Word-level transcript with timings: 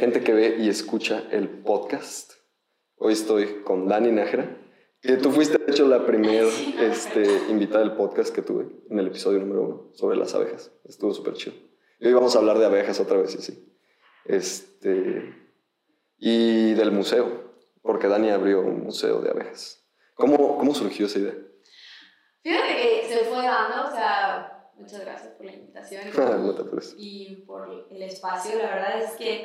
gente 0.00 0.22
que 0.22 0.32
ve 0.32 0.56
y 0.58 0.70
escucha 0.70 1.24
el 1.30 1.46
podcast. 1.46 2.32
Hoy 2.96 3.12
estoy 3.12 3.62
con 3.64 3.86
Dani 3.86 4.10
Nájera, 4.10 4.56
que 5.02 5.18
tú 5.18 5.30
fuiste, 5.30 5.58
de 5.58 5.70
hecho, 5.70 5.86
la 5.86 6.06
primera 6.06 6.48
este, 6.80 7.22
invitada 7.50 7.80
del 7.80 7.92
podcast 7.92 8.34
que 8.34 8.40
tuve 8.40 8.66
en 8.88 8.98
el 8.98 9.08
episodio 9.08 9.40
número 9.40 9.62
uno 9.62 9.90
sobre 9.92 10.16
las 10.16 10.34
abejas. 10.34 10.72
Estuvo 10.84 11.12
súper 11.12 11.34
chido. 11.34 11.54
Y 11.98 12.06
hoy 12.06 12.14
vamos 12.14 12.34
a 12.34 12.38
hablar 12.38 12.58
de 12.58 12.64
abejas 12.64 12.98
otra 12.98 13.18
vez, 13.18 13.34
y 13.34 13.42
sí. 13.42 13.78
Este, 14.24 15.34
y 16.16 16.72
del 16.72 16.92
museo, 16.92 17.52
porque 17.82 18.08
Dani 18.08 18.30
abrió 18.30 18.62
un 18.62 18.84
museo 18.84 19.20
de 19.20 19.28
abejas. 19.28 19.86
¿Cómo, 20.14 20.56
cómo 20.56 20.74
surgió 20.74 21.06
esa 21.06 21.18
idea? 21.18 21.34
Fíjate 22.42 22.74
que 22.74 23.06
se 23.06 23.24
fue 23.26 23.44
dando, 23.44 23.86
o 23.86 23.90
sea, 23.90 24.70
muchas 24.76 25.00
gracias 25.00 25.34
por 25.34 25.44
la 25.44 25.52
invitación 25.52 26.04
y 26.96 27.44
por 27.46 27.68
el 27.90 28.02
espacio. 28.02 28.56
La 28.56 28.76
verdad 28.76 29.02
es 29.02 29.10
que 29.12 29.44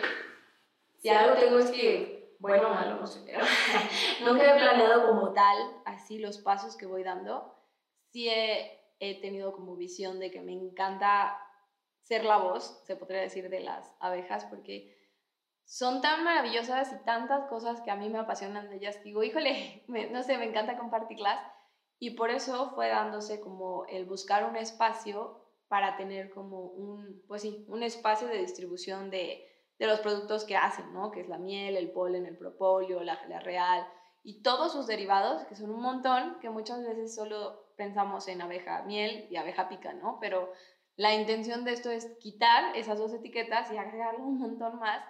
si 1.05 1.09
algo 1.11 1.35
tengo 1.35 1.59
es 1.59 1.69
que, 1.69 2.35
bueno, 2.39 2.67
malo, 2.69 2.95
no 2.95 3.05
sé, 3.05 3.21
pero 3.27 3.39
nunca 4.25 4.55
he 4.55 4.59
planeado 4.59 5.07
como 5.07 5.33
tal 5.33 5.55
así 5.85 6.17
los 6.17 6.39
pasos 6.39 6.75
que 6.75 6.87
voy 6.87 7.03
dando. 7.03 7.53
Sí 8.11 8.27
he, 8.27 8.81
tenido 9.21 9.53
como 9.53 9.75
visión 9.75 10.19
de 10.19 10.31
que 10.31 10.41
me 10.41 10.53
encanta 10.53 11.37
ser 12.01 12.25
la 12.25 12.37
voz, 12.37 12.81
se 12.87 12.95
podría 12.95 13.21
decir, 13.21 13.49
de 13.49 13.59
las 13.59 13.95
abejas, 13.99 14.45
porque 14.45 14.97
son 15.63 16.01
tan 16.01 16.23
maravillosas 16.23 16.91
y 16.91 17.05
tantas 17.05 17.47
cosas 17.49 17.81
que 17.81 17.91
a 17.91 17.95
mí 17.95 18.09
me 18.09 18.17
apasionan 18.17 18.67
de 18.71 18.77
ellas. 18.77 19.03
Digo, 19.03 19.21
híjole, 19.23 19.83
no 20.11 20.23
sé, 20.23 20.39
me 20.39 20.45
encanta 20.45 20.75
compartirlas. 20.75 21.39
Y 21.99 22.11
por 22.11 22.31
eso 22.31 22.71
fue 22.71 22.87
dándose 22.87 23.41
como 23.41 23.85
el 23.85 24.05
buscar 24.05 24.43
un 24.49 24.55
espacio 24.55 25.39
para 25.67 25.97
tener 25.97 26.31
como 26.31 26.61
un, 26.61 27.23
pues 27.27 27.43
sí, 27.43 27.63
un 27.67 27.83
espacio 27.83 28.27
de 28.27 28.39
distribución 28.39 29.11
de, 29.11 29.54
de 29.77 29.87
los 29.87 29.99
productos 29.99 30.45
que 30.45 30.55
hacen, 30.55 30.93
¿no? 30.93 31.11
Que 31.11 31.21
es 31.21 31.27
la 31.27 31.37
miel, 31.37 31.75
el 31.75 31.91
polen, 31.91 32.25
el 32.25 32.37
propóleo, 32.37 33.03
la 33.03 33.17
gelea 33.17 33.39
real 33.39 33.87
y 34.25 34.41
todos 34.41 34.73
sus 34.73 34.87
derivados, 34.87 35.43
que 35.43 35.55
son 35.55 35.69
un 35.69 35.81
montón, 35.81 36.39
que 36.41 36.49
muchas 36.49 36.83
veces 36.83 37.13
solo 37.13 37.69
pensamos 37.77 38.27
en 38.27 38.41
abeja 38.41 38.81
miel 38.81 39.27
y 39.29 39.35
abeja 39.35 39.69
pica, 39.69 39.93
¿no? 39.93 40.17
Pero 40.19 40.51
la 40.95 41.13
intención 41.13 41.63
de 41.63 41.73
esto 41.73 41.91
es 41.91 42.17
quitar 42.19 42.75
esas 42.75 42.97
dos 42.97 43.13
etiquetas 43.13 43.71
y 43.71 43.77
agregarle 43.77 44.21
un 44.21 44.39
montón 44.39 44.79
más. 44.79 45.05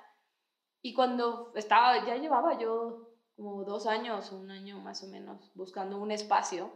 Y 0.82 0.94
cuando 0.94 1.54
estaba, 1.56 2.06
ya 2.06 2.18
llevaba 2.18 2.60
yo 2.60 3.08
como 3.38 3.64
dos 3.64 3.88
años, 3.88 4.34
un 4.34 4.52
año 4.52 4.80
más 4.80 5.02
o 5.02 5.08
menos, 5.08 5.50
buscando 5.56 5.98
un 5.98 6.12
espacio. 6.12 6.74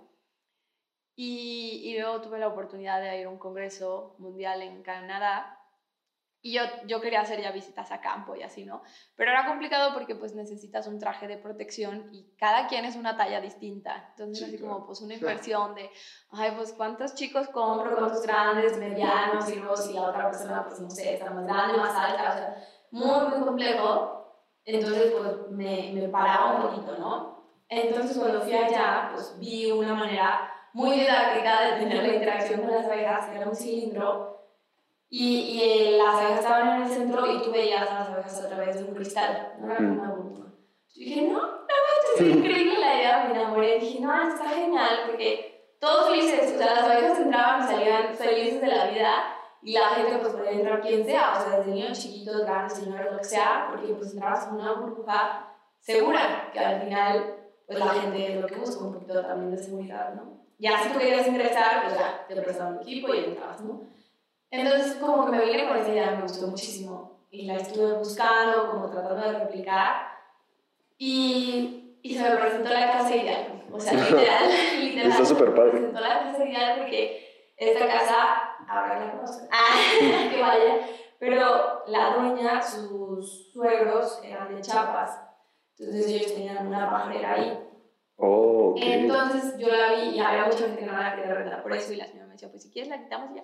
Y, 1.17 1.81
y 1.83 1.99
luego 1.99 2.21
tuve 2.21 2.39
la 2.39 2.47
oportunidad 2.47 3.01
de 3.01 3.19
ir 3.19 3.27
a 3.27 3.29
un 3.29 3.37
congreso 3.37 4.15
mundial 4.17 4.61
en 4.61 4.81
Canadá 4.81 5.58
y 6.41 6.53
yo, 6.53 6.61
yo 6.87 7.01
quería 7.01 7.21
hacer 7.21 7.41
ya 7.41 7.51
visitas 7.51 7.91
a 7.91 7.99
campo 7.99 8.33
y 8.33 8.43
así, 8.43 8.63
¿no? 8.63 8.81
Pero 9.15 9.31
era 9.31 9.45
complicado 9.45 9.93
porque 9.93 10.15
pues 10.15 10.35
necesitas 10.35 10.87
un 10.87 10.97
traje 10.97 11.27
de 11.27 11.37
protección 11.37 12.09
y 12.13 12.33
cada 12.37 12.67
quien 12.67 12.85
es 12.85 12.95
una 12.95 13.17
talla 13.17 13.41
distinta. 13.41 14.07
Entonces, 14.11 14.47
así 14.47 14.57
como 14.57 14.85
pues 14.85 15.01
una 15.01 15.15
inversión 15.15 15.75
de, 15.75 15.89
ay, 16.31 16.53
pues 16.55 16.71
cuántos 16.73 17.13
chicos 17.15 17.49
compro, 17.49 17.93
cuántos 17.93 18.21
grandes, 18.21 18.77
medianos, 18.77 19.49
y 19.49 19.55
luego 19.55 19.75
si 19.75 19.93
la 19.93 20.03
otra 20.03 20.31
persona, 20.31 20.65
pues 20.65 20.79
no 20.79 20.89
sé, 20.89 21.15
está 21.15 21.29
más 21.29 21.45
grande, 21.45 21.77
más 21.77 21.95
alta, 21.95 22.29
o 22.29 22.33
sea, 22.33 22.67
muy, 22.91 23.37
muy 23.37 23.45
complejo. 23.45 24.15
Entonces, 24.63 25.11
pues 25.11 25.51
me, 25.51 25.91
me 25.93 26.07
paraba 26.07 26.55
un 26.55 26.61
poquito, 26.61 26.97
¿no? 26.97 27.39
Entonces, 27.67 28.17
cuando 28.17 28.41
fui 28.41 28.53
allá, 28.53 29.09
pues 29.13 29.37
vi 29.39 29.71
una 29.71 29.93
manera 29.93 30.53
muy 30.71 30.99
didáctica 30.99 31.63
de 31.65 31.79
tener 31.79 32.03
la 32.03 32.13
interacción 32.13 32.61
con 32.61 32.71
las 32.71 32.85
abejas, 32.85 33.29
que 33.29 33.37
era 33.37 33.49
un 33.49 33.55
cilindro 33.55 34.38
y, 35.09 35.61
y 35.61 35.97
las 35.97 36.15
abejas 36.15 36.39
estaban 36.39 36.67
en 36.67 36.81
el 36.83 36.89
centro 36.89 37.25
y 37.25 37.41
tú 37.41 37.51
veías 37.51 37.89
a 37.89 37.93
las 37.99 38.09
abejas 38.09 38.41
a 38.41 38.49
través 38.49 38.75
de 38.75 38.83
un 38.83 38.95
cristal, 38.95 39.53
no 39.59 39.67
era 39.67 39.77
como 39.77 39.93
una 39.93 40.11
burbuja. 40.11 40.43
Yo 40.93 41.05
dije, 41.05 41.21
no, 41.21 41.41
no, 41.41 41.57
esto 41.59 42.23
es 42.23 42.35
increíble 42.35 42.79
la 42.79 42.95
idea, 42.95 43.23
me 43.25 43.39
enamoré. 43.39 43.79
Dije, 43.79 43.99
no, 44.01 44.27
está 44.27 44.49
genial, 44.49 44.99
porque 45.07 45.75
todos 45.79 46.09
felices, 46.09 46.53
o 46.55 46.57
sea, 46.57 46.75
las 46.75 46.83
abejas 46.83 47.19
entraban 47.19 47.63
y 47.63 47.67
salían 47.67 48.13
felices 48.15 48.61
de 48.61 48.67
la 48.67 48.85
vida 48.87 49.35
y 49.61 49.73
la 49.73 49.89
gente 49.89 50.17
pues 50.17 50.33
podía 50.33 50.51
entrar 50.51 50.81
quien 50.81 51.05
sea, 51.05 51.33
o 51.37 51.41
sea, 51.41 51.59
desde 51.59 51.71
niños 51.71 51.99
chiquitos, 51.99 52.41
grandes, 52.41 52.73
señores, 52.73 53.11
lo 53.11 53.17
que 53.17 53.23
sea, 53.23 53.67
porque 53.69 53.93
pues 53.93 54.13
entrabas 54.13 54.47
en 54.47 54.55
una 54.55 54.73
burbuja 54.73 55.55
segura, 55.79 56.49
que 56.53 56.59
al 56.59 56.81
final 56.81 57.35
pues 57.65 57.79
la 57.79 57.87
gente 57.87 58.35
lo 58.41 58.47
que 58.47 58.55
busca 58.55 58.83
un 58.83 58.93
poquito 58.93 59.21
también 59.21 59.51
de 59.51 59.63
seguridad, 59.63 60.13
¿no? 60.15 60.39
Ya 60.57 60.79
si 60.79 60.89
tú 60.89 60.99
querías 60.99 61.27
ingresar, 61.27 61.83
pues 61.83 61.97
ya 61.97 62.25
te 62.27 62.41
prestaban 62.41 62.77
un 62.77 62.81
equipo 62.81 63.13
y 63.13 63.25
entrabas, 63.25 63.61
¿no? 63.61 63.81
Entonces, 64.51 64.95
como 64.95 65.25
que 65.25 65.31
me 65.31 65.45
vine 65.45 65.67
con 65.67 65.77
esa 65.77 65.89
idea, 65.89 66.11
me 66.11 66.23
gustó 66.23 66.47
muchísimo. 66.47 67.19
Y 67.31 67.45
la 67.45 67.55
estuve 67.55 67.93
buscando, 67.93 68.71
como 68.71 68.89
tratando 68.89 69.31
de 69.31 69.39
replicar. 69.39 70.07
Y, 70.97 71.99
y 72.01 72.15
se 72.15 72.23
me 72.27 72.35
presentó 72.35 72.69
la 72.69 72.91
casa 72.91 73.15
ideal. 73.15 73.63
O 73.71 73.79
sea, 73.79 73.93
literal, 74.09 74.49
literal. 74.79 75.11
Está 75.11 75.25
súper 75.25 75.53
padre. 75.53 75.71
Se 75.71 75.79
me 75.79 75.87
presentó 75.87 76.01
la 76.01 76.19
casa 76.19 76.45
ideal 76.45 76.79
porque 76.79 77.53
esta 77.57 77.87
casa, 77.87 78.55
ahora 78.67 78.99
la 78.99 79.11
conozco. 79.11 79.47
Ah, 79.51 79.75
que 80.31 80.41
vaya. 80.41 80.87
Pero 81.19 81.83
la 81.87 82.15
dueña, 82.15 82.61
sus 82.61 83.51
suegros 83.51 84.21
eran 84.23 84.55
de 84.55 84.61
Chiapas. 84.61 85.19
Entonces 85.77 86.07
ellos 86.07 86.33
tenían 86.33 86.65
una 86.65 86.89
pajarera 86.89 87.33
ahí. 87.33 87.59
Oh, 88.15 88.71
okay. 88.71 88.93
Entonces 88.93 89.57
yo 89.57 89.67
la 89.67 89.93
vi 89.93 90.09
y 90.15 90.19
había 90.19 90.45
mucha 90.45 90.59
gente 90.59 90.79
que 90.79 90.85
no 90.85 90.93
la 90.93 91.15
quería 91.15 91.33
rentar 91.33 91.61
por 91.61 91.73
eso. 91.73 91.93
Y 91.93 91.97
la 91.97 92.07
señora 92.07 92.25
me 92.25 92.33
decía, 92.33 92.49
pues 92.49 92.63
si 92.63 92.71
quieres 92.71 92.89
la 92.89 93.03
quitamos 93.03 93.31
y 93.31 93.35
ya 93.35 93.43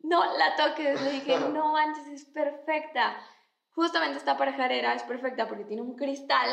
no 0.00 0.24
la 0.36 0.56
toques. 0.56 1.00
Le 1.02 1.10
dije, 1.12 1.38
no 1.52 1.72
manches, 1.72 2.06
es 2.08 2.24
perfecta. 2.26 3.16
Justamente 3.70 4.18
esta 4.18 4.36
pajarera 4.36 4.94
es 4.94 5.02
perfecta 5.04 5.46
porque 5.48 5.64
tiene 5.64 5.82
un 5.82 5.94
cristal 5.94 6.48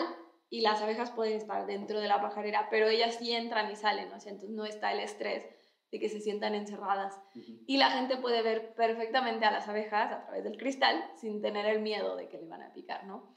y 0.50 0.61
las 0.61 0.81
abejas 0.81 1.11
pueden 1.11 1.38
estar 1.38 1.66
dentro 1.66 2.00
de 2.00 2.07
la 2.07 2.22
pajarera, 2.22 2.67
pero 2.69 2.88
ellas 2.88 3.16
sí 3.16 3.33
entran 3.33 3.72
y 3.72 3.75
salen, 3.75 4.13
o 4.13 4.19
sea, 4.19 4.31
entonces 4.31 4.56
no 4.56 4.63
está 4.66 4.91
el 4.91 5.00
estrés 5.00 5.44
de 5.91 6.00
que 6.00 6.09
se 6.09 6.19
sientan 6.19 6.53
encerradas. 6.53 7.19
Y 7.66 7.78
la 7.78 7.89
gente 7.89 8.17
puede 8.17 8.41
ver 8.41 8.73
perfectamente 8.75 9.45
a 9.45 9.51
las 9.51 9.67
abejas 9.67 10.12
a 10.12 10.25
través 10.25 10.44
del 10.44 10.57
cristal 10.57 11.03
sin 11.16 11.41
tener 11.41 11.66
el 11.66 11.81
miedo 11.81 12.16
de 12.16 12.27
que 12.29 12.38
le 12.38 12.47
van 12.47 12.62
a 12.62 12.73
picar, 12.73 13.06
¿no? 13.06 13.35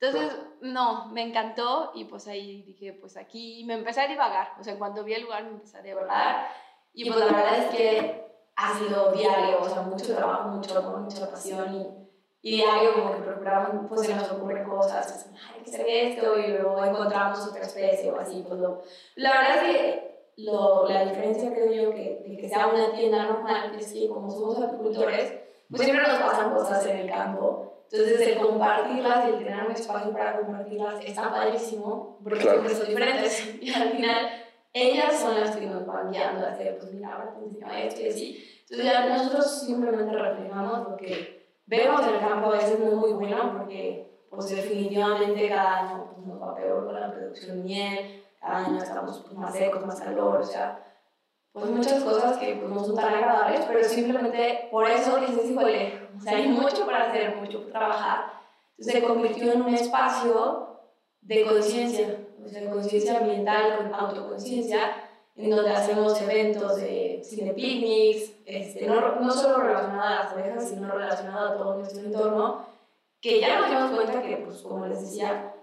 Entonces, 0.00 0.36
no, 0.60 1.08
me 1.12 1.22
encantó 1.22 1.92
y 1.94 2.06
pues 2.06 2.26
ahí 2.26 2.62
dije, 2.62 2.92
pues 2.92 3.16
aquí 3.16 3.64
me 3.66 3.74
empecé 3.74 4.00
a 4.00 4.08
divagar, 4.08 4.48
o 4.58 4.64
sea, 4.64 4.76
cuando 4.76 5.04
vi 5.04 5.14
el 5.14 5.22
lugar 5.22 5.44
me 5.44 5.50
empecé 5.50 5.78
a 5.78 5.82
divagar 5.82 6.48
y 6.92 7.08
pues 7.08 7.18
la 7.18 7.26
verdad 7.26 7.58
es 7.58 7.74
que 7.74 8.31
ha 8.56 8.78
sido 8.78 9.12
diario, 9.12 9.60
o 9.60 9.68
sea, 9.68 9.82
mucho 9.82 10.14
trabajo, 10.14 10.48
mucho 10.50 10.78
amor, 10.78 11.00
mucha 11.00 11.30
pasión 11.30 11.74
y, 11.74 12.50
y 12.50 12.56
diario 12.56 12.94
como 12.94 13.12
que 13.14 13.22
procuramos, 13.22 13.86
pues 13.88 14.02
se 14.02 14.14
nos 14.14 14.30
ocurren 14.32 14.68
cosas, 14.68 15.26
pues, 15.30 15.40
hay 15.54 15.62
que 15.62 15.70
hacer 15.70 15.86
esto 15.88 16.38
y 16.38 16.48
luego 16.48 16.84
encontramos 16.84 17.46
otra 17.46 17.62
especie 17.62 18.10
o 18.10 18.18
así, 18.18 18.44
pues 18.46 18.60
lo, 18.60 18.82
la 19.16 19.30
verdad 19.30 19.56
es 19.56 19.62
que 19.62 20.12
lo, 20.36 20.88
la 20.88 21.04
diferencia 21.04 21.52
creo 21.52 21.72
yo 21.72 21.90
que, 21.92 22.24
de 22.26 22.36
que 22.36 22.48
sea 22.48 22.66
una 22.66 22.92
tienda 22.92 23.24
normal 23.24 23.74
es 23.78 23.92
que 23.92 24.08
como 24.08 24.30
somos 24.30 24.62
apicultores, 24.62 25.34
pues 25.70 25.82
siempre 25.82 26.06
nos 26.06 26.18
pasan 26.18 26.52
cosas 26.52 26.86
en 26.86 26.96
el 26.98 27.10
campo. 27.10 27.72
Entonces, 27.90 28.26
el 28.26 28.38
compartirlas 28.38 29.26
y 29.26 29.32
el 29.32 29.38
tener 29.44 29.66
un 29.66 29.72
espacio 29.72 30.12
para 30.12 30.38
compartirlas 30.38 31.04
está 31.04 31.30
padrísimo, 31.30 32.18
porque 32.22 32.40
siempre 32.40 32.74
son 32.74 32.86
diferentes. 32.86 33.54
Y 33.60 33.72
al 33.72 33.90
final, 33.90 34.41
ellas 34.72 35.18
son 35.18 35.40
las 35.40 35.56
que 35.56 35.66
nos 35.66 35.86
van 35.86 36.10
guiando 36.10 36.46
a 36.46 36.50
hacer, 36.50 36.78
pues 36.78 36.92
mira, 36.92 37.14
ahora 37.14 37.34
enseño 37.44 37.70
esto 37.70 38.00
y 38.00 38.08
así. 38.08 38.48
Entonces 38.62 38.86
ya 38.86 39.06
nosotros 39.06 39.60
simplemente 39.66 40.16
reflejamos 40.16 40.88
lo 40.88 40.96
que 40.96 41.46
vemos 41.66 42.06
en 42.06 42.14
el 42.14 42.20
campo, 42.20 42.48
a 42.48 42.52
veces 42.52 42.72
es 42.72 42.78
muy 42.80 43.12
bueno 43.12 43.54
porque 43.58 44.12
pues 44.30 44.48
definitivamente 44.48 45.48
cada 45.48 45.80
año 45.80 46.10
pues, 46.14 46.26
nos 46.26 46.40
va 46.40 46.54
peor 46.54 46.86
con 46.86 46.98
la 46.98 47.12
producción 47.12 47.58
de 47.58 47.62
miel, 47.64 48.24
cada 48.40 48.66
año 48.66 48.78
estamos 48.78 49.20
pues, 49.20 49.34
más 49.34 49.54
secos, 49.54 49.84
más 49.84 50.00
calor, 50.00 50.40
o 50.40 50.44
sea, 50.44 50.82
pues 51.52 51.66
muchas 51.66 52.02
cosas 52.02 52.38
que 52.38 52.54
pues, 52.54 52.70
no 52.70 52.82
son 52.82 52.96
tan 52.96 53.14
agradables, 53.14 53.60
pero 53.66 53.84
simplemente 53.84 54.68
por 54.70 54.88
eso 54.88 55.18
dices, 55.18 55.50
híjole, 55.50 56.08
o 56.16 56.20
sea, 56.20 56.36
hay 56.36 56.48
mucho 56.48 56.86
para 56.86 57.10
hacer, 57.10 57.36
mucho 57.36 57.60
para 57.60 57.72
trabajar. 57.72 58.24
Entonces 58.78 59.02
se 59.02 59.06
convirtió 59.06 59.52
en 59.52 59.62
un 59.62 59.74
espacio 59.74 60.80
de 61.20 61.44
conciencia, 61.44 62.21
o 62.44 62.48
sea, 62.48 62.70
conciencia 62.70 63.18
ambiental, 63.18 63.76
con 63.76 63.94
autoconciencia, 63.94 64.92
en 65.36 65.50
donde 65.50 65.70
hacemos 65.70 66.20
eventos 66.20 66.76
de 66.76 67.20
cine 67.24 67.52
picnics, 67.54 68.32
este, 68.44 68.86
no, 68.86 69.20
no 69.20 69.30
solo 69.30 69.58
relacionado 69.62 70.02
a 70.02 70.24
las 70.24 70.32
abejas, 70.32 70.68
sino 70.68 70.92
relacionado 70.92 71.48
a 71.48 71.56
todo 71.56 71.78
nuestro 71.78 72.02
entorno, 72.02 72.66
que 73.20 73.40
ya 73.40 73.60
nos 73.60 73.70
dimos 73.70 73.90
cuenta 73.92 74.22
que, 74.22 74.36
pues, 74.38 74.58
como 74.62 74.86
les 74.86 75.00
decía, 75.00 75.54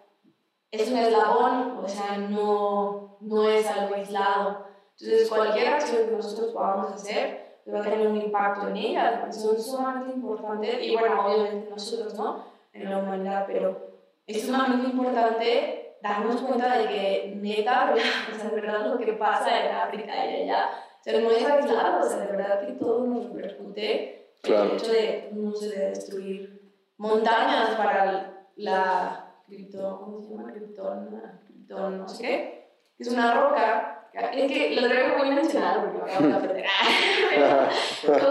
es 0.72 0.90
un 0.90 0.98
eslabón, 0.98 1.78
o 1.84 1.88
sea, 1.88 2.18
no, 2.18 3.18
no 3.20 3.50
es 3.50 3.68
algo 3.68 3.96
aislado. 3.96 4.66
Entonces, 5.00 5.30
cualquier 5.30 5.68
acción 5.68 6.10
que 6.10 6.16
nosotros 6.16 6.52
podamos 6.52 6.94
hacer 6.94 7.50
va 7.72 7.80
a 7.80 7.84
tener 7.84 8.08
un 8.08 8.18
impacto 8.18 8.68
en 8.68 8.78
ellas, 8.78 9.36
son 9.36 9.62
sumamente 9.62 10.16
importantes, 10.16 10.78
y 10.82 10.96
bueno, 10.96 11.26
obviamente 11.26 11.70
nosotros, 11.70 12.16
¿no? 12.16 12.44
En 12.74 12.90
la 12.90 12.98
humanidad, 12.98 13.46
pero 13.48 13.90
es 14.26 14.46
sumamente 14.46 14.90
importante 14.90 15.89
darnos 16.02 16.42
cuenta 16.42 16.78
de 16.78 16.88
que 16.88 17.34
neta, 17.36 17.94
o 17.94 18.36
sea, 18.36 18.50
de 18.50 18.56
verdad 18.62 18.88
lo 18.88 18.98
que 18.98 19.14
pasa 19.14 19.66
en 19.66 19.76
África 19.76 20.26
y 20.26 20.44
allá, 20.44 20.70
o 21.00 21.04
sea, 21.04 21.20
no 21.20 21.32
es 21.32 21.46
aislado, 21.46 22.06
o 22.06 22.10
sea, 22.10 22.20
de 22.20 22.38
verdad 22.38 22.66
que 22.66 22.74
todo 22.74 23.06
nos 23.06 23.26
repercute. 23.32 24.34
El 24.44 24.72
hecho 24.72 24.92
de, 24.92 25.30
no 25.34 25.54
sé, 25.54 25.70
de 25.70 25.90
destruir 25.90 26.74
montañas 26.98 27.76
para 27.76 28.46
la 28.56 29.34
cripto, 29.46 30.00
¿cómo 30.00 30.22
se 30.22 30.30
llama? 30.30 30.54
Criptona, 30.54 31.42
criptón, 31.46 31.98
no 32.00 32.08
sé 32.08 32.22
qué. 32.24 32.72
Es 32.98 33.08
una 33.10 33.34
roca. 33.34 34.10
Es 34.14 34.52
que 34.52 34.76
lo 34.80 34.88
traigo 34.88 35.18
muy 35.18 35.32
mencionado 35.32 35.82
porque 35.82 35.98
lo 35.98 36.04
acabo 36.06 36.28
de 36.28 36.34
aprender. 36.34 36.66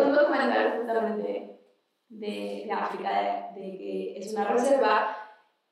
Un 0.06 0.14
documental 0.14 0.79
justamente 0.79 1.61
de, 2.09 2.64
de 2.67 2.73
África, 2.73 3.53
de, 3.55 3.61
de 3.61 3.79
que 3.79 4.19
es 4.19 4.32
una 4.32 4.44
reserva 4.44 5.17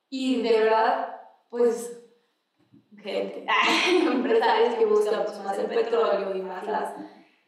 y 0.09 0.43
de 0.43 0.61
verdad, 0.61 1.16
pues, 1.57 1.99
gente, 2.97 3.47
empresarios 4.07 4.75
que 4.75 4.85
buscan 4.87 5.25
pues, 5.25 5.39
más 5.43 5.59
el 5.59 5.67
petróleo 5.67 6.35
y 6.35 6.43
más 6.43 6.67
las, 6.67 6.95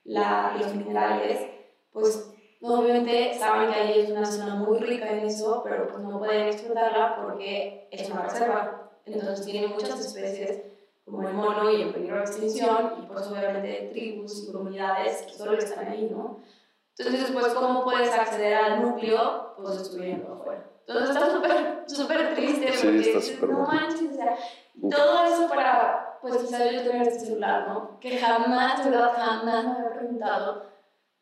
la, 0.04 0.56
los 0.58 0.74
minerales, 0.74 1.50
pues 1.92 2.34
obviamente 2.60 3.34
saben 3.38 3.72
que 3.72 3.78
ahí 3.78 4.00
es 4.00 4.10
una 4.10 4.24
zona 4.24 4.54
muy 4.56 4.78
rica 4.78 5.10
en 5.10 5.26
eso, 5.26 5.62
pero 5.64 5.88
pues 5.88 6.02
no 6.02 6.18
pueden 6.18 6.48
explotarla 6.48 7.20
porque 7.22 7.88
es 7.90 8.10
una 8.10 8.22
reserva. 8.22 8.90
Entonces 9.04 9.46
tiene 9.46 9.68
muchas 9.68 10.00
especies 10.00 10.62
como 11.04 11.26
el 11.26 11.34
mono 11.34 11.70
y 11.70 11.82
en 11.82 11.92
peligro 11.92 12.16
de 12.16 12.22
extinción 12.22 12.92
y 13.02 13.06
pues 13.06 13.26
obviamente 13.26 13.88
tribus 13.92 14.48
y 14.48 14.52
comunidades 14.52 15.22
que 15.22 15.32
solo 15.32 15.56
están 15.56 15.88
ahí, 15.88 16.08
¿no? 16.10 16.40
Entonces, 16.98 17.30
pues, 17.32 17.54
¿cómo 17.54 17.84
puedes 17.84 18.10
acceder 18.12 18.54
al 18.54 18.82
núcleo? 18.82 19.54
Pues 19.56 19.80
estudiando 19.80 20.32
afuera. 20.32 20.68
Entonces 20.88 21.16
está 21.16 21.30
súper, 21.30 21.84
súper 21.86 22.34
triste 22.34 22.72
sí, 22.72 22.86
porque 22.86 23.10
está 23.10 23.46
no 23.46 23.58
manches, 23.58 24.10
o 24.10 24.14
sea, 24.14 24.34
todo 24.90 25.26
eso 25.26 25.46
para, 25.46 26.18
pues 26.22 26.38
quizás 26.38 26.72
yo 26.72 26.82
tener 26.82 27.06
este 27.06 27.26
celular, 27.26 27.68
¿no? 27.68 28.00
Que 28.00 28.16
jamás, 28.16 28.82
de 28.82 28.90
verdad, 28.90 29.12
jamás 29.14 29.64
me 29.66 29.70
había 29.72 29.90
preguntado 29.98 30.66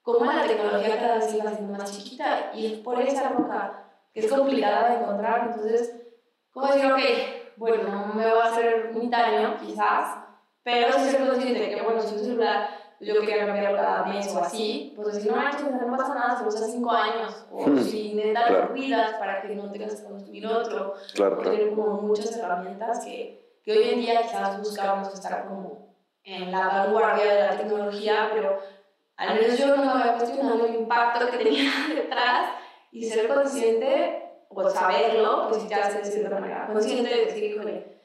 cómo 0.03 0.25
la 0.25 0.47
tecnología 0.47 1.01
cada 1.01 1.17
vez 1.17 1.35
iba 1.35 1.51
siendo 1.51 1.77
más 1.77 1.91
chiquita 1.91 2.53
y 2.55 2.67
es 2.67 2.79
por 2.79 3.01
esa 3.03 3.31
roca 3.31 3.91
que 4.15 4.21
es 4.21 4.33
complicada 4.33 4.91
de 4.91 5.03
encontrar. 5.03 5.49
Entonces, 5.49 5.97
¿cómo 6.53 6.69
decir, 6.69 6.93
ok, 6.93 7.01
bueno, 7.57 7.91
no 7.91 8.15
me 8.15 8.25
voy 8.25 8.39
a 8.39 8.45
hacer 8.45 8.93
un 8.95 9.11
daño, 9.11 9.57
quizás, 9.59 10.17
pero 10.63 10.93
sí 10.93 11.11
ser 11.11 11.27
consciente 11.27 11.59
de 11.59 11.71
que, 11.71 11.83
bueno, 11.83 12.01
si 12.03 12.15
un 12.15 12.21
celular 12.21 12.69
yo 13.01 13.21
quería 13.21 13.45
cambiarlo 13.47 13.77
cada 13.77 14.05
mes 14.05 14.35
o 14.35 14.39
así, 14.41 14.93
pues 14.97 15.15
decir, 15.15 15.31
no 15.31 15.37
manches, 15.37 15.63
no 15.71 15.97
pasa 15.97 16.15
nada, 16.15 16.37
se 16.37 16.43
lo 16.45 16.49
usas 16.49 16.71
cinco 16.73 16.91
años, 16.91 17.47
o 17.53 17.67
Hmm. 17.67 17.79
si 17.79 18.15
neta 18.15 18.47
Claro. 18.47 18.63
lo 18.65 18.69
cuidas 18.73 19.13
para 19.15 19.43
que 19.43 19.55
no 19.55 19.71
tengas 19.71 19.97
que 20.01 20.05
consumir 20.09 20.47
otro, 20.47 20.95
Claro, 21.15 21.39
claro. 21.39 21.51
tienen 21.57 21.75
como 21.75 22.01
muchas 22.03 22.35
herramientas 22.37 23.05
que, 23.05 23.59
que 23.65 23.73
hoy 23.73 23.89
en 23.91 24.01
día 24.01 24.23
quizás 24.23 24.59
buscamos 24.59 25.13
estar 25.13 25.47
como 25.47 25.95
en 26.25 26.51
la 26.51 26.69
vanguardia 26.69 27.35
de 27.35 27.41
la 27.41 27.57
tecnología, 27.57 28.31
pero 28.33 28.59
al 29.17 29.35
menos 29.41 29.59
yo 29.59 29.77
no 29.77 29.85
me 29.85 29.91
había 29.91 30.15
cuestionado 30.19 30.67
el 30.67 30.75
impacto 30.75 31.27
que 31.31 31.37
tenía 31.39 31.71
detrás 31.95 32.51
y 32.93 33.05
ser 33.05 33.29
consciente, 33.29 34.23
o 34.49 34.71
saberlo, 34.71 35.49
pues 35.51 35.69
ya 35.69 35.91
sé 35.91 35.99
de 35.99 36.05
cierta 36.05 36.39
manera, 36.41 36.67
consciente 36.73 37.11
de 37.15 37.25
decir, 37.27 37.45
híjole, 37.45 37.96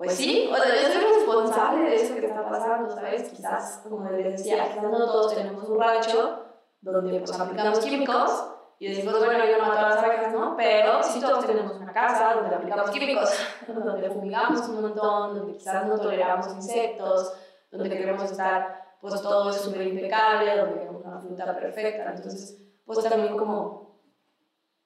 pues 0.00 0.14
sí, 0.14 0.48
o 0.50 0.56
sea, 0.56 0.82
yo 0.82 0.88
soy 0.94 1.12
responsable 1.12 1.90
de 1.90 1.96
eso 1.96 2.14
que 2.14 2.24
está 2.24 2.48
pasando, 2.48 2.88
¿sabes? 2.88 3.28
Quizás, 3.28 3.82
como 3.82 4.08
les 4.08 4.32
decía, 4.32 4.66
quizás 4.68 4.82
no 4.82 4.96
todos 4.96 5.34
tenemos 5.34 5.62
un 5.68 5.78
rancho 5.78 6.42
donde 6.80 7.20
pues 7.20 7.38
aplicamos 7.38 7.80
químicos 7.80 8.46
y 8.78 8.88
decimos, 8.88 9.18
bueno, 9.22 9.44
yo 9.44 9.58
no 9.58 9.66
mato 9.66 9.84
a 9.84 9.90
las 9.90 10.02
abejas, 10.02 10.32
¿no? 10.32 10.56
Pero 10.56 11.02
sí 11.02 11.20
todos 11.20 11.46
tenemos 11.46 11.76
una 11.76 11.92
casa 11.92 12.32
donde 12.32 12.56
aplicamos 12.56 12.88
químicos, 12.88 13.30
donde 13.68 14.08
fumigamos 14.08 14.66
un 14.70 14.80
montón, 14.80 15.36
donde 15.36 15.52
quizás 15.58 15.86
no 15.86 15.98
toleramos 15.98 16.46
insectos, 16.48 17.34
donde 17.70 17.90
queremos 17.90 18.24
estar, 18.24 18.96
pues 19.02 19.20
todo 19.20 19.50
es 19.50 19.56
súper 19.56 19.82
impecable, 19.82 20.56
donde 20.56 20.78
queremos 20.78 21.04
una 21.04 21.20
fruta 21.20 21.54
perfecta. 21.54 22.10
Entonces, 22.14 22.56
pues 22.86 23.04
también 23.06 23.36
como 23.36 24.00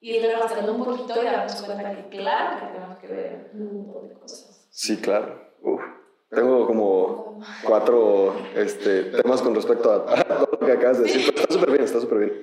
ir 0.01 0.29
rascando 0.37 0.73
un 0.73 0.83
poquito 0.83 1.21
y 1.21 1.25
darnos 1.25 1.61
cuenta 1.61 1.95
que 1.95 2.09
claro 2.09 2.59
que 2.59 2.65
tenemos 2.73 2.97
que 2.97 3.07
ver 3.07 3.51
un 3.53 3.77
montón 3.77 4.09
de 4.09 4.13
cosas. 4.15 4.44
Sí, 4.75 4.97
claro. 4.97 5.39
Uf. 5.61 5.81
Tengo 6.29 6.67
como 6.67 7.39
cuatro 7.63 8.35
este, 8.55 9.03
temas 9.03 9.41
con 9.41 9.55
respecto 9.55 9.89
a, 9.89 9.95
a 10.19 10.23
todo 10.45 10.57
lo 10.59 10.67
que 10.67 10.73
acabas 10.73 10.97
de 10.97 11.03
decir, 11.05 11.21
pero 11.27 11.37
está 11.41 11.53
súper 11.53 11.71
bien, 11.71 11.83
está 11.83 12.01
súper 12.01 12.17
bien. 12.19 12.33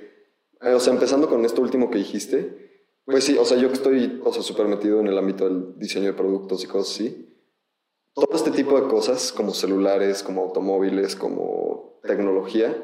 Eh, 0.62 0.72
o 0.72 0.80
sea, 0.80 0.94
empezando 0.94 1.28
con 1.28 1.44
esto 1.44 1.60
último 1.60 1.90
que 1.90 1.98
dijiste, 1.98 2.88
pues 3.04 3.24
sí, 3.24 3.36
o 3.36 3.44
sea, 3.44 3.58
yo 3.58 3.68
que 3.68 3.74
estoy, 3.74 4.18
o 4.24 4.32
sea, 4.32 4.42
súper 4.42 4.66
metido 4.66 5.00
en 5.00 5.08
el 5.08 5.18
ámbito 5.18 5.44
del 5.44 5.78
diseño 5.78 6.06
de 6.06 6.12
productos 6.14 6.64
y 6.64 6.68
cosas 6.68 6.94
así, 6.94 7.28
todo 8.14 8.28
este 8.34 8.50
tipo 8.50 8.80
de 8.80 8.88
cosas, 8.88 9.30
como 9.30 9.52
celulares, 9.52 10.22
como 10.22 10.42
automóviles, 10.42 11.14
como 11.16 11.98
tecnología, 12.02 12.74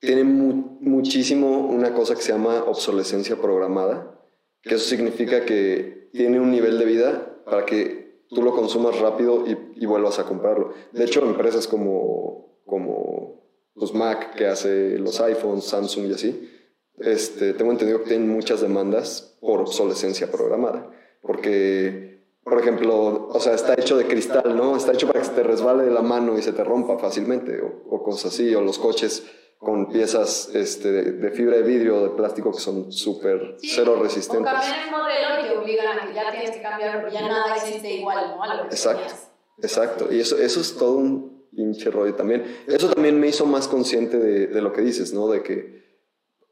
tiene 0.00 0.24
mu- 0.24 0.76
muchísimo 0.80 1.60
una 1.66 1.94
cosa 1.94 2.14
que 2.14 2.22
se 2.22 2.32
llama 2.32 2.64
obsolescencia 2.64 3.36
programada, 3.36 4.20
que 4.62 4.74
eso 4.74 4.84
significa 4.86 5.46
que 5.46 6.10
tiene 6.12 6.40
un 6.40 6.50
nivel 6.50 6.78
de 6.78 6.84
vida 6.84 7.40
para 7.46 7.64
que 7.64 8.07
tú 8.28 8.42
lo 8.42 8.54
consumas 8.54 8.98
rápido 8.98 9.44
y, 9.46 9.56
y 9.76 9.86
vuelvas 9.86 10.18
a 10.18 10.24
comprarlo. 10.24 10.72
De 10.92 11.04
hecho, 11.04 11.22
empresas 11.24 11.66
como, 11.66 12.60
como 12.66 13.42
los 13.74 13.94
Mac, 13.94 14.34
que 14.34 14.46
hace 14.46 14.98
los 14.98 15.20
iPhones, 15.20 15.64
Samsung 15.64 16.06
y 16.06 16.14
así, 16.14 16.50
este, 16.98 17.54
tengo 17.54 17.70
entendido 17.70 18.02
que 18.02 18.10
tienen 18.10 18.28
muchas 18.28 18.60
demandas 18.60 19.36
por 19.40 19.60
obsolescencia 19.60 20.30
programada. 20.30 20.90
Porque, 21.22 22.24
por 22.42 22.60
ejemplo, 22.60 23.28
o 23.28 23.40
sea, 23.40 23.54
está 23.54 23.74
hecho 23.74 23.96
de 23.96 24.06
cristal, 24.06 24.56
¿no? 24.56 24.76
Está 24.76 24.92
hecho 24.92 25.06
para 25.06 25.20
que 25.20 25.26
se 25.26 25.32
te 25.32 25.42
resbale 25.42 25.84
de 25.84 25.90
la 25.90 26.02
mano 26.02 26.38
y 26.38 26.42
se 26.42 26.52
te 26.52 26.64
rompa 26.64 26.98
fácilmente, 26.98 27.60
o, 27.60 27.82
o 27.88 28.02
cosas 28.02 28.32
así, 28.32 28.54
o 28.54 28.60
los 28.60 28.78
coches 28.78 29.24
con 29.58 29.88
piezas 29.90 30.50
este, 30.54 30.90
de, 30.92 31.12
de 31.12 31.30
fibra 31.32 31.56
de 31.56 31.62
vidrio 31.64 31.96
o 31.96 32.02
de 32.04 32.10
plástico 32.10 32.52
que 32.52 32.60
son 32.60 32.92
súper 32.92 33.56
Sí, 33.58 33.72
cero 33.74 33.96
O 33.98 34.02
resistentes. 34.02 34.52
cambian 34.52 34.84
el 34.84 34.90
modelo 34.90 35.44
y 35.44 35.48
te 35.48 35.56
obligan 35.58 35.98
a 35.98 36.06
que 36.06 36.14
ya 36.14 36.30
tienes 36.30 36.50
que 36.52 36.62
cambiar 36.62 37.00
porque 37.00 37.14
ya 37.14 37.22
nada 37.28 37.56
existe 37.56 37.92
igual, 37.94 38.36
¿no? 38.36 38.42
A 38.42 38.54
lo 38.54 38.62
que 38.68 38.74
Exacto. 38.74 39.00
tenías. 39.02 39.30
Exacto, 39.60 40.08
y 40.12 40.20
eso, 40.20 40.38
eso 40.38 40.60
es 40.60 40.76
todo 40.76 40.92
un 40.96 41.48
pinche 41.54 41.90
rollo 41.90 42.14
también. 42.14 42.44
Eso 42.68 42.88
también 42.90 43.18
me 43.18 43.26
hizo 43.26 43.44
más 43.46 43.66
consciente 43.66 44.16
de, 44.18 44.46
de 44.46 44.62
lo 44.62 44.72
que 44.72 44.82
dices, 44.82 45.12
¿no? 45.12 45.28
De 45.28 45.42
que 45.42 45.82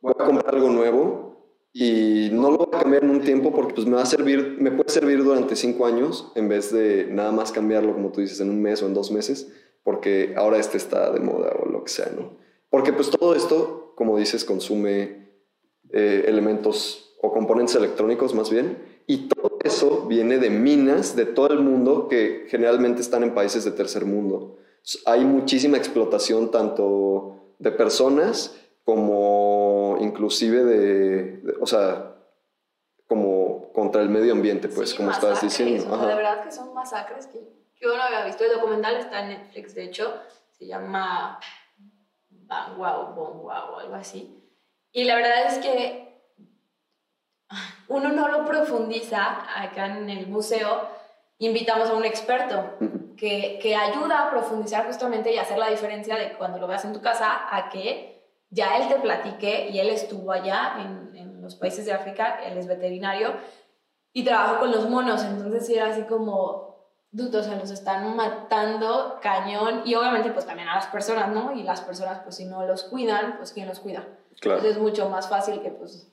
voy 0.00 0.12
a 0.19 0.25
comprar 0.25 0.55
algo 0.56 0.70
nuevo 0.70 1.37
y 1.73 2.31
no 2.32 2.50
lo 2.50 2.56
voy 2.56 2.69
a 2.73 2.79
cambiar 2.81 3.05
en 3.05 3.11
un 3.11 3.20
tiempo 3.20 3.53
porque 3.53 3.75
pues 3.75 3.87
me 3.87 3.94
va 3.94 4.03
a 4.03 4.06
servir, 4.06 4.56
me 4.58 4.73
puede 4.73 4.88
servir 4.91 5.23
durante 5.23 5.55
cinco 5.55 5.87
años 5.87 6.32
en 6.35 6.49
vez 6.49 6.73
de 6.73 7.06
nada 7.11 7.31
más 7.31 7.53
cambiarlo, 7.53 7.93
como 7.93 8.11
tú 8.11 8.20
dices, 8.20 8.41
en 8.41 8.50
un 8.50 8.61
mes 8.61 8.82
o 8.82 8.87
en 8.87 8.94
dos 8.94 9.12
meses, 9.12 9.53
porque 9.85 10.35
ahora 10.37 10.58
este 10.58 10.76
está 10.76 11.12
de 11.12 11.20
moda 11.20 11.53
o 11.62 11.67
lo 11.69 11.85
que 11.85 11.91
sea, 11.93 12.11
¿no? 12.17 12.44
Porque 12.76 12.93
pues 12.93 13.08
todo 13.08 13.34
esto, 13.34 13.94
como 13.96 14.19
dices, 14.19 14.44
consume 14.44 15.31
eh, 15.93 16.25
elementos 16.26 17.15
o 17.22 17.32
componentes 17.32 17.74
electrónicos 17.74 18.34
más 18.34 18.51
bien, 18.51 18.77
y 19.06 19.29
todo 19.29 19.56
eso 19.65 20.05
viene 20.06 20.36
de 20.36 20.51
minas 20.51 21.17
de 21.17 21.24
todo 21.24 21.46
el 21.55 21.60
mundo 21.60 22.06
que 22.06 22.44
generalmente 22.51 23.01
están 23.01 23.22
en 23.22 23.32
países 23.34 23.65
de 23.65 23.70
tercer 23.70 24.05
mundo. 24.05 24.58
Hay 25.06 25.24
muchísima 25.24 25.79
explotación 25.79 26.51
tanto 26.51 27.55
de 27.58 27.70
personas 27.72 28.55
como 28.84 29.96
inclusive 30.03 30.62
de, 30.62 31.22
de- 31.39 31.55
o 31.58 31.67
sea, 31.67 32.15
como 33.08 33.72
contra 33.72 34.03
el 34.03 34.10
medio 34.10 34.34
ambiente, 34.34 34.69
pues, 34.69 34.91
Sí, 34.91 34.96
como 34.98 35.12
estabas 35.12 35.41
diciendo. 35.41 35.86
o 35.94 35.98
sea, 35.98 36.08
de 36.08 36.15
verdad 36.15 36.44
que 36.44 36.53
son 36.53 36.74
masacres 36.74 37.27
que 37.29 37.41
yo 37.81 37.96
no 37.96 38.03
había 38.03 38.27
visto. 38.27 38.44
El 38.44 38.53
documental 38.53 38.96
está 38.96 39.22
en 39.22 39.29
Netflix, 39.31 39.74
de 39.74 39.84
hecho, 39.84 40.12
se 40.58 40.67
llama 40.67 41.39
Bang 42.46 42.76
Wow, 42.76 43.15
Wow 43.15 43.74
o 43.74 43.79
algo 43.79 43.94
así. 43.94 44.43
Y 44.93 45.05
la 45.05 45.17
verdad 45.17 45.46
es 45.46 45.58
que 45.58 46.06
uno 47.88 48.08
no 48.10 48.29
lo 48.29 48.44
profundiza 48.44 49.46
acá 49.62 49.86
en 49.86 50.08
el 50.10 50.26
museo. 50.26 50.88
Invitamos 51.38 51.91
a 51.91 51.94
un 51.94 52.05
experto 52.05 52.72
que, 53.17 53.58
que 53.60 53.76
ayuda 53.76 54.26
a 54.26 54.31
profundizar 54.31 54.86
justamente 54.86 55.32
y 55.32 55.38
hacer 55.38 55.58
la 55.58 55.70
diferencia 55.70 56.17
de 56.17 56.32
cuando 56.32 56.58
lo 56.58 56.67
veas 56.67 56.84
en 56.84 56.93
tu 56.93 57.00
casa 57.00 57.46
a 57.50 57.69
que 57.69 58.24
ya 58.50 58.76
él 58.79 58.88
te 58.88 58.96
platique 58.96 59.69
y 59.70 59.79
él 59.79 59.91
estuvo 59.91 60.32
allá 60.32 60.76
en, 60.79 61.17
en 61.17 61.43
los 61.43 61.56
países 61.56 61.84
de 61.84 61.93
África, 61.93 62.41
él 62.44 62.56
es 62.56 62.67
veterinario 62.67 63.34
y 64.17 64.24
trabaja 64.24 64.58
con 64.58 64.70
los 64.70 64.88
monos, 64.88 65.22
entonces 65.24 65.69
era 65.69 65.91
así 65.91 66.05
como, 66.05 66.66
dudo, 67.17 67.41
o 67.41 67.43
sea, 67.43 67.56
los 67.56 67.70
están 67.70 68.15
matando 68.15 69.19
cañón 69.23 69.82
y 69.87 69.94
obviamente 69.94 70.31
pues 70.31 70.44
también 70.44 70.69
a 70.69 70.77
las 70.77 70.87
personas, 70.87 71.29
¿no? 71.31 71.53
Y 71.53 71.63
las 71.63 71.81
personas 71.81 72.20
pues 72.20 72.37
si 72.37 72.44
no 72.44 72.65
los 72.67 72.85
cuidan, 72.85 73.39
pues 73.39 73.53
¿quién 73.53 73.67
los 73.67 73.81
cuida? 73.81 74.06
Claro. 74.41 74.58
Entonces 74.58 74.77
es 74.77 74.79
mucho 74.79 75.08
más 75.08 75.29
fácil 75.29 75.61
que 75.63 75.70
pues 75.70 76.13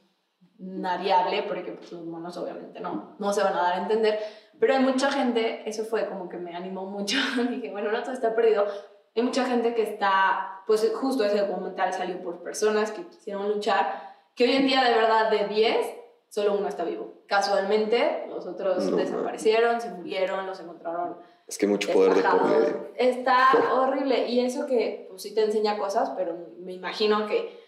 nariable, 0.57 1.43
porque 1.43 1.73
pues, 1.73 1.91
los 1.91 2.05
monos 2.05 2.37
obviamente 2.37 2.79
no, 2.79 3.15
no 3.19 3.33
se 3.33 3.43
van 3.43 3.53
a 3.53 3.63
dar 3.63 3.73
a 3.73 3.81
entender, 3.81 4.17
pero 4.59 4.75
hay 4.75 4.79
mucha 4.79 5.11
gente, 5.11 5.67
eso 5.69 5.83
fue 5.83 6.07
como 6.07 6.29
que 6.29 6.37
me 6.37 6.55
animó 6.55 6.85
mucho, 6.85 7.17
dije, 7.49 7.69
bueno, 7.69 7.91
no 7.91 8.01
todo 8.01 8.13
está 8.13 8.33
perdido, 8.33 8.65
hay 9.13 9.23
mucha 9.23 9.45
gente 9.45 9.75
que 9.75 9.83
está, 9.83 10.61
pues 10.65 10.89
justo 10.95 11.25
ese 11.25 11.39
documental 11.39 11.91
salió 11.91 12.23
por 12.23 12.41
personas 12.43 12.91
que 12.91 13.05
quisieron 13.07 13.49
luchar, 13.49 14.15
que 14.35 14.45
hoy 14.45 14.53
en 14.53 14.67
día 14.67 14.83
de 14.83 14.93
verdad 14.93 15.29
de 15.29 15.47
10, 15.47 16.02
solo 16.33 16.55
uno 16.55 16.67
está 16.67 16.83
vivo. 16.83 17.13
Casualmente, 17.27 18.25
los 18.27 18.47
otros 18.47 18.85
No, 18.85 18.97
desaparecieron, 18.97 19.79
se 19.79 19.91
murieron, 19.91 20.47
los 20.47 20.59
encontraron 20.59 21.17
Es 21.45 21.59
que 21.59 21.67
mucho 21.67 21.93
poder 21.93 22.15
de 22.15 22.23
por 22.23 22.43
medio. 22.43 22.89
Está 22.95 23.49
horrible. 23.73 24.27
Y 24.27 24.39
eso 24.39 24.65
que, 24.65 25.05
pues 25.11 25.21
sí 25.21 25.35
te 25.35 25.43
enseña 25.43 25.77
cosas, 25.77 26.09
pero 26.17 26.35
me 26.57 26.73
imagino 26.73 27.27
que 27.27 27.61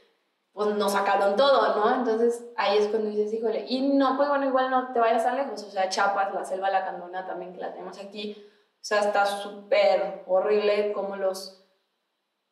pues 0.52 0.70
nos 0.70 0.94
sacaron 0.94 1.36
todo, 1.36 1.76
¿no? 1.76 1.94
Entonces 1.94 2.50
ahí 2.56 2.80
es 2.80 2.88
cuando 2.88 3.10
dices, 3.10 3.32
híjole, 3.34 3.66
y 3.68 3.82
no, 3.82 4.18
pues 4.18 4.30
bueno, 4.30 4.48
igual 4.48 4.72
no 4.72 4.92
te 4.94 5.00
vayas 5.00 5.24
tan 5.24 5.36
lejos, 5.36 5.62
o 5.62 5.70
sea, 5.70 5.90
Chiapas, 5.90 6.34
la 6.34 6.46
selva 6.46 6.72
lacandona 6.72 7.28
también 7.28 7.54
que 7.54 7.60
la 7.60 7.74
tenemos 7.74 8.00
aquí, 8.00 8.38
o 8.40 8.80
sea, 8.80 9.02
está 9.02 9.26
súper 9.26 10.24
horrible 10.26 10.94
cómo 10.94 11.18
los, 11.18 11.68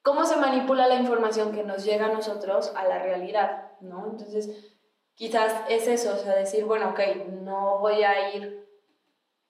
cómo 0.01 0.25
se 0.25 0.35
manipula 0.35 0.87
la 0.87 0.95
información 0.95 1.53
que 1.53 1.63
nos 1.63 1.85
llega 1.85 2.07
a 2.07 2.13
nosotros 2.13 2.73
a 2.75 2.85
la 2.85 2.99
realidad, 2.99 3.71
¿no? 3.79 4.05
Entonces, 4.11 4.72
quizás 5.15 5.61
es 5.69 5.87
eso, 5.87 6.13
o 6.13 6.17
sea, 6.17 6.35
decir, 6.35 6.65
bueno, 6.65 6.89
ok, 6.89 6.99
no 7.41 7.79
voy 7.79 8.03
a 8.03 8.35
ir, 8.35 8.67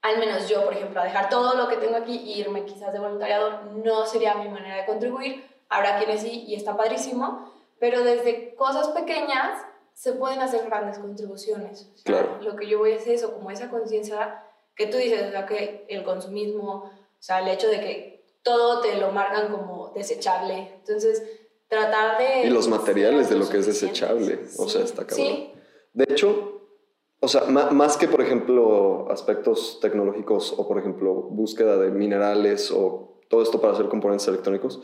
al 0.01 0.19
menos 0.19 0.49
yo, 0.49 0.63
por 0.63 0.73
ejemplo, 0.73 1.01
a 1.01 1.05
dejar 1.05 1.29
todo 1.29 1.55
lo 1.55 1.67
que 1.67 1.77
tengo 1.77 1.95
aquí 1.95 2.17
e 2.17 2.39
irme 2.39 2.65
quizás 2.65 2.91
de 2.91 2.99
voluntariado, 2.99 3.61
no 3.83 4.05
sería 4.05 4.35
mi 4.35 4.49
manera 4.49 4.77
de 4.77 4.85
contribuir, 4.85 5.47
habrá 5.69 5.97
quienes 5.97 6.21
sí, 6.21 6.45
y 6.47 6.55
está 6.55 6.75
padrísimo, 6.75 7.51
pero 7.79 8.03
desde 8.03 8.55
cosas 8.55 8.89
pequeñas 8.89 9.61
se 9.93 10.13
pueden 10.13 10.39
hacer 10.41 10.65
grandes 10.65 10.99
contribuciones. 10.99 11.89
claro. 12.03 12.39
Lo 12.41 12.55
que 12.55 12.67
yo 12.67 12.79
voy 12.79 12.93
a 12.93 12.95
hacer 12.95 13.13
es 13.13 13.21
eso, 13.21 13.33
como 13.33 13.51
esa 13.51 13.69
conciencia 13.69 14.43
que 14.75 14.87
tú 14.87 14.97
dices, 14.97 15.27
o 15.27 15.31
sea, 15.31 15.45
que 15.45 15.85
el 15.87 16.03
consumismo, 16.03 16.71
o 16.73 16.91
sea, 17.19 17.39
el 17.39 17.47
hecho 17.47 17.67
de 17.67 17.79
que 17.79 18.13
todo 18.41 18.81
te 18.81 18.97
lo 18.97 19.11
marcan 19.11 19.51
como 19.51 19.89
desechable. 19.89 20.73
Entonces, 20.79 21.23
tratar 21.67 22.17
de... 22.17 22.47
Y 22.47 22.49
los 22.49 22.67
materiales 22.67 23.29
de 23.29 23.37
lo 23.37 23.49
que 23.49 23.57
es 23.57 23.65
desechable, 23.65 24.39
o 24.57 24.67
sea, 24.67 24.83
está 24.83 25.05
cabrón. 25.05 25.27
Sí. 25.27 25.52
De 25.93 26.05
hecho, 26.09 26.61
o 27.19 27.27
sea, 27.27 27.45
más 27.45 27.97
que, 27.97 28.07
por 28.07 28.21
ejemplo, 28.21 29.09
aspectos 29.09 29.79
tecnológicos 29.81 30.53
o, 30.57 30.67
por 30.67 30.77
ejemplo, 30.77 31.13
búsqueda 31.13 31.77
de 31.77 31.91
minerales 31.91 32.71
o 32.71 33.21
todo 33.29 33.41
esto 33.41 33.61
para 33.61 33.73
hacer 33.73 33.87
componentes 33.87 34.27
electrónicos, 34.27 34.81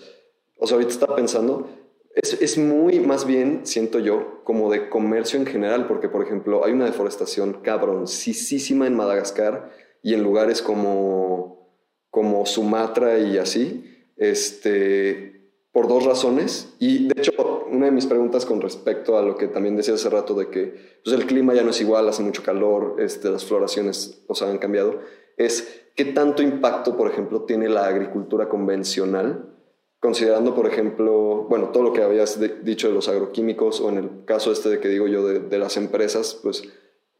o 0.57 0.65
sea, 0.65 0.75
ahorita 0.75 0.91
estaba 0.91 1.15
pensando 1.15 1.67
es, 2.15 2.41
es, 2.41 2.57
muy 2.57 2.99
más 2.99 3.25
bien, 3.25 3.61
siento 3.65 3.99
yo, 3.99 4.41
como 4.43 4.71
de 4.71 4.89
comercio 4.89 5.39
en 5.39 5.45
general, 5.45 5.87
porque 5.87 6.09
por 6.09 6.23
ejemplo 6.23 6.65
hay 6.65 6.73
una 6.73 6.85
deforestación 6.85 7.61
cabroncísima 7.61 8.87
en 8.87 8.95
Madagascar 8.95 9.71
y 10.01 10.13
en 10.13 10.23
lugares 10.23 10.61
como, 10.61 11.69
como 12.09 12.45
Sumatra 12.45 13.19
y 13.19 13.37
así, 13.37 13.85
este, 14.17 15.38
por 15.71 15.87
dos 15.87 16.05
razones. 16.05 16.73
Y 16.79 17.07
de 17.07 17.21
hecho, 17.21 17.31
una 17.69 17.85
de 17.85 17.91
mis 17.91 18.05
preguntas 18.05 18.45
con 18.45 18.61
respecto 18.61 19.17
a 19.17 19.21
lo 19.21 19.37
que 19.37 19.47
también 19.47 19.75
decía 19.75 19.93
hace 19.93 20.09
rato 20.09 20.33
de 20.33 20.49
que 20.49 20.99
pues, 21.03 21.15
el 21.15 21.25
clima 21.25 21.53
ya 21.53 21.63
no 21.63 21.69
es 21.71 21.81
igual, 21.81 22.07
hace 22.09 22.23
mucho 22.23 22.43
calor, 22.43 22.95
este, 22.99 23.29
las 23.29 23.45
floraciones 23.45 24.23
sea, 24.33 24.49
han 24.49 24.57
cambiado, 24.57 24.99
es 25.37 25.81
qué 25.95 26.05
tanto 26.05 26.41
impacto, 26.41 26.97
por 26.97 27.09
ejemplo, 27.09 27.43
tiene 27.43 27.69
la 27.69 27.85
agricultura 27.85 28.49
convencional 28.49 29.49
considerando, 29.99 30.55
por 30.55 30.65
ejemplo, 30.65 31.45
bueno, 31.49 31.69
todo 31.69 31.83
lo 31.83 31.93
que 31.93 32.01
habías 32.01 32.39
dicho 32.63 32.87
de 32.87 32.93
los 32.93 33.09
agroquímicos 33.09 33.81
o 33.81 33.89
en 33.89 33.97
el 33.97 34.09
caso 34.25 34.51
este 34.51 34.69
de 34.69 34.79
que 34.79 34.87
digo 34.87 35.07
yo 35.07 35.27
de, 35.27 35.57
las 35.57 35.77
empresas, 35.77 36.39
pues 36.41 36.63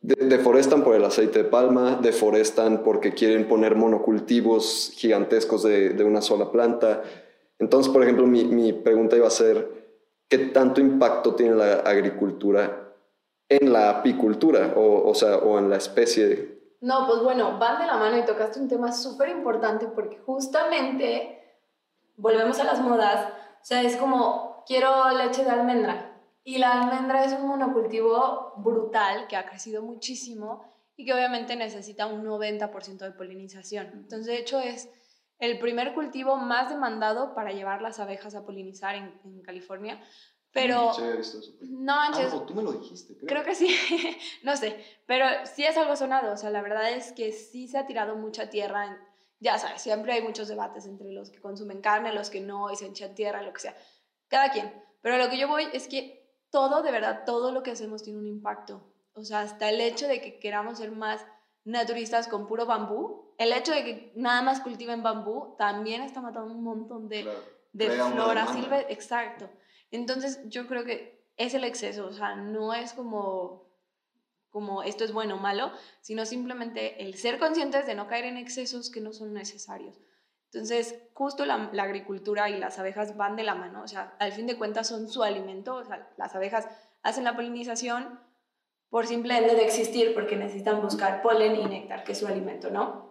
deforestan 0.01 0.83
por 0.83 0.95
el 0.95 1.03
aceite 1.03 1.43
de 1.43 1.49
palma, 1.49 1.99
deforestan 2.01 2.83
porque 2.83 3.13
quieren 3.13 3.47
poner 3.47 3.75
monocultivos 3.75 4.93
gigantescos 4.95 5.63
de, 5.63 6.03
una 6.03 6.21
sola 6.21 6.51
planta. 6.51 7.03
Entonces, 7.59 7.91
por 7.91 8.03
ejemplo, 8.03 8.25
mi, 8.25 8.45
mi, 8.45 8.73
pregunta 8.73 9.17
iba 9.17 9.27
a 9.27 9.31
ser, 9.31 9.99
¿qué 10.27 10.37
tanto 10.37 10.81
impacto 10.81 11.35
tiene 11.35 11.55
la 11.55 11.73
agricultura 11.81 12.93
en 13.49 13.73
la 13.73 13.89
apicultura 13.89 14.73
o, 14.75 15.09
o 15.09 15.13
sea, 15.13 15.37
o 15.37 15.59
en 15.59 15.69
la 15.69 15.75
especie? 15.75 16.59
No, 16.81 17.05
pues 17.05 17.21
bueno, 17.21 17.59
van 17.59 17.79
de 17.79 17.87
la 17.87 17.97
mano 17.97 18.17
y 18.17 18.25
tocaste 18.25 18.59
un 18.59 18.69
tema 18.69 18.91
súper 18.91 19.29
importante 19.29 19.87
porque 19.87 20.17
justamente 20.19 21.39
volvemos 22.15 22.59
a 22.59 22.63
las 22.63 22.79
modas, 22.79 23.33
o 23.61 23.65
sea, 23.65 23.81
es 23.81 23.97
como, 23.97 24.63
quiero 24.65 25.09
leche 25.17 25.43
de 25.43 25.49
almendra. 25.49 26.05
Y 26.43 26.57
la 26.57 26.81
almendra 26.81 27.25
es 27.25 27.33
un 27.33 27.47
monocultivo 27.47 28.53
brutal 28.57 29.27
que 29.27 29.35
ha 29.35 29.45
crecido 29.45 29.81
muchísimo 29.81 30.63
y 30.95 31.05
que 31.05 31.13
obviamente 31.13 31.55
necesita 31.55 32.07
un 32.07 32.25
90% 32.25 32.97
de 32.99 33.11
polinización. 33.11 33.87
Entonces, 33.93 34.27
de 34.27 34.37
hecho, 34.37 34.59
es 34.59 34.89
el 35.39 35.58
primer 35.58 35.93
cultivo 35.93 36.36
más 36.38 36.69
demandado 36.69 37.34
para 37.34 37.51
llevar 37.51 37.81
las 37.81 38.00
abejas 38.00 38.36
a 38.36 38.46
polinizar 38.46 38.96
en, 38.96 39.41
California. 39.41 40.01
Pero. 40.51 40.93
Sí, 40.93 41.01
visto 41.17 41.39
eso. 41.39 41.51
No 41.62 41.96
manches. 41.96 42.34
Ah, 42.34 42.43
tú 42.46 42.53
me 42.53 42.63
lo 42.63 42.74
dijiste, 42.74 43.15
creo. 43.15 43.27
Creo 43.27 43.43
que 43.43 43.55
sí. 43.55 43.67
no 44.43 44.55
sé. 44.58 44.84
Pero 45.05 45.25
sí 45.46 45.63
es 45.63 45.77
algo 45.77 45.96
sonado. 45.96 46.34
O 46.34 46.38
sea, 46.38 46.50
la 46.50 46.62
verdad 46.62 46.91
es 46.91 47.12
que 47.13 47.31
sí 47.31 47.67
se 47.67 47.77
ha 47.77 47.86
tirado 47.86 48.15
mucha 48.15 48.50
tierra 48.50 48.88
en, 48.88 48.98
ya 49.39 49.58
sabes, 49.58 49.81
siempre 49.81 50.13
hay 50.13 50.22
muchos 50.22 50.48
debates 50.48 50.86
entre 50.86 51.12
los 51.12 51.29
que 51.29 51.39
consumen 51.39 51.81
carne, 51.81 52.13
los 52.13 52.29
que 52.29 52.41
no, 52.41 52.72
y 52.72 52.75
se 52.75 52.88
echan 52.88 53.15
tierra, 53.15 53.41
lo 53.41 53.53
que 53.53 53.62
sea. 53.62 53.75
Cada 54.27 54.51
quien. 54.51 54.74
Pero 55.01 55.17
lo 55.17 55.29
que 55.29 55.38
yo 55.38 55.48
voy 55.48 55.67
es 55.72 55.88
que 55.88 56.29
todo, 56.50 56.81
de 56.81 56.91
verdad, 56.91 57.24
todo 57.25 57.51
lo 57.51 57.63
que 57.63 57.72
hacemos 57.72 58.03
tiene 58.03 58.19
un 58.19 58.27
impacto. 58.27 58.93
O 59.13 59.24
sea, 59.24 59.41
hasta 59.41 59.69
el 59.69 59.79
hecho 59.79 60.08
de 60.08 60.19
que 60.19 60.39
queramos 60.39 60.79
ser 60.79 60.91
más 60.91 61.25
naturistas 61.63 62.27
con 62.27 62.48
puro 62.48 62.65
bambú, 62.65 63.28
el 63.39 63.53
hecho 63.53 63.74
de 63.74 63.84
que 63.84 64.13
nada 64.15 64.43
más 64.43 64.60
cultiven 64.60 65.01
bambú 65.01 65.55
también 65.58 66.03
está 66.03 66.22
matando 66.22 66.53
un 66.53 66.63
montón 66.63 67.10
de, 67.10 67.27
de 67.74 67.89
flora 67.89 68.46
silvestre. 68.53 68.93
Exacto. 68.93 69.50
Entonces, 69.89 70.41
yo 70.46 70.67
creo 70.67 70.84
que 70.84 71.25
es 71.38 71.53
el 71.53 71.63
exceso, 71.63 72.05
o 72.05 72.13
sea, 72.13 72.36
no 72.36 72.74
es 72.74 72.93
como 72.93 73.67
como 74.50 74.81
esto 74.81 75.03
es 75.03 75.13
bueno 75.13 75.36
o 75.36 75.39
malo, 75.39 75.72
sino 76.01 76.25
simplemente 76.25 77.03
el 77.03 77.13
ser 77.15 77.38
conscientes 77.38 77.86
de 77.86 77.96
no 77.96 78.08
caer 78.08 78.25
en 78.25 78.38
excesos 78.38 78.89
que 78.89 79.00
no 79.00 79.13
son 79.13 79.34
necesarios. 79.34 80.00
Entonces, 80.51 80.96
justo 81.13 81.46
la, 81.46 81.69
agricultura 81.77 82.50
y 82.50 82.58
las 82.58 82.79
abejas 82.79 83.15
van 83.15 83.36
de 83.36 83.43
la 83.43 83.53
mano, 83.53 83.84
o 83.84 83.88
sea, 83.88 84.15
al 84.17 84.31
fin 84.31 84.48
de 84.48 84.58
cuentas 84.58 84.88
son 84.88 85.08
su 85.08 85.22
alimento, 85.22 85.75
o 85.75 85.86
sea, 85.86 86.10
las 86.17 86.36
abejas 86.36 86.67
hacen 87.03 87.24
la 87.24 87.36
polinización 87.36 88.19
por 88.89 89.05
simple 89.05 89.39
de 89.39 89.63
existir 89.63 90.15
porque 90.15 90.36
necesitan 90.36 90.81
buscar 90.81 91.22
polen 91.22 91.55
y 91.55 91.65
néctar, 91.65 92.03
que 92.03 92.13
es 92.13 92.17
su 92.17 92.25
alimento, 92.25 92.72
¿no? 92.72 93.08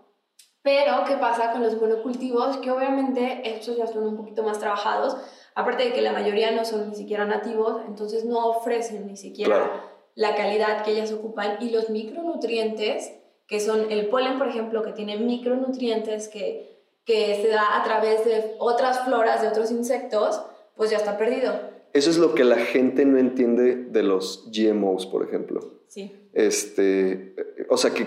Pero, 0.63 1.05
¿qué 1.07 1.17
pasa 1.17 1.53
con 1.53 1.63
los 1.63 1.81
monocultivos? 1.81 2.59
Que 2.59 2.71
obviamente 2.71 3.43
estos 3.45 3.77
ya 3.77 3.87
son 3.87 4.07
un 4.07 4.17
poquito 4.17 4.43
más 4.43 4.59
trabajados, 4.59 5.17
aparte 5.55 5.85
de 5.85 5.93
que 5.93 6.03
la 6.03 6.13
mayoría 6.13 6.51
no 6.51 6.65
son 6.65 6.91
ni 6.91 6.97
siquiera 6.97 7.25
nativos, 7.25 7.83
entonces 7.87 8.25
no 8.25 8.49
ofrecen 8.49 9.07
ni 9.07 9.17
siquiera 9.17 9.85
la 10.15 10.35
calidad 10.35 10.85
que 10.85 10.91
ellas 10.91 11.13
ocupan 11.13 11.59
y 11.61 11.71
los 11.71 11.91
micronutrientes, 11.91 13.13
que 13.47 13.61
son 13.61 13.91
el 13.91 14.09
polen, 14.09 14.37
por 14.37 14.49
ejemplo, 14.49 14.83
que 14.83 14.93
tiene 14.93 15.17
micronutrientes 15.17 16.27
que, 16.29 16.83
que 17.05 17.37
se 17.37 17.49
da 17.49 17.81
a 17.81 17.85
través 17.85 18.25
de 18.25 18.57
otras 18.59 19.05
floras 19.05 19.43
de 19.43 19.49
otros 19.49 19.71
insectos, 19.71 20.43
pues 20.77 20.91
ya 20.91 20.97
está 20.97 21.17
perdido. 21.17 21.53
Eso 21.93 22.11
es 22.11 22.19
lo 22.19 22.35
que 22.35 22.45
la 22.45 22.57
gente 22.57 23.05
no 23.05 23.17
entiende 23.17 23.77
de 23.77 24.03
los 24.03 24.51
GMOs, 24.53 25.07
por 25.07 25.25
ejemplo. 25.25 25.83
Sí. 25.87 26.29
Este, 26.33 27.35
o 27.69 27.77
sea, 27.77 27.93
que 27.93 28.05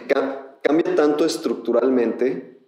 cambia 0.62 0.96
tanto 0.96 1.26
estructuralmente 1.26 2.60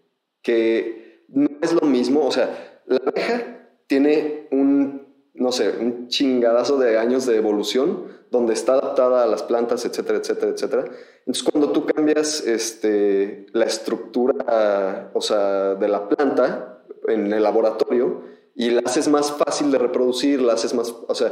que 0.42 1.26
no 1.30 1.50
es 1.62 1.74
lo 1.74 1.88
mismo. 1.88 2.26
O 2.26 2.32
sea, 2.32 2.82
la 2.86 3.02
abeja 3.06 3.68
tiene 3.88 4.48
un, 4.52 5.08
no 5.34 5.52
sé, 5.52 5.74
un 5.80 6.08
chingadazo 6.08 6.78
de 6.78 6.98
años 6.98 7.26
de 7.26 7.38
evolución 7.38 8.12
donde 8.32 8.54
está 8.54 8.74
adaptada 8.74 9.24
a 9.24 9.28
las 9.28 9.44
plantas, 9.44 9.86
etcétera, 9.86 10.18
etcétera, 10.18 10.52
etcétera. 10.52 10.86
Entonces, 11.20 11.44
cuando 11.44 11.72
tú 11.72 11.86
cambias 11.86 12.42
este, 12.42 13.46
la 13.54 13.66
estructura, 13.66 15.12
o 15.14 15.22
sea, 15.22 15.76
de 15.76 15.88
la 15.88 16.10
planta 16.10 16.84
en 17.08 17.32
el 17.32 17.44
laboratorio 17.44 18.24
y 18.56 18.72
la 18.72 18.82
haces 18.86 19.08
más 19.08 19.32
fácil 19.32 19.72
de 19.72 19.78
reproducir, 19.78 20.42
la 20.42 20.54
haces 20.54 20.74
más, 20.74 20.94
o 21.08 21.16
sea, 21.16 21.32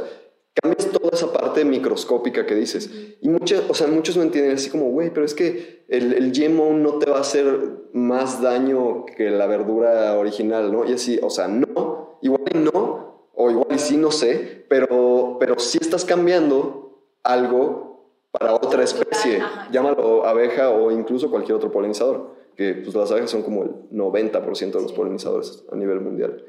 cambias 0.54 0.86
toda 0.90 1.10
esa 1.12 1.32
parte 1.32 1.64
microscópica 1.64 2.46
que 2.46 2.54
dices. 2.54 2.90
Y 3.20 3.28
muchos, 3.28 3.64
o 3.68 3.74
sea, 3.74 3.86
muchos 3.86 4.16
no 4.16 4.22
entienden 4.22 4.54
así 4.54 4.70
como, 4.70 4.90
güey, 4.90 5.10
pero 5.10 5.24
es 5.24 5.34
que 5.34 5.84
el, 5.88 6.12
el 6.12 6.32
GMO 6.32 6.72
no 6.74 6.98
te 6.98 7.10
va 7.10 7.18
a 7.18 7.22
hacer 7.22 7.88
más 7.92 8.42
daño 8.42 9.04
que 9.06 9.30
la 9.30 9.46
verdura 9.46 10.16
original, 10.18 10.72
¿no? 10.72 10.88
Y 10.88 10.92
así, 10.92 11.18
o 11.22 11.30
sea, 11.30 11.48
no, 11.48 12.18
igual 12.22 12.64
no, 12.72 13.28
o 13.34 13.50
igual 13.50 13.78
sí, 13.78 13.96
no 13.96 14.10
sé, 14.10 14.64
pero, 14.68 15.36
pero 15.40 15.58
sí 15.58 15.78
estás 15.80 16.04
cambiando 16.04 17.00
algo 17.22 17.92
para 18.30 18.54
otra 18.54 18.82
especie, 18.82 19.42
llámalo 19.70 20.24
abeja 20.26 20.70
o 20.70 20.90
incluso 20.90 21.30
cualquier 21.30 21.56
otro 21.56 21.70
polinizador, 21.70 22.30
que 22.56 22.74
pues 22.74 22.94
las 22.94 23.10
abejas 23.10 23.30
son 23.30 23.42
como 23.42 23.62
el 23.64 23.70
90% 23.90 24.72
de 24.72 24.82
los 24.82 24.92
polinizadores 24.92 25.64
a 25.70 25.76
nivel 25.76 26.00
mundial. 26.00 26.44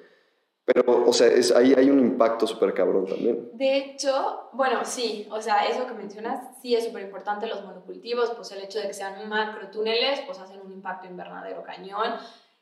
Pero, 0.65 1.03
o 1.05 1.12
sea, 1.12 1.27
es, 1.27 1.51
ahí 1.51 1.74
hay 1.75 1.89
un 1.89 2.00
impacto 2.00 2.48
súper 2.48 2.74
cabrón 2.74 3.05
también. 3.05 3.50
De 3.53 3.77
hecho, 3.77 4.50
bueno, 4.53 4.86
sí, 4.86 5.27
o 5.29 5.41
sea, 5.41 5.65
eso 5.65 5.86
que 5.86 5.93
mencionas, 5.93 6.58
sí 6.62 6.74
es 6.74 6.86
súper 6.86 7.03
importante 7.03 7.48
los 7.48 7.65
monocultivos, 7.65 8.32
pues 8.32 8.51
el 8.53 8.62
hecho 8.62 8.79
de 8.79 8.88
que 8.88 8.93
sean 8.93 9.27
macrotúneles, 9.27 10.22
pues 10.22 10.39
hacen 10.39 10.62
un 10.62 10.72
impacto 10.72 11.08
invernadero 11.08 11.63
cañón. 11.63 12.13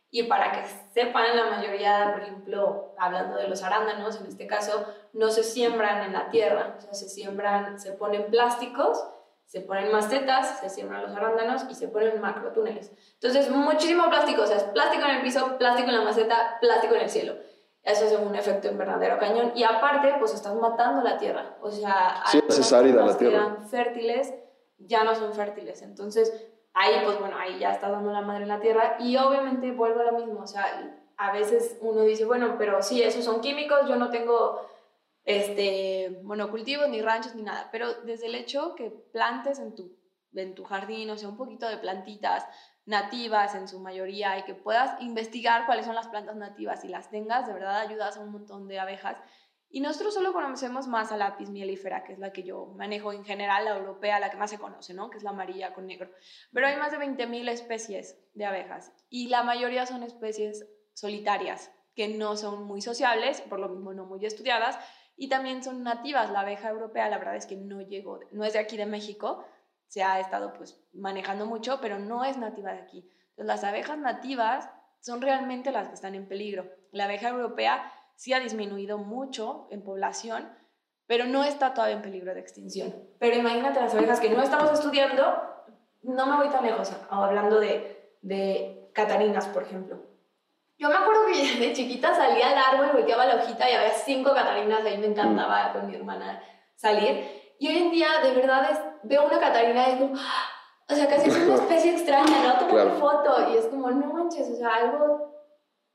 Y 0.10 0.24
para 0.24 0.52
que 0.52 0.68
sepan, 0.94 1.38
la 1.38 1.46
mayoría, 1.46 2.12
por 2.12 2.24
ejemplo, 2.24 2.96
hablando 2.98 3.38
de 3.38 3.48
los 3.48 3.62
arándanos, 3.64 4.20
en 4.20 4.26
este 4.26 4.48
caso, 4.48 4.86
no 5.14 5.30
se 5.30 5.44
siembran 5.44 6.04
en 6.04 6.14
la 6.14 6.30
tierra, 6.30 6.76
o 6.78 6.82
sea, 6.82 6.94
se 6.94 7.08
siembran, 7.08 7.80
se 7.80 7.94
ponen 7.94 8.26
plásticos, 8.32 9.06
se 9.46 9.62
ponen 9.62 9.92
macetas, 9.92 10.60
se 10.60 10.70
siembran 10.70 11.04
los 11.04 11.16
arándanos 11.16 11.66
y 11.70 11.76
se 11.76 11.88
ponen 11.88 12.20
macrotúneles. 12.20 12.92
Entonces, 13.14 13.50
muchísimo 13.52 14.10
plástico, 14.10 14.42
o 14.42 14.48
sea, 14.48 14.58
es 14.58 14.64
plástico 14.64 15.06
en 15.06 15.18
el 15.18 15.22
piso, 15.22 15.58
plástico 15.58 15.90
en 15.90 15.96
la 15.98 16.04
maceta, 16.04 16.58
plástico 16.60 16.96
en 16.96 17.02
el 17.02 17.10
cielo. 17.10 17.36
Eso 17.84 18.06
es 18.06 18.14
un 18.14 18.36
efecto 18.36 18.68
invernadero 18.68 19.18
cañón. 19.18 19.54
Y 19.56 19.64
aparte, 19.64 20.14
pues 20.20 20.34
estás 20.34 20.56
matando 20.56 21.02
la 21.02 21.18
tierra. 21.18 21.58
O 21.62 21.72
sea, 21.72 22.24
sí, 22.28 22.40
es 22.48 22.74
árida 22.74 23.06
la 23.06 23.18
tierra. 23.18 23.38
Eran 23.38 23.68
fértiles, 23.68 24.34
ya 24.78 25.04
no 25.04 25.16
son 25.16 25.34
fértiles. 25.34 25.82
Entonces, 25.82 26.52
ahí, 26.74 27.02
pues 27.04 27.20
bueno, 27.20 27.36
ahí 27.38 27.58
ya 27.58 27.72
estás 27.72 27.92
dando 27.92 28.12
la 28.12 28.22
madre 28.22 28.44
en 28.44 28.50
la 28.50 28.60
tierra. 28.60 28.98
Y 29.00 29.18
obviamente 29.18 29.72
vuelvo 29.72 30.02
a 30.02 30.12
lo 30.12 30.12
mismo. 30.14 30.42
O 30.42 30.48
sea, 30.48 30.66
a 31.18 31.32
veces 31.32 31.78
uno 31.82 32.04
dice, 32.04 32.26
bueno, 32.26 32.56
pero 32.58 32.84
sí, 32.84 33.02
esos 33.02 33.26
son 33.26 33.42
químicos, 33.42 33.88
yo 33.88 33.96
no 33.96 34.10
tengo 34.10 34.62
este, 35.24 36.20
monocultivos, 36.24 36.88
ni 36.88 37.02
ranchos, 37.02 37.34
ni 37.36 37.42
nada. 37.42 37.70
Pero 37.72 37.94
desde 38.04 38.28
el 38.28 38.36
hecho 38.36 38.76
que 38.76 38.92
plantes 39.12 39.58
en 39.58 39.74
tu, 39.74 39.98
en 40.34 40.54
tu 40.54 40.64
jardín, 40.64 41.10
o 41.10 41.18
sea, 41.18 41.30
un 41.30 41.38
poquito 41.38 41.68
de 41.68 41.78
plantitas, 41.78 42.46
nativas 42.92 43.56
en 43.56 43.70
su 43.70 43.80
mayoría 43.80 44.38
y 44.38 44.44
que 44.44 44.54
puedas 44.54 45.02
investigar 45.02 45.66
cuáles 45.66 45.86
son 45.86 45.96
las 45.96 46.10
plantas 46.10 46.36
nativas 46.36 46.84
y 46.84 46.90
las 46.90 47.10
tengas, 47.10 47.48
de 47.48 47.54
verdad 47.54 47.80
ayudas 47.80 48.18
a 48.18 48.20
un 48.20 48.32
montón 48.32 48.68
de 48.68 48.80
abejas. 48.80 49.18
Y 49.70 49.80
nosotros 49.80 50.14
solo 50.14 50.34
conocemos 50.34 50.88
más 50.88 51.14
a 51.14 51.18
la 51.18 51.28
apis 51.28 51.50
mielífera, 51.50 52.04
que 52.04 52.12
es 52.12 52.20
la 52.20 52.34
que 52.34 52.44
yo 52.44 52.66
manejo 52.76 53.14
en 53.14 53.24
general, 53.24 53.64
la 53.64 53.78
europea, 53.78 54.20
la 54.20 54.30
que 54.30 54.36
más 54.36 54.50
se 54.50 54.60
conoce, 54.60 54.94
¿no? 54.94 55.10
Que 55.10 55.18
es 55.18 55.24
la 55.24 55.30
amarilla 55.30 55.74
con 55.74 55.88
negro. 55.88 56.12
Pero 56.52 56.68
hay 56.68 56.76
más 56.76 56.92
de 56.92 56.98
20.000 56.98 57.50
especies 57.50 58.20
de 58.34 58.46
abejas 58.46 58.92
y 59.10 59.30
la 59.30 59.44
mayoría 59.44 59.86
son 59.86 60.04
especies 60.04 60.68
solitarias, 60.94 61.72
que 61.96 62.10
no 62.10 62.36
son 62.36 62.66
muy 62.66 62.82
sociables, 62.82 63.40
por 63.40 63.60
lo 63.60 63.70
mismo 63.70 63.94
no 63.94 64.06
muy 64.06 64.26
estudiadas, 64.26 64.78
y 65.16 65.30
también 65.30 65.64
son 65.64 65.84
nativas. 65.84 66.30
La 66.32 66.42
abeja 66.42 66.70
europea, 66.70 67.08
la 67.08 67.20
verdad 67.20 67.38
es 67.38 67.46
que 67.46 67.56
no 67.56 67.82
llegó, 67.82 68.20
no 68.32 68.44
es 68.44 68.52
de 68.52 68.60
aquí 68.60 68.76
de 68.76 68.86
México, 68.86 69.46
se 69.92 70.04
ha 70.04 70.22
estado 70.22 70.54
pues 70.54 70.82
manejando 70.94 71.46
mucho, 71.46 71.80
pero 71.82 72.00
no 72.00 72.24
es 72.24 72.38
nativa 72.38 72.72
de 72.72 72.80
aquí. 72.80 73.00
Entonces, 73.32 73.46
las 73.46 73.64
abejas 73.66 73.98
nativas 73.98 74.70
son 75.02 75.22
realmente 75.22 75.70
las 75.70 75.90
que 75.90 75.96
están 75.96 76.16
en 76.16 76.30
peligro. 76.30 76.66
La 76.94 77.04
abeja 77.04 77.28
europea 77.28 77.92
sí 78.16 78.32
ha 78.32 78.40
disminuido 78.40 78.98
mucho 78.98 79.68
en 79.70 79.84
población, 79.84 80.50
pero 81.08 81.26
no 81.26 81.44
está 81.44 81.74
todavía 81.74 81.98
en 81.98 82.04
peligro 82.04 82.34
de 82.34 82.40
extinción. 82.40 82.96
Pero 83.20 83.36
imagínate 83.36 83.82
las 83.82 83.94
abejas 83.94 84.22
que 84.22 84.30
no 84.30 84.42
estamos 84.42 84.72
estudiando, 84.72 85.26
no 86.04 86.26
me 86.26 86.38
voy 86.38 86.48
tan 86.48 86.66
lejos, 86.66 86.90
hablando 87.10 87.60
de, 87.60 88.16
de 88.22 88.90
catarinas, 88.94 89.48
por 89.48 89.64
ejemplo. 89.64 90.02
Yo 90.78 90.88
me 90.88 90.96
acuerdo 90.96 91.26
que 91.26 91.60
de 91.68 91.74
chiquita 91.74 92.16
salía 92.16 92.52
al 92.52 92.76
árbol, 92.76 92.94
volteaba 92.94 93.26
la 93.26 93.44
hojita 93.44 93.70
y 93.70 93.74
había 93.74 93.92
cinco 93.92 94.34
catarinas, 94.34 94.86
ahí 94.86 94.98
me 94.98 95.08
encantaba 95.08 95.74
con 95.74 95.88
mi 95.88 95.96
hermana 95.96 96.42
salir. 96.78 97.42
Y 97.60 97.68
hoy 97.68 97.78
en 97.78 97.92
día, 97.92 98.08
de 98.24 98.32
verdad, 98.32 98.72
es, 98.72 98.80
veo 99.04 99.26
una 99.26 99.40
Catarina 99.40 99.90
y 99.90 99.98
como, 100.00 100.14
o 100.14 100.94
sea, 100.94 101.08
casi 101.08 101.30
es 101.30 101.38
una 101.38 101.56
especie 101.56 101.92
extraña, 101.92 102.44
¿no? 102.44 102.60
Tomo 102.60 102.74
una 102.74 102.92
foto 102.96 103.52
y 103.52 103.58
es 103.58 103.66
como, 103.66 103.90
no 103.92 104.14
manches, 104.14 104.50
o 104.50 104.56
sea, 104.56 104.76
algo 104.76 105.34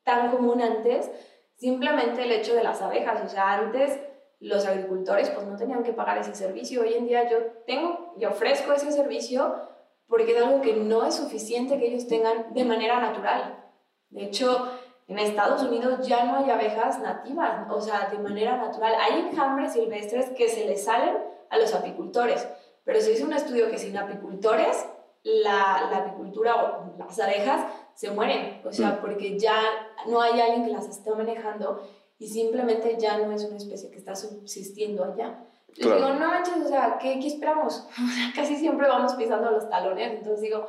tan 0.05 0.31
común 0.31 0.61
antes, 0.61 1.11
simplemente 1.57 2.23
el 2.23 2.33
hecho 2.33 2.55
de 2.55 2.63
las 2.63 2.81
abejas, 2.83 3.23
o 3.25 3.29
sea, 3.29 3.55
antes 3.55 3.99
los 4.39 4.67
agricultores 4.67 5.31
pues 5.31 5.47
no 5.47 5.57
tenían 5.57 5.83
que 5.83 5.93
pagar 5.93 6.19
ese 6.19 6.35
servicio, 6.35 6.83
hoy 6.83 6.95
en 6.95 7.07
día 7.07 7.29
yo 7.29 7.39
tengo 7.67 8.15
y 8.19 8.25
ofrezco 8.25 8.73
ese 8.73 8.93
servicio 8.93 9.55
porque 10.09 10.37
es 10.37 10.43
algo 10.43 10.61
que 10.61 10.75
no 10.75 11.05
es 11.05 11.15
suficiente 11.15 11.79
que 11.79 11.89
ellos 11.89 12.07
tengan 12.07 12.53
de 12.55 12.65
manera 12.65 13.01
natural. 13.01 13.65
De 14.11 14.25
hecho, 14.25 14.71
en 15.09 15.19
Estados 15.19 15.63
Unidos 15.63 16.07
ya 16.07 16.25
no 16.25 16.37
hay 16.37 16.51
abejas 16.51 17.01
nativas, 17.01 17.67
o 17.71 17.81
sea, 17.81 18.09
de 18.11 18.19
manera 18.19 18.57
natural. 18.57 18.95
Hay 19.01 19.21
enjambres 19.21 19.73
silvestres 19.73 20.31
que 20.31 20.49
se 20.49 20.65
les 20.67 20.85
salen 20.85 21.17
a 21.51 21.59
los 21.59 21.75
apicultores. 21.75 22.47
Pero 22.87 23.01
se 23.01 23.13
hizo 23.13 23.27
un 23.27 23.33
estudio 23.33 23.69
que 23.69 23.79
sin 23.79 23.99
apicultores, 23.99 24.87
la, 25.25 25.89
la 25.91 25.97
apicultura 25.99 26.55
o 26.55 26.97
las 26.97 27.19
abejas 27.19 27.67
se 27.95 28.13
mueren. 28.13 28.63
O 28.65 28.73
sea, 28.73 28.93
mm. 28.93 29.01
porque 29.01 29.37
ya 29.37 29.61
no 30.07 30.23
hay 30.23 30.41
alguien 30.41 30.65
que 30.65 30.73
las 30.73 30.89
esté 30.89 31.11
manejando 31.11 31.83
y 32.17 32.29
simplemente 32.29 32.97
ya 32.97 33.19
no 33.19 33.33
es 33.33 33.45
una 33.45 33.57
especie 33.57 33.91
que 33.91 33.99
está 33.99 34.15
subsistiendo 34.15 35.05
allá. 35.05 35.45
Claro. 35.75 35.97
digo, 35.97 36.09
no 36.11 36.29
manches, 36.29 36.65
o 36.65 36.69
sea, 36.69 36.97
¿qué, 36.99 37.19
¿qué, 37.19 37.27
esperamos? 37.27 37.87
O 37.91 38.09
sea, 38.09 38.33
casi 38.35 38.55
siempre 38.55 38.87
vamos 38.87 39.15
pisando 39.15 39.51
los 39.51 39.69
talones. 39.69 40.13
Entonces 40.13 40.43
digo, 40.43 40.69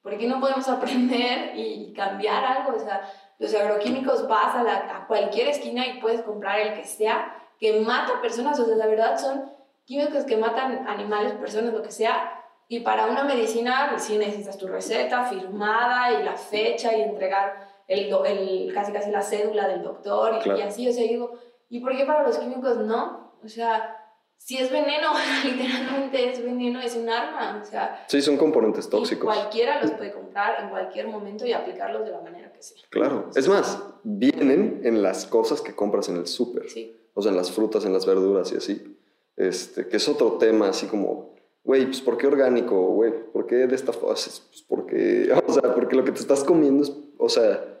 ¿por 0.00 0.16
qué 0.16 0.26
no 0.26 0.40
podemos 0.40 0.66
aprender 0.70 1.52
y 1.54 1.92
cambiar 1.92 2.44
algo? 2.44 2.76
O 2.76 2.80
sea, 2.80 3.02
los 3.38 3.54
agroquímicos 3.54 4.26
vas 4.26 4.56
a, 4.56 4.62
la, 4.62 4.96
a 4.96 5.06
cualquier 5.06 5.48
esquina 5.48 5.86
y 5.86 6.00
puedes 6.00 6.22
comprar 6.22 6.60
el 6.60 6.74
que 6.74 6.86
sea, 6.86 7.36
que 7.60 7.80
mata 7.80 8.22
personas. 8.22 8.58
O 8.58 8.64
sea, 8.64 8.76
la 8.76 8.86
verdad 8.86 9.18
son 9.18 9.52
químicos 9.92 10.24
que 10.24 10.38
matan 10.38 10.88
animales, 10.88 11.34
personas, 11.34 11.74
lo 11.74 11.82
que 11.82 11.90
sea, 11.90 12.42
y 12.66 12.80
para 12.80 13.06
una 13.06 13.24
medicina 13.24 13.98
sí 13.98 14.16
necesitas 14.16 14.56
tu 14.56 14.66
receta 14.66 15.24
firmada 15.24 16.18
y 16.18 16.24
la 16.24 16.34
fecha 16.34 16.96
y 16.96 17.02
entregar 17.02 17.68
el, 17.86 18.10
el 18.24 18.72
casi 18.72 18.90
casi 18.90 19.10
la 19.10 19.20
cédula 19.20 19.68
del 19.68 19.82
doctor 19.82 20.40
y, 20.46 20.62
así, 20.62 20.88
o 20.88 20.92
sea, 20.92 21.02
digo, 21.02 21.32
¿y 21.68 21.80
por 21.80 21.94
qué 21.94 22.06
para 22.06 22.26
los 22.26 22.38
químicos 22.38 22.78
no? 22.78 23.34
O 23.44 23.48
sea, 23.48 23.98
si 24.38 24.56
es 24.56 24.70
veneno, 24.70 25.10
literalmente 25.44 26.30
es 26.30 26.42
veneno, 26.42 26.80
es 26.80 26.96
un 26.96 27.10
arma, 27.10 27.60
o 27.62 27.66
sea... 27.66 28.06
Sí, 28.08 28.22
son 28.22 28.38
componentes 28.38 28.88
tóxicos. 28.88 29.26
Cualquiera 29.26 29.82
los 29.82 29.90
puede 29.90 30.12
comprar 30.12 30.64
en 30.64 30.70
cualquier 30.70 31.08
momento 31.08 31.44
y 31.44 31.52
aplicarlos 31.52 32.06
de 32.06 32.12
la 32.12 32.22
manera 32.22 32.50
que 32.50 32.62
sea. 32.62 32.82
Claro, 32.88 33.28
es 33.34 33.46
más, 33.46 33.78
vienen 34.02 34.80
en 34.84 35.02
las 35.02 35.26
cosas 35.26 35.60
que 35.60 35.74
compras 35.74 36.08
en 36.08 36.16
el 36.16 36.26
súper. 36.26 36.70
Sí. 36.70 36.96
O 37.12 37.20
sea, 37.20 37.30
en 37.30 37.36
las 37.36 37.52
frutas, 37.52 37.84
en 37.84 37.92
las 37.92 38.06
verduras 38.06 38.50
y 38.52 38.56
así. 38.56 38.98
Este, 39.36 39.88
que 39.88 39.96
es 39.96 40.08
otro 40.08 40.32
tema, 40.32 40.68
así 40.68 40.86
como, 40.86 41.34
güey, 41.64 41.86
pues 41.86 42.00
¿por 42.00 42.18
qué 42.18 42.26
orgánico? 42.26 42.88
Güey, 42.88 43.12
¿por 43.32 43.46
qué 43.46 43.66
de 43.66 43.74
esta 43.74 43.92
forma? 43.92 44.14
Pues 44.14 44.64
porque, 44.68 45.32
o 45.46 45.52
sea, 45.52 45.74
porque 45.74 45.96
lo 45.96 46.04
que 46.04 46.12
te 46.12 46.20
estás 46.20 46.44
comiendo 46.44 46.84
es, 46.84 46.92
o 47.18 47.28
sea, 47.28 47.80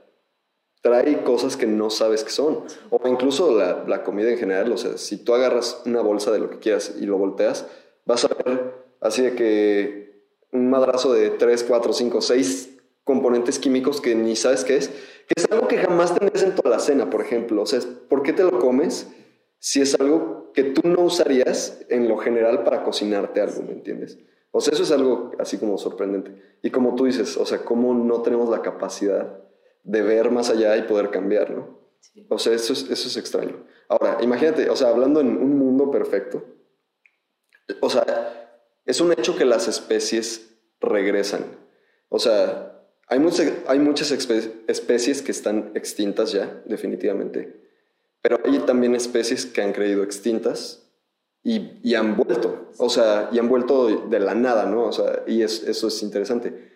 trae 0.82 1.22
cosas 1.22 1.56
que 1.56 1.66
no 1.66 1.90
sabes 1.90 2.24
que 2.24 2.30
son. 2.30 2.64
O 2.90 3.08
incluso 3.08 3.56
la, 3.56 3.84
la, 3.86 4.02
comida 4.02 4.30
en 4.30 4.38
general, 4.38 4.72
o 4.72 4.76
sea, 4.76 4.98
si 4.98 5.24
tú 5.24 5.34
agarras 5.34 5.82
una 5.86 6.00
bolsa 6.00 6.32
de 6.32 6.40
lo 6.40 6.50
que 6.50 6.58
quieras 6.58 6.94
y 7.00 7.06
lo 7.06 7.18
volteas, 7.18 7.66
vas 8.04 8.24
a 8.24 8.28
ver 8.28 8.82
así 9.00 9.22
de 9.22 9.34
que 9.34 10.02
un 10.52 10.70
madrazo 10.70 11.12
de 11.12 11.30
3, 11.30 11.64
4, 11.64 11.92
5, 11.92 12.20
6 12.20 12.78
componentes 13.04 13.58
químicos 13.58 14.00
que 14.00 14.14
ni 14.14 14.36
sabes 14.36 14.64
qué 14.64 14.76
es, 14.76 14.88
que 14.88 15.34
es 15.36 15.50
algo 15.50 15.66
que 15.66 15.78
jamás 15.78 16.14
tendrías 16.16 16.44
en 16.44 16.54
toda 16.54 16.70
la 16.70 16.78
cena, 16.78 17.10
por 17.10 17.20
ejemplo. 17.20 17.62
O 17.62 17.66
sea, 17.66 17.80
¿por 18.08 18.22
qué 18.22 18.32
te 18.32 18.44
lo 18.44 18.58
comes 18.58 19.08
si 19.58 19.80
es 19.80 19.98
algo 19.98 20.31
que 20.52 20.64
tú 20.64 20.86
no 20.86 21.02
usarías 21.02 21.80
en 21.88 22.08
lo 22.08 22.18
general 22.18 22.64
para 22.64 22.84
cocinarte 22.84 23.40
algo, 23.40 23.62
¿me 23.62 23.72
entiendes? 23.72 24.18
O 24.50 24.60
sea, 24.60 24.74
eso 24.74 24.82
es 24.82 24.90
algo 24.90 25.32
así 25.38 25.58
como 25.58 25.78
sorprendente. 25.78 26.58
Y 26.62 26.70
como 26.70 26.94
tú 26.94 27.06
dices, 27.06 27.36
o 27.36 27.46
sea, 27.46 27.64
cómo 27.64 27.94
no 27.94 28.22
tenemos 28.22 28.50
la 28.50 28.60
capacidad 28.62 29.40
de 29.82 30.02
ver 30.02 30.30
más 30.30 30.50
allá 30.50 30.76
y 30.76 30.82
poder 30.82 31.10
cambiar, 31.10 31.50
¿no? 31.50 31.80
O 32.28 32.38
sea, 32.38 32.52
eso 32.52 32.72
es, 32.72 32.90
eso 32.90 33.08
es 33.08 33.16
extraño. 33.16 33.64
Ahora, 33.88 34.18
imagínate, 34.20 34.68
o 34.68 34.76
sea, 34.76 34.88
hablando 34.88 35.20
en 35.20 35.28
un 35.28 35.58
mundo 35.58 35.90
perfecto, 35.90 36.44
o 37.80 37.88
sea, 37.88 38.60
es 38.84 39.00
un 39.00 39.12
hecho 39.12 39.36
que 39.36 39.44
las 39.44 39.68
especies 39.68 40.58
regresan. 40.80 41.44
O 42.08 42.18
sea, 42.18 42.86
hay, 43.06 43.18
muchas, 43.18 43.52
hay 43.66 43.78
muchas 43.78 44.10
especies 44.10 45.22
que 45.22 45.30
están 45.30 45.72
extintas 45.74 46.32
ya, 46.32 46.62
definitivamente. 46.66 47.61
Pero 48.22 48.40
hay 48.44 48.58
también 48.60 48.94
especies 48.94 49.44
que 49.44 49.60
han 49.60 49.72
creído 49.72 50.02
extintas 50.02 50.88
y, 51.42 51.80
y, 51.82 51.96
han 51.96 52.16
vuelto, 52.16 52.68
o 52.78 52.88
sea, 52.88 53.28
y 53.32 53.38
han 53.40 53.48
vuelto 53.48 54.06
de 54.08 54.20
la 54.20 54.34
nada, 54.34 54.64
¿no? 54.66 54.84
O 54.84 54.92
sea, 54.92 55.24
y 55.26 55.42
es, 55.42 55.64
eso 55.64 55.88
es 55.88 56.00
interesante. 56.04 56.70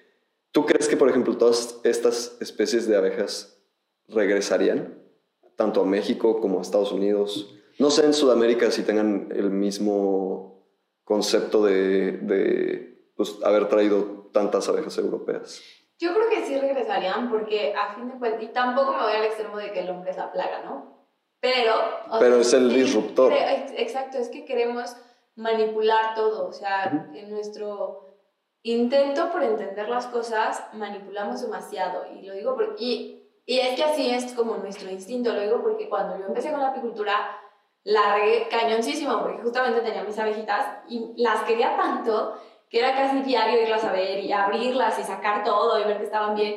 ¿Tú 0.50 0.66
crees 0.66 0.88
que, 0.88 0.96
por 0.96 1.08
ejemplo, 1.08 1.36
todas 1.36 1.78
estas 1.84 2.36
especies 2.40 2.88
de 2.88 2.96
abejas 2.96 3.62
regresarían, 4.08 4.98
tanto 5.54 5.82
a 5.82 5.84
México 5.84 6.40
como 6.40 6.58
a 6.58 6.62
Estados 6.62 6.90
Unidos? 6.90 7.54
No 7.78 7.90
sé 7.90 8.04
en 8.06 8.12
Sudamérica 8.12 8.72
si 8.72 8.82
tengan 8.82 9.28
el 9.30 9.50
mismo 9.50 10.66
concepto 11.04 11.64
de, 11.64 12.12
de 12.12 13.12
pues, 13.16 13.36
haber 13.44 13.68
traído 13.68 14.30
tantas 14.32 14.68
abejas 14.68 14.98
europeas. 14.98 15.62
Yo 15.98 16.12
creo 16.12 16.28
que 16.28 16.44
sí 16.44 16.58
regresarían 16.58 17.30
porque 17.30 17.72
a 17.74 17.94
fin 17.94 18.08
de 18.08 18.18
cuentas, 18.18 18.42
y 18.42 18.48
tampoco 18.48 18.92
me 18.92 19.02
voy 19.02 19.12
al 19.12 19.24
extremo 19.24 19.56
de 19.58 19.72
que 19.72 19.80
el 19.80 19.90
hombre 19.90 20.10
es 20.10 20.16
la 20.16 20.32
plaga, 20.32 20.64
¿no? 20.64 20.95
Pero... 21.40 21.72
Pero 22.18 22.40
es 22.40 22.52
el 22.52 22.72
disruptor. 22.72 23.32
Exacto, 23.32 24.18
es 24.18 24.28
que 24.28 24.44
queremos 24.44 24.96
manipular 25.36 26.14
todo, 26.14 26.48
o 26.48 26.52
sea, 26.52 27.10
en 27.14 27.30
nuestro 27.30 28.04
intento 28.62 29.30
por 29.30 29.42
entender 29.42 29.88
las 29.88 30.06
cosas 30.06 30.64
manipulamos 30.72 31.42
demasiado 31.42 32.06
y 32.12 32.22
lo 32.22 32.34
digo 32.34 32.54
porque... 32.54 32.74
Y, 32.78 33.22
y 33.44 33.60
es 33.60 33.76
que 33.76 33.84
así 33.84 34.10
es 34.10 34.32
como 34.32 34.56
nuestro 34.56 34.90
instinto, 34.90 35.32
lo 35.32 35.40
digo 35.40 35.62
porque 35.62 35.88
cuando 35.88 36.18
yo 36.18 36.26
empecé 36.26 36.50
con 36.50 36.60
la 36.60 36.68
apicultura 36.68 37.38
la 37.84 38.16
regué 38.16 38.48
cañoncísimo 38.48 39.20
porque 39.20 39.42
justamente 39.42 39.80
tenía 39.80 40.02
mis 40.02 40.18
abejitas 40.18 40.66
y 40.88 41.12
las 41.16 41.44
quería 41.44 41.76
tanto 41.76 42.34
que 42.68 42.80
era 42.80 42.96
casi 42.96 43.22
diario 43.22 43.62
irlas 43.62 43.84
a 43.84 43.92
ver 43.92 44.18
y 44.18 44.32
abrirlas 44.32 44.98
y 44.98 45.04
sacar 45.04 45.44
todo 45.44 45.78
y 45.78 45.84
ver 45.84 45.98
que 45.98 46.04
estaban 46.04 46.34
bien. 46.34 46.56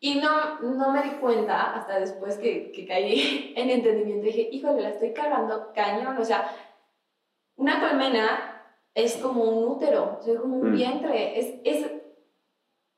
Y 0.00 0.16
no, 0.16 0.60
no 0.60 0.92
me 0.92 1.02
di 1.02 1.10
cuenta 1.12 1.74
hasta 1.74 1.98
después 1.98 2.38
que, 2.38 2.70
que 2.72 2.86
caí 2.86 3.52
en 3.56 3.70
entendimiento. 3.70 4.26
Dije, 4.26 4.48
híjole, 4.52 4.82
la 4.82 4.90
estoy 4.90 5.12
cargando 5.12 5.72
cañón. 5.74 6.16
O 6.18 6.24
sea, 6.24 6.50
una 7.56 7.80
colmena 7.80 8.62
es 8.94 9.16
como 9.16 9.42
un 9.42 9.76
útero, 9.76 10.20
es 10.26 10.38
como 10.38 10.56
un 10.56 10.70
mm. 10.70 10.76
vientre. 10.76 11.38
Es, 11.38 11.54
es, 11.64 11.90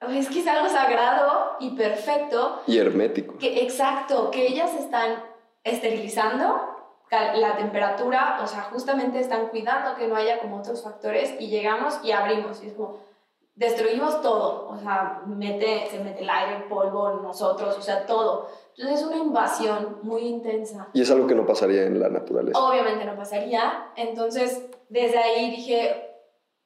es 0.09 0.29
que 0.29 0.41
es 0.41 0.47
algo 0.47 0.69
sagrado 0.69 1.57
y 1.61 1.71
perfecto. 1.71 2.63
Y 2.67 2.79
hermético. 2.79 3.39
Que, 3.39 3.63
exacto, 3.63 4.31
que 4.31 4.47
ellas 4.47 4.75
están 4.75 5.23
esterilizando 5.65 6.71
la 7.11 7.57
temperatura, 7.57 8.39
o 8.43 8.47
sea, 8.47 8.63
justamente 8.65 9.19
están 9.19 9.49
cuidando 9.49 9.97
que 9.97 10.07
no 10.07 10.15
haya 10.15 10.39
como 10.39 10.59
otros 10.59 10.85
factores 10.85 11.35
y 11.41 11.49
llegamos 11.49 11.99
y 12.05 12.13
abrimos 12.13 12.63
y 12.63 12.69
es 12.69 12.75
como 12.75 12.99
destruimos 13.55 14.23
todo, 14.23 14.69
o 14.69 14.79
sea, 14.79 15.23
mete, 15.27 15.87
se 15.91 15.99
mete 16.01 16.23
el 16.23 16.31
aire, 16.31 16.57
el 16.57 16.63
polvo, 16.65 17.21
nosotros, 17.23 17.77
o 17.77 17.83
sea, 17.83 18.07
todo. 18.07 18.49
Entonces 18.77 19.01
es 19.01 19.07
una 19.07 19.17
invasión 19.17 19.99
muy 20.03 20.23
intensa. 20.23 20.89
Y 20.93 21.03
es 21.03 21.11
algo 21.11 21.27
que 21.27 21.35
no 21.35 21.45
pasaría 21.45 21.83
en 21.85 22.01
la 22.01 22.09
naturaleza. 22.09 22.59
Obviamente 22.59 23.05
no 23.05 23.17
pasaría. 23.17 23.93
Entonces, 23.97 24.67
desde 24.89 25.19
ahí 25.19 25.51
dije, 25.51 26.11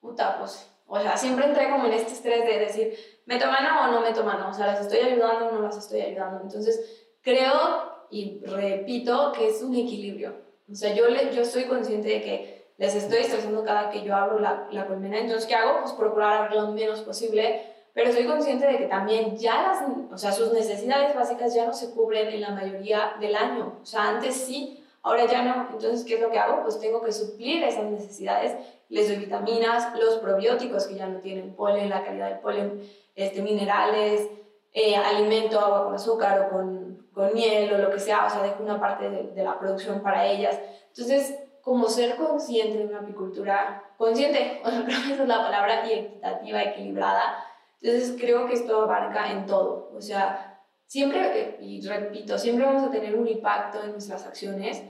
puta, 0.01 0.39
pues, 0.39 0.71
o 0.87 1.01
sea, 1.01 1.17
siempre 1.17 1.47
entré 1.47 1.71
como 1.71 1.87
en 1.87 1.95
este 1.95 2.13
estrés 2.13 2.45
de 2.45 2.59
decir, 2.59 2.95
¿meto 3.27 3.47
mano 3.47 3.89
o 3.89 3.93
no 3.93 4.01
meto 4.01 4.23
mano? 4.23 4.51
O 4.51 4.53
sea, 4.53 4.67
¿las 4.67 4.81
estoy 4.81 4.99
ayudando 4.99 5.49
o 5.49 5.53
no 5.53 5.63
las 5.63 5.77
estoy 5.77 6.03
ayudando? 6.03 6.43
Entonces, 6.43 7.09
creo 7.23 7.95
y 8.11 8.45
repito 8.45 9.33
que 9.33 9.49
es 9.49 9.63
un 9.63 9.75
equilibrio. 9.75 10.35
O 10.71 10.75
sea, 10.75 10.95
yo, 10.95 11.09
le, 11.09 11.35
yo 11.35 11.45
soy 11.45 11.65
consciente 11.65 12.09
de 12.09 12.23
que 12.23 12.54
les 12.77 12.95
estoy 12.95 13.19
estresando 13.19 13.65
cada 13.65 13.91
que 13.91 14.03
yo 14.03 14.15
abro 14.15 14.39
la, 14.39 14.67
la 14.71 14.87
colmena. 14.87 15.19
Entonces, 15.19 15.47
¿qué 15.47 15.55
hago? 15.55 15.81
Pues 15.81 15.93
procurar 15.93 16.43
abrir 16.43 16.61
lo 16.61 16.73
menos 16.73 17.01
posible. 17.01 17.75
Pero 17.93 18.13
soy 18.13 18.27
consciente 18.27 18.67
de 18.67 18.77
que 18.77 18.87
también 18.87 19.37
ya 19.37 19.63
las, 19.63 19.85
o 20.13 20.19
sea, 20.19 20.33
sus 20.33 20.53
necesidades 20.53 21.15
básicas 21.15 21.55
ya 21.55 21.65
no 21.65 21.73
se 21.73 21.93
cubren 21.93 22.29
en 22.29 22.41
la 22.41 22.51
mayoría 22.51 23.15
del 23.21 23.37
año. 23.37 23.79
O 23.81 23.87
sea, 23.87 24.09
antes 24.09 24.35
sí, 24.35 24.85
ahora 25.03 25.27
ya 25.27 25.43
no. 25.43 25.69
Entonces, 25.71 26.05
¿qué 26.05 26.15
es 26.15 26.21
lo 26.21 26.31
que 26.31 26.39
hago? 26.39 26.63
Pues 26.63 26.81
tengo 26.81 27.01
que 27.03 27.13
suplir 27.13 27.63
esas 27.63 27.85
necesidades. 27.85 28.57
Les 28.89 29.07
doy 29.07 29.19
vitaminas, 29.19 29.97
los 29.97 30.17
probióticos 30.17 30.87
que 30.87 30.97
ya 30.97 31.07
no 31.07 31.21
tienen 31.21 31.55
polen, 31.55 31.89
la 31.89 32.05
calidad 32.05 32.31
del 32.31 32.41
polen, 32.41 32.83
este, 33.15 33.43
minerales, 33.43 34.29
eh, 34.73 34.97
alimento, 34.97 35.61
agua 35.61 35.85
con 35.85 35.95
azúcar 35.95 36.41
o 36.41 36.51
con, 36.51 37.07
con, 37.15 37.33
miel 37.33 37.73
o 37.75 37.79
lo 37.79 37.91
que 37.93 38.01
sea, 38.01 38.27
o 38.27 38.31
sea, 38.31 38.43
dejo 38.43 38.65
una 38.65 38.81
parte 38.81 39.09
de, 39.09 39.29
de, 39.29 39.45
la 39.45 39.57
producción 39.57 40.03
para 40.03 40.27
ellas. 40.27 40.59
Entonces, 40.89 41.39
como 41.65 41.89
ser 41.89 42.17
consciente 42.17 42.79
de 42.79 42.85
una 42.85 43.01
apicultura, 43.01 43.83
consciente, 43.97 44.61
o 44.65 44.71
sea, 44.71 44.85
creo 44.85 45.03
que 45.03 45.13
esa 45.13 45.23
es 45.23 45.29
la 45.29 45.43
palabra, 45.43 45.87
y 45.87 45.93
equitativa, 45.93 46.63
equilibrada. 46.63 47.45
Entonces, 47.81 48.17
creo 48.19 48.47
que 48.47 48.55
esto 48.55 48.83
abarca 48.83 49.33
en 49.33 49.47
todo. 49.47 49.91
O 49.95 50.01
sea, 50.01 50.61
siempre, 50.87 51.57
y 51.61 51.81
repito, 51.87 52.39
siempre 52.39 52.67
vamos 52.67 52.85
a 52.85 52.91
tener 52.91 53.17
un 53.17 53.27
impacto 53.27 53.83
en 53.83 53.93
nuestras 53.93 54.27
acciones, 54.27 54.83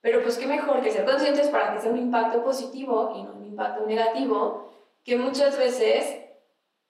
pero 0.00 0.22
pues 0.22 0.36
qué 0.36 0.46
mejor 0.46 0.82
que 0.82 0.90
ser 0.90 1.04
conscientes 1.04 1.48
para 1.48 1.72
que 1.72 1.80
sea 1.80 1.90
un 1.90 1.98
impacto 1.98 2.42
positivo 2.42 3.12
y 3.16 3.22
no 3.22 3.32
un 3.34 3.44
impacto 3.44 3.86
negativo, 3.86 4.70
que 5.02 5.16
muchas 5.16 5.56
veces, 5.56 6.22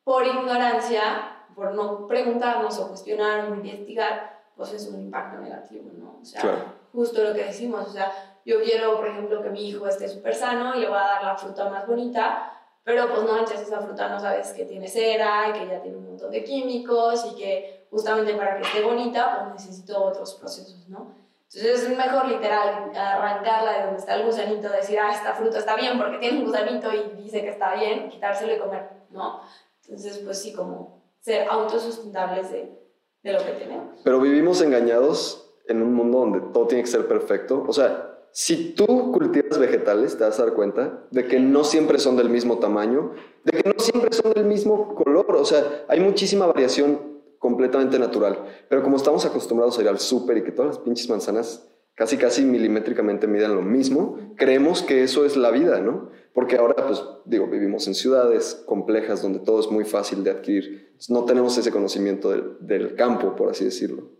por 0.02 0.26
ignorancia, 0.26 1.46
por 1.54 1.74
no 1.74 2.06
preguntarnos 2.08 2.78
o 2.78 2.88
cuestionar 2.88 3.50
o 3.50 3.54
investigar, 3.54 4.42
pues 4.56 4.72
es 4.72 4.88
un 4.88 5.00
impacto 5.00 5.40
negativo, 5.40 5.90
¿no? 5.96 6.18
O 6.20 6.24
sea, 6.24 6.74
justo 6.92 7.22
lo 7.22 7.32
que 7.34 7.44
decimos, 7.44 7.88
o 7.88 7.92
sea, 7.92 8.12
yo 8.44 8.62
quiero, 8.62 8.96
por 8.96 9.08
ejemplo, 9.08 9.42
que 9.42 9.50
mi 9.50 9.68
hijo 9.68 9.86
esté 9.86 10.08
súper 10.08 10.34
sano 10.34 10.74
y 10.74 10.80
le 10.80 10.88
voy 10.88 10.98
a 10.98 11.02
dar 11.02 11.24
la 11.24 11.36
fruta 11.36 11.68
más 11.68 11.86
bonita, 11.86 12.52
pero 12.82 13.08
pues 13.08 13.22
no 13.22 13.38
echas 13.38 13.62
esa 13.62 13.80
fruta, 13.80 14.08
no 14.08 14.20
sabes 14.20 14.52
que 14.52 14.66
tiene 14.66 14.86
cera 14.88 15.48
y 15.48 15.52
que 15.52 15.66
ya 15.66 15.80
tiene 15.80 15.96
un 15.96 16.06
montón 16.08 16.30
de 16.30 16.44
químicos 16.44 17.26
y 17.32 17.36
que 17.36 17.86
justamente 17.90 18.34
para 18.34 18.56
que 18.56 18.62
esté 18.62 18.82
bonita, 18.82 19.40
pues 19.52 19.64
necesito 19.64 20.04
otros 20.04 20.34
procesos, 20.34 20.88
¿no? 20.88 21.14
Entonces 21.54 21.84
es 21.84 21.96
mejor 21.96 22.26
literal 22.26 22.90
arrancarla 22.94 23.72
de 23.72 23.84
donde 23.84 24.00
está 24.00 24.16
el 24.16 24.26
gusanito, 24.26 24.68
decir, 24.68 24.98
ah, 24.98 25.12
esta 25.12 25.34
fruta 25.34 25.58
está 25.58 25.76
bien 25.76 25.98
porque 25.98 26.18
tiene 26.18 26.38
un 26.40 26.46
gusanito 26.46 26.92
y 26.92 27.22
dice 27.22 27.42
que 27.42 27.50
está 27.50 27.74
bien, 27.74 28.08
quitárselo 28.08 28.54
y 28.54 28.58
comer, 28.58 28.88
¿no? 29.10 29.40
Entonces, 29.84 30.18
pues 30.18 30.42
sí, 30.42 30.52
como 30.52 31.02
ser 31.20 31.48
autosustentables 31.48 32.50
de, 32.50 32.76
de 33.22 33.32
lo 33.32 33.38
que 33.38 33.52
tenemos. 33.52 33.98
Pero 34.02 34.20
vivimos 34.20 34.60
engañados 34.60 35.54
en 35.66 35.80
un 35.80 35.94
mundo 35.94 36.18
donde 36.18 36.40
todo 36.52 36.66
tiene 36.66 36.82
que 36.82 36.90
ser 36.90 37.06
perfecto. 37.06 37.64
O 37.66 37.72
sea, 37.72 38.13
si 38.36 38.72
tú 38.72 39.12
cultivas 39.12 39.60
vegetales, 39.60 40.18
te 40.18 40.24
vas 40.24 40.40
a 40.40 40.46
dar 40.46 40.54
cuenta 40.54 41.06
de 41.12 41.24
que 41.28 41.38
no 41.38 41.62
siempre 41.62 42.00
son 42.00 42.16
del 42.16 42.28
mismo 42.28 42.58
tamaño, 42.58 43.12
de 43.44 43.52
que 43.52 43.68
no 43.68 43.78
siempre 43.78 44.12
son 44.12 44.32
del 44.32 44.46
mismo 44.46 44.96
color. 44.96 45.36
O 45.36 45.44
sea, 45.44 45.84
hay 45.86 46.00
muchísima 46.00 46.44
variación 46.44 47.20
completamente 47.38 47.96
natural. 47.96 48.44
Pero 48.68 48.82
como 48.82 48.96
estamos 48.96 49.24
acostumbrados 49.24 49.78
a 49.78 49.82
ir 49.82 49.88
al 49.88 50.00
súper 50.00 50.38
y 50.38 50.42
que 50.42 50.50
todas 50.50 50.74
las 50.74 50.84
pinches 50.84 51.08
manzanas 51.08 51.70
casi 51.94 52.16
casi 52.16 52.44
milimétricamente 52.44 53.28
miden 53.28 53.54
lo 53.54 53.62
mismo, 53.62 54.18
creemos 54.36 54.82
que 54.82 55.04
eso 55.04 55.24
es 55.24 55.36
la 55.36 55.52
vida, 55.52 55.78
¿no? 55.78 56.10
Porque 56.32 56.56
ahora, 56.56 56.74
pues 56.88 57.04
digo, 57.26 57.46
vivimos 57.46 57.86
en 57.86 57.94
ciudades 57.94 58.64
complejas 58.66 59.22
donde 59.22 59.38
todo 59.38 59.60
es 59.60 59.70
muy 59.70 59.84
fácil 59.84 60.24
de 60.24 60.32
adquirir. 60.32 60.96
No 61.08 61.24
tenemos 61.24 61.56
ese 61.56 61.70
conocimiento 61.70 62.30
del, 62.30 62.56
del 62.58 62.96
campo, 62.96 63.36
por 63.36 63.50
así 63.50 63.64
decirlo. 63.64 64.10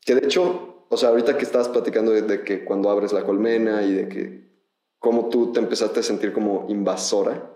Que 0.00 0.16
de 0.16 0.26
hecho, 0.26 0.71
o 0.92 0.96
sea, 0.98 1.08
ahorita 1.08 1.38
que 1.38 1.44
estabas 1.44 1.70
platicando 1.70 2.12
de, 2.12 2.42
que 2.42 2.66
cuando 2.66 2.90
abres 2.90 3.14
la 3.14 3.24
colmena 3.24 3.82
y 3.82 3.94
de 3.94 4.08
que 4.10 4.52
cómo 4.98 5.30
tú 5.30 5.50
te 5.50 5.58
empezaste 5.58 6.00
a 6.00 6.02
sentir 6.02 6.34
como 6.34 6.66
invasora, 6.68 7.50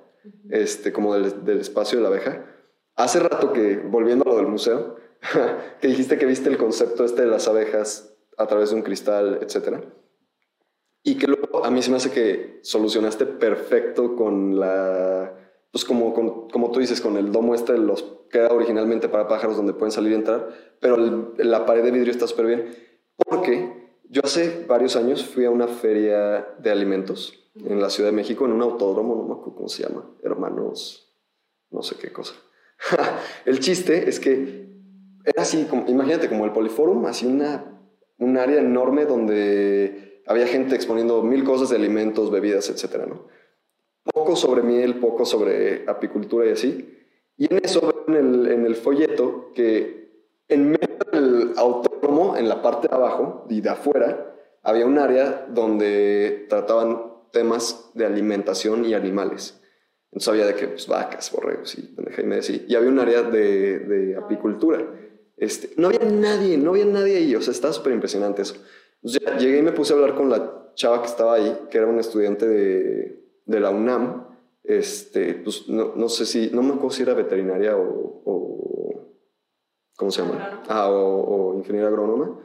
este, 0.48 0.90
como 0.90 1.12
del, 1.12 1.44
del 1.44 1.60
espacio 1.60 1.98
de 1.98 2.02
la 2.02 2.08
abeja. 2.08 2.46
Hace 2.94 3.20
rato 3.20 3.52
que, 3.52 3.76
volviendo 3.76 4.24
a 4.24 4.28
lo 4.28 4.36
del 4.36 4.46
museo, 4.46 4.96
que 5.82 5.88
dijiste 5.88 6.16
que 6.16 6.24
viste 6.24 6.48
el 6.48 6.56
concepto 6.56 7.04
este 7.04 7.22
de 7.22 7.28
las 7.28 7.46
abejas 7.46 8.16
a 8.38 8.46
través 8.46 8.70
de 8.70 8.76
un 8.76 8.82
cristal, 8.82 9.40
etcétera. 9.42 9.82
Y 11.02 11.18
que 11.18 11.26
luego 11.26 11.62
a 11.62 11.70
mí 11.70 11.82
se 11.82 11.90
me 11.90 11.98
hace 11.98 12.10
que 12.10 12.60
solucionaste 12.62 13.26
perfecto 13.26 14.16
con 14.16 14.58
la, 14.58 15.34
pues 15.70 15.84
como, 15.84 16.14
como 16.50 16.70
tú 16.70 16.80
dices, 16.80 17.02
con 17.02 17.18
el 17.18 17.32
domo 17.32 17.54
este 17.54 17.74
de 17.74 17.80
los 17.80 18.02
que 18.30 18.38
era 18.38 18.48
originalmente 18.48 19.10
para 19.10 19.28
pájaros 19.28 19.58
donde 19.58 19.74
pueden 19.74 19.92
salir 19.92 20.12
y 20.12 20.14
entrar, 20.14 20.48
pero 20.80 20.96
la 21.36 21.66
pared 21.66 21.82
de 21.82 21.90
vidrio 21.90 22.10
está 22.10 22.26
súper 22.26 22.46
bien. 22.46 22.85
Porque 23.16 23.90
yo 24.08 24.22
hace 24.24 24.64
varios 24.66 24.96
años 24.96 25.24
fui 25.24 25.44
a 25.44 25.50
una 25.50 25.68
feria 25.68 26.46
de 26.58 26.70
alimentos 26.70 27.50
en 27.54 27.80
la 27.80 27.90
Ciudad 27.90 28.10
de 28.10 28.16
México, 28.16 28.44
en 28.44 28.52
un 28.52 28.62
autódromo, 28.62 29.16
no 29.16 29.22
me 29.22 29.32
acuerdo 29.32 29.54
cómo 29.54 29.68
se 29.68 29.82
llama, 29.82 30.10
hermanos, 30.22 31.12
no 31.70 31.82
sé 31.82 31.96
qué 31.96 32.12
cosa. 32.12 32.34
el 33.46 33.60
chiste 33.60 34.08
es 34.08 34.20
que 34.20 34.66
era 35.24 35.42
así, 35.42 35.64
como, 35.64 35.88
imagínate 35.88 36.28
como 36.28 36.44
el 36.44 36.52
Poliforum, 36.52 37.06
así 37.06 37.26
una 37.26 37.76
un 38.18 38.36
área 38.38 38.60
enorme 38.60 39.04
donde 39.04 40.22
había 40.26 40.46
gente 40.46 40.74
exponiendo 40.74 41.22
mil 41.22 41.44
cosas 41.44 41.70
de 41.70 41.76
alimentos, 41.76 42.30
bebidas, 42.30 42.68
etcétera, 42.68 43.06
¿no? 43.06 43.26
Poco 44.02 44.36
sobre 44.36 44.62
miel, 44.62 44.98
poco 44.98 45.24
sobre 45.24 45.84
apicultura 45.88 46.46
y 46.46 46.50
así. 46.50 46.98
Y 47.36 47.52
en 47.52 47.60
eso, 47.62 48.04
en 48.08 48.14
el, 48.14 48.50
en 48.50 48.66
el 48.66 48.76
folleto, 48.76 49.52
que 49.54 50.10
en 50.48 50.70
medio 50.70 50.96
del 51.12 51.52
autódromo, 51.56 51.95
en 52.36 52.48
la 52.48 52.62
parte 52.62 52.88
de 52.88 52.94
abajo 52.94 53.46
y 53.48 53.60
de 53.60 53.70
afuera, 53.70 54.34
había 54.62 54.86
un 54.86 54.98
área 54.98 55.46
donde 55.48 56.46
trataban 56.48 57.12
temas 57.32 57.90
de 57.94 58.06
alimentación 58.06 58.84
y 58.84 58.94
animales. 58.94 59.60
Entonces 60.06 60.28
había 60.28 60.46
de 60.46 60.54
que 60.54 60.68
pues, 60.68 60.86
vacas, 60.86 61.30
borregos 61.30 61.76
y 61.78 61.94
y 61.94 62.72
Y 62.72 62.74
había 62.74 62.88
un 62.88 62.98
área 62.98 63.22
de, 63.22 63.78
de 63.80 64.16
apicultura. 64.16 64.84
Este, 65.36 65.70
no 65.76 65.88
había 65.88 66.00
nadie, 66.10 66.56
no 66.56 66.70
había 66.70 66.86
nadie 66.86 67.16
ahí, 67.16 67.34
o 67.34 67.42
sea, 67.42 67.52
estaba 67.52 67.74
súper 67.74 67.92
impresionante 67.92 68.42
eso. 68.42 68.54
llegué 69.02 69.58
y 69.58 69.62
me 69.62 69.72
puse 69.72 69.92
a 69.92 69.96
hablar 69.96 70.14
con 70.14 70.30
la 70.30 70.72
chava 70.74 71.02
que 71.02 71.08
estaba 71.08 71.34
ahí, 71.34 71.66
que 71.70 71.76
era 71.76 71.86
un 71.86 71.98
estudiante 71.98 72.46
de, 72.46 73.22
de 73.44 73.60
la 73.60 73.70
UNAM, 73.70 74.28
este, 74.64 75.34
pues 75.34 75.68
no, 75.68 75.92
no, 75.94 76.08
sé 76.08 76.24
si, 76.24 76.50
no 76.52 76.62
me 76.62 76.70
acuerdo 76.70 76.90
si 76.90 77.02
era 77.02 77.14
veterinaria 77.14 77.76
o, 77.76 78.22
o 78.24 78.95
¿cómo 79.96 80.10
se 80.10 80.22
llama? 80.22 80.62
Ah, 80.68 80.90
o, 80.90 81.52
o 81.52 81.54
ingeniera 81.56 81.88
agrónoma, 81.88 82.38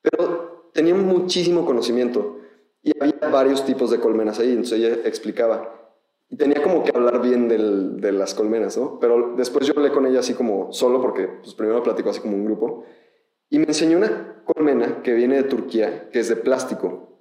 pero 0.00 0.70
tenía 0.72 0.94
muchísimo 0.94 1.64
conocimiento 1.64 2.38
y 2.82 2.92
había 3.00 3.28
varios 3.30 3.64
tipos 3.64 3.90
de 3.90 3.98
colmenas 3.98 4.38
ahí, 4.38 4.50
entonces 4.50 4.78
ella 4.78 4.94
explicaba, 5.06 5.84
y 6.28 6.36
tenía 6.36 6.62
como 6.62 6.84
que 6.84 6.92
hablar 6.94 7.22
bien 7.22 7.48
del, 7.48 8.00
de 8.00 8.12
las 8.12 8.34
colmenas, 8.34 8.76
¿no? 8.76 8.98
Pero 9.00 9.34
después 9.36 9.66
yo 9.66 9.72
hablé 9.76 9.90
con 9.90 10.06
ella 10.06 10.20
así 10.20 10.34
como 10.34 10.72
solo, 10.72 11.00
porque 11.00 11.28
pues 11.28 11.54
primero 11.54 11.82
platicó 11.82 12.10
así 12.10 12.20
como 12.20 12.36
un 12.36 12.44
grupo, 12.44 12.84
y 13.48 13.58
me 13.58 13.66
enseñó 13.66 13.96
una 13.98 14.42
colmena 14.44 15.02
que 15.02 15.14
viene 15.14 15.36
de 15.36 15.44
Turquía, 15.44 16.10
que 16.10 16.20
es 16.20 16.28
de 16.28 16.36
plástico, 16.36 17.20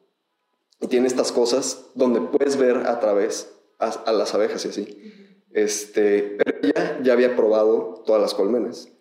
y 0.82 0.88
tiene 0.88 1.08
estas 1.08 1.32
cosas 1.32 1.92
donde 1.96 2.20
puedes 2.20 2.58
ver 2.58 2.78
a 2.88 3.00
través 3.00 3.56
a, 3.80 4.12
las 4.12 4.34
abejas 4.34 4.66
y 4.66 4.70
así. 4.70 5.44
Este, 5.52 6.38
pero 6.38 6.58
ella 6.62 7.00
ya 7.02 7.14
había 7.14 7.36
probado 7.36 8.04
todas 8.06 8.22
las 8.22 8.34
colmenas 8.34 8.93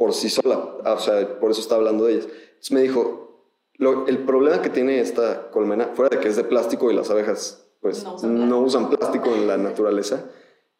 por 0.00 0.14
sí 0.14 0.30
sola, 0.30 0.76
ah, 0.86 0.94
o 0.94 0.98
sea, 0.98 1.38
por 1.38 1.50
eso 1.50 1.60
está 1.60 1.74
hablando 1.74 2.06
de 2.06 2.14
ellas. 2.14 2.24
Entonces 2.24 2.72
me 2.72 2.80
dijo, 2.80 3.44
lo, 3.74 4.06
el 4.06 4.20
problema 4.20 4.62
que 4.62 4.70
tiene 4.70 4.98
esta 4.98 5.50
colmena, 5.50 5.90
fuera 5.92 6.16
de 6.16 6.22
que 6.22 6.28
es 6.28 6.36
de 6.36 6.44
plástico 6.44 6.90
y 6.90 6.94
las 6.94 7.10
abejas 7.10 7.66
pues 7.82 8.02
no 8.24 8.60
usan, 8.60 8.88
plástico 8.88 9.34
en 9.34 9.46
la 9.46 9.58
naturaleza, 9.58 10.24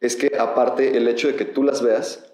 es 0.00 0.16
que 0.16 0.38
aparte 0.38 0.96
el 0.96 1.06
hecho 1.06 1.28
de 1.28 1.36
que 1.36 1.44
tú 1.44 1.62
las 1.62 1.82
veas 1.82 2.32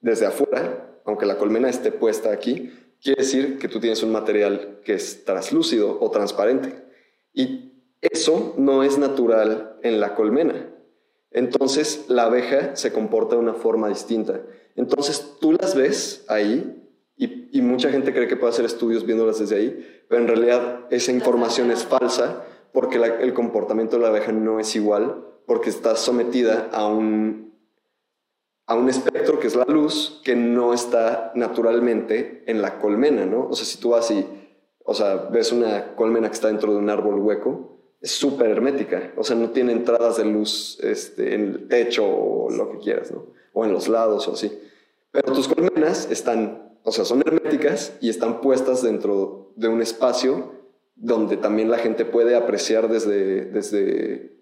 desde 0.00 0.24
afuera, 0.24 1.02
aunque 1.04 1.26
la 1.26 1.36
colmena 1.36 1.68
esté 1.68 1.92
puesta 1.92 2.32
aquí, 2.32 2.72
quiere 3.02 3.20
decir 3.20 3.58
que 3.58 3.68
tú 3.68 3.78
tienes 3.78 4.02
un 4.02 4.12
material 4.12 4.80
que 4.86 4.94
es 4.94 5.26
translúcido 5.26 5.98
o 6.00 6.10
transparente. 6.10 6.82
Y 7.34 7.74
eso 8.00 8.54
no 8.56 8.82
es 8.82 8.96
natural 8.96 9.76
en 9.82 10.00
la 10.00 10.14
colmena. 10.14 10.72
Entonces 11.30 12.06
la 12.08 12.24
abeja 12.24 12.74
se 12.74 12.90
comporta 12.90 13.34
de 13.34 13.42
una 13.42 13.52
forma 13.52 13.90
distinta. 13.90 14.40
Entonces 14.76 15.36
tú 15.40 15.52
las 15.52 15.74
ves 15.74 16.24
ahí 16.28 16.78
y, 17.16 17.60
mucha 17.60 17.90
gente 17.90 18.12
cree 18.12 18.26
que 18.26 18.36
puede 18.36 18.52
hacer 18.52 18.64
estudios 18.64 19.06
viéndolas 19.06 19.38
desde 19.38 19.56
ahí, 19.56 20.04
pero 20.08 20.20
en 20.22 20.28
realidad 20.28 20.86
esa 20.90 21.12
información 21.12 21.70
es 21.70 21.84
falsa 21.84 22.44
porque 22.72 22.96
el 22.96 23.34
comportamiento 23.34 23.96
de 23.96 24.02
la 24.02 24.08
abeja 24.08 24.32
no 24.32 24.58
es 24.58 24.74
igual, 24.74 25.24
porque 25.46 25.70
está 25.70 25.94
sometida 25.94 26.70
a 26.72 26.86
un, 26.86 27.54
a 28.66 28.74
un 28.74 28.88
espectro 28.88 29.38
que 29.38 29.46
es 29.46 29.54
la 29.54 29.66
luz, 29.66 30.20
que 30.24 30.34
no 30.34 30.72
está 30.72 31.32
naturalmente 31.34 32.42
en 32.46 32.62
la 32.62 32.78
colmena, 32.78 33.26
¿no? 33.26 33.48
O 33.48 33.54
sea, 33.54 33.66
si 33.66 33.78
tú 33.78 33.90
vas 33.90 34.10
y, 34.10 34.26
o 34.84 34.94
sea, 34.94 35.16
ves 35.30 35.52
una 35.52 35.94
colmena 35.94 36.28
que 36.28 36.34
está 36.34 36.48
dentro 36.48 36.72
de 36.72 36.78
un 36.78 36.88
árbol 36.88 37.20
hueco, 37.20 37.78
es 38.00 38.10
súper 38.10 38.50
hermética, 38.50 39.12
o 39.16 39.22
sea, 39.22 39.36
no 39.36 39.50
tiene 39.50 39.72
entradas 39.72 40.16
de 40.16 40.24
luz 40.24 40.78
este, 40.82 41.34
en 41.34 41.42
el 41.42 41.68
techo 41.68 42.04
o 42.04 42.50
lo 42.50 42.72
que 42.72 42.78
quieras, 42.78 43.12
¿no? 43.12 43.26
O 43.52 43.64
en 43.64 43.72
los 43.72 43.88
lados 43.88 44.28
o 44.28 44.32
así. 44.32 44.58
Pero 45.10 45.32
tus 45.32 45.48
colmenas 45.48 46.10
están, 46.10 46.78
o 46.84 46.92
sea, 46.92 47.04
son 47.04 47.22
herméticas 47.24 47.92
y 48.00 48.08
están 48.08 48.40
puestas 48.40 48.82
dentro 48.82 49.52
de 49.56 49.68
un 49.68 49.82
espacio 49.82 50.52
donde 50.94 51.36
también 51.36 51.70
la 51.70 51.78
gente 51.78 52.04
puede 52.04 52.36
apreciar 52.36 52.88
desde, 52.88 53.44
desde 53.46 54.32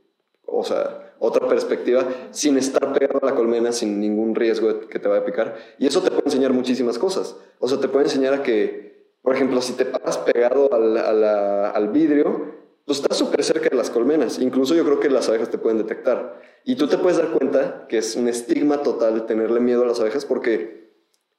o 0.51 0.65
sea, 0.65 1.15
otra 1.19 1.49
perspectiva, 1.49 2.05
sin 2.31 2.57
estar 2.59 2.93
pegado 2.93 3.21
a 3.23 3.27
la 3.27 3.35
colmena, 3.35 3.73
sin 3.73 4.01
ningún 4.01 4.35
riesgo 4.35 4.73
de 4.73 4.87
que 4.89 4.99
te 4.99 5.09
vaya 5.09 5.23
a 5.23 5.25
picar. 5.25 5.57
Y 5.79 5.87
eso 5.87 6.03
te 6.03 6.11
puede 6.11 6.25
enseñar 6.25 6.53
muchísimas 6.53 6.99
cosas. 6.99 7.37
O 7.59 7.69
sea, 7.69 7.79
te 7.79 7.89
puede 7.89 8.07
enseñar 8.07 8.35
a 8.35 8.43
que, 8.43 9.15
por 9.23 9.35
ejemplo, 9.35 9.61
si 9.63 9.75
te 9.75 9.85
paras 9.85 10.19
pegado 10.19 10.73
al, 10.73 10.97
al 10.97 11.89
vidrio, 11.89 12.60
tú 12.87 12.93
estás 12.93 13.17
súper 13.17 13.43
cerca 13.45 13.69
de 13.69 13.77
las 13.77 13.91
colmenas. 13.91 14.39
Incluso 14.39 14.75
yo 14.75 14.85
creo 14.85 15.01
que 15.01 15.11
las 15.11 15.29
abejas 15.29 15.51
te 15.51 15.59
pueden 15.59 15.79
detectar. 15.79 16.41
Y 16.65 16.77
tú 16.77 16.89
te 16.89 16.99
puedes 16.99 17.19
dar 17.19 17.29
cuenta 17.29 17.87
que 17.89 17.99
es 17.99 18.17
un 18.17 18.29
estigma 18.29 18.83
total 18.83 19.27
tenerle 19.27 19.61
miedo 19.61 19.83
a 19.83 19.87
las 19.87 20.01
abejas 20.01 20.25
porque 20.25 20.81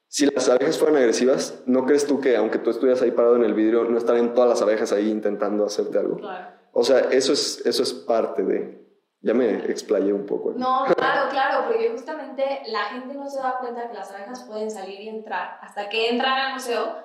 si 0.08 0.26
las 0.26 0.50
abejas 0.50 0.78
fueran 0.78 0.98
agresivas, 0.98 1.62
¿no 1.66 1.86
crees 1.86 2.06
tú 2.06 2.20
que 2.20 2.36
aunque 2.36 2.58
tú 2.58 2.70
estuvieras 2.70 3.02
ahí 3.02 3.12
parado 3.12 3.36
en 3.36 3.44
el 3.44 3.54
vidrio, 3.54 3.86
no 3.86 3.98
estarían 3.98 4.34
todas 4.34 4.50
las 4.50 4.62
abejas 4.62 4.92
ahí 4.92 5.10
intentando 5.10 5.66
hacerte 5.66 6.00
algo? 6.00 6.18
Claro. 6.18 6.48
O 6.74 6.84
sea, 6.84 7.00
eso 7.12 7.34
es, 7.34 7.66
eso 7.66 7.84
es 7.84 7.94
parte 7.94 8.44
de... 8.44 8.82
Ya 9.24 9.36
me 9.36 9.54
explayé 9.70 10.12
un 10.12 10.26
poco. 10.26 10.54
No, 10.58 10.84
claro, 10.98 11.30
claro, 11.30 11.68
porque 11.68 11.92
justamente 11.92 12.44
la 12.68 12.86
gente 12.86 13.14
no 13.14 13.30
se 13.30 13.38
da 13.38 13.60
cuenta 13.60 13.88
que 13.88 13.94
las 13.94 14.12
abejas 14.12 14.44
pueden 14.46 14.72
salir 14.72 15.00
y 15.00 15.10
entrar 15.10 15.60
hasta 15.62 15.90
que 15.90 16.10
entran 16.10 16.40
al 16.40 16.54
museo 16.56 16.96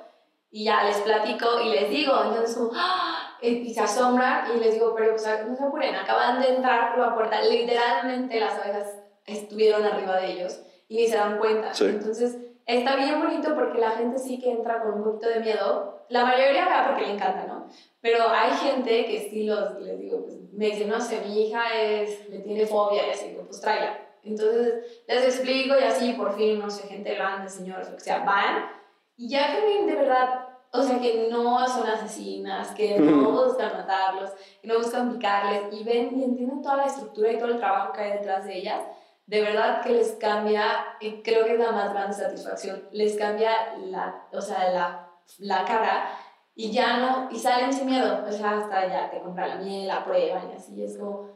y 0.57 0.64
ya 0.64 0.85
les 0.85 0.97
platico 1.03 1.61
y 1.61 1.69
les 1.69 1.90
digo, 1.90 2.14
entonces 2.25 2.57
como, 2.57 2.71
¡Ah! 2.75 3.37
y 3.42 3.75
se 3.75 3.81
asombran 3.83 4.57
y 4.57 4.59
les 4.59 4.73
digo, 4.73 4.95
pero 4.97 5.12
no 5.12 5.19
se 5.19 5.29
apuren, 5.62 5.95
acaban 5.95 6.40
de 6.40 6.49
entrar 6.49 6.95
por 6.95 7.07
la 7.07 7.14
puerta, 7.14 7.42
literalmente 7.42 8.40
las 8.40 8.55
abejas 8.55 8.97
estuvieron 9.27 9.85
arriba 9.85 10.16
de 10.16 10.33
ellos 10.33 10.62
y 10.88 10.97
ni 10.97 11.09
se 11.09 11.19
dan 11.19 11.37
cuenta. 11.37 11.73
Entonces, 11.79 12.38
está 12.64 12.97
bien 12.97 13.21
bonito 13.21 13.55
porque 13.55 13.79
la 13.79 13.90
gente 13.90 14.19
sí 14.19 14.40
que 14.40 14.51
entra 14.51 14.81
con 14.81 14.95
un 14.95 15.05
poquito 15.05 15.29
de 15.29 15.40
miedo. 15.40 16.07
La 16.09 16.25
mayoría 16.25 16.64
va 16.64 16.87
porque 16.88 17.03
le 17.03 17.12
encanta, 17.12 17.45
¿no? 17.47 17.69
Pero 18.01 18.27
hay 18.27 18.53
gente 18.53 19.05
que 19.05 19.29
sí 19.29 19.45
los, 19.45 19.79
les 19.81 20.01
digo, 20.01 20.23
pues 20.23 20.38
me 20.55 20.71
dice, 20.71 20.87
no 20.87 20.99
sé, 21.03 21.21
mi 21.21 21.49
hija 21.49 21.79
es, 21.79 22.31
le 22.31 22.38
tiene 22.38 22.64
fobia 22.66 23.07
y 23.07 23.11
así, 23.11 23.29
digo, 23.29 23.42
pues 23.42 23.61
tráela. 23.61 23.99
Entonces 24.23 25.03
les 25.07 25.23
explico 25.23 25.79
y 25.79 25.85
así 25.85 26.14
por 26.14 26.35
fin, 26.35 26.59
no 26.59 26.71
sé, 26.71 26.88
gente 26.88 27.14
grande, 27.14 27.51
señores, 27.51 27.90
lo 27.90 27.97
que 27.97 28.05
sea, 28.05 28.25
van 28.25 28.76
y 29.16 29.29
ya 29.29 29.57
que 29.57 29.85
de 29.87 29.94
verdad, 29.94 30.48
o 30.72 30.83
sea, 30.83 31.00
que 31.00 31.29
no 31.31 31.66
son 31.66 31.87
asesinas, 31.87 32.72
que 32.72 32.98
no 32.98 33.31
buscan 33.31 33.72
matarlos, 33.72 34.31
que 34.61 34.68
no 34.68 34.79
buscan 34.79 35.12
picarles 35.12 35.72
y 35.72 35.85
ven 35.85 36.18
y 36.18 36.24
entienden 36.24 36.62
toda 36.62 36.76
la 36.76 36.87
estructura 36.87 37.33
y 37.33 37.38
todo 37.38 37.48
el 37.48 37.59
trabajo 37.59 37.92
que 37.92 38.00
hay 38.00 38.12
detrás 38.12 38.44
de 38.44 38.59
ellas 38.59 38.83
de 39.26 39.42
verdad 39.42 39.83
que 39.83 39.90
les 39.90 40.12
cambia, 40.12 40.87
y 41.00 41.22
creo 41.22 41.44
que 41.44 41.55
es 41.55 41.59
la 41.59 41.72
más 41.72 41.92
grande 41.92 42.14
satisfacción, 42.14 42.88
les 42.92 43.16
cambia 43.16 43.76
la, 43.76 44.29
o 44.33 44.40
sea, 44.40 44.70
la, 44.70 45.11
la 45.38 45.64
cara 45.64 46.11
y 46.55 46.70
ya 46.70 46.98
no, 46.98 47.29
y 47.31 47.38
salen 47.38 47.72
sin 47.72 47.87
miedo, 47.87 48.24
o 48.26 48.33
sea, 48.33 48.59
hasta 48.59 48.88
ya 48.88 49.11
te 49.11 49.20
compran 49.20 49.48
la 49.48 49.57
miel, 49.57 49.88
la 49.88 50.05
prueban 50.05 50.50
y 50.50 50.55
así, 50.55 50.83
es 50.83 50.96
como, 50.96 51.29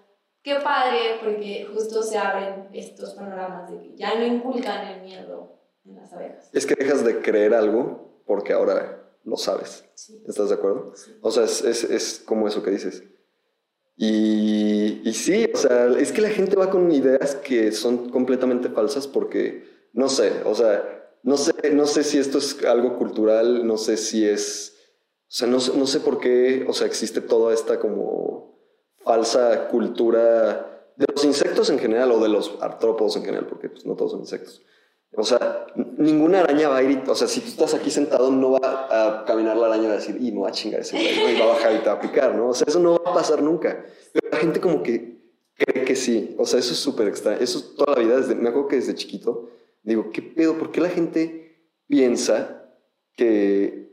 qué 0.43 0.57
padre, 0.61 1.19
porque 1.21 1.69
justo 1.75 2.03
se 2.03 2.17
abren 2.17 2.69
estos 2.73 3.15
panoramas 3.15 3.71
de 3.71 3.81
que 3.81 3.97
ya 3.97 4.15
no 4.15 4.25
inculcan 4.25 4.87
el 4.87 5.03
miedo 5.03 5.40
en 5.85 5.97
las 5.97 6.13
abejas. 6.13 6.51
Es 6.53 6.67
que 6.67 6.75
dejas 6.75 7.05
de 7.05 7.21
creer 7.21 7.55
algo 7.55 8.23
porque 8.27 8.53
ahora 8.53 9.13
lo 9.25 9.37
sabes. 9.37 9.85
¿Estás 10.27 10.49
de 10.49 10.55
acuerdo? 10.55 10.93
O 11.21 11.31
sea, 11.31 11.45
es, 11.45 11.63
es, 11.63 11.85
es 11.85 12.23
como 12.25 12.49
eso 12.49 12.63
que 12.63 12.71
dices 12.71 13.03
y, 14.03 15.07
y, 15.07 15.13
sí, 15.13 15.47
o 15.53 15.59
sea, 15.59 15.89
es 15.99 16.11
que 16.11 16.23
la 16.23 16.31
gente 16.31 16.57
va 16.57 16.71
con 16.71 16.91
ideas 16.91 17.35
que 17.35 17.71
son 17.71 18.09
completamente 18.09 18.71
falsas 18.71 19.07
porque, 19.07 19.63
no 19.93 20.09
sé, 20.09 20.41
o 20.47 20.55
sea, 20.55 21.19
no 21.23 21.37
sé, 21.37 21.53
no 21.75 21.85
sé 21.85 22.03
si 22.03 22.17
esto 22.17 22.39
es 22.39 22.65
algo 22.65 22.97
cultural, 22.97 23.67
no 23.67 23.77
sé 23.77 23.99
si 23.99 24.27
es, 24.27 24.75
o 25.29 25.33
sea, 25.33 25.49
no, 25.49 25.59
no 25.59 25.87
sé 25.87 26.01
por 26.01 26.19
qué, 26.19 26.65
o 26.67 26.73
sea, 26.73 26.87
existe 26.87 27.21
toda 27.21 27.53
esta 27.53 27.79
como 27.79 28.59
falsa 29.05 29.69
cultura 29.69 30.93
de 30.97 31.07
los 31.13 31.23
insectos 31.27 31.69
en 31.69 31.79
general 31.79 32.11
o 32.13 32.21
de 32.21 32.31
los 32.31 32.57
artrópodos 32.63 33.17
en 33.17 33.25
general, 33.25 33.49
porque 33.49 33.69
pues, 33.69 33.85
no 33.85 33.97
todos 33.97 34.13
son 34.13 34.21
insectos. 34.21 34.63
O 35.17 35.25
sea, 35.25 35.67
ninguna 35.99 36.41
araña 36.41 36.69
va 36.69 36.79
a 36.79 36.83
ir, 36.83 37.03
o 37.07 37.15
sea, 37.15 37.27
si 37.27 37.41
tú 37.41 37.49
estás 37.49 37.75
aquí 37.75 37.91
sentado, 37.91 38.31
no 38.31 38.53
va 38.53 38.87
a 38.91 39.25
caminar 39.25 39.57
la 39.57 39.67
araña 39.67 39.83
y 39.83 39.87
va 39.87 39.93
a 39.95 39.97
decir, 39.97 40.17
y 40.21 40.31
me 40.31 40.41
va 40.41 40.49
a 40.49 40.53
chingar 40.53 40.81
ese 40.81 40.97
güey, 40.97 41.37
y 41.37 41.39
va 41.39 41.47
a 41.47 41.49
bajar 41.49 41.75
y 41.75 41.79
te 41.79 41.87
va 41.87 41.93
a 41.93 42.01
picar, 42.01 42.35
¿no? 42.35 42.49
O 42.49 42.55
sea, 42.55 42.67
eso 42.69 42.79
no 42.79 42.93
va 42.93 43.11
a 43.11 43.15
pasar 43.15 43.43
nunca. 43.43 43.85
Pero 44.13 44.29
la 44.31 44.39
gente 44.39 44.61
como 44.61 44.83
que 44.83 45.21
cree 45.55 45.85
que 45.85 45.97
sí. 45.97 46.37
O 46.39 46.47
sea, 46.47 46.61
eso 46.61 46.73
es 46.73 46.79
súper 46.79 47.09
extraño. 47.09 47.39
Eso 47.41 47.75
toda 47.77 47.97
la 47.97 48.03
vida, 48.03 48.17
desde, 48.19 48.35
me 48.35 48.49
acuerdo 48.49 48.69
que 48.69 48.77
desde 48.77 48.95
chiquito, 48.95 49.51
digo, 49.83 50.11
¿qué 50.13 50.23
pedo? 50.23 50.57
¿Por 50.59 50.71
qué 50.71 50.81
la 50.81 50.89
gente 50.89 51.67
piensa 51.87 52.65
que 53.17 53.90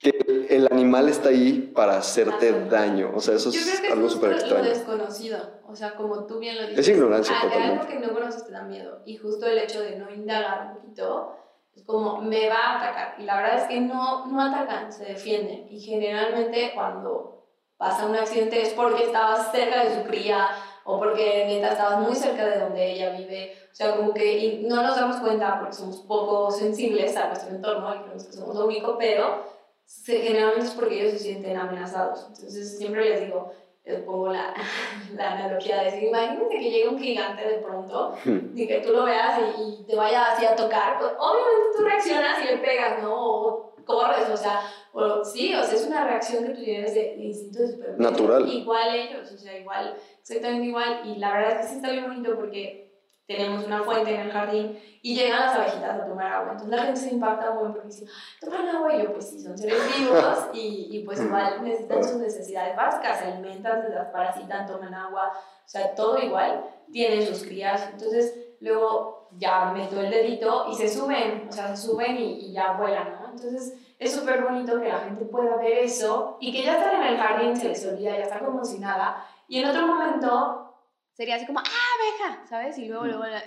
que 0.00 0.46
el 0.48 0.66
animal 0.72 1.10
está 1.10 1.28
ahí 1.28 1.70
para 1.74 1.98
hacerte 1.98 2.64
daño. 2.68 3.12
O 3.14 3.20
sea, 3.20 3.34
eso 3.34 3.50
es 3.50 3.82
algo 3.92 4.08
súper 4.08 4.32
extraño. 4.32 4.64
Es 4.64 4.78
desconocido. 4.78 5.38
O 5.68 5.76
sea, 5.76 5.94
como 5.94 6.24
tú 6.24 6.38
bien 6.38 6.56
lo 6.56 6.62
dices. 6.62 6.78
Es 6.78 6.88
ignorancia 6.88 7.36
ah, 7.38 7.50
algo 7.52 7.86
que 7.86 7.98
no 7.98 8.14
conoces 8.14 8.46
te 8.46 8.52
da 8.52 8.62
miedo. 8.62 9.02
Y 9.04 9.18
justo 9.18 9.46
el 9.46 9.58
hecho 9.58 9.82
de 9.82 9.96
no 9.96 10.10
indagar 10.10 10.68
un 10.68 10.74
poquito 10.76 11.36
es 11.76 11.84
como, 11.84 12.22
me 12.22 12.48
va 12.48 12.56
a 12.56 12.76
atacar. 12.78 13.20
Y 13.20 13.24
la 13.24 13.36
verdad 13.36 13.58
es 13.58 13.64
que 13.64 13.80
no, 13.82 14.26
no 14.26 14.40
atacan, 14.40 14.90
se 14.90 15.04
defienden. 15.04 15.66
Y 15.70 15.80
generalmente 15.80 16.72
cuando 16.74 17.44
pasa 17.76 18.06
un 18.06 18.16
accidente 18.16 18.62
es 18.62 18.70
porque 18.70 19.04
estabas 19.04 19.52
cerca 19.52 19.84
de 19.84 19.96
su 19.96 20.08
cría 20.08 20.48
o 20.84 20.98
porque 20.98 21.44
neta 21.46 21.72
estabas 21.72 22.00
muy 22.00 22.16
cerca 22.16 22.46
de 22.46 22.58
donde 22.58 22.92
ella 22.92 23.10
vive. 23.10 23.52
O 23.70 23.74
sea, 23.74 23.96
como 23.96 24.14
que 24.14 24.62
no 24.66 24.82
nos 24.82 24.96
damos 24.96 25.16
cuenta 25.18 25.58
porque 25.58 25.74
somos 25.74 25.98
poco 25.98 26.50
sensibles 26.50 27.14
a 27.18 27.28
nuestro 27.28 27.54
entorno 27.54 27.94
y 27.94 27.98
creemos 27.98 28.24
que 28.24 28.32
somos 28.32 28.56
lo 28.56 28.64
único, 28.64 28.96
pero 28.98 29.59
generalmente 30.04 30.66
es 30.66 30.74
porque 30.74 31.00
ellos 31.00 31.12
se 31.12 31.18
sienten 31.18 31.56
amenazados. 31.56 32.26
Entonces 32.28 32.78
siempre 32.78 33.08
les 33.08 33.26
digo, 33.26 33.52
les 33.84 34.02
pongo 34.02 34.28
la, 34.32 34.54
la 35.14 35.32
analogía 35.32 35.78
de 35.78 35.84
decir, 35.86 36.04
imagínate 36.04 36.58
que 36.58 36.70
llegue 36.70 36.88
un 36.88 36.98
gigante 36.98 37.46
de 37.46 37.58
pronto 37.58 38.14
hmm. 38.24 38.56
y 38.56 38.66
que 38.66 38.80
tú 38.80 38.92
lo 38.92 39.04
veas 39.04 39.40
y, 39.58 39.84
te 39.84 39.96
vaya 39.96 40.32
así 40.32 40.46
a 40.46 40.54
tocar, 40.54 40.98
pues 40.98 41.12
obviamente 41.18 41.76
tú 41.76 41.84
reaccionas 41.84 42.42
y 42.42 42.46
le 42.46 42.58
pegas, 42.58 43.02
¿no? 43.02 43.14
O 43.14 43.74
corres, 43.84 44.28
o 44.28 44.36
sea, 44.36 44.60
o, 44.92 45.24
sí, 45.24 45.52
o 45.54 45.62
sea, 45.64 45.74
es 45.74 45.86
una 45.86 46.04
reacción 46.04 46.44
que 46.44 46.50
tú 46.50 46.62
tienes 46.62 46.94
de, 46.94 47.16
instinto 47.16 47.60
de 47.60 47.72
supervivencia. 47.72 48.10
Natural. 48.10 48.48
Igual 48.48 48.94
ellos, 48.94 49.32
o 49.32 49.38
sea, 49.38 49.58
igual, 49.58 49.96
exactamente 50.20 50.66
igual. 50.66 51.02
Y 51.04 51.16
la 51.16 51.32
verdad 51.32 51.52
es 51.52 51.56
que 51.58 51.66
sí 51.68 51.76
está 51.76 51.90
bien 51.90 52.04
bonito 52.04 52.36
porque 52.36 52.89
tenemos 53.36 53.64
una 53.64 53.84
fuente 53.84 54.12
en 54.12 54.22
el 54.22 54.32
jardín 54.32 54.76
y 55.02 55.14
llegan 55.14 55.38
las 55.38 55.54
abejitas 55.54 56.00
a 56.00 56.04
tomar 56.04 56.32
agua. 56.32 56.50
Entonces 56.50 56.76
la 56.76 56.82
gente 56.82 57.00
se 57.00 57.14
impacta 57.14 57.52
muy 57.52 57.70
porque 57.70 57.86
dice, 57.86 58.06
toman 58.40 58.68
agua 58.68 58.92
y 58.92 59.04
yo, 59.04 59.12
pues 59.12 59.30
sí, 59.30 59.40
son 59.40 59.56
seres 59.56 59.78
vivos 59.96 60.48
y, 60.52 60.88
y 60.90 61.04
pues 61.04 61.20
igual 61.20 61.62
necesitan 61.62 62.02
sus 62.02 62.16
necesidades 62.16 62.74
básicas, 62.74 63.20
se 63.20 63.26
alimentan, 63.26 63.82
se 63.82 63.90
parasitan, 64.12 64.66
toman 64.66 64.92
agua, 64.92 65.30
o 65.32 65.68
sea, 65.68 65.94
todo 65.94 66.18
igual, 66.18 66.64
tienen 66.90 67.24
sus 67.24 67.44
crías. 67.44 67.88
Entonces 67.92 68.34
luego 68.58 69.28
ya 69.38 69.66
meto 69.66 70.00
el 70.00 70.10
dedito 70.10 70.66
y 70.68 70.74
se 70.74 70.88
suben, 70.88 71.46
o 71.48 71.52
sea, 71.52 71.76
se 71.76 71.86
suben 71.86 72.16
y, 72.16 72.46
y 72.46 72.52
ya 72.52 72.72
vuelan, 72.72 73.12
¿no? 73.12 73.30
Entonces 73.30 73.78
es 73.96 74.12
súper 74.12 74.42
bonito 74.42 74.80
que 74.80 74.88
la 74.88 74.98
gente 75.02 75.24
pueda 75.24 75.54
ver 75.54 75.78
eso 75.78 76.36
y 76.40 76.50
que 76.50 76.64
ya 76.64 76.78
están 76.78 77.00
en 77.00 77.12
el 77.12 77.16
jardín, 77.16 77.56
se 77.56 77.68
les 77.68 77.86
olvida, 77.86 78.10
ya 78.10 78.24
están 78.24 78.44
como 78.44 78.64
si 78.64 78.80
nada. 78.80 79.24
Y 79.46 79.60
en 79.60 79.68
otro 79.68 79.86
momento 79.86 80.69
sería 81.12 81.36
así 81.36 81.46
como, 81.46 81.60
¡ah, 81.60 81.62
abeja! 81.62 82.46
¿Sabes? 82.46 82.78
Y 82.78 82.86
luego, 82.86 83.06
luego 83.06 83.24
la, 83.24 83.42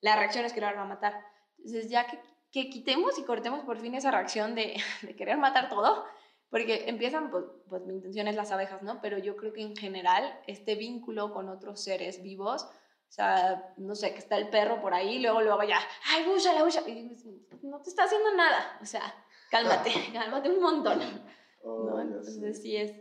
la, 0.00 0.16
reacción 0.16 0.44
es 0.44 0.52
que 0.52 0.60
lo 0.60 0.66
van 0.66 0.78
a 0.78 0.84
matar. 0.84 1.14
Entonces, 1.58 1.90
ya 1.90 2.06
que, 2.06 2.18
que, 2.50 2.70
quitemos 2.70 3.18
y 3.18 3.24
cortemos 3.24 3.64
por 3.64 3.78
fin 3.78 3.94
esa 3.94 4.10
reacción 4.10 4.54
de, 4.54 4.76
de 5.02 5.16
querer 5.16 5.36
matar 5.36 5.68
todo, 5.68 6.04
porque 6.50 6.88
empiezan, 6.88 7.30
pues, 7.30 7.44
pues, 7.68 7.82
mi 7.84 7.94
intención 7.94 8.28
es 8.28 8.36
las 8.36 8.52
abejas, 8.52 8.82
¿no? 8.82 9.00
Pero 9.00 9.18
yo 9.18 9.36
creo 9.36 9.52
que 9.52 9.62
en 9.62 9.76
general 9.76 10.40
este 10.46 10.76
vínculo 10.76 11.32
con 11.32 11.48
otros 11.48 11.82
seres 11.82 12.22
vivos, 12.22 12.62
o 12.62 13.12
sea, 13.12 13.74
no 13.76 13.94
sé, 13.94 14.12
que 14.12 14.18
está 14.18 14.36
el 14.36 14.48
perro 14.48 14.80
por 14.80 14.94
ahí, 14.94 15.20
luego, 15.20 15.40
luego 15.40 15.62
ya, 15.62 15.78
¡ay, 16.12 16.24
bulla, 16.24 16.52
la 16.52 16.62
bulla! 16.62 16.82
Y 16.88 17.10
no 17.62 17.80
te 17.80 17.90
está 17.90 18.04
haciendo 18.04 18.34
nada, 18.34 18.78
o 18.80 18.86
sea, 18.86 19.02
cálmate, 19.50 19.90
cálmate 20.12 20.50
un 20.50 20.60
montón. 20.60 21.00
Oh, 21.62 21.84
¿no? 21.84 22.00
Entonces, 22.00 22.60
sí, 22.60 22.76
es, 22.76 22.92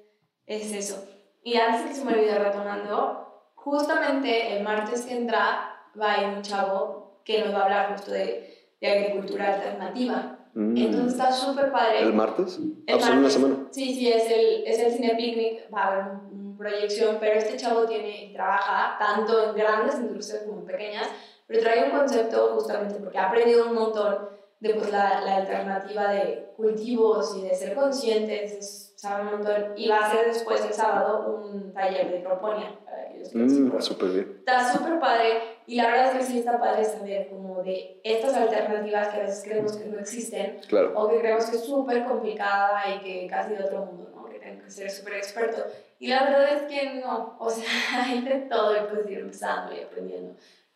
es 0.45 0.71
eso. 0.71 1.07
Y 1.43 1.57
antes 1.57 1.87
que 1.87 1.95
se 1.95 2.05
me 2.05 2.13
olvide 2.13 2.39
retomando, 2.39 3.32
justamente 3.63 4.55
el 4.57 4.63
martes 4.63 5.01
que 5.03 5.15
entra 5.15 5.75
va 5.99 6.13
a 6.13 6.21
ir 6.21 6.27
un 6.37 6.41
chavo 6.41 7.19
que 7.23 7.43
nos 7.43 7.53
va 7.53 7.59
a 7.59 7.63
hablar 7.63 7.91
justo 7.93 8.11
de, 8.11 8.67
de 8.81 8.87
agricultura 8.87 9.53
alternativa. 9.55 10.37
Mm. 10.53 10.77
Entonces 10.77 11.13
está 11.13 11.31
súper 11.31 11.71
padre. 11.71 11.99
¿El 12.01 12.13
martes? 12.13 12.57
El 12.57 12.73
Ah, 12.87 12.97
pues 12.97 13.05
en 13.05 13.11
una 13.11 13.21
martes. 13.21 13.33
semana. 13.33 13.55
Sí, 13.71 13.93
sí, 13.95 14.11
es 14.11 14.29
el, 14.29 14.63
es 14.67 14.79
el 14.79 14.91
cine 14.91 15.15
picnic, 15.15 15.73
va 15.73 15.81
a 15.83 15.87
haber 15.93 16.03
un- 16.11 16.43
una 16.53 16.57
proyección, 16.57 17.17
pero 17.19 17.33
este 17.39 17.57
chavo 17.57 17.85
tiene 17.85 18.25
y 18.25 18.33
trabaja 18.33 18.97
tanto 18.99 19.49
en 19.49 19.55
grandes 19.55 19.95
industrias 19.95 20.43
como 20.43 20.59
en 20.59 20.65
pequeñas, 20.65 21.07
pero 21.47 21.61
trae 21.61 21.85
un 21.85 21.97
concepto 21.97 22.51
justamente 22.55 22.95
porque 22.95 23.17
ha 23.17 23.27
aprendido 23.29 23.67
un 23.67 23.73
montón 23.73 24.29
de 24.59 24.73
pues, 24.75 24.91
la, 24.91 25.21
la 25.21 25.37
alternativa 25.37 26.09
de 26.11 26.51
cultivos 26.55 27.35
y 27.37 27.41
de 27.41 27.55
ser 27.55 27.73
conscientes, 27.75 28.51
es- 28.53 28.92
sabe 29.03 29.23
un 29.23 29.31
montón, 29.31 29.73
y 29.75 29.89
va 29.89 29.97
a 29.97 30.05
hacer 30.07 30.27
después 30.27 30.63
el 30.65 30.73
sábado 30.73 31.41
un 31.43 31.73
taller 31.73 32.09
de 32.09 32.19
hidroponía 32.19 32.79
para 32.85 33.09
que 33.09 33.17
les 33.19 33.35
Mm, 33.35 33.81
súper 33.81 34.09
bien. 34.11 34.35
Está 34.39 34.71
súper 34.71 34.97
padre 34.97 35.41
y 35.67 35.75
la 35.75 35.87
verdad 35.87 36.05
es 36.11 36.17
que 36.19 36.23
sí 36.23 36.39
está 36.39 36.57
padre 36.57 36.85
saber 36.85 37.27
como 37.29 37.61
de 37.63 37.99
estas 38.01 38.33
alternativas 38.33 39.09
que 39.09 39.17
a 39.17 39.23
veces 39.23 39.43
creemos 39.43 39.75
que 39.75 39.85
no 39.89 39.99
existen 39.99 40.57
Claro. 40.69 40.93
o 40.95 41.09
que 41.09 41.19
creemos 41.19 41.45
que 41.47 41.57
es 41.57 41.65
súper 41.65 42.05
complicada 42.05 42.81
y 42.95 42.99
que 42.99 43.27
casi 43.29 43.55
de 43.55 43.63
otro 43.65 43.79
mundo, 43.85 44.09
¿no? 44.15 44.23
Que 44.29 44.39
tengo 44.39 44.63
que 44.63 44.71
ser 44.71 44.89
súper 44.89 45.15
experto. 45.15 45.65
Y 45.99 46.07
la 46.07 46.23
verdad 46.23 46.53
es 46.53 46.61
que 46.63 47.01
no, 47.01 47.35
o 47.39 47.49
sea, 47.49 47.65
hay 48.05 48.21
de 48.21 48.35
todo 48.49 48.73
y 48.73 48.87
puedes 48.89 49.09
ir 49.09 49.19
empezando 49.19 49.73
y 49.75 49.81
aprendiendo. 49.81 50.33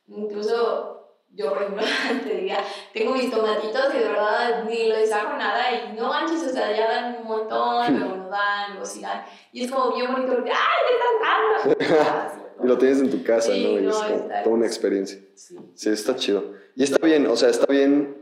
Incluso 0.08 0.96
yo, 1.34 1.50
por 1.50 1.62
ejemplo, 1.62 1.84
te 2.24 2.30
diría, 2.30 2.58
tengo 2.94 3.12
mis 3.14 3.30
tomatitos 3.30 3.94
y 3.94 3.98
de 4.00 4.08
verdad 4.10 4.64
ni 4.66 4.88
les 4.88 5.12
hago 5.12 5.38
nada 5.38 5.64
y 5.72 5.94
no 5.94 6.08
manches, 6.08 6.44
o 6.44 6.50
sea, 6.50 6.72
ya 6.72 6.88
dan 6.88 7.18
un 7.22 7.28
montón, 7.28 7.86
dan, 8.30 8.78
dan. 9.02 9.26
Y 9.52 9.64
es 9.64 9.72
como 9.72 9.96
bien 9.96 10.12
bonito 10.12 10.34
porque, 10.34 10.52
¡ay, 10.52 10.58
le 10.90 11.78
están 11.78 11.90
dando! 11.90 12.48
Y 12.64 12.66
lo 12.66 12.76
tienes 12.80 13.00
en 13.00 13.12
tu 13.12 13.24
casa, 13.24 13.54
Sí, 13.54 13.64
¿no? 13.64 13.80
Y 13.80 13.84
no, 13.84 13.92
es 13.92 13.98
como 13.98 14.30
toda 14.44 14.56
una 14.56 14.66
experiencia. 14.66 15.20
Sí. 15.36 15.56
Sí, 15.76 15.90
está 15.90 16.16
chido. 16.16 16.54
Y 16.76 16.84
está 16.84 16.98
bien, 17.06 17.28
o 17.28 17.36
sea, 17.36 17.50
está 17.50 17.72
bien. 17.72 18.18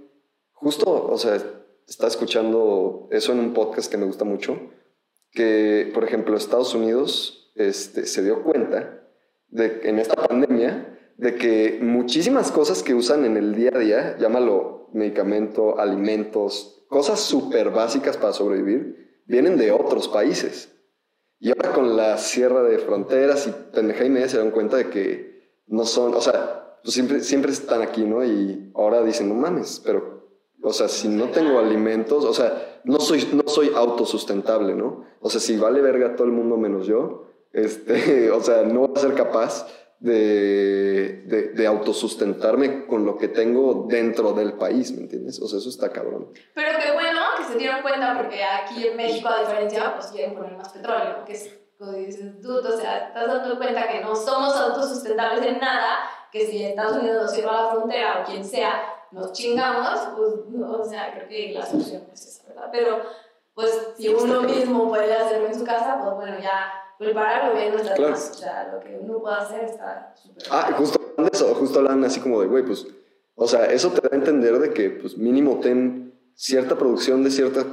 Justo, 0.52 0.92
o 0.92 1.18
sea, 1.18 1.40
está 1.88 2.08
escuchando 2.08 3.08
eso 3.12 3.32
en 3.32 3.40
un 3.40 3.54
podcast 3.54 3.90
que 3.90 3.98
me 3.98 4.06
gusta 4.06 4.26
mucho, 4.26 4.60
que, 5.32 5.92
por 5.94 6.04
ejemplo, 6.04 6.36
Estados 6.36 6.74
Unidos 6.74 7.52
este, 7.56 8.06
se 8.06 8.24
dio 8.24 8.44
cuenta 8.44 9.04
de, 9.50 9.82
en 9.84 10.00
esta 10.00 10.16
pandemia 10.16 11.00
de 11.18 11.36
que 11.36 11.80
muchísimas 11.82 12.52
cosas 12.52 12.84
que 12.84 12.94
usan 12.94 13.26
en 13.26 13.38
el 13.38 13.56
día 13.56 13.72
a 13.74 13.80
día, 13.80 14.18
llámalo 14.18 14.90
medicamento, 14.94 15.80
alimentos, 15.80 16.86
cosas 16.88 17.20
súper 17.20 17.70
básicas 17.70 18.18
para 18.18 18.34
sobrevivir, 18.34 19.05
vienen 19.26 19.58
de 19.58 19.72
otros 19.72 20.08
países. 20.08 20.72
Y 21.40 21.50
ahora 21.50 21.74
con 21.74 21.98
la 21.98 22.18
cierre 22.18 22.64
de 22.70 22.80
fronteras 22.80 23.48
y 23.48 23.52
pendeja 23.74 24.06
y 24.06 24.10
media 24.10 24.30
se 24.30 24.38
dan 24.38 24.52
cuenta 24.52 24.78
de 24.78 24.90
que 24.90 25.36
no 25.68 25.86
son, 25.86 26.14
o 26.14 26.22
sea, 26.22 26.80
pues 26.82 26.94
siempre, 26.94 27.20
siempre 27.22 27.52
están 27.52 27.82
aquí, 27.82 28.04
¿no? 28.04 28.24
Y 28.24 28.72
ahora 28.76 29.04
dicen, 29.04 29.28
no 29.28 29.36
mames, 29.36 29.82
pero, 29.84 30.24
o 30.62 30.72
sea, 30.74 30.88
si 30.88 31.08
no 31.08 31.30
tengo 31.30 31.60
alimentos, 31.60 32.24
o 32.24 32.34
sea, 32.34 32.82
no 32.84 33.00
soy, 33.00 33.28
no 33.34 33.44
soy 33.48 33.72
autosustentable, 33.76 34.76
¿no? 34.76 35.06
O 35.20 35.30
sea, 35.30 35.42
si 35.42 35.58
vale 35.58 35.82
verga 35.82 36.16
todo 36.16 36.28
el 36.28 36.34
mundo 36.34 36.58
menos 36.58 36.88
yo, 36.88 37.28
este, 37.52 38.32
o 38.32 38.42
sea, 38.42 38.64
no 38.64 38.82
voy 38.82 38.92
a 38.96 39.00
ser 39.00 39.14
capaz 39.14 39.68
de, 40.00 41.24
de, 41.26 41.50
de 41.54 41.68
autosustentarme 41.68 42.86
con 42.86 43.06
lo 43.06 43.18
que 43.18 43.28
tengo 43.28 43.88
dentro 43.90 44.34
del 44.34 44.54
país, 44.54 44.92
¿me 44.92 45.02
entiendes? 45.02 45.42
O 45.42 45.48
sea, 45.48 45.60
eso 45.60 45.70
está 45.70 45.92
cabrón. 45.92 46.28
Pero 46.54 46.78
qué 46.84 46.92
bueno 46.94 47.15
se 47.48 47.58
dieron 47.58 47.82
cuenta 47.82 48.16
porque 48.18 48.44
aquí 48.44 48.88
en 48.88 48.98
México, 48.98 49.28
a 49.30 49.42
diferencia, 49.42 49.94
pues 49.96 50.08
quieren 50.08 50.36
poner 50.36 50.54
más 50.58 50.70
petróleo, 50.70 51.24
que 51.26 51.34
es, 51.34 51.58
como 51.78 51.92
dices 51.94 52.40
tú, 52.42 52.58
o 52.58 52.78
sea, 52.78 53.08
estás 53.08 53.28
dando 53.28 53.58
cuenta 53.58 53.88
que 53.88 54.02
no 54.02 54.16
somos 54.16 54.56
autosustentables 54.56 55.46
en 55.46 55.60
nada, 55.60 55.98
que 56.32 56.46
si 56.46 56.64
Estados 56.64 56.98
Unidos 56.98 57.24
nos 57.24 57.32
cierra 57.34 57.62
la 57.64 57.72
frontera 57.72 58.22
o 58.22 58.26
quien 58.26 58.44
sea, 58.44 58.84
nos 59.12 59.32
chingamos, 59.32 60.00
pues, 60.18 60.34
no, 60.50 60.72
o 60.82 60.84
sea, 60.86 61.14
creo 61.14 61.28
que 61.28 61.54
la 61.54 61.66
solución 61.66 62.04
es 62.12 62.26
esa, 62.28 62.48
¿verdad? 62.50 62.70
Pero, 62.72 63.02
pues, 63.54 63.90
si 63.98 64.10
uno 64.10 64.42
mismo 64.42 64.90
puede 64.90 65.14
hacerlo 65.14 65.48
en 65.48 65.56
su 65.58 65.64
casa, 65.64 66.00
pues 66.04 66.16
bueno, 66.16 66.38
ya 66.42 66.72
culpar 66.98 67.28
al 67.42 67.52
gobierno 67.52 67.80
está 67.80 67.94
Claro. 67.94 68.12
más. 68.12 68.32
O 68.32 68.34
sea, 68.34 68.70
lo 68.74 68.80
que 68.80 68.98
uno 69.02 69.20
puede 69.20 69.36
hacer 69.36 69.64
está 69.66 70.14
súper 70.16 70.44
Ah, 70.52 70.70
justo 70.78 71.00
hablan 71.12 71.26
de 71.32 71.38
eso, 71.38 71.56
justo 71.56 71.80
hablan 71.80 72.04
así 72.04 72.20
como 72.20 72.42
de, 72.42 72.48
güey, 72.48 72.64
pues, 72.66 72.86
o 73.36 73.48
sea, 73.48 73.66
eso 73.66 73.92
te 73.92 74.02
da 74.02 74.10
a 74.12 74.16
entender 74.16 74.60
de 74.60 74.74
que, 74.74 74.90
pues, 74.90 75.18
mínimo 75.18 75.60
ten 75.62 76.05
cierta 76.36 76.78
producción 76.78 77.24
de 77.24 77.32
ciertas, 77.32 77.66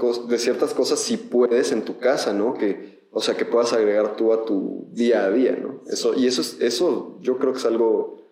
cosas 0.75 1.01
si 1.01 1.17
puedes 1.17 1.73
en 1.73 1.83
tu 1.83 1.99
casa, 1.99 2.33
¿no? 2.33 2.55
Que, 2.55 3.09
o 3.11 3.21
sea, 3.21 3.37
que 3.37 3.45
puedas 3.45 3.73
agregar 3.73 4.17
tú 4.17 4.33
a 4.33 4.45
tu 4.45 4.89
día 4.93 5.25
a 5.25 5.31
día, 5.31 5.53
¿no? 5.61 5.83
Eso, 5.87 6.15
y 6.15 6.27
eso, 6.27 6.41
es, 6.41 6.61
eso 6.61 7.19
yo 7.21 7.39
creo 7.39 7.53
que 7.53 7.59
es 7.59 7.67
algo 7.67 8.23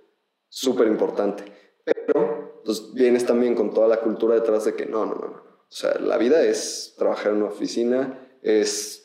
súper 0.49 0.87
importante. 0.87 1.45
Pero, 1.85 2.63
pues, 2.65 2.95
vienes 2.95 3.27
también 3.27 3.55
con 3.55 3.75
toda 3.75 3.89
la 3.89 4.01
cultura 4.01 4.37
detrás 4.37 4.65
de 4.65 4.75
que 4.75 4.87
no, 4.87 5.05
no, 5.05 5.15
no, 5.17 5.27
no. 5.29 5.51
O 5.71 5.73
sea, 5.73 5.99
la 5.99 6.17
vida 6.17 6.43
es 6.43 6.95
trabajar 6.97 7.33
en 7.33 7.39
una 7.39 7.47
oficina, 7.47 8.29
es 8.43 9.01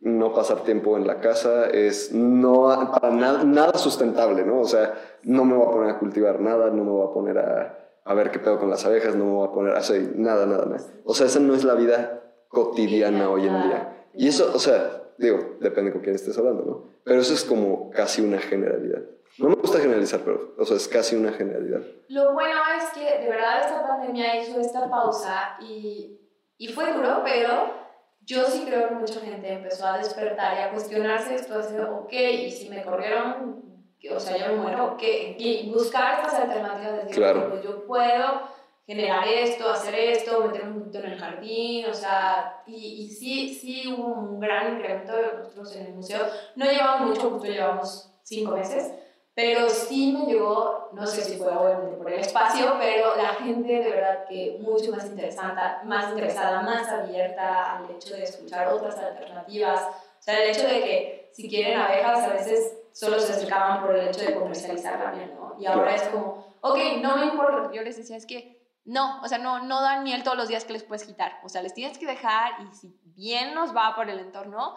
no 0.00 0.34
pasar 0.34 0.64
tiempo 0.64 0.96
en 0.96 1.06
la 1.06 1.20
casa, 1.20 1.70
es 1.70 2.12
no 2.12 2.90
para 2.92 3.14
nada, 3.14 3.44
nada 3.44 3.78
sustentable, 3.78 4.44
¿no? 4.44 4.60
O 4.60 4.66
sea, 4.66 4.94
no 5.22 5.44
me 5.44 5.54
voy 5.54 5.66
a 5.66 5.70
poner 5.70 5.90
a 5.90 5.98
cultivar 5.98 6.40
nada, 6.40 6.70
no 6.70 6.84
me 6.84 6.90
voy 6.90 7.08
a 7.08 7.12
poner 7.14 7.38
a, 7.38 7.81
a 8.04 8.14
ver 8.14 8.30
qué 8.30 8.38
pedo 8.38 8.58
con 8.58 8.70
las 8.70 8.84
abejas, 8.84 9.14
no 9.14 9.24
me 9.24 9.30
voy 9.32 9.48
a 9.48 9.52
poner 9.52 9.74
a 9.74 9.78
hacer 9.78 10.16
nada, 10.16 10.46
nada, 10.46 10.66
nada. 10.66 10.84
O 11.04 11.14
sea, 11.14 11.26
esa 11.26 11.40
no 11.40 11.54
es 11.54 11.64
la 11.64 11.74
vida 11.74 12.22
cotidiana 12.48 13.30
hoy 13.30 13.46
en 13.46 13.62
día. 13.62 14.06
Y 14.14 14.28
eso, 14.28 14.52
o 14.54 14.58
sea, 14.58 15.02
digo, 15.18 15.56
depende 15.60 15.92
con 15.92 16.02
quién 16.02 16.14
estés 16.14 16.36
hablando, 16.36 16.64
¿no? 16.64 16.84
Pero 17.04 17.20
eso 17.20 17.34
es 17.34 17.44
como 17.44 17.90
casi 17.90 18.22
una 18.22 18.38
generalidad. 18.38 19.02
No 19.38 19.48
me 19.48 19.54
gusta 19.54 19.78
generalizar, 19.78 20.20
pero, 20.20 20.54
o 20.58 20.64
sea, 20.64 20.76
es 20.76 20.86
casi 20.88 21.16
una 21.16 21.32
generalidad. 21.32 21.80
Lo 22.08 22.34
bueno 22.34 22.60
es 22.76 22.90
que 22.90 23.22
de 23.22 23.28
verdad 23.28 23.62
esta 23.62 23.86
pandemia 23.86 24.40
hizo 24.40 24.60
esta 24.60 24.90
pausa 24.90 25.56
y, 25.60 26.20
y 26.58 26.68
fue 26.68 26.92
duro, 26.92 27.22
pero 27.24 27.82
yo 28.24 28.44
sí 28.44 28.64
creo 28.66 28.88
que 28.88 28.94
mucha 28.94 29.20
gente 29.20 29.52
empezó 29.52 29.86
a 29.86 29.98
despertar 29.98 30.56
y 30.56 30.60
a 30.60 30.70
cuestionarse 30.70 31.34
esto, 31.34 31.58
así, 31.58 31.74
ok, 31.78 32.12
y 32.12 32.50
si 32.50 32.68
me 32.68 32.84
corrieron, 32.84 33.71
o 34.08 34.18
sea, 34.20 34.36
yo 34.36 34.48
me 34.48 34.62
muero, 34.62 34.84
ok, 34.94 35.02
y 35.38 35.70
buscar 35.72 36.14
estas 36.20 36.34
alternativas, 36.40 36.96
decir, 36.96 37.14
Claro. 37.14 37.50
pues 37.50 37.62
yo 37.62 37.86
puedo 37.86 38.42
generar 38.86 39.26
esto, 39.28 39.70
hacer 39.70 39.94
esto, 39.94 40.44
meterme 40.44 40.72
un 40.72 40.78
poquito 40.80 40.98
en 40.98 41.12
el 41.12 41.18
jardín, 41.18 41.86
o 41.88 41.94
sea, 41.94 42.62
y, 42.66 43.04
y 43.04 43.08
sí, 43.08 43.54
sí 43.54 43.92
hubo 43.92 44.06
un 44.06 44.40
gran 44.40 44.74
incremento 44.76 45.14
de 45.16 45.32
nosotros 45.38 45.76
en 45.76 45.86
el 45.86 45.92
museo. 45.94 46.26
No 46.56 46.64
llevamos 46.66 47.08
mucho, 47.10 47.30
justo 47.30 47.46
llevamos 47.46 48.10
cinco 48.24 48.56
meses, 48.56 48.92
pero 49.34 49.68
sí 49.70 50.12
me 50.18 50.30
llegó, 50.30 50.90
no 50.92 51.06
sé 51.06 51.22
si 51.22 51.36
fue 51.38 51.56
obviamente 51.56 51.96
por 51.96 52.10
el 52.12 52.18
espacio, 52.20 52.74
pero 52.78 53.16
la 53.16 53.28
gente 53.34 53.72
de 53.72 53.90
verdad 53.90 54.24
que 54.28 54.58
mucho 54.60 54.90
más 54.90 55.06
interesante, 55.06 55.60
más 55.84 56.10
interesada, 56.10 56.60
más 56.62 56.86
abierta 56.88 57.78
al 57.78 57.90
hecho 57.90 58.14
de 58.14 58.24
escuchar 58.24 58.68
otras 58.68 58.98
alternativas. 58.98 59.80
O 60.18 60.22
sea, 60.22 60.42
el 60.42 60.50
hecho 60.50 60.66
de 60.66 60.80
que 60.82 61.30
si 61.32 61.48
quieren 61.48 61.78
abejas 61.80 62.24
a 62.28 62.32
veces 62.34 62.78
solo 62.92 63.18
se 63.18 63.32
acercaban 63.32 63.82
por 63.82 63.96
el 63.96 64.08
hecho 64.08 64.20
de 64.20 64.34
comercializar 64.34 64.98
la 64.98 65.12
miel, 65.12 65.34
¿no? 65.34 65.56
Y 65.58 65.66
ahora 65.66 65.94
es 65.94 66.02
como, 66.04 66.56
ok, 66.60 66.78
no 67.00 67.16
me 67.16 67.26
importa. 67.26 67.70
Yo 67.72 67.82
les 67.82 67.96
decía 67.96 68.16
es 68.16 68.26
que 68.26 68.62
no, 68.84 69.20
o 69.22 69.28
sea, 69.28 69.38
no, 69.38 69.62
no 69.64 69.80
dan 69.80 70.02
miel 70.02 70.22
todos 70.22 70.36
los 70.36 70.48
días 70.48 70.64
que 70.64 70.72
les 70.72 70.82
puedes 70.82 71.04
quitar. 71.04 71.40
O 71.44 71.48
sea, 71.48 71.62
les 71.62 71.74
tienes 71.74 71.98
que 71.98 72.06
dejar 72.06 72.52
y 72.62 72.74
si 72.74 72.98
bien 73.04 73.54
nos 73.54 73.74
va 73.74 73.94
por 73.94 74.10
el 74.10 74.18
entorno, 74.18 74.76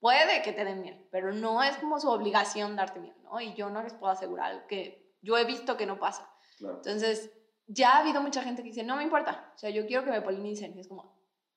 puede 0.00 0.42
que 0.42 0.52
te 0.52 0.64
den 0.64 0.80
miel, 0.80 1.08
pero 1.10 1.32
no 1.32 1.62
es 1.62 1.76
como 1.76 1.98
su 2.00 2.10
obligación 2.10 2.76
darte 2.76 3.00
miel, 3.00 3.16
¿no? 3.22 3.40
Y 3.40 3.54
yo 3.54 3.70
no 3.70 3.82
les 3.82 3.94
puedo 3.94 4.12
asegurar 4.12 4.66
que 4.66 5.14
yo 5.22 5.36
he 5.38 5.44
visto 5.44 5.76
que 5.76 5.86
no 5.86 5.98
pasa. 5.98 6.30
Entonces, 6.60 7.30
ya 7.66 7.92
ha 7.92 8.00
habido 8.00 8.20
mucha 8.20 8.42
gente 8.42 8.62
que 8.62 8.68
dice, 8.68 8.82
no 8.82 8.96
me 8.96 9.02
importa, 9.02 9.50
o 9.54 9.58
sea, 9.58 9.70
yo 9.70 9.86
quiero 9.86 10.04
que 10.04 10.10
me 10.10 10.22
polinicen. 10.22 10.76
Y 10.76 10.80
es 10.80 10.88
como, 10.88 11.14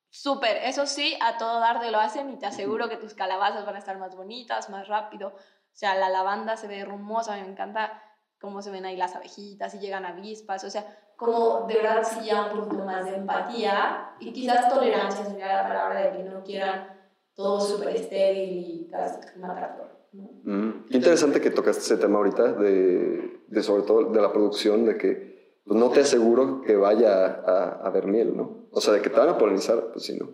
súper, 0.10 0.57
eso 0.63 0.86
sí, 0.86 1.17
a 1.21 1.38
todo 1.38 1.60
dar 1.60 1.79
de 1.79 1.91
lo 1.91 1.99
hacen 1.99 2.29
y 2.31 2.38
te 2.38 2.45
aseguro 2.45 2.89
que 2.89 2.97
tus 2.97 3.13
calabazas 3.13 3.65
van 3.65 3.75
a 3.75 3.79
estar 3.79 3.97
más 3.97 4.15
bonitas, 4.15 4.69
más 4.69 4.88
rápido. 4.88 5.36
O 5.78 5.80
sea, 5.80 5.94
la 5.94 6.10
lavanda 6.10 6.58
se 6.58 6.68
ve 6.68 6.80
hermosa, 6.80 7.34
me 7.34 7.48
encanta 7.48 8.02
cómo 8.42 8.63
se 8.63 8.72
ven 8.72 8.86
ahí 8.86 8.98
las 8.98 9.16
abejitas 9.16 9.76
y 9.76 9.80
llegan 9.80 10.06
avispas, 10.06 10.63
o 10.63 10.72
sea, 10.72 10.88
como 11.16 11.68
de 11.68 11.76
verdad 11.76 12.02
sí 12.04 12.26
ya 12.26 12.46
un 12.46 12.62
poquito 12.62 12.84
más 12.84 13.06
de 13.06 13.18
empatía 13.18 14.10
y 14.20 14.34
quizás 14.34 14.74
tolerancia 14.74 15.24
sería 15.24 15.62
la 15.62 15.68
palabra 15.68 16.02
de 16.02 16.18
que 16.18 16.24
no 16.24 16.44
quieran 16.44 16.98
todo 17.36 17.62
súper 17.62 17.90
estéril 17.90 18.58
y 18.58 18.88
casi 18.90 19.19
matar 19.38 19.78
todo. 19.78 19.90
¿no? 20.13 20.52
Mm. 20.52 20.86
Qué 20.90 20.98
interesante 20.98 21.40
que 21.40 21.52
tocaste 21.52 21.84
ese 21.84 21.98
tema 21.98 22.17
ahorita, 22.17 22.54
de, 22.54 23.42
de 23.46 23.62
sobre 23.62 23.84
todo 23.84 24.06
de 24.06 24.19
la 24.19 24.34
producción, 24.34 24.84
de 24.84 24.98
que 24.98 25.60
pues, 25.63 25.80
no 25.80 25.92
te 25.92 26.00
aseguro 26.00 26.62
que 26.62 26.75
vaya 26.75 27.23
a, 27.23 27.84
a 27.84 27.86
haber 27.86 28.08
miel, 28.08 28.36
¿no? 28.36 28.65
O 28.71 28.82
sea, 28.82 28.96
de 28.96 29.04
que 29.04 29.12
te 29.12 29.19
van 29.19 29.30
a 29.30 29.38
polinizar, 29.38 29.92
pues 29.94 30.06
sí, 30.06 30.17
¿no? 30.17 30.30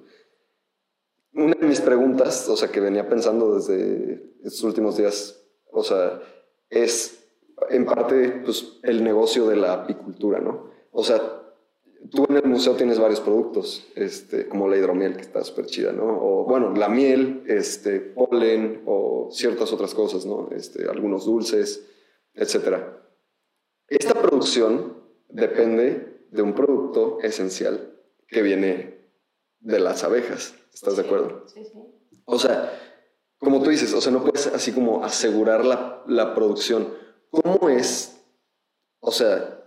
Una 1.33 1.55
de 1.55 1.65
mis 1.65 1.81
preguntas, 1.81 2.47
o 2.47 2.55
sea, 2.55 2.69
que 2.69 2.79
venía 2.79 3.09
pensando 3.09 3.55
desde 3.55 4.33
estos 4.43 4.63
últimos 4.63 4.97
días, 4.97 5.43
o 5.71 5.83
sea, 5.83 6.21
es 6.69 7.23
en 7.69 7.85
parte 7.85 8.41
pues, 8.43 8.79
el 8.83 9.03
negocio 9.03 9.47
de 9.47 9.55
la 9.55 9.73
apicultura, 9.73 10.39
¿no? 10.39 10.69
O 10.91 11.03
sea, 11.03 11.19
tú 12.11 12.25
en 12.29 12.37
el 12.37 12.45
museo 12.45 12.75
tienes 12.75 12.99
varios 12.99 13.19
productos, 13.19 13.87
este, 13.95 14.47
como 14.47 14.67
la 14.67 14.77
hidromiel, 14.77 15.15
que 15.15 15.21
está 15.21 15.43
súper 15.43 15.65
chida, 15.65 15.91
¿no? 15.91 16.05
O, 16.05 16.45
bueno, 16.45 16.73
la 16.73 16.89
miel, 16.89 17.43
este, 17.47 17.99
polen 17.99 18.83
o 18.85 19.29
ciertas 19.31 19.71
otras 19.73 19.93
cosas, 19.93 20.25
¿no? 20.25 20.49
Este, 20.51 20.87
algunos 20.87 21.25
dulces, 21.25 21.87
etc. 22.33 22.77
Esta 23.87 24.13
producción 24.21 24.97
depende 25.29 26.27
de 26.31 26.41
un 26.41 26.53
producto 26.53 27.19
esencial, 27.21 27.89
que 28.27 28.41
viene 28.41 28.97
de 29.59 29.79
las 29.79 30.03
abejas. 30.03 30.55
¿Estás 30.73 30.95
de 30.97 31.03
acuerdo? 31.03 31.43
Sí, 31.47 31.63
sí. 31.63 31.79
O 32.25 32.39
sea, 32.39 32.71
como 33.37 33.61
tú 33.61 33.69
dices, 33.69 33.93
o 33.93 34.01
sea, 34.01 34.11
no 34.11 34.23
puedes 34.23 34.47
así 34.47 34.71
como 34.71 35.03
asegurar 35.03 35.65
la, 35.65 36.01
la 36.07 36.33
producción. 36.33 36.87
¿Cómo 37.29 37.69
es, 37.69 38.21
o 38.99 39.11
sea, 39.11 39.59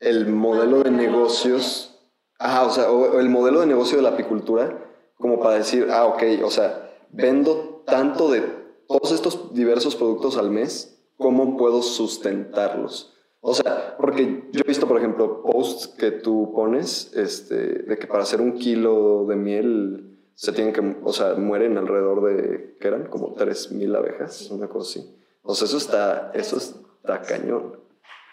el 0.00 0.26
modelo 0.26 0.82
de 0.82 0.90
negocios? 0.90 1.98
Ajá, 2.38 2.64
o 2.64 2.70
sea, 2.70 2.90
o 2.90 3.18
el 3.18 3.28
modelo 3.28 3.60
de 3.60 3.66
negocio 3.66 3.96
de 3.96 4.02
la 4.02 4.10
apicultura, 4.10 4.86
como 5.16 5.40
para 5.40 5.56
decir, 5.56 5.88
ah, 5.90 6.06
ok, 6.06 6.22
o 6.44 6.50
sea, 6.50 6.96
vendo 7.10 7.82
tanto 7.84 8.30
de 8.30 8.42
todos 8.86 9.10
estos 9.12 9.52
diversos 9.52 9.96
productos 9.96 10.36
al 10.36 10.50
mes, 10.50 11.02
¿cómo 11.16 11.56
puedo 11.56 11.82
sustentarlos? 11.82 13.14
O 13.40 13.54
sea, 13.54 13.96
porque 13.96 14.48
yo 14.52 14.62
he 14.64 14.68
visto, 14.68 14.86
por 14.86 14.98
ejemplo, 14.98 15.42
posts 15.42 15.88
que 15.88 16.10
tú 16.10 16.52
pones, 16.54 17.12
este, 17.14 17.82
de 17.82 17.98
que 17.98 18.06
para 18.06 18.22
hacer 18.22 18.40
un 18.40 18.58
kilo 18.58 19.26
de 19.26 19.36
miel 19.36 20.17
se 20.38 20.52
tienen 20.52 20.72
que, 20.72 20.96
o 21.02 21.12
sea, 21.12 21.34
mueren 21.34 21.76
alrededor 21.76 22.22
de, 22.22 22.76
¿qué 22.80 22.86
eran? 22.86 23.06
Como 23.06 23.34
3.000 23.34 23.96
abejas, 23.96 24.48
una 24.52 24.68
cosa 24.68 25.00
así. 25.00 25.18
O 25.42 25.52
sea, 25.52 25.66
eso 25.66 25.76
está, 25.78 26.30
eso 26.32 26.58
está 26.58 27.20
cañón. 27.22 27.80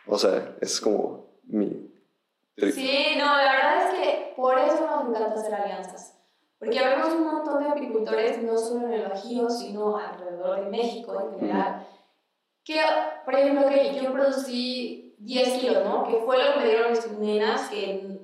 O 0.06 0.16
sea, 0.16 0.56
es 0.62 0.80
como 0.80 1.26
mi... 1.46 1.92
Sí, 2.58 3.16
no, 3.18 3.26
la 3.26 3.52
verdad 3.52 3.88
es 3.88 4.00
que 4.00 4.34
por 4.36 4.56
eso 4.56 4.86
nos 4.86 5.10
encanta 5.10 5.34
hacer 5.34 5.56
alianzas. 5.56 6.16
Porque 6.60 6.80
vemos 6.80 7.12
un 7.12 7.24
montón 7.24 7.64
de 7.64 7.70
apicultores, 7.72 8.44
no 8.44 8.56
solo 8.56 8.86
en 8.86 8.94
el 8.94 9.10
Bajío, 9.10 9.50
sino 9.50 9.98
alrededor 9.98 10.64
de 10.64 10.70
México 10.70 11.20
en 11.20 11.40
general, 11.40 11.88
que, 12.64 12.82
por 13.26 13.34
ejemplo, 13.34 13.68
que 13.68 14.00
yo 14.00 14.14
producí 14.14 15.16
10 15.18 15.60
kilos, 15.60 15.84
¿no? 15.84 16.04
Que 16.04 16.18
fue 16.18 16.38
lo 16.38 16.54
que 16.54 16.60
me 16.60 16.66
dieron 16.66 16.92
mis 16.92 17.12
nenas, 17.18 17.68
que 17.68 18.15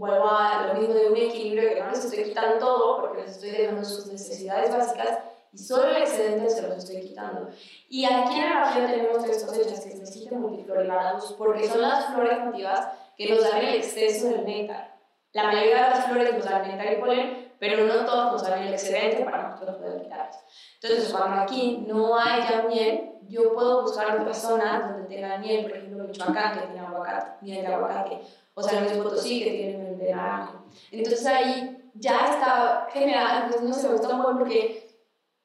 vuelvo 0.00 0.30
a 0.30 0.66
lo 0.66 0.80
mismo 0.80 0.94
de 0.94 1.10
un 1.10 1.16
equilibrio 1.16 1.74
que 1.74 1.82
no 1.82 1.90
les 1.90 2.02
estoy 2.02 2.24
quitando 2.24 2.58
todo 2.58 3.00
porque 3.02 3.20
les 3.20 3.32
estoy 3.32 3.50
dejando 3.50 3.84
sus 3.84 4.06
necesidades 4.06 4.74
básicas 4.74 5.18
y 5.52 5.58
solo 5.58 5.90
el 5.90 5.96
excedente 5.98 6.48
se 6.48 6.62
los 6.62 6.78
estoy 6.78 7.02
quitando. 7.02 7.50
Y 7.90 8.06
aquí 8.06 8.40
en 8.40 8.46
el 8.46 8.60
Bajío 8.60 8.86
tenemos 8.86 9.22
tres 9.22 9.44
cosechas 9.44 9.80
que 9.80 9.90
se 9.90 9.98
necesitan 9.98 10.40
multiflorilados 10.40 11.34
porque 11.34 11.68
son 11.68 11.82
las 11.82 12.14
flores 12.14 12.38
nativas 12.38 12.88
que 13.14 13.28
nos 13.28 13.42
dan 13.42 13.58
el 13.62 13.74
exceso 13.74 14.28
del 14.28 14.46
néctar. 14.46 14.96
La 15.32 15.44
mayoría 15.44 15.84
de 15.84 15.90
las 15.90 16.06
flores 16.06 16.32
nos 16.32 16.44
dan 16.46 16.66
néctar 16.66 16.92
y 16.94 16.96
polen, 16.96 17.52
pero 17.58 17.84
no 17.84 18.06
todos 18.06 18.32
nos 18.32 18.42
dan 18.42 18.62
el 18.62 18.72
excedente 18.72 19.22
para 19.22 19.50
nosotros 19.50 19.76
poder 19.76 20.00
quitarlos. 20.00 20.36
Entonces, 20.80 21.12
cuando 21.12 21.42
aquí 21.42 21.84
no 21.86 22.18
hay 22.18 22.40
ya 22.48 22.62
miel, 22.62 23.10
yo 23.28 23.52
puedo 23.52 23.82
buscar 23.82 24.18
otras 24.18 24.40
zonas 24.40 24.88
donde 24.88 25.14
tengan 25.14 25.40
miel, 25.42 25.66
por 25.66 25.76
ejemplo, 25.76 26.04
Michoacán, 26.04 26.58
que 26.58 26.66
tiene 26.66 26.80
aguacate, 26.80 27.44
miel 27.44 27.60
de 27.60 27.74
aguacate, 27.74 28.20
o 28.60 28.62
San 28.62 28.84
Luis 28.84 28.98
Potosí, 28.98 29.44
que 29.44 29.50
tiene 29.50 29.78
miel 29.78 29.98
de 29.98 30.12
naranjo. 30.12 30.64
Entonces 30.92 31.26
ahí 31.26 31.90
ya 31.94 32.30
está 32.30 32.88
generado, 32.92 33.48
pues 33.48 33.62
no 33.62 33.74
sé, 33.74 33.88
me 33.88 33.96
gusta 33.96 34.14
muy 34.14 34.34
porque 34.38 34.90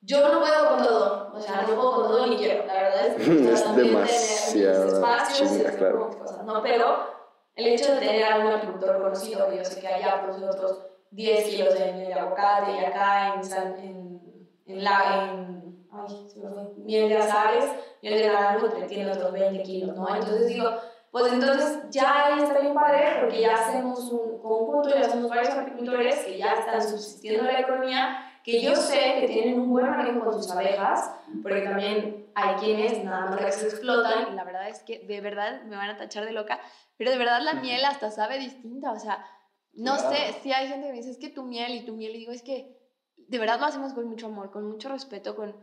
yo 0.01 0.27
no 0.27 0.39
puedo 0.39 0.69
con 0.69 0.83
todo, 0.83 1.31
o 1.33 1.41
sea, 1.41 1.61
no 1.61 1.75
puedo 1.75 1.95
con 1.95 2.07
todo 2.07 2.27
ni 2.27 2.37
quiero, 2.37 2.65
la 2.67 2.73
verdad 2.73 3.07
es 3.07 3.15
que 3.15 3.21
es 3.53 3.75
demasiado 3.75 4.87
espacios, 4.87 5.49
chinga, 5.49 5.71
claro. 5.71 6.11
cosas, 6.17 6.43
¿no? 6.43 6.61
Pero 6.61 7.15
el 7.55 7.67
hecho 7.67 7.93
de 7.93 7.99
tener 7.99 8.23
a 8.23 8.37
un 8.37 8.47
apicultor 8.47 9.01
conocido, 9.01 9.49
que 9.49 9.57
yo 9.57 9.65
sé 9.65 9.79
que 9.79 9.87
allá 9.87 10.21
produce 10.21 10.45
otros 10.45 10.79
10 11.11 11.49
kilos 11.49 11.73
de 11.73 11.93
de 11.93 12.13
aguacate 12.13 12.71
y 12.73 12.85
acá 12.85 13.33
en, 13.35 13.43
San, 13.43 13.79
en, 13.79 14.21
en, 14.65 14.83
la, 14.83 15.29
en 15.31 15.87
ay, 15.91 16.27
se 16.27 16.39
miel 16.83 17.09
de 17.09 17.17
azares, 17.17 17.65
miel 18.01 18.19
de 18.19 18.27
naranjo, 18.27 18.67
tiene 18.87 19.11
otros 19.11 19.31
20 19.31 19.63
kilos, 19.63 19.95
¿no? 19.95 20.07
Entonces 20.13 20.47
digo, 20.47 20.69
pues 21.15 21.31
entonces 21.31 21.79
ya 21.91 22.35
está 22.43 22.59
bien 22.59 22.73
padre 22.73 23.21
porque 23.21 23.39
ya 23.39 23.53
hacemos 23.53 24.11
un 24.11 24.37
conjunto, 24.39 24.89
ya 24.89 25.09
somos 25.09 25.29
varios 25.29 25.53
apicultores 25.53 26.25
que 26.25 26.37
ya 26.37 26.51
están 26.55 26.81
subsistiendo 26.81 27.43
la 27.43 27.61
economía, 27.61 28.41
que 28.43 28.61
yo 28.61 28.75
sé 28.75 29.21
que 29.21 29.27
tienen 29.29 29.61
un 29.61 29.69
buen 29.69 29.89
manejo 29.89 30.25
con 30.25 30.33
sus 30.33 30.51
abejas, 30.51 31.09
porque 31.41 31.61
también 31.61 32.29
hay 32.35 32.55
quienes 32.55 33.01
nada 33.05 33.27
más 33.27 33.41
las 33.41 33.63
explotan 33.63 34.33
y 34.33 34.35
la 34.35 34.43
verdad 34.43 34.67
es 34.67 34.83
que 34.83 35.05
de 35.07 35.21
verdad 35.21 35.61
me 35.61 35.77
van 35.77 35.91
a 35.91 35.95
tachar 35.95 36.25
de 36.25 36.33
loca, 36.33 36.59
pero 36.97 37.11
de 37.11 37.17
verdad 37.17 37.39
la 37.41 37.53
miel 37.53 37.85
hasta 37.85 38.11
sabe 38.11 38.37
distinta, 38.37 38.91
o 38.91 38.99
sea, 38.99 39.25
no 39.71 39.95
sé, 39.95 40.35
si 40.43 40.51
hay 40.51 40.67
gente 40.67 40.87
que 40.87 40.91
me 40.91 40.97
dice, 40.97 41.11
es 41.11 41.17
que 41.17 41.29
tu 41.29 41.43
miel 41.43 41.75
y 41.75 41.85
tu 41.85 41.95
miel, 41.95 42.13
y 42.13 42.19
digo, 42.19 42.33
es 42.33 42.43
que 42.43 42.77
de 43.15 43.39
verdad 43.39 43.61
lo 43.61 43.67
hacemos 43.67 43.93
con 43.93 44.05
mucho 44.09 44.27
amor, 44.27 44.51
con 44.51 44.67
mucho 44.67 44.89
respeto, 44.89 45.33
con, 45.33 45.55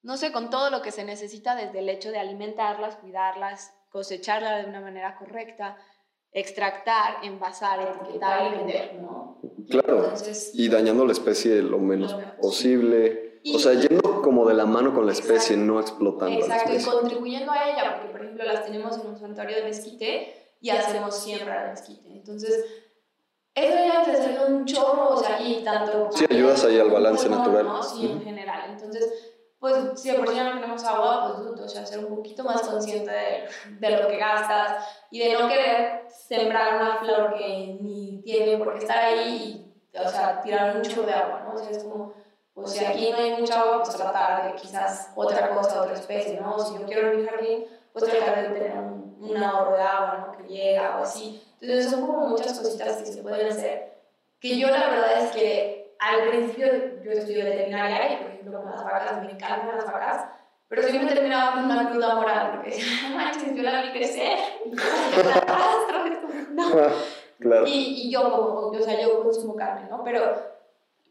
no 0.00 0.16
sé, 0.16 0.32
con 0.32 0.48
todo 0.48 0.70
lo 0.70 0.80
que 0.80 0.92
se 0.92 1.04
necesita 1.04 1.56
desde 1.56 1.80
el 1.80 1.90
hecho 1.90 2.10
de 2.10 2.20
alimentarlas, 2.20 2.96
cuidarlas, 2.96 3.74
cosecharla 3.92 4.56
de 4.56 4.68
una 4.68 4.80
manera 4.80 5.14
correcta, 5.16 5.76
extractar, 6.32 7.16
envasar, 7.22 7.80
etiquetar 7.80 8.46
y 8.46 8.56
vender, 8.56 8.94
¿no? 8.94 9.38
Claro, 9.68 10.12
y 10.54 10.68
dañando 10.68 11.04
la 11.04 11.12
especie 11.12 11.60
lo 11.62 11.78
menos, 11.78 12.16
posible. 12.40 13.42
o 13.54 13.58
sea, 13.58 13.74
yendo 13.74 14.22
como 14.22 14.48
de 14.48 14.54
la 14.54 14.64
mano 14.64 14.94
con 14.94 15.04
la 15.04 15.12
especie, 15.12 15.56
no 15.56 15.78
explotando. 15.78 16.40
Exacto, 16.40 16.72
y 16.74 16.82
contribuyendo 16.82 17.52
a 17.52 17.70
ella, 17.70 17.96
porque 17.96 18.12
por 18.12 18.22
ejemplo 18.22 18.44
las 18.44 18.64
tenemos 18.64 18.98
en 18.98 19.06
un 19.08 19.18
santuario 19.18 19.56
de 19.56 19.64
mezquite 19.64 20.56
y 20.60 20.70
hacemos 20.70 21.16
siembra 21.16 21.64
de 21.64 21.70
mezquite. 21.70 22.08
Entonces, 22.08 22.64
eso 23.54 23.76
ya 23.76 24.02
te 24.02 24.12
hace 24.12 24.38
un 24.50 24.64
chorro, 24.64 25.10
o 25.10 25.16
sea, 25.22 25.38
y 25.40 25.62
tanto... 25.62 26.08
Sí, 26.12 26.24
ayudas 26.30 26.64
ahí 26.64 26.78
al 26.78 26.90
balance 26.90 27.28
natural. 27.28 27.66
¿no? 27.66 27.82
Sí, 27.82 28.06
en 28.06 28.22
general. 28.22 28.70
Entonces, 28.70 29.31
pues 29.62 29.76
si 29.94 30.10
de 30.10 30.18
por 30.18 30.28
sí 30.28 30.34
no 30.40 30.54
tenemos 30.54 30.82
agua, 30.82 31.36
pues 31.36 31.60
o 31.60 31.68
sea, 31.68 31.86
ser 31.86 32.04
un 32.04 32.16
poquito 32.16 32.42
más 32.42 32.62
consciente 32.62 33.12
de, 33.12 33.48
de, 33.78 33.96
lo 33.96 34.08
que 34.08 34.16
gastas 34.16 34.84
y 35.08 35.20
de 35.20 35.34
no 35.34 35.48
querer 35.48 36.02
sembrar 36.08 36.82
una 36.82 36.96
flor 36.96 37.38
que 37.38 37.78
ni 37.80 38.20
tiene 38.24 38.58
por 38.58 38.72
qué 38.72 38.80
estar 38.80 38.98
ahí 38.98 39.72
y, 39.94 39.96
o 39.96 40.08
sea, 40.08 40.40
tirar 40.40 40.74
mucho 40.74 41.04
de 41.04 41.12
agua, 41.12 41.44
¿no? 41.44 41.54
O 41.54 41.58
sea, 41.58 41.70
es 41.70 41.84
como, 41.84 42.12
pues 42.52 42.72
si 42.72 42.84
aquí 42.84 43.12
no 43.12 43.18
hay 43.18 43.40
mucha 43.40 43.60
agua, 43.60 43.84
pues 43.84 43.96
tratar 43.96 44.52
de 44.52 44.60
quizás 44.60 45.12
otra 45.14 45.50
cosa, 45.50 45.82
otra 45.82 45.94
especie, 45.94 46.40
¿no? 46.40 46.58
Si 46.58 46.74
yo 46.76 46.84
quiero 46.84 47.16
mi 47.16 47.24
jardín, 47.24 47.64
pues 47.92 48.04
tratar 48.06 48.42
de 48.42 48.58
tener 48.58 48.76
un, 48.76 49.16
un 49.20 49.36
ahorro 49.36 49.76
de 49.76 49.82
agua, 49.82 50.26
¿no? 50.26 50.38
Que 50.38 50.52
llega 50.52 50.98
o 50.98 51.04
así. 51.04 51.40
Entonces 51.60 51.88
son 51.88 52.04
como 52.04 52.26
muchas 52.26 52.58
cositas 52.58 52.96
que 52.96 53.06
se 53.06 53.22
pueden 53.22 53.46
hacer, 53.46 53.92
que 54.40 54.58
yo 54.58 54.66
la 54.66 54.88
verdad 54.88 55.22
es 55.22 55.30
que 55.30 55.94
al 56.00 56.28
principio 56.30 56.66
yo 57.04 57.12
estudié 57.12 57.44
veterinaria 57.44 58.12
y, 58.12 58.16
por 58.16 58.31
ejemplo, 58.42 58.62
con 58.62 58.70
las 58.70 58.84
vacas, 58.84 59.22
me 59.22 59.30
encantan 59.30 59.76
las 59.76 59.86
vacas, 59.86 60.26
pero 60.68 60.82
siempre 60.82 61.14
terminaba 61.14 61.52
con 61.54 61.64
una 61.64 61.90
cruda 61.90 62.14
moral, 62.14 62.52
porque 62.54 62.70
decía, 62.70 63.10
manches, 63.14 63.54
yo 63.54 63.62
la 63.62 63.82
vi 63.82 63.92
crecer, 63.92 64.38
y 64.64 64.70
no. 66.54 66.64
Claro. 67.38 67.66
Y, 67.66 68.06
y, 68.06 68.12
yo, 68.12 68.22
como, 68.22 68.68
o 68.68 68.80
sea, 68.80 69.02
yo 69.02 69.20
consumo 69.20 69.56
carne, 69.56 69.88
¿no? 69.90 70.04
Pero 70.04 70.32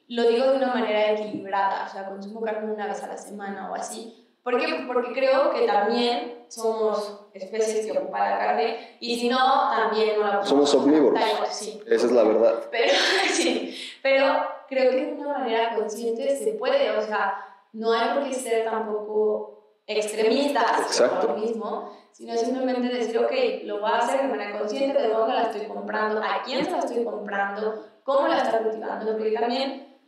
lo 0.08 0.24
digo 0.24 0.46
de 0.46 0.56
una 0.56 0.68
manera 0.68 1.12
equilibrada, 1.12 1.86
o 1.86 1.90
sea, 1.90 2.08
consumo 2.08 2.40
carne 2.40 2.72
una 2.72 2.88
vez 2.88 3.04
a 3.04 3.08
la 3.08 3.18
semana 3.18 3.70
o 3.70 3.76
así. 3.76 4.22
¿Por 4.42 4.58
qué? 4.58 4.86
Porque 4.88 5.12
creo 5.12 5.52
que 5.52 5.68
también 5.68 6.46
somos 6.48 7.26
especies 7.34 7.86
que 7.86 7.98
ocupan 7.98 8.30
la 8.30 8.38
carne 8.38 8.98
y 9.02 9.20
si 9.20 9.28
no, 9.28 9.38
también 9.72 10.20
no 10.20 10.26
la 10.26 10.46
Somos 10.46 10.74
omnívoros. 10.74 11.20
Sí. 11.50 11.82
Esa 11.86 12.06
es 12.06 12.12
la 12.14 12.24
verdad. 12.24 12.64
Pero, 12.72 12.94
sí, 13.34 13.78
pero 14.02 14.61
creo 14.72 14.90
que 14.90 15.06
de 15.06 15.22
una 15.22 15.40
manera 15.40 15.76
consciente 15.76 16.34
se 16.34 16.54
puede, 16.54 16.90
o 16.98 17.02
sea, 17.02 17.46
no 17.74 17.92
hay 17.92 18.14
por 18.14 18.24
qué 18.24 18.34
ser 18.34 18.64
tampoco 18.64 19.82
extremistas 19.86 20.98
por 20.98 21.32
lo 21.32 21.36
mismo, 21.36 21.92
sino 22.14 22.38
simplemente 22.38 22.88
decir, 22.88 23.18
ok, 23.20 23.32
lo 23.66 23.82
voy 23.82 23.92
a 23.92 23.98
hacer 23.98 24.22
de 24.22 24.28
manera 24.30 24.58
consciente, 24.58 25.02
de 25.02 25.10
dónde 25.10 25.34
la 25.34 25.44
estoy 25.44 25.68
comprando, 25.68 26.22
a 26.24 26.42
quién 26.46 26.64
se 26.64 26.72
la 26.72 26.80
estoy 26.80 27.04
comprando, 27.04 27.86
cómo 28.04 28.30
la 28.30 28.44
está 28.44 28.60
cultivando, 28.60 29.12
porque 29.12 29.32
también 29.32 30.00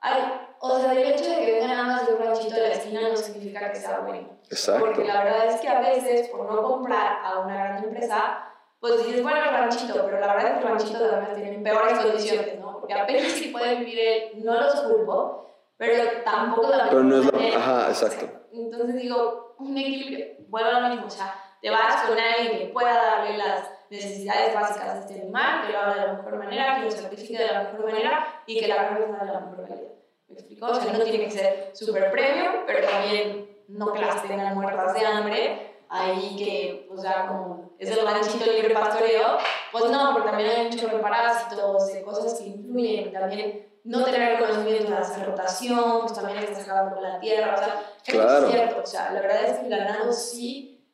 hay, 0.00 0.22
o 0.60 0.78
sea, 0.78 0.92
el 0.92 0.98
hecho 0.98 1.28
de 1.28 1.44
que 1.44 1.52
venga 1.54 1.66
nada 1.66 1.82
más 1.82 2.06
de 2.06 2.14
un 2.14 2.22
ranchito 2.24 2.54
de 2.54 2.60
la 2.60 2.74
esquina 2.74 3.08
no 3.08 3.16
significa 3.16 3.72
que 3.72 3.80
sea 3.80 4.00
bueno. 4.00 4.28
Exacto. 4.48 4.86
Porque 4.86 5.04
la 5.04 5.24
verdad 5.24 5.46
es 5.48 5.60
que 5.60 5.68
a 5.68 5.80
veces, 5.80 6.28
por 6.28 6.48
no 6.48 6.62
comprar 6.62 7.18
a 7.24 7.40
una 7.40 7.54
gran 7.54 7.84
empresa, 7.84 8.52
pues 8.78 9.04
dices, 9.04 9.22
bueno, 9.22 9.38
el 9.38 9.50
ranchito, 9.50 9.94
pero 10.04 10.20
la 10.20 10.34
verdad 10.34 10.52
es 10.52 10.58
que 10.58 10.58
el 10.58 10.68
ranchito 10.68 11.04
además 11.04 11.34
tiene 11.34 11.58
peores 11.58 11.98
condiciones. 11.98 12.61
Porque 12.82 12.94
apenas 12.94 13.30
si 13.30 13.50
puede 13.50 13.76
vivir 13.76 13.96
él, 13.96 14.44
no 14.44 14.60
los 14.60 14.74
culpo, 14.80 15.46
pero 15.76 16.02
tampoco 16.24 16.68
la 16.68 16.88
Pero 16.88 17.04
no 17.04 17.16
es 17.16 17.32
la... 17.32 17.56
Ajá, 17.56 17.88
exacto. 17.90 18.28
Entonces 18.52 18.96
digo, 18.96 19.54
un 19.60 19.78
equilibrio, 19.78 20.26
vuelvo 20.48 20.68
a 20.68 20.80
lo 20.80 20.88
mismo, 20.88 21.06
o 21.06 21.10
sea, 21.10 21.32
te 21.60 21.70
vas 21.70 22.02
con 22.02 22.18
alguien 22.18 22.58
que 22.58 22.72
pueda 22.72 22.92
darle 22.92 23.38
las 23.38 23.70
necesidades 23.88 24.52
básicas 24.52 24.94
de 24.94 25.00
este 25.00 25.22
animal, 25.22 25.64
que 25.64 25.72
lo 25.72 25.78
haga 25.78 25.94
de 25.94 26.06
la 26.08 26.12
mejor 26.14 26.38
manera, 26.38 26.74
que 26.74 26.84
lo 26.86 26.90
sacrifique 26.90 27.38
de 27.38 27.52
la 27.52 27.62
mejor 27.62 27.84
manera 27.84 28.42
y 28.46 28.58
que 28.58 28.66
la 28.66 28.76
carne 28.76 29.06
sea 29.06 29.26
de 29.26 29.32
la 29.32 29.40
mejor 29.40 29.68
calidad. 29.68 29.92
¿Me 30.26 30.34
explico? 30.34 30.66
O 30.66 30.74
sea, 30.74 30.92
no 30.92 31.04
tiene 31.04 31.24
que 31.24 31.30
ser 31.30 31.70
súper 31.74 32.10
premio, 32.10 32.64
pero 32.66 32.88
también 32.88 33.58
no 33.68 33.92
que 33.92 34.00
las 34.00 34.24
tengan 34.24 34.56
muertas 34.56 34.92
de 34.92 35.06
hambre, 35.06 35.76
ahí 35.88 36.34
que, 36.36 36.88
o 36.90 36.96
sea, 36.96 37.28
como 37.28 37.61
es 37.82 37.90
el 37.90 38.06
ranchito 38.06 38.50
libre 38.50 38.74
pastoreo, 38.74 39.38
pues 39.70 39.90
no, 39.90 40.12
porque 40.12 40.30
también 40.30 40.50
hay 40.50 40.64
muchos 40.70 40.92
parásitos, 41.00 41.90
cosas 42.04 42.34
que 42.38 42.46
influyen, 42.46 43.12
también 43.12 43.80
no 43.84 44.04
tener 44.04 44.38
conocimiento 44.38 44.90
de 44.90 44.96
hacer 44.96 45.26
rotación, 45.26 46.00
pues 46.02 46.12
también 46.12 46.38
estás 46.38 46.64
acabando 46.64 46.94
con 46.94 47.02
la 47.02 47.18
tierra, 47.18 47.54
o 47.54 47.58
sea, 47.58 47.82
claro. 48.04 48.46
es 48.46 48.52
cierto, 48.52 48.80
o 48.82 48.86
sea, 48.86 49.12
la 49.12 49.20
verdad 49.20 49.44
es 49.44 49.58
que 49.58 49.66
el 49.66 49.70
ganado 49.70 50.12
sí, 50.12 50.86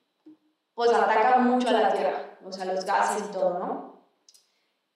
pues 0.74 0.92
ataca 0.92 1.38
mucho 1.38 1.68
a 1.68 1.72
la 1.72 1.92
tierra, 1.92 2.38
o 2.44 2.52
sea, 2.52 2.64
los 2.64 2.84
gases 2.84 3.24
y 3.28 3.32
todo, 3.32 3.58
¿no? 3.58 3.88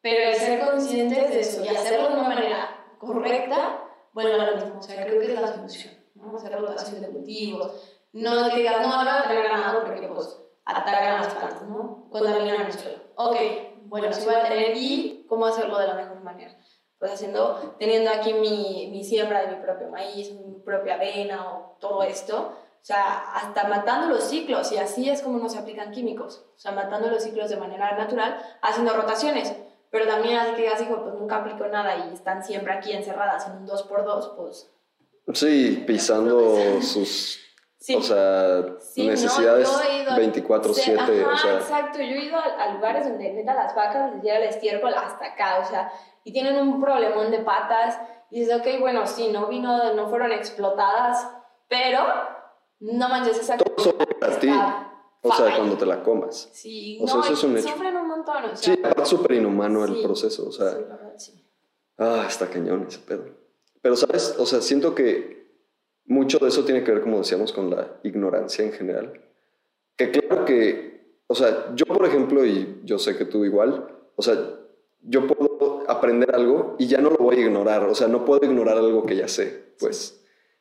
pero 0.02 0.30
el 0.30 0.34
ser 0.34 0.60
conscientes 0.60 1.30
de 1.30 1.40
eso 1.40 1.64
y 1.64 1.68
hacerlo 1.68 2.08
de 2.08 2.14
una 2.14 2.28
manera 2.28 2.96
correcta, 2.98 3.84
bueno, 4.12 4.36
lo 4.36 4.56
mismo, 4.56 4.78
o 4.78 4.82
sea, 4.82 5.06
creo 5.06 5.20
que 5.20 5.32
es 5.32 5.40
la 5.40 5.54
solución, 5.54 5.94
¿no? 6.16 6.36
Hacer 6.36 6.60
rotación 6.60 7.00
de 7.00 7.08
cultivos, 7.08 8.00
no 8.12 8.50
digas, 8.50 8.82
no, 8.82 9.04
no 9.04 9.10
voy 9.10 9.20
a 9.20 9.28
tener 9.28 9.48
ganado 9.48 9.84
porque 9.84 10.08
pues 10.08 10.41
atacan 10.64 11.22
las 11.22 11.34
plantas, 11.34 11.68
¿no? 11.68 12.08
Contaminan 12.10 12.66
el 12.66 12.72
suelo. 12.72 12.98
Ok, 13.16 13.36
bueno, 13.84 14.12
sí 14.12 14.24
voy 14.24 14.34
a 14.34 14.42
tener 14.44 14.76
y 14.76 15.26
cómo 15.28 15.46
hacerlo 15.46 15.78
de 15.78 15.86
la 15.86 15.94
mejor 15.94 16.20
manera. 16.22 16.56
Pues 16.98 17.12
haciendo, 17.12 17.74
teniendo 17.78 18.10
aquí 18.10 18.32
mi, 18.32 18.88
mi 18.92 19.02
siembra 19.02 19.42
de 19.42 19.56
mi 19.56 19.62
propio 19.62 19.88
maíz, 19.88 20.32
mi 20.32 20.60
propia 20.64 20.94
avena 20.94 21.52
o 21.52 21.76
todo 21.80 22.02
esto, 22.02 22.56
o 22.82 22.84
sea, 22.84 23.34
hasta 23.34 23.68
matando 23.68 24.08
los 24.08 24.24
ciclos, 24.24 24.72
y 24.72 24.78
así 24.78 25.08
es 25.08 25.22
como 25.22 25.38
nos 25.38 25.56
aplican 25.56 25.92
químicos, 25.92 26.44
o 26.56 26.58
sea, 26.58 26.72
matando 26.72 27.08
los 27.10 27.22
ciclos 27.22 27.48
de 27.48 27.56
manera 27.56 27.96
natural, 27.96 28.40
haciendo 28.60 28.92
rotaciones. 28.94 29.54
Pero 29.90 30.06
también 30.06 30.38
así 30.38 30.54
que 30.54 30.62
digas, 30.62 30.80
hijo, 30.80 31.02
pues 31.02 31.14
nunca 31.14 31.36
aplico 31.36 31.66
nada 31.68 32.08
y 32.08 32.14
están 32.14 32.42
siempre 32.42 32.72
aquí 32.72 32.92
encerradas 32.92 33.46
en 33.46 33.58
un 33.58 33.68
2x2, 33.68 34.36
pues... 34.36 34.68
Sí, 35.34 35.84
pisando 35.86 36.80
sus 36.82 37.38
o 37.96 38.02
sea, 38.02 38.64
necesidades 38.96 39.68
24/7. 40.16 41.24
o 41.26 41.36
sea. 41.36 41.54
Exacto, 41.54 41.98
yo 41.98 42.04
he 42.04 42.24
ido 42.24 42.36
a, 42.36 42.72
lugares 42.74 43.08
donde 43.08 43.32
neta 43.32 43.54
las 43.54 43.74
vacas 43.74 44.14
les 44.14 44.22
llega 44.22 44.38
el 44.38 44.44
estiércol 44.44 44.94
hasta 44.94 45.26
acá, 45.26 45.58
o 45.60 45.64
sea, 45.64 45.92
y 46.24 46.32
tienen 46.32 46.56
un 46.56 46.80
problemón 46.80 47.30
de 47.30 47.40
patas, 47.40 47.98
y 48.30 48.40
dices, 48.40 48.60
ok, 48.60 48.80
bueno, 48.80 49.06
sí, 49.06 49.28
no 49.28 49.48
vino, 49.48 49.94
no 49.94 50.08
fueron 50.08 50.32
explotadas, 50.32 51.28
pero 51.68 52.00
no 52.80 53.08
manches 53.08 53.38
esa 53.38 53.56
Todo 53.56 53.96
para 54.18 54.38
ti. 54.38 54.50
O 55.24 55.32
sea, 55.32 55.56
cuando 55.56 55.76
te 55.76 55.86
la 55.86 56.02
comas. 56.02 56.48
Sí, 56.52 56.98
o 57.00 57.06
sea, 57.06 57.20
eso 57.20 57.32
es 57.34 57.44
un 57.44 57.56
hecho. 57.56 57.68
sufren 57.68 57.96
un 57.96 58.08
montón. 58.08 58.44
O 58.44 58.56
sea, 58.56 58.74
sí, 58.74 58.82
es 59.02 59.08
súper 59.08 59.32
inhumano 59.32 59.84
el 59.84 60.02
proceso, 60.02 60.48
o 60.48 60.52
sea. 60.52 60.70
Sí, 60.70 60.76
verdad, 60.76 61.12
sí. 61.16 61.44
Ah, 61.98 62.24
está 62.26 62.48
cañón 62.48 62.86
ese 62.88 62.98
pedo. 62.98 63.26
Pero, 63.80 63.94
¿sabes? 63.94 64.34
O 64.38 64.46
sea, 64.46 64.60
siento 64.60 64.94
que 64.94 65.41
mucho 66.06 66.38
de 66.38 66.48
eso 66.48 66.64
tiene 66.64 66.82
que 66.84 66.92
ver, 66.92 67.02
como 67.02 67.18
decíamos, 67.18 67.52
con 67.52 67.70
la 67.70 67.98
ignorancia 68.02 68.64
en 68.64 68.72
general. 68.72 69.20
Que 69.96 70.10
claro 70.10 70.44
que, 70.44 71.16
o 71.26 71.34
sea, 71.34 71.72
yo 71.74 71.84
por 71.86 72.04
ejemplo, 72.06 72.44
y 72.44 72.80
yo 72.84 72.98
sé 72.98 73.16
que 73.16 73.24
tú 73.24 73.44
igual, 73.44 73.88
o 74.16 74.22
sea, 74.22 74.36
yo 75.02 75.26
puedo 75.26 75.84
aprender 75.88 76.34
algo 76.34 76.76
y 76.78 76.86
ya 76.86 77.00
no 77.00 77.10
lo 77.10 77.16
voy 77.16 77.36
a 77.36 77.40
ignorar, 77.40 77.84
o 77.84 77.94
sea, 77.94 78.08
no 78.08 78.24
puedo 78.24 78.44
ignorar 78.44 78.76
algo 78.76 79.04
que 79.04 79.16
ya 79.16 79.28
sé, 79.28 79.74
pues. 79.78 80.18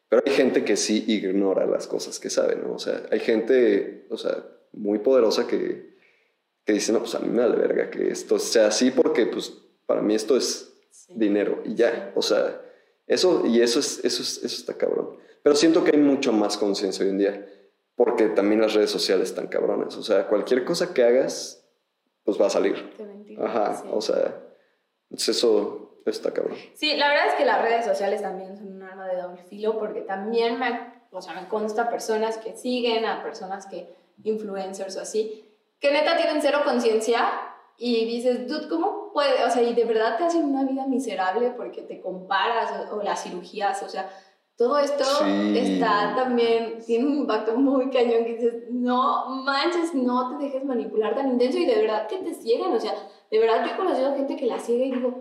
Pero 0.09 0.23
hay 0.25 0.33
gente 0.33 0.65
que 0.65 0.75
sí 0.75 1.05
ignora 1.07 1.65
las 1.65 1.87
cosas 1.87 2.19
que 2.19 2.29
sabe, 2.29 2.55
¿no? 2.55 2.73
O 2.73 2.79
sea, 2.79 3.03
hay 3.11 3.19
gente, 3.19 4.07
o 4.09 4.17
sea, 4.17 4.43
muy 4.73 4.99
poderosa 4.99 5.47
que, 5.47 5.95
que 6.65 6.73
dice, 6.73 6.91
no, 6.91 6.99
pues 6.99 7.15
a 7.15 7.19
mí 7.19 7.29
me 7.29 7.41
da 7.41 7.47
verga 7.47 7.89
que 7.89 8.09
esto 8.09 8.37
sea 8.37 8.67
así 8.67 8.91
porque, 8.91 9.27
pues, 9.27 9.53
para 9.85 10.01
mí 10.01 10.13
esto 10.15 10.35
es 10.35 10.73
dinero 11.07 11.61
y 11.65 11.75
ya, 11.75 12.11
o 12.15 12.21
sea, 12.21 12.61
eso, 13.07 13.45
y 13.45 13.61
eso, 13.61 13.79
es, 13.79 14.03
eso, 14.03 14.21
es, 14.21 14.37
eso 14.43 14.55
está 14.55 14.73
cabrón. 14.73 15.17
Pero 15.43 15.55
siento 15.55 15.83
que 15.83 15.91
hay 15.91 16.01
mucho 16.01 16.31
más 16.31 16.57
conciencia 16.57 17.03
hoy 17.03 17.11
en 17.11 17.17
día, 17.17 17.45
porque 17.95 18.29
también 18.29 18.61
las 18.61 18.73
redes 18.73 18.91
sociales 18.91 19.29
están 19.29 19.47
cabronas. 19.47 19.95
O 19.97 20.03
sea, 20.03 20.27
cualquier 20.27 20.63
cosa 20.63 20.93
que 20.93 21.03
hagas, 21.03 21.65
pues 22.23 22.39
va 22.39 22.47
a 22.47 22.51
salir. 22.51 22.93
Ajá, 23.39 23.83
o 23.91 24.01
sea, 24.01 24.39
pues 25.09 25.27
eso 25.29 26.01
está 26.05 26.31
cabrón. 26.31 26.57
Sí, 26.75 26.95
la 26.95 27.09
verdad 27.09 27.27
es 27.29 27.35
que 27.35 27.45
las 27.45 27.61
redes 27.61 27.85
sociales 27.85 28.21
también 28.21 28.57
son 28.57 28.75
un 28.75 28.83
arma 28.83 29.07
de 29.07 29.21
doble 29.21 29.43
filo, 29.43 29.77
porque 29.79 30.01
también 30.01 30.59
me, 30.59 30.93
o 31.11 31.21
sea, 31.21 31.33
me 31.33 31.47
consta 31.47 31.89
personas 31.89 32.37
que 32.37 32.55
siguen, 32.55 33.05
a 33.05 33.23
personas 33.23 33.65
que, 33.67 33.99
influencers 34.23 34.97
o 34.97 35.01
así, 35.01 35.43
que 35.79 35.91
neta 35.91 36.15
tienen 36.15 36.41
cero 36.43 36.59
conciencia 36.63 37.27
y 37.77 38.05
dices, 38.05 38.47
dude, 38.47 38.67
¿cómo 38.67 39.11
puede? 39.13 39.43
O 39.43 39.49
sea, 39.49 39.63
y 39.63 39.73
de 39.73 39.85
verdad 39.85 40.17
te 40.17 40.25
hacen 40.25 40.43
una 40.43 40.63
vida 40.63 40.85
miserable 40.85 41.51
porque 41.57 41.81
te 41.81 41.99
comparas 41.99 42.91
o, 42.91 42.97
o 42.97 43.03
las 43.03 43.23
cirugías, 43.23 43.81
o 43.81 43.89
sea, 43.89 44.11
todo 44.61 44.77
esto 44.77 45.03
está 45.55 46.13
también, 46.15 46.83
tiene 46.85 47.07
un 47.07 47.17
impacto 47.21 47.55
muy 47.55 47.89
cañón 47.89 48.25
que 48.25 48.35
dices, 48.35 48.53
no 48.69 49.25
manches, 49.43 49.95
no 49.95 50.29
te 50.29 50.43
dejes 50.43 50.63
manipular 50.63 51.15
tan 51.15 51.31
intenso 51.31 51.57
y 51.57 51.65
de 51.65 51.81
verdad 51.81 52.05
que 52.05 52.17
te 52.17 52.35
ciegan, 52.35 52.71
o 52.71 52.79
sea, 52.79 52.93
de 53.31 53.39
verdad 53.39 53.65
yo 53.65 53.73
he 53.73 53.75
conocido 53.75 54.13
gente 54.13 54.35
que 54.35 54.45
la 54.45 54.59
ciega 54.59 54.85
y 54.85 54.91
digo, 54.91 55.15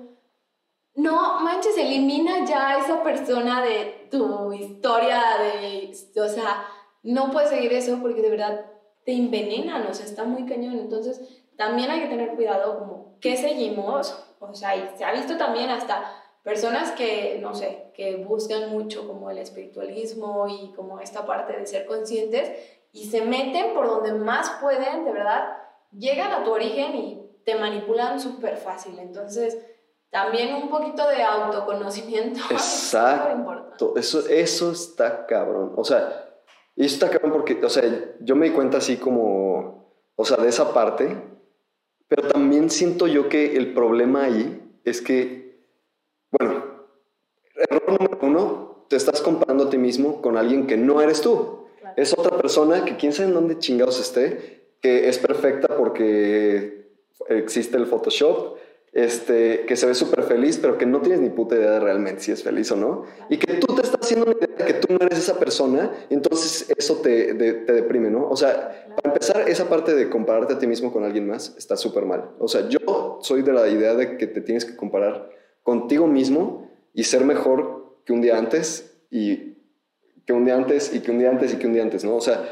no 0.95 1.41
manches, 1.41 1.79
elimina 1.79 2.45
ya 2.45 2.69
a 2.69 2.79
esa 2.81 3.03
persona 3.03 3.63
de 3.63 4.09
tu 4.11 4.53
historia, 4.53 5.23
de, 5.39 5.91
o 6.21 6.29
sea, 6.29 6.67
no 7.03 7.31
puedes 7.31 7.49
seguir 7.49 7.73
eso 7.73 7.99
porque 8.03 8.21
de 8.21 8.29
verdad 8.29 8.67
te 9.07 9.15
envenenan, 9.15 9.87
o 9.87 9.95
sea, 9.95 10.05
está 10.05 10.25
muy 10.25 10.45
cañón, 10.45 10.79
entonces 10.79 11.47
también 11.57 11.91
hay 11.91 12.01
que 12.01 12.09
tener 12.09 12.35
cuidado 12.35 12.79
como 12.79 13.17
qué 13.23 13.39
seguimos, 13.39 14.23
o 14.39 14.53
sea, 14.53 14.77
y 14.77 14.87
se 14.99 15.05
ha 15.07 15.13
visto 15.13 15.39
también 15.39 15.71
hasta 15.71 16.20
personas 16.43 16.93
que, 16.93 17.39
no 17.41 17.55
sé, 17.55 17.91
que 17.95 18.17
buscan 18.17 18.71
mucho 18.71 19.07
como 19.07 19.31
el 19.31 19.39
espiritualismo 19.39 20.47
y 20.49 20.73
como 20.75 21.01
esta 21.01 21.27
parte 21.27 21.57
de 21.57 21.67
ser 21.67 21.87
conscientes 21.87 22.51
y 22.93 23.09
se 23.11 23.23
meten 23.23 23.75
por 23.75 23.87
donde 23.87 24.13
más 24.13 24.51
pueden, 24.61 25.05
de 25.05 25.13
verdad, 25.13 25.59
llegan 25.97 26.33
a 26.33 26.45
tu 26.45 26.53
origen 26.53 26.95
y 26.97 27.31
te 27.45 27.57
manipulan 27.57 28.21
súper 28.21 28.57
fácil. 28.57 28.99
Entonces, 28.99 29.59
también 30.11 30.55
un 30.55 30.69
poquito 30.69 31.07
de 31.09 31.23
autoconocimiento. 31.23 32.41
Exacto. 32.51 33.95
Es 33.97 34.09
eso, 34.09 34.29
eso 34.29 34.73
está 34.73 35.27
cabrón. 35.27 35.73
O 35.77 35.85
sea, 35.85 36.31
y 36.75 36.87
está 36.87 37.11
cabrón 37.11 37.33
porque, 37.33 37.65
o 37.65 37.69
sea, 37.69 37.85
yo 38.21 38.35
me 38.35 38.49
di 38.49 38.53
cuenta 38.53 38.79
así 38.79 38.97
como, 38.97 39.95
o 40.17 40.25
sea, 40.25 40.37
de 40.39 40.49
esa 40.49 40.73
parte, 40.73 41.17
pero 42.09 42.29
también 42.29 42.71
siento 42.71 43.07
yo 43.07 43.29
que 43.29 43.57
el 43.57 43.73
problema 43.73 44.25
ahí 44.25 44.81
es 44.85 45.01
que 45.01 45.50
bueno, 46.31 46.87
error 47.55 47.83
número 47.89 48.19
uno, 48.23 48.87
te 48.89 48.97
estás 48.97 49.21
comparando 49.21 49.65
a 49.65 49.71
ti 49.71 49.79
mismo 49.79 50.21
con 50.21 50.37
alguien 50.37 50.67
que 50.67 50.77
no 50.77 51.01
eres 51.01 51.21
tú. 51.21 51.67
Es 51.97 52.13
otra 52.13 52.37
persona 52.37 52.85
que 52.85 52.97
quién 52.97 53.13
sabe 53.13 53.29
en 53.29 53.35
dónde 53.35 53.59
chingados 53.59 54.01
esté, 54.01 54.69
que 54.81 55.09
es 55.09 55.19
perfecta 55.19 55.77
porque 55.77 56.91
existe 57.29 57.77
el 57.77 57.87
Photoshop, 57.87 58.57
este, 58.93 59.65
que 59.67 59.77
se 59.77 59.87
ve 59.87 59.95
súper 59.95 60.25
feliz, 60.25 60.59
pero 60.59 60.77
que 60.77 60.87
no 60.87 61.01
tienes 61.01 61.21
ni 61.21 61.31
puta 61.31 61.55
idea 61.55 61.73
de 61.73 61.81
realmente 61.81 62.23
si 62.23 62.33
es 62.33 62.43
feliz 62.43 62.71
o 62.73 62.77
no. 62.77 63.05
Y 63.29 63.37
que 63.37 63.55
tú 63.55 63.75
te 63.75 63.83
estás 63.83 64.01
haciendo 64.01 64.27
una 64.27 64.37
idea 64.37 64.57
de 64.57 64.65
que 64.65 64.75
tú 64.75 64.93
no 64.93 65.07
eres 65.07 65.19
esa 65.19 65.39
persona, 65.39 65.93
entonces 66.11 66.73
eso 66.77 66.97
te, 66.97 67.35
te 67.35 67.73
deprime, 67.73 68.11
¿no? 68.11 68.29
O 68.29 68.37
sea, 68.37 68.87
para 68.97 69.15
empezar, 69.15 69.49
esa 69.49 69.69
parte 69.69 69.95
de 69.95 70.11
compararte 70.11 70.55
a 70.55 70.59
ti 70.59 70.67
mismo 70.67 70.93
con 70.93 71.05
alguien 71.05 71.29
más 71.29 71.55
está 71.57 71.77
súper 71.77 72.05
mal. 72.05 72.31
O 72.39 72.49
sea, 72.49 72.69
yo 72.69 73.19
soy 73.23 73.43
de 73.43 73.53
la 73.53 73.69
idea 73.69 73.95
de 73.95 74.17
que 74.17 74.27
te 74.27 74.41
tienes 74.41 74.65
que 74.65 74.75
comparar 74.75 75.31
contigo 75.63 76.07
mismo 76.07 76.69
y 76.95 77.05
ser 77.05 77.25
mejor 77.25 78.03
que 78.05 78.13
un 78.13 78.21
día 78.21 78.39
antes 78.39 78.97
y 79.11 79.57
que 80.27 80.33
un 80.33 80.45
día 80.45 80.57
antes 80.57 80.95
y 80.95 81.01
que 81.01 81.11
un 81.11 81.19
día 81.19 81.31
antes 81.31 81.55
y 81.55 81.57
que 81.57 81.67
un 81.67 81.73
día 81.73 81.83
antes, 81.83 82.05
¿no? 82.05 82.17
O 82.17 82.21
sea, 82.21 82.45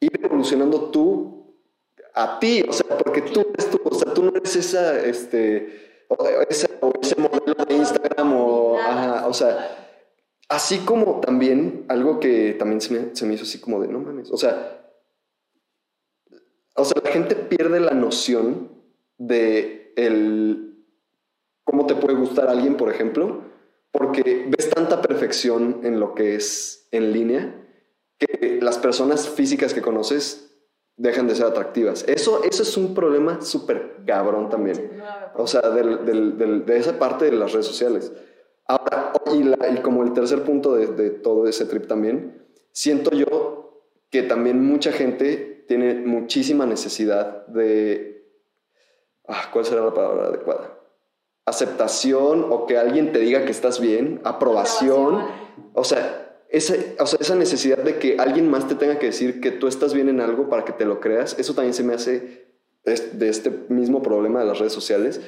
ir 0.00 0.10
evolucionando 0.22 0.90
tú 0.90 1.54
a 2.14 2.38
ti, 2.38 2.64
o 2.66 2.72
sea, 2.72 2.96
porque 2.96 3.22
tú 3.22 3.40
eres 3.40 3.70
tú, 3.70 3.80
o 3.84 3.94
sea, 3.94 4.12
tú 4.14 4.22
no 4.22 4.30
eres 4.34 4.56
esa, 4.56 5.00
este, 5.04 6.04
ese, 6.48 6.68
ese 7.02 7.20
modelo 7.20 7.64
de 7.66 7.74
Instagram 7.74 8.32
o, 8.32 8.78
ajá, 8.78 9.26
o 9.26 9.34
sea, 9.34 9.94
así 10.48 10.78
como 10.78 11.20
también 11.20 11.84
algo 11.88 12.18
que 12.20 12.54
también 12.54 12.80
se 12.80 12.94
me, 12.94 13.14
se 13.14 13.26
me 13.26 13.34
hizo 13.34 13.44
así 13.44 13.60
como 13.60 13.80
de, 13.80 13.88
no 13.88 14.00
mames, 14.00 14.30
o 14.30 14.36
sea, 14.36 14.82
o 16.74 16.84
sea, 16.84 17.02
la 17.02 17.10
gente 17.10 17.34
pierde 17.34 17.80
la 17.80 17.92
noción 17.92 18.70
de 19.18 19.92
el 19.96 20.75
cómo 21.66 21.86
te 21.86 21.96
puede 21.96 22.16
gustar 22.16 22.48
alguien, 22.48 22.76
por 22.76 22.90
ejemplo, 22.90 23.42
porque 23.90 24.46
ves 24.48 24.70
tanta 24.70 25.02
perfección 25.02 25.80
en 25.82 26.00
lo 26.00 26.14
que 26.14 26.36
es 26.36 26.88
en 26.92 27.12
línea 27.12 27.62
que 28.18 28.60
las 28.62 28.78
personas 28.78 29.28
físicas 29.28 29.74
que 29.74 29.82
conoces 29.82 30.54
dejan 30.96 31.26
de 31.26 31.34
ser 31.34 31.46
atractivas. 31.46 32.04
Eso, 32.08 32.42
eso 32.44 32.62
es 32.62 32.76
un 32.76 32.94
problema 32.94 33.42
súper 33.42 33.96
cabrón 34.06 34.48
también. 34.48 35.02
O 35.34 35.46
sea, 35.46 35.60
de 35.60 36.76
esa 36.78 36.98
parte 36.98 37.26
de 37.26 37.32
las 37.32 37.52
redes 37.52 37.66
sociales. 37.66 38.12
Ahora, 38.66 39.12
y, 39.34 39.76
como 39.80 40.02
el 40.02 40.12
tercer 40.12 40.42
punto 40.42 40.74
de, 40.74 40.86
de, 40.86 41.10
todo 41.10 41.46
ese 41.46 41.66
trip 41.66 41.86
también, 41.86 42.46
siento 42.72 43.10
yo 43.10 43.82
que 44.10 44.22
también 44.22 44.64
mucha 44.64 44.92
gente 44.92 45.64
tiene 45.68 45.94
muchísima 45.94 46.64
necesidad 46.64 47.46
de... 47.48 48.24
Ah, 49.28 49.50
¿Cuál 49.52 49.64
será 49.64 49.84
la 49.84 49.92
palabra 49.92 50.26
adecuada? 50.26 50.75
Aceptación 51.46 52.44
o 52.50 52.66
que 52.66 52.76
alguien 52.76 53.12
te 53.12 53.20
diga 53.20 53.44
que 53.44 53.52
estás 53.52 53.80
bien, 53.80 54.20
aprobación. 54.24 55.24
O 55.74 55.84
sea, 55.84 56.42
esa, 56.50 56.74
o 56.98 57.06
sea, 57.06 57.18
esa 57.20 57.36
necesidad 57.36 57.78
de 57.78 57.98
que 57.98 58.18
alguien 58.18 58.50
más 58.50 58.68
te 58.68 58.74
tenga 58.74 58.98
que 58.98 59.06
decir 59.06 59.40
que 59.40 59.52
tú 59.52 59.68
estás 59.68 59.94
bien 59.94 60.08
en 60.08 60.20
algo 60.20 60.48
para 60.48 60.64
que 60.64 60.72
te 60.72 60.84
lo 60.84 61.00
creas, 61.00 61.38
eso 61.38 61.54
también 61.54 61.74
se 61.74 61.84
me 61.84 61.94
hace 61.94 62.46
de 62.84 63.28
este 63.28 63.50
mismo 63.68 64.00
problema 64.00 64.40
de 64.40 64.46
las 64.46 64.60
redes 64.60 64.72
sociales 64.72 65.20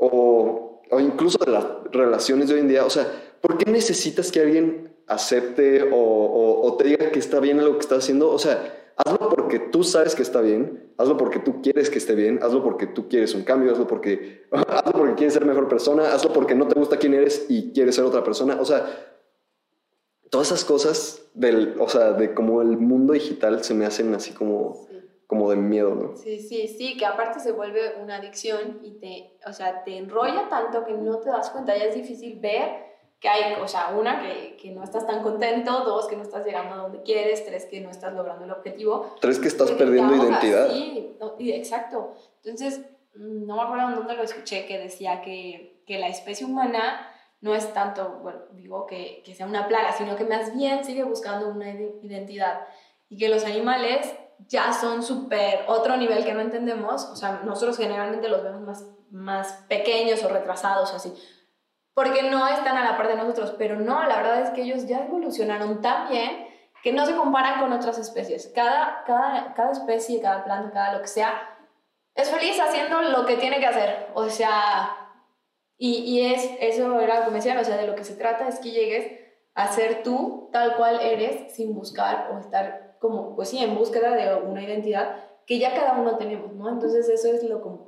o, 0.00 0.82
o 0.90 1.00
incluso 1.00 1.38
de 1.44 1.52
las 1.52 1.64
relaciones 1.92 2.48
de 2.48 2.54
hoy 2.54 2.60
en 2.60 2.68
día. 2.68 2.84
O 2.84 2.90
sea, 2.90 3.06
¿por 3.40 3.56
qué 3.56 3.70
necesitas 3.70 4.32
que 4.32 4.40
alguien 4.40 4.96
acepte 5.06 5.82
o, 5.82 5.96
o, 5.96 6.66
o 6.66 6.76
te 6.76 6.84
diga 6.84 7.10
que 7.10 7.18
está 7.18 7.38
bien 7.40 7.60
algo 7.60 7.74
que 7.74 7.82
estás 7.82 7.98
haciendo? 7.98 8.30
O 8.30 8.38
sea, 8.38 8.92
hazlo 8.96 9.28
porque 9.28 9.58
tú 9.58 9.84
sabes 9.84 10.14
que 10.14 10.22
está 10.22 10.40
bien, 10.40 10.87
hazlo 10.98 11.16
porque 11.16 11.38
tú 11.38 11.62
quieres 11.62 11.88
que 11.88 11.98
esté 11.98 12.14
bien, 12.14 12.40
hazlo 12.42 12.62
porque 12.62 12.86
tú 12.86 13.08
quieres 13.08 13.34
un 13.34 13.44
cambio, 13.44 13.72
hazlo 13.72 13.86
porque, 13.86 14.46
hazlo 14.50 14.92
porque 14.92 15.14
quieres 15.14 15.32
ser 15.32 15.46
mejor 15.46 15.68
persona, 15.68 16.12
hazlo 16.12 16.32
porque 16.32 16.54
no 16.54 16.66
te 16.66 16.78
gusta 16.78 16.98
quién 16.98 17.14
eres 17.14 17.46
y 17.48 17.72
quieres 17.72 17.94
ser 17.94 18.04
otra 18.04 18.22
persona. 18.22 18.58
O 18.60 18.64
sea, 18.64 18.84
todas 20.28 20.48
esas 20.48 20.64
cosas 20.64 21.22
del, 21.34 21.76
o 21.78 21.88
sea, 21.88 22.12
de 22.12 22.34
como 22.34 22.60
el 22.60 22.76
mundo 22.76 23.12
digital 23.12 23.62
se 23.62 23.74
me 23.74 23.86
hacen 23.86 24.12
así 24.14 24.32
como, 24.32 24.86
como 25.26 25.50
de 25.50 25.56
miedo, 25.56 25.94
¿no? 25.94 26.16
Sí, 26.16 26.40
sí, 26.40 26.66
sí, 26.66 26.96
que 26.96 27.06
aparte 27.06 27.38
se 27.38 27.52
vuelve 27.52 27.94
una 28.02 28.16
adicción 28.16 28.80
y 28.82 28.98
te, 28.98 29.38
o 29.48 29.52
sea, 29.52 29.84
te 29.84 29.96
enrolla 29.96 30.48
tanto 30.48 30.84
que 30.84 30.94
no 30.94 31.18
te 31.20 31.30
das 31.30 31.50
cuenta, 31.50 31.76
ya 31.76 31.84
es 31.84 31.94
difícil 31.94 32.40
ver 32.40 32.87
que 33.20 33.28
hay, 33.28 33.60
o 33.60 33.66
sea, 33.66 33.88
una, 33.88 34.22
que, 34.22 34.56
que, 34.56 34.70
no 34.70 34.84
estás 34.84 35.06
tan 35.06 35.22
contento, 35.22 35.84
dos, 35.84 36.06
que 36.06 36.16
no 36.16 36.22
estás 36.22 36.44
llegando 36.46 36.74
a 36.74 36.78
donde 36.78 37.02
quieres, 37.02 37.44
tres, 37.44 37.66
que 37.66 37.80
no 37.80 37.90
estás 37.90 38.14
logrando 38.14 38.44
el 38.44 38.52
objetivo. 38.52 39.16
Tres, 39.20 39.38
que 39.40 39.48
estás 39.48 39.72
perdiendo 39.72 40.14
identidad. 40.14 40.70
Sí, 40.70 41.16
exacto. 41.52 42.14
Entonces, 42.44 42.80
mm, 43.16 43.46
no 43.46 43.56
me 43.56 43.62
acuerdo 43.62 43.96
dónde 43.96 44.14
lo 44.14 44.22
escuché, 44.22 44.66
que 44.66 44.78
decía 44.78 45.20
que, 45.20 45.82
que 45.86 45.98
la 45.98 46.08
especie 46.08 46.46
humana 46.46 47.12
no 47.40 47.54
es 47.54 47.72
tanto, 47.72 48.20
bueno, 48.22 48.40
digo 48.52 48.86
que, 48.86 49.22
que 49.24 49.34
sea 49.34 49.46
una 49.46 49.68
plaga, 49.68 49.92
sino 49.92 50.16
que 50.16 50.24
más 50.24 50.56
bien 50.56 50.84
sigue 50.84 51.04
buscando 51.04 51.48
una 51.48 51.70
identidad 51.70 52.66
y 53.08 53.16
que 53.16 53.28
los 53.28 53.44
animales 53.44 54.12
ya 54.46 54.72
son 54.72 55.02
súper 55.02 55.64
otro 55.66 55.96
nivel 55.96 56.24
que 56.24 56.34
no 56.34 56.40
entendemos, 56.40 57.04
o 57.06 57.16
sea, 57.16 57.42
nosotros 57.44 57.76
generalmente 57.76 58.28
los 58.28 58.42
vemos 58.42 58.60
más, 58.62 58.86
más 59.10 59.52
pequeños 59.68 60.22
o 60.24 60.28
retrasados 60.28 60.92
o 60.92 60.96
así, 60.96 61.12
porque 61.98 62.22
no 62.22 62.46
están 62.46 62.76
a 62.76 62.84
la 62.84 62.96
par 62.96 63.08
de 63.08 63.16
nosotros, 63.16 63.56
pero 63.58 63.74
no, 63.74 64.06
la 64.06 64.18
verdad 64.18 64.42
es 64.42 64.50
que 64.50 64.62
ellos 64.62 64.86
ya 64.86 65.04
evolucionaron 65.04 65.82
tan 65.82 66.08
bien 66.08 66.46
que 66.80 66.92
no 66.92 67.04
se 67.04 67.16
comparan 67.16 67.58
con 67.58 67.72
otras 67.72 67.98
especies. 67.98 68.52
Cada, 68.54 69.02
cada, 69.04 69.52
cada 69.54 69.72
especie, 69.72 70.20
cada 70.20 70.44
planta, 70.44 70.70
cada 70.72 70.92
lo 70.92 71.00
que 71.00 71.08
sea, 71.08 71.58
es 72.14 72.30
feliz 72.30 72.56
haciendo 72.60 73.02
lo 73.02 73.26
que 73.26 73.34
tiene 73.34 73.58
que 73.58 73.66
hacer. 73.66 74.10
O 74.14 74.30
sea, 74.30 74.96
y, 75.76 76.04
y 76.04 76.32
es, 76.32 76.48
eso 76.60 77.00
era 77.00 77.26
me 77.26 77.32
decían, 77.32 77.58
o 77.58 77.64
sea, 77.64 77.76
de 77.76 77.88
lo 77.88 77.96
que 77.96 78.04
se 78.04 78.14
trata 78.14 78.46
es 78.46 78.60
que 78.60 78.70
llegues 78.70 79.18
a 79.54 79.66
ser 79.66 80.04
tú 80.04 80.50
tal 80.52 80.76
cual 80.76 81.00
eres 81.00 81.52
sin 81.52 81.74
buscar 81.74 82.30
o 82.32 82.38
estar 82.38 82.96
como, 83.00 83.34
pues 83.34 83.48
sí, 83.48 83.58
en 83.58 83.74
búsqueda 83.74 84.14
de 84.14 84.36
una 84.36 84.62
identidad 84.62 85.16
que 85.46 85.58
ya 85.58 85.74
cada 85.74 85.94
uno 85.94 86.16
tenemos, 86.16 86.52
¿no? 86.52 86.68
Entonces 86.68 87.08
eso 87.08 87.26
es 87.26 87.42
lo 87.42 87.60
como 87.60 87.87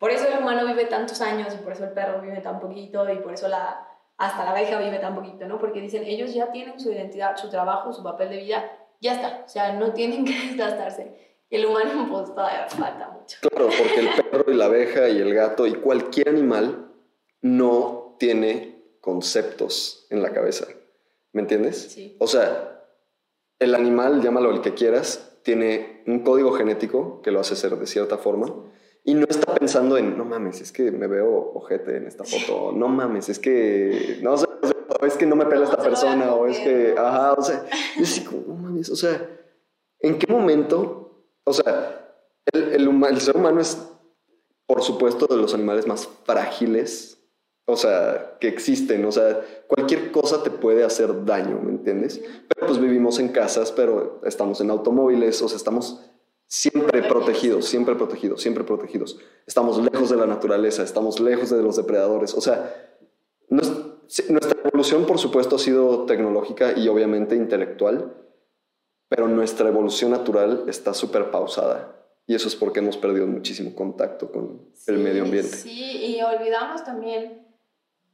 por 0.00 0.10
eso 0.10 0.26
el 0.26 0.38
humano 0.38 0.66
vive 0.66 0.86
tantos 0.86 1.20
años 1.20 1.54
y 1.54 1.58
por 1.58 1.74
eso 1.74 1.84
el 1.84 1.90
perro 1.90 2.22
vive 2.22 2.40
tan 2.40 2.58
poquito 2.58 3.06
y 3.12 3.18
por 3.18 3.34
eso 3.34 3.48
la, 3.48 3.86
hasta 4.16 4.44
la 4.44 4.52
abeja 4.52 4.78
vive 4.78 4.98
tan 4.98 5.14
poquito, 5.14 5.46
¿no? 5.46 5.58
Porque 5.58 5.82
dicen, 5.82 6.04
ellos 6.04 6.32
ya 6.32 6.50
tienen 6.50 6.80
su 6.80 6.90
identidad, 6.90 7.36
su 7.36 7.50
trabajo, 7.50 7.92
su 7.92 8.02
papel 8.02 8.30
de 8.30 8.38
vida, 8.38 8.64
ya 8.98 9.12
está. 9.12 9.42
O 9.44 9.48
sea, 9.48 9.74
no 9.74 9.92
tienen 9.92 10.24
que 10.26 10.32
desgastarse. 10.32 11.36
El 11.50 11.66
humano, 11.66 12.08
pues 12.10 12.34
todavía 12.34 12.66
falta 12.70 13.10
mucho. 13.10 13.36
Claro, 13.42 13.66
porque 13.66 14.00
el 14.00 14.08
perro 14.30 14.50
y 14.50 14.54
la 14.54 14.64
abeja 14.64 15.06
y 15.10 15.18
el 15.18 15.34
gato 15.34 15.66
y 15.66 15.74
cualquier 15.74 16.30
animal 16.30 16.92
no 17.42 18.16
tiene 18.18 18.94
conceptos 19.02 20.06
en 20.08 20.22
la 20.22 20.32
cabeza. 20.32 20.66
¿Me 21.32 21.42
entiendes? 21.42 21.92
Sí. 21.92 22.16
O 22.20 22.26
sea, 22.26 22.86
el 23.58 23.74
animal, 23.74 24.22
llámalo 24.22 24.50
el 24.50 24.62
que 24.62 24.72
quieras, 24.72 25.36
tiene 25.42 26.02
un 26.06 26.20
código 26.20 26.52
genético 26.52 27.20
que 27.20 27.32
lo 27.32 27.40
hace 27.40 27.54
ser 27.54 27.76
de 27.76 27.86
cierta 27.86 28.16
forma 28.16 28.50
y 29.04 29.14
no 29.14 29.26
está 29.28 29.54
pensando 29.54 29.96
en, 29.96 30.16
no 30.16 30.24
mames, 30.24 30.60
es 30.60 30.72
que 30.72 30.90
me 30.90 31.06
veo 31.06 31.52
ojete 31.54 31.96
en 31.96 32.06
esta 32.06 32.24
foto, 32.24 32.72
no 32.72 32.88
mames, 32.88 33.28
es 33.28 33.38
que, 33.38 34.18
no 34.22 34.36
sé, 34.36 34.46
o 35.00 35.06
es 35.06 35.16
que 35.16 35.26
no 35.26 35.36
me 35.36 35.46
pela 35.46 35.64
esta 35.64 35.78
persona, 35.78 36.34
o 36.34 36.46
es 36.46 36.58
que, 36.58 36.94
ajá, 36.96 37.32
o 37.32 37.42
sea, 37.42 37.64
es 37.98 38.20
como, 38.20 38.42
no 38.48 38.54
mames, 38.54 38.90
o 38.90 38.96
sea, 38.96 39.28
¿en 40.00 40.18
qué 40.18 40.30
momento, 40.30 41.24
o 41.44 41.52
sea, 41.52 42.14
el, 42.52 42.62
el, 42.74 43.04
el 43.04 43.20
ser 43.20 43.36
humano 43.36 43.60
es, 43.60 43.78
por 44.66 44.82
supuesto, 44.82 45.26
de 45.26 45.36
los 45.36 45.54
animales 45.54 45.86
más 45.86 46.08
frágiles, 46.24 47.20
o 47.70 47.76
sea, 47.76 48.36
que 48.40 48.48
existen, 48.48 49.04
o 49.04 49.12
sea, 49.12 49.40
cualquier 49.66 50.10
cosa 50.10 50.42
te 50.42 50.50
puede 50.50 50.84
hacer 50.84 51.24
daño, 51.24 51.60
¿me 51.62 51.70
entiendes? 51.70 52.20
Pero 52.48 52.66
pues 52.66 52.80
vivimos 52.80 53.18
en 53.18 53.28
casas, 53.28 53.72
pero 53.72 54.20
estamos 54.24 54.60
en 54.60 54.70
automóviles, 54.70 55.40
o 55.40 55.48
sea, 55.48 55.56
estamos 55.56 56.09
Siempre 56.52 57.04
protegidos, 57.04 57.66
siempre 57.66 57.94
protegidos, 57.94 58.42
siempre 58.42 58.64
protegidos. 58.64 59.16
Estamos 59.46 59.78
lejos 59.78 60.10
de 60.10 60.16
la 60.16 60.26
naturaleza, 60.26 60.82
estamos 60.82 61.20
lejos 61.20 61.50
de 61.50 61.62
los 61.62 61.76
depredadores. 61.76 62.34
O 62.34 62.40
sea, 62.40 62.98
nuestra 63.48 64.58
evolución, 64.64 65.06
por 65.06 65.20
supuesto, 65.20 65.54
ha 65.54 65.58
sido 65.60 66.06
tecnológica 66.06 66.76
y 66.76 66.88
obviamente 66.88 67.36
intelectual, 67.36 68.16
pero 69.08 69.28
nuestra 69.28 69.68
evolución 69.68 70.10
natural 70.10 70.64
está 70.66 70.92
súper 70.92 71.30
pausada. 71.30 72.04
Y 72.26 72.34
eso 72.34 72.48
es 72.48 72.56
porque 72.56 72.80
hemos 72.80 72.96
perdido 72.96 73.28
muchísimo 73.28 73.72
contacto 73.72 74.32
con 74.32 74.72
el 74.88 74.98
medio 74.98 75.22
ambiente. 75.22 75.56
Sí, 75.56 76.16
y 76.16 76.20
olvidamos 76.20 76.82
también 76.82 77.46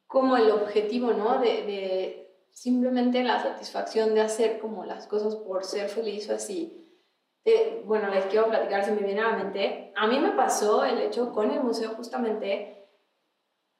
como 0.06 0.36
el 0.36 0.50
objetivo, 0.50 1.14
¿no? 1.14 1.40
De, 1.40 1.46
de 1.46 2.36
simplemente 2.50 3.24
la 3.24 3.42
satisfacción 3.42 4.14
de 4.14 4.20
hacer 4.20 4.58
como 4.58 4.84
las 4.84 5.06
cosas 5.06 5.36
por 5.36 5.64
ser 5.64 5.88
feliz 5.88 6.28
o 6.28 6.34
así 6.34 6.82
eh, 7.46 7.84
bueno, 7.86 8.08
les 8.08 8.26
quiero 8.26 8.48
platicar, 8.48 8.84
si 8.84 8.90
me 8.90 9.02
viene 9.02 9.20
a 9.20 9.30
la 9.30 9.36
mente. 9.36 9.92
A 9.94 10.08
mí 10.08 10.18
me 10.18 10.32
pasó 10.32 10.84
el 10.84 11.00
hecho 11.00 11.32
con 11.32 11.48
el 11.48 11.62
museo 11.62 11.90
justamente, 11.90 12.88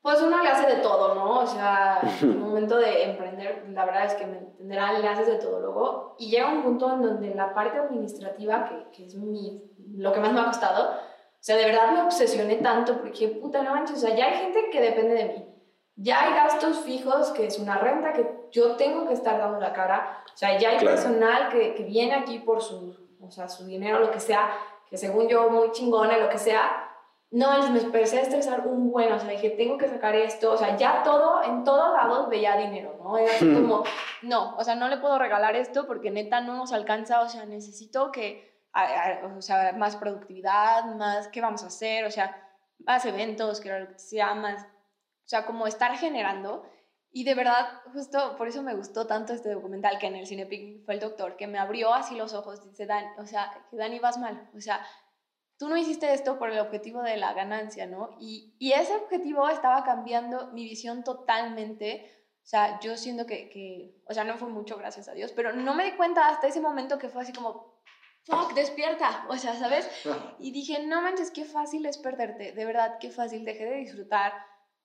pues 0.01 0.23
uno 0.23 0.41
le 0.41 0.49
hace 0.49 0.73
de 0.73 0.83
todo, 0.83 1.17
¿no? 1.17 1.41
O 1.41 1.47
sea, 1.49 1.99
en 2.23 2.31
el 2.31 2.39
momento 2.39 2.79
de 2.79 3.11
emprender, 3.11 3.67
la 3.71 3.85
verdad 3.85 4.05
es 4.05 4.15
que 4.15 4.25
me 4.25 4.39
entenderán, 4.39 5.03
le 5.03 5.09
haces 5.09 5.27
de 5.27 5.39
todo 5.39 5.59
luego. 5.59 6.15
Y 6.17 6.31
llega 6.31 6.49
un 6.49 6.63
punto 6.63 6.93
en 6.93 7.03
donde 7.03 7.35
la 7.35 7.53
parte 7.55 7.79
administrativa, 7.79 8.69
que, 8.69 8.97
que 8.97 9.07
es 9.07 9.17
mi, 9.17 9.61
lo 9.97 10.13
que 10.13 10.21
más 10.21 10.33
me 10.33 10.43
ha 10.43 10.47
costado, 10.47 10.93
o 10.93 11.41
sea, 11.41 11.57
de 11.57 11.65
verdad 11.65 11.91
me 11.91 12.03
obsesioné 12.03 12.57
tanto 12.57 13.01
porque, 13.01 13.27
puta, 13.27 13.65
no 13.65 13.75
manches, 13.75 13.97
o 13.97 14.07
sea, 14.07 14.15
ya 14.15 14.27
hay 14.27 14.39
gente 14.43 14.71
que 14.71 14.81
depende 14.81 15.15
de 15.15 15.25
mí. 15.25 15.45
Ya 15.97 16.23
hay 16.23 16.35
gastos 16.35 16.79
fijos, 16.85 17.31
que 17.31 17.47
es 17.47 17.59
una 17.59 17.79
renta 17.79 18.13
que 18.13 18.31
yo 18.53 18.77
tengo 18.77 19.09
que 19.09 19.15
estar 19.15 19.39
dando 19.39 19.59
la 19.59 19.73
cara. 19.73 20.23
O 20.33 20.37
sea, 20.37 20.57
ya 20.57 20.71
hay 20.71 20.85
personal 20.85 21.49
que, 21.49 21.75
que 21.75 21.83
viene 21.83 22.15
aquí 22.15 22.39
por 22.39 22.63
sus 22.63 23.06
o 23.27 23.31
sea, 23.31 23.49
su 23.49 23.65
dinero, 23.65 24.01
lo 24.01 24.11
que 24.11 24.21
sea, 24.21 24.51
que 24.89 24.97
según 24.97 25.29
yo 25.29 25.51
muy 25.51 25.73
chingona, 25.73 26.19
lo 26.19 26.29
que 26.29 26.39
sea, 26.39 26.87
no, 27.31 27.71
me 27.71 27.81
empecé 27.81 28.19
a 28.19 28.23
estresar 28.23 28.67
un 28.67 28.91
buen, 28.91 29.13
o 29.13 29.19
sea, 29.19 29.31
dije, 29.31 29.51
tengo 29.51 29.77
que 29.77 29.89
sacar 29.89 30.15
esto, 30.15 30.53
o 30.53 30.57
sea, 30.57 30.77
ya 30.77 31.03
todo, 31.03 31.43
en 31.43 31.65
todos 31.65 31.93
lados 31.93 32.29
veía 32.29 32.57
dinero, 32.57 32.97
¿no? 33.03 33.19
Era 33.19 33.33
así 33.33 33.53
como, 33.53 33.83
no, 34.23 34.57
o 34.57 34.65
sea, 34.65 34.77
no 34.77 34.89
le 34.89 34.99
puedo 34.99 35.19
regalar 35.19 35.57
esto 35.57 35.87
porque 35.87 36.11
neta 36.11 36.41
no 36.41 36.57
nos 36.57 36.73
alcanza, 36.73 37.21
o 37.21 37.29
sea, 37.29 37.45
necesito 37.45 38.13
que, 38.13 38.65
o 39.37 39.43
sea, 39.43 39.73
más 39.73 39.97
productividad, 39.97 40.85
más, 40.95 41.29
¿qué 41.29 41.41
vamos 41.41 41.65
a 41.65 41.67
hacer? 41.67 42.05
O 42.05 42.11
sea, 42.11 42.43
más 42.79 43.05
eventos, 43.07 43.61
que 43.61 43.89
sea 43.97 44.35
más, 44.35 44.63
o 44.63 45.29
sea, 45.29 45.47
como 45.47 45.67
estar 45.67 45.97
generando. 45.97 46.65
Y 47.17 47.25
de 47.25 47.35
verdad, 47.35 47.81
justo 47.95 48.37
por 48.37 48.47
eso 48.47 48.63
me 48.63 48.75
gustó 48.75 49.07
tanto 49.07 49.33
este 49.33 49.49
documental 49.49 49.99
que 49.99 50.07
en 50.07 50.17
el 50.17 50.27
Cinepic 50.27 50.85
fue 50.85 50.93
el 50.93 51.01
doctor, 51.01 51.39
que 51.39 51.47
me 51.47 51.59
abrió 51.59 51.95
así 51.95 52.15
los 52.15 52.35
ojos, 52.35 52.63
dice, 52.63 52.85
Dan, 52.85 53.07
o 53.17 53.25
sea, 53.25 53.67
que 53.71 53.77
Dani 53.79 53.99
vas 54.01 54.19
mal, 54.19 54.51
o 54.55 54.61
sea, 54.61 54.87
tú 55.57 55.67
no 55.67 55.79
hiciste 55.79 56.13
esto 56.13 56.39
por 56.39 56.51
el 56.51 56.59
objetivo 56.59 57.01
de 57.01 57.17
la 57.17 57.33
ganancia, 57.33 57.87
¿no? 57.87 58.11
Y, 58.21 58.55
y 58.59 58.73
ese 58.73 58.95
objetivo 58.95 59.49
estaba 59.49 59.83
cambiando 59.83 60.49
mi 60.49 60.65
visión 60.65 61.05
totalmente, 61.05 62.07
o 62.45 62.47
sea, 62.47 62.79
yo 62.81 62.99
siento 62.99 63.25
que, 63.25 63.49
que, 63.49 64.03
o 64.07 64.13
sea, 64.13 64.25
no 64.25 64.37
fue 64.37 64.51
mucho, 64.51 64.77
gracias 64.77 65.09
a 65.09 65.15
Dios, 65.15 65.33
pero 65.33 65.55
no 65.55 65.73
me 65.73 65.87
di 65.87 65.93
cuenta 65.93 66.29
hasta 66.29 66.49
ese 66.49 66.61
momento 66.61 66.99
que 66.99 67.09
fue 67.09 67.23
así 67.23 67.33
como, 67.33 67.81
fuck, 68.25 68.53
despierta, 68.53 69.25
o 69.31 69.39
sea, 69.39 69.55
¿sabes? 69.55 69.89
Y 70.39 70.53
dije, 70.53 70.85
no 70.85 71.01
manches, 71.01 71.31
qué 71.31 71.47
fácil 71.47 71.87
es 71.87 71.97
perderte, 71.97 72.53
de 72.53 72.65
verdad, 72.67 72.99
qué 73.01 73.11
fácil, 73.11 73.47
dejé 73.47 73.65
de 73.65 73.77
disfrutar 73.77 74.35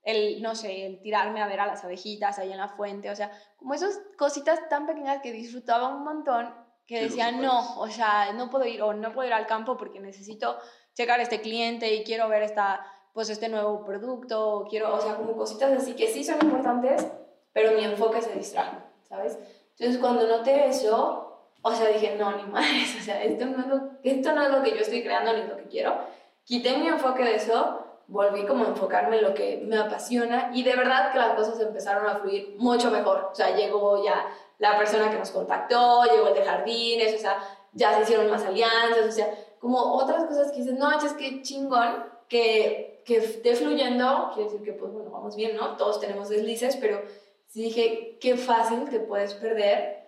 el, 0.04 0.42
no 0.42 0.56
sé, 0.56 0.86
el 0.86 1.02
tirarme 1.02 1.42
a 1.42 1.48
ver 1.48 1.60
a 1.60 1.68
las 1.68 1.84
abejitas 1.84 2.40
ahí 2.40 2.52
en 2.52 2.58
la 2.58 2.70
fuente, 2.70 3.10
o 3.10 3.16
sea, 3.16 3.32
como 3.58 3.74
esas 3.74 4.00
cositas 4.18 4.68
tan 4.70 4.88
pequeñas 4.88 5.22
que 5.22 5.32
disfrutaba 5.32 5.90
un 5.90 6.04
montón, 6.04 6.54
que 6.88 7.04
decía, 7.04 7.32
no, 7.32 7.80
o 7.80 7.88
sea, 7.88 8.34
no 8.34 8.50
puedo 8.50 8.66
ir, 8.66 8.82
o 8.82 8.94
no 8.94 9.14
puedo 9.14 9.28
ir 9.28 9.34
al 9.34 9.48
campo 9.48 9.78
porque 9.78 10.00
necesito 10.00 10.58
checar 10.94 11.20
este 11.20 11.40
cliente 11.40 11.94
y 11.94 12.04
quiero 12.04 12.28
ver 12.28 12.44
esta, 12.44 12.86
pues 13.14 13.30
este 13.30 13.48
nuevo 13.48 13.86
producto, 13.86 14.66
quiero, 14.70 14.96
o 14.96 15.00
sea, 15.00 15.16
como 15.16 15.38
cositas 15.38 15.72
así 15.72 15.94
que 15.94 16.08
sí 16.08 16.24
son 16.24 16.40
importantes, 16.42 17.08
pero 17.54 17.74
mi 17.74 17.84
enfoque 17.84 18.22
se 18.22 18.34
distrajo, 18.34 18.78
¿sabes? 19.08 19.38
Entonces 19.78 20.00
cuando 20.00 20.28
noté 20.28 20.68
eso, 20.68 21.32
o 21.62 21.72
sea, 21.72 21.88
dije, 21.90 22.16
no, 22.18 22.36
ni 22.36 22.44
más, 22.44 22.66
o 23.00 23.04
sea, 23.04 23.24
esto 23.24 23.46
no, 23.46 23.60
es 23.60 23.68
lo, 23.68 23.92
esto 24.04 24.34
no 24.34 24.44
es 24.44 24.52
lo 24.52 24.64
que 24.64 24.72
yo 24.72 24.78
estoy 24.78 25.04
creando 25.04 25.34
ni 25.34 25.44
lo 25.44 25.58
que 25.58 25.68
quiero. 25.68 25.96
Quité 26.44 26.78
mi 26.78 26.88
enfoque 26.88 27.24
de 27.24 27.36
eso 27.36 27.91
volví 28.12 28.46
como 28.46 28.66
a 28.66 28.68
enfocarme 28.68 29.18
en 29.18 29.24
lo 29.24 29.34
que 29.34 29.64
me 29.66 29.78
apasiona 29.78 30.52
y 30.54 30.64
de 30.64 30.76
verdad 30.76 31.14
que 31.14 31.18
las 31.18 31.34
cosas 31.34 31.60
empezaron 31.62 32.08
a 32.08 32.20
fluir 32.20 32.56
mucho 32.58 32.92
mejor. 32.92 33.30
O 33.32 33.36
sea, 33.36 33.56
llegó 33.56 34.04
ya 34.04 34.28
la 34.60 34.78
persona 34.78 35.10
que 35.10 35.18
nos 35.18 35.32
contactó, 35.32 36.04
llegó 36.04 36.28
el 36.28 36.34
de 36.34 36.44
jardines, 36.44 37.16
o 37.16 37.18
sea, 37.18 37.38
ya 37.72 37.96
se 37.96 38.02
hicieron 38.04 38.30
más 38.30 38.46
alianzas, 38.46 39.08
o 39.08 39.12
sea, 39.12 39.34
como 39.60 39.80
otras 39.96 40.26
cosas 40.26 40.52
que 40.52 40.58
dices, 40.58 40.78
no, 40.78 40.92
es 40.92 41.14
que 41.14 41.42
chingón, 41.42 42.04
que, 42.28 43.02
que 43.06 43.18
esté 43.18 43.56
fluyendo, 43.56 44.32
quiere 44.34 44.50
decir 44.50 44.66
que 44.66 44.74
pues 44.74 44.92
bueno, 44.92 45.10
vamos 45.10 45.36
bien, 45.38 45.56
¿no? 45.56 45.78
Todos 45.78 46.02
tenemos 46.02 46.28
deslices, 46.28 46.76
pero 46.76 47.02
sí 47.48 47.64
dije, 47.64 48.18
qué 48.20 48.36
fácil 48.36 48.90
te 48.90 49.00
puedes 49.00 49.34
perder 49.36 50.01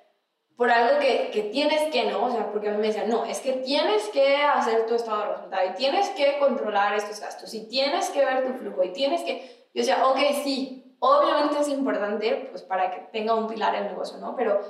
por 0.55 0.69
algo 0.69 0.99
que, 0.99 1.31
que, 1.31 1.43
tienes 1.43 1.91
que, 1.91 2.05
¿no? 2.11 2.25
O 2.25 2.31
sea, 2.31 2.51
porque 2.51 2.69
a 2.69 2.71
mí 2.71 2.77
me 2.77 2.87
decían, 2.87 3.09
no, 3.09 3.25
es 3.25 3.39
que 3.39 3.53
tienes 3.53 4.07
que 4.09 4.37
hacer 4.37 4.85
tu 4.85 4.95
estado 4.95 5.21
de 5.21 5.33
resultado 5.33 5.69
y 5.69 5.73
tienes 5.73 6.09
que 6.09 6.37
controlar 6.39 6.93
estos 6.95 7.19
gastos 7.19 7.53
y 7.53 7.67
tienes 7.67 8.09
que 8.09 8.23
ver 8.23 8.45
tu 8.45 8.53
flujo 8.59 8.83
y 8.83 8.93
tienes 8.93 9.21
que... 9.23 9.67
Yo 9.73 9.81
decía, 9.81 10.05
ok, 10.05 10.19
sí, 10.43 10.95
obviamente 10.99 11.59
es 11.59 11.67
importante, 11.69 12.47
pues 12.51 12.61
para 12.61 12.91
que 12.91 13.01
tenga 13.11 13.33
un 13.33 13.47
pilar 13.47 13.75
el 13.75 13.85
negocio, 13.85 14.17
¿no? 14.19 14.35
Pero 14.35 14.61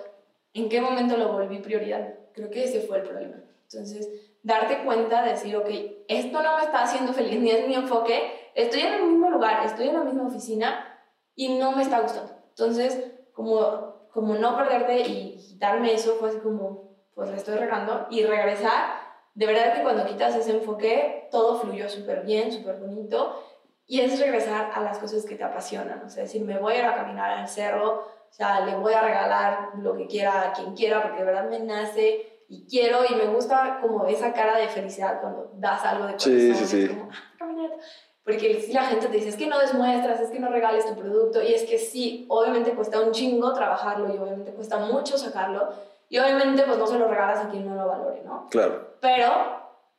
¿en 0.53 0.69
qué 0.69 0.79
momento 0.79 1.17
lo 1.17 1.33
volví 1.33 1.59
prioridad? 1.59 2.15
Creo 2.33 2.49
que 2.49 2.63
ese 2.63 2.81
fue 2.81 2.97
el 2.97 3.03
problema. 3.03 3.35
Entonces, 3.63 4.07
darte 4.41 4.83
cuenta, 4.83 5.23
de 5.23 5.31
decir, 5.31 5.55
ok, 5.55 5.69
esto 6.07 6.41
no 6.41 6.57
me 6.57 6.63
está 6.63 6.83
haciendo 6.83 7.13
feliz, 7.13 7.39
ni 7.39 7.51
es 7.51 7.67
mi 7.67 7.75
enfoque, 7.75 8.51
estoy 8.55 8.81
en 8.81 8.93
el 8.93 9.03
mismo 9.03 9.29
lugar, 9.29 9.65
estoy 9.65 9.89
en 9.89 9.95
la 9.95 10.03
misma 10.03 10.27
oficina 10.27 10.99
y 11.35 11.57
no 11.57 11.71
me 11.71 11.83
está 11.83 12.01
gustando. 12.01 12.33
Entonces, 12.49 13.11
como 13.33 13.92
como 14.13 14.35
no 14.35 14.55
perderte 14.55 15.01
y 15.01 15.37
quitarme 15.37 15.93
eso 15.93 16.15
fue 16.19 16.29
así 16.29 16.39
como, 16.39 16.91
pues 17.15 17.29
le 17.29 17.37
estoy 17.37 17.55
regando 17.55 18.07
y 18.09 18.23
regresar. 18.23 19.01
De 19.33 19.47
verdad 19.47 19.73
que 19.73 19.81
cuando 19.81 20.05
quitas 20.05 20.35
ese 20.35 20.51
enfoque, 20.51 21.27
todo 21.31 21.59
fluyó 21.59 21.89
súper 21.89 22.23
bien, 22.23 22.51
súper 22.51 22.77
bonito. 22.77 23.43
Y 23.87 24.01
es 24.01 24.19
regresar 24.19 24.71
a 24.73 24.81
las 24.81 24.99
cosas 24.99 25.25
que 25.25 25.35
te 25.35 25.43
apasionan. 25.43 26.03
O 26.05 26.09
sea, 26.09 26.23
decir, 26.23 26.43
me 26.43 26.59
voy 26.59 26.75
a 26.75 26.79
ir 26.79 26.85
a 26.85 26.95
caminar 26.95 27.31
al 27.31 27.47
cerro, 27.47 28.07
o 28.29 28.33
sea, 28.33 28.61
le 28.61 28.75
voy 28.75 28.93
a 28.93 29.01
regalar 29.01 29.69
lo 29.77 29.95
que 29.97 30.07
quiera 30.07 30.49
a 30.49 30.53
quien 30.53 30.75
quiera, 30.75 31.01
porque 31.01 31.19
de 31.19 31.25
verdad 31.25 31.49
me 31.49 31.59
nace 31.59 32.45
y 32.47 32.65
quiero 32.67 32.99
y 33.09 33.15
me 33.15 33.25
gusta 33.25 33.79
como 33.81 34.05
esa 34.05 34.31
cara 34.31 34.57
de 34.57 34.67
felicidad 34.67 35.21
cuando 35.21 35.51
das 35.55 35.83
algo 35.85 36.05
de 36.05 36.13
corazón. 36.13 36.33
Sí, 36.33 36.53
sí, 36.53 36.65
sí. 36.65 36.87
Como, 36.87 37.09
ah, 37.11 37.75
porque 38.23 38.61
si 38.61 38.73
la 38.73 38.83
gente 38.83 39.07
te 39.07 39.17
dice, 39.17 39.29
es 39.29 39.35
que 39.35 39.47
no 39.47 39.59
desmuestras, 39.59 40.19
es 40.21 40.29
que 40.29 40.39
no 40.39 40.49
regales 40.49 40.85
tu 40.85 40.95
producto, 40.95 41.41
y 41.41 41.53
es 41.53 41.63
que 41.63 41.77
sí, 41.77 42.25
obviamente 42.29 42.73
cuesta 42.73 43.01
un 43.01 43.11
chingo 43.11 43.53
trabajarlo 43.53 44.13
y 44.13 44.17
obviamente 44.17 44.53
cuesta 44.53 44.77
mucho 44.77 45.17
sacarlo, 45.17 45.69
y 46.09 46.17
obviamente 46.19 46.63
pues 46.63 46.77
no 46.77 46.87
se 46.87 46.97
lo 46.97 47.07
regalas 47.07 47.45
a 47.45 47.49
quien 47.49 47.67
no 47.67 47.75
lo 47.75 47.87
valore, 47.87 48.21
¿no? 48.23 48.47
Claro. 48.49 48.95
Pero 49.01 49.29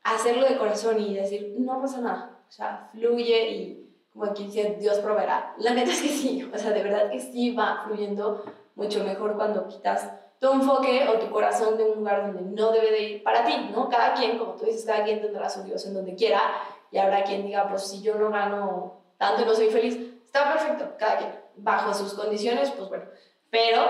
hacerlo 0.03 0.47
de 0.47 0.57
corazón 0.57 1.01
y 1.01 1.15
decir, 1.15 1.55
no 1.59 1.81
pasa 1.81 2.01
nada, 2.01 2.39
o 2.49 2.53
sea, 2.53 2.89
fluye 2.93 3.51
y 3.51 3.81
como 4.13 4.33
quien 4.33 4.49
dice, 4.49 4.77
Dios 4.79 5.01
proveerá. 5.01 5.55
La 5.59 5.75
neta 5.75 5.91
es 5.91 6.01
que 6.01 6.09
sí, 6.09 6.49
o 6.53 6.57
sea, 6.57 6.71
de 6.71 6.83
verdad 6.85 7.11
que 7.11 7.19
sí 7.19 7.55
va 7.55 7.83
fluyendo 7.85 8.45
mucho 8.77 9.03
mejor 9.03 9.37
cuando 9.37 9.67
quitas 9.67 10.09
tu 10.39 10.53
enfoque 10.53 11.09
o 11.09 11.19
tu 11.19 11.31
corazón 11.31 11.77
de 11.77 11.85
un 11.85 11.99
lugar 11.99 12.33
donde 12.33 12.43
no 12.43 12.71
debe 12.71 12.91
de 12.93 13.03
ir 13.03 13.23
para 13.23 13.45
ti, 13.45 13.71
¿no? 13.73 13.89
Cada 13.89 14.15
quien, 14.15 14.39
como 14.39 14.53
tú 14.55 14.67
dices, 14.67 14.85
cada 14.85 15.05
quien 15.05 15.21
tendrá 15.21 15.49
su 15.49 15.63
Dios 15.63 15.85
en 15.87 15.95
donde 15.95 16.15
quiera 16.15 16.41
y 16.95 16.99
habrá 16.99 17.25
quien 17.25 17.45
diga, 17.45 17.69
pues 17.69 17.89
si 17.89 18.03
yo 18.03 18.15
no 18.15 18.31
gano 18.31 19.01
tanto 19.19 19.43
y 19.43 19.45
no 19.47 19.53
soy 19.53 19.69
feliz, 19.69 19.99
está 20.25 20.53
perfecto, 20.53 20.95
cada 20.97 21.19
quien, 21.19 21.33
bajo 21.57 21.93
sus 21.93 22.15
condiciones, 22.15 22.71
pues 22.71 22.89
bueno, 22.89 23.07
pero 23.51 23.81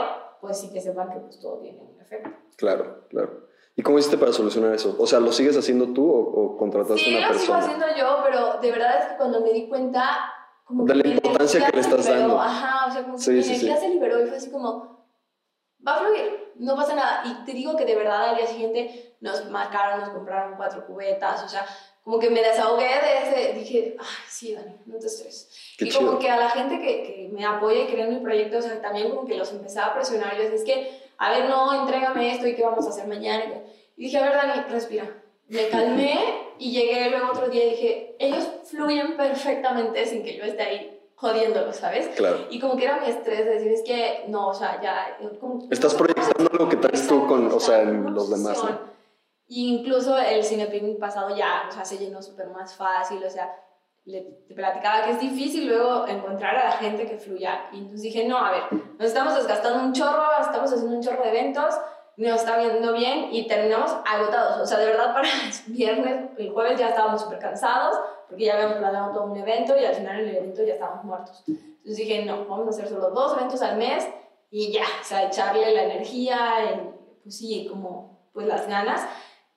pues 0.40 0.58
sí 0.58 0.72
que 0.72 0.80
sepan 0.80 1.10
que 1.10 1.20
pues 1.20 1.38
todo 1.38 1.58
tiene 1.58 1.80
un 1.80 2.00
efecto. 2.00 2.30
Claro, 2.56 3.06
claro. 3.10 3.46
¿Y 3.76 3.82
cómo 3.82 3.98
hiciste 3.98 4.16
para 4.16 4.32
solucionar 4.32 4.72
eso? 4.72 4.96
O 4.98 5.06
sea, 5.06 5.20
¿lo 5.20 5.32
sigues 5.32 5.54
haciendo 5.54 5.92
tú 5.92 6.10
o, 6.10 6.56
contrataste 6.56 7.04
sí, 7.04 7.14
una 7.14 7.28
persona? 7.28 7.40
Sí, 7.40 7.46
lo 7.46 7.60
sigo 7.60 7.74
haciendo 7.74 7.86
yo, 7.98 8.22
pero 8.24 8.58
de 8.58 8.72
verdad 8.72 9.02
es 9.02 9.08
que 9.08 9.16
cuando 9.18 9.42
me 9.42 9.52
di 9.52 9.68
cuenta... 9.68 10.32
Como 10.64 10.86
de 10.86 10.94
la 10.94 11.06
importancia 11.06 11.66
que 11.66 11.76
le 11.76 11.80
estás 11.82 12.08
dando. 12.08 12.40
Ajá, 12.40 12.86
o 12.86 12.90
sea, 12.90 13.02
como 13.02 13.18
que 13.18 13.30
mi 13.30 13.44
energía 13.44 13.76
se 13.76 13.88
liberó 13.90 14.18
y 14.22 14.28
fue 14.28 14.38
así 14.38 14.50
como, 14.50 15.06
va 15.86 15.96
a 15.96 15.98
fluir, 15.98 16.54
no 16.56 16.74
pasa 16.74 16.94
nada. 16.94 17.22
Y 17.26 17.44
te 17.44 17.52
digo 17.52 17.76
que 17.76 17.84
de 17.84 17.96
verdad 17.96 18.30
al 18.30 18.36
día 18.36 18.46
siguiente 18.46 19.18
nos 19.20 19.50
marcaron, 19.50 20.00
nos 20.00 20.08
compraron 20.08 20.56
cuatro 20.56 20.86
cubetas, 20.86 21.44
o 21.44 21.48
sea, 21.48 21.66
como 22.04 22.18
que 22.18 22.28
me 22.28 22.42
desahogué 22.42 22.84
de 22.84 23.18
ese, 23.22 23.58
dije, 23.58 23.96
ay, 23.98 24.06
sí, 24.28 24.54
Dani, 24.54 24.74
no 24.84 24.98
te 24.98 25.06
estreses. 25.06 25.48
y 25.78 25.90
como 25.90 26.18
que 26.18 26.28
a 26.28 26.36
la 26.36 26.50
gente 26.50 26.78
que, 26.78 27.02
que, 27.02 27.28
me 27.32 27.46
apoya 27.46 27.82
y 27.82 27.86
cree 27.86 28.04
en 28.04 28.10
mi 28.10 28.20
proyecto, 28.20 28.58
o 28.58 28.62
sea, 28.62 28.80
también 28.82 29.08
como 29.08 29.26
que 29.26 29.36
los 29.36 29.50
empezaba 29.52 29.86
a 29.86 29.94
presionar. 29.94 30.36
Yo 30.36 30.42
decía, 30.42 30.56
es 30.56 30.64
que, 30.64 31.00
a 31.16 31.30
ver, 31.30 31.48
no, 31.48 31.80
entrégame 31.80 32.32
esto 32.32 32.46
y 32.46 32.54
qué 32.54 32.62
vamos 32.62 32.86
a 32.86 32.90
hacer 32.90 33.06
mañana. 33.06 33.62
Y 33.96 34.04
dije, 34.04 34.18
a 34.18 34.22
ver, 34.22 34.34
Dani, 34.34 34.68
respira. 34.68 35.10
Me 35.48 35.68
calmé 35.68 36.18
y 36.58 36.72
llegué 36.72 37.08
luego 37.08 37.30
otro 37.30 37.48
día 37.48 37.64
y 37.66 37.70
dije, 37.70 38.16
ellos 38.18 38.48
fluyen 38.64 39.16
perfectamente 39.16 40.04
sin 40.04 40.22
que 40.22 40.36
yo 40.36 40.44
esté 40.44 40.62
ahí 40.62 41.00
jodiéndolos, 41.14 41.76
¿sabes? 41.76 42.08
Claro. 42.08 42.48
Y 42.50 42.60
como 42.60 42.76
que 42.76 42.84
era 42.84 43.00
mi 43.00 43.08
estrés 43.08 43.46
de 43.46 43.50
decir, 43.52 43.72
es 43.72 43.82
que, 43.82 44.24
no, 44.28 44.48
o 44.48 44.54
sea, 44.54 44.78
ya... 44.82 45.16
Como, 45.40 45.68
Estás 45.70 45.94
proyectando 45.94 46.50
lo 46.58 46.68
que 46.68 46.76
traes 46.76 47.08
tú 47.08 47.26
con, 47.26 47.50
o 47.50 47.60
sea, 47.60 47.80
en 47.80 48.12
los 48.12 48.28
demás, 48.28 48.62
¿no? 48.62 48.93
Y 49.46 49.74
incluso 49.74 50.18
el 50.18 50.42
cinepin 50.42 50.98
pasado 50.98 51.36
ya, 51.36 51.64
o 51.68 51.72
sea, 51.72 51.84
se 51.84 51.98
llenó 51.98 52.22
súper 52.22 52.48
más 52.48 52.74
fácil, 52.74 53.22
o 53.22 53.30
sea, 53.30 53.54
le, 54.04 54.22
platicaba 54.54 55.04
que 55.04 55.12
es 55.12 55.20
difícil 55.20 55.66
luego 55.66 56.06
encontrar 56.06 56.56
a 56.56 56.64
la 56.64 56.72
gente 56.72 57.06
que 57.06 57.18
fluya. 57.18 57.66
Y 57.72 57.78
entonces 57.78 58.02
dije, 58.02 58.26
no, 58.26 58.38
a 58.38 58.50
ver, 58.50 58.62
nos 58.72 59.08
estamos 59.08 59.34
desgastando 59.34 59.84
un 59.84 59.92
chorro, 59.92 60.24
estamos 60.40 60.72
haciendo 60.72 60.96
un 60.96 61.02
chorro 61.02 61.22
de 61.22 61.30
eventos, 61.30 61.74
nos 62.16 62.40
está 62.40 62.58
viendo 62.58 62.92
bien 62.92 63.28
y 63.32 63.46
terminamos 63.46 63.92
agotados. 64.06 64.62
O 64.62 64.66
sea, 64.66 64.78
de 64.78 64.86
verdad, 64.86 65.12
para 65.12 65.28
el 65.28 65.72
viernes, 65.72 66.30
el 66.38 66.52
jueves 66.52 66.78
ya 66.78 66.88
estábamos 66.88 67.22
súper 67.22 67.38
cansados 67.38 67.98
porque 68.28 68.44
ya 68.44 68.54
habíamos 68.54 68.78
planeado 68.78 69.12
todo 69.12 69.24
un 69.24 69.36
evento 69.36 69.78
y 69.78 69.84
al 69.84 69.94
final 69.94 70.20
el 70.20 70.36
evento 70.36 70.62
ya 70.64 70.74
estábamos 70.74 71.04
muertos. 71.04 71.44
Entonces 71.46 71.96
dije, 71.96 72.24
no, 72.24 72.46
vamos 72.46 72.66
a 72.66 72.70
hacer 72.70 72.88
solo 72.88 73.10
dos 73.10 73.36
eventos 73.36 73.60
al 73.62 73.76
mes 73.76 74.08
y 74.50 74.72
ya, 74.72 74.84
o 75.00 75.04
sea, 75.04 75.24
echarle 75.24 75.74
la 75.74 75.84
energía, 75.84 76.38
y, 76.64 76.90
pues 77.22 77.38
sí, 77.38 77.66
como 77.68 78.30
pues 78.32 78.46
las 78.46 78.68
ganas. 78.68 79.06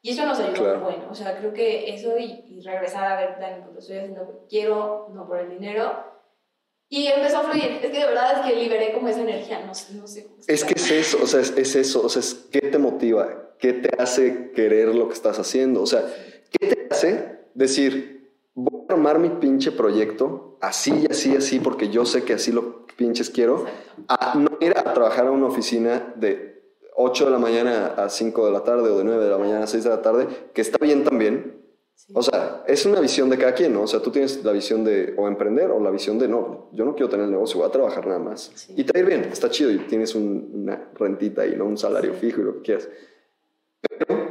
Y 0.01 0.11
eso 0.11 0.25
nos 0.25 0.39
ayudó 0.39 0.75
muy 0.75 0.83
bueno. 0.83 1.07
O 1.09 1.15
sea, 1.15 1.37
creo 1.37 1.53
que 1.53 1.93
eso 1.93 2.17
y, 2.17 2.61
regresar 2.61 3.11
a 3.11 3.19
ver, 3.19 3.39
Dani, 3.39 3.61
pues 3.61 3.73
lo 3.73 3.79
estoy 3.79 3.97
haciendo 3.97 4.25
porque 4.25 4.45
quiero, 4.49 5.09
no 5.13 5.27
por 5.27 5.39
el 5.39 5.49
dinero. 5.49 5.91
Y 6.89 7.07
empezó 7.07 7.39
a 7.39 7.43
fluir. 7.43 7.79
Es 7.83 7.91
que 7.91 7.99
de 7.99 8.05
verdad 8.05 8.39
es 8.39 8.45
que 8.51 8.59
liberé 8.59 8.93
como 8.93 9.09
esa 9.09 9.21
energía. 9.21 9.59
No, 9.61 9.67
no 9.67 10.07
sé 10.07 10.25
cómo 10.25 10.37
Es 10.47 10.63
que 10.63 10.73
es 10.75 10.91
eso, 10.91 11.19
o 11.21 11.27
sea, 11.27 11.41
es, 11.41 11.51
es, 11.57 11.75
eso. 11.75 12.05
O 12.05 12.09
sea, 12.09 12.21
es 12.21 12.33
qué 12.51 12.61
te 12.61 12.77
motiva, 12.77 13.53
qué 13.59 13.73
te 13.73 14.01
hace 14.01 14.51
querer 14.51 14.95
lo 14.95 15.07
que 15.07 15.13
estás 15.13 15.39
haciendo. 15.39 15.81
O 15.81 15.87
sea, 15.87 16.05
qué 16.51 16.67
te 16.67 16.87
hace 16.89 17.39
decir, 17.53 18.31
voy 18.53 18.85
a 18.87 18.93
armar 18.93 19.19
mi 19.19 19.29
pinche 19.29 19.71
proyecto 19.71 20.47
así, 20.61 21.05
así, 21.09 21.35
así, 21.35 21.59
porque 21.59 21.89
yo 21.89 22.05
sé 22.05 22.23
que 22.23 22.33
así 22.33 22.51
lo 22.51 22.85
pinches 22.95 23.29
quiero, 23.29 23.65
a 24.07 24.35
no 24.35 24.57
ir 24.59 24.77
a 24.77 24.93
trabajar 24.93 25.27
a 25.27 25.31
una 25.31 25.47
oficina 25.47 26.13
de 26.15 26.56
8 26.99 27.25
de 27.25 27.31
la 27.31 27.37
mañana 27.37 27.93
a 27.95 28.09
5 28.09 28.47
de 28.47 28.51
la 28.51 28.63
tarde 28.63 28.89
o 28.89 28.97
de 28.97 29.03
9 29.03 29.23
de 29.23 29.29
la 29.29 29.37
mañana 29.37 29.63
a 29.65 29.67
6 29.67 29.83
de 29.83 29.89
la 29.91 30.01
tarde, 30.01 30.27
que 30.51 30.61
está 30.61 30.83
bien 30.83 31.03
también. 31.03 31.63
O 32.13 32.23
sea, 32.23 32.63
es 32.65 32.85
una 32.87 32.99
visión 32.99 33.29
de 33.29 33.37
cada 33.37 33.53
quien, 33.53 33.73
¿no? 33.73 33.83
O 33.83 33.87
sea, 33.87 34.01
tú 34.01 34.09
tienes 34.09 34.43
la 34.43 34.51
visión 34.51 34.83
de 34.83 35.13
o 35.15 35.27
emprender 35.27 35.69
o 35.69 35.79
la 35.79 35.91
visión 35.91 36.17
de 36.17 36.27
no, 36.27 36.69
yo 36.71 36.85
no 36.85 36.95
quiero 36.95 37.09
tener 37.09 37.25
el 37.25 37.31
negocio, 37.31 37.59
voy 37.59 37.67
a 37.67 37.71
trabajar 37.71 38.07
nada 38.07 38.19
más. 38.19 38.51
Y 38.75 38.83
te 38.83 38.93
va 38.93 38.99
a 38.99 38.99
ir 39.01 39.05
bien, 39.05 39.29
está 39.31 39.49
chido 39.49 39.69
y 39.69 39.77
tienes 39.79 40.15
una 40.15 40.89
rentita 40.95 41.45
y 41.45 41.55
¿no? 41.55 41.65
Un 41.65 41.77
salario 41.77 42.13
fijo 42.15 42.41
y 42.41 42.43
lo 42.45 42.55
que 42.55 42.61
quieras. 42.61 42.89
Pero 43.81 44.29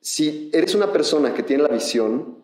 si 0.00 0.50
eres 0.52 0.74
una 0.74 0.90
persona 0.92 1.32
que 1.32 1.44
tiene 1.44 1.62
la 1.62 1.68
visión 1.68 2.38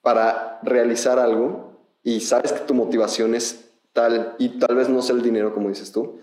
para 0.00 0.60
realizar 0.62 1.18
algo 1.18 1.72
y 2.02 2.20
sabes 2.20 2.52
que 2.52 2.60
tu 2.60 2.72
motivación 2.72 3.34
es 3.34 3.70
tal 3.92 4.34
y 4.38 4.58
tal 4.58 4.76
vez 4.76 4.88
no 4.88 5.02
sea 5.02 5.14
el 5.14 5.22
dinero 5.22 5.52
como 5.52 5.68
dices 5.68 5.92
tú, 5.92 6.20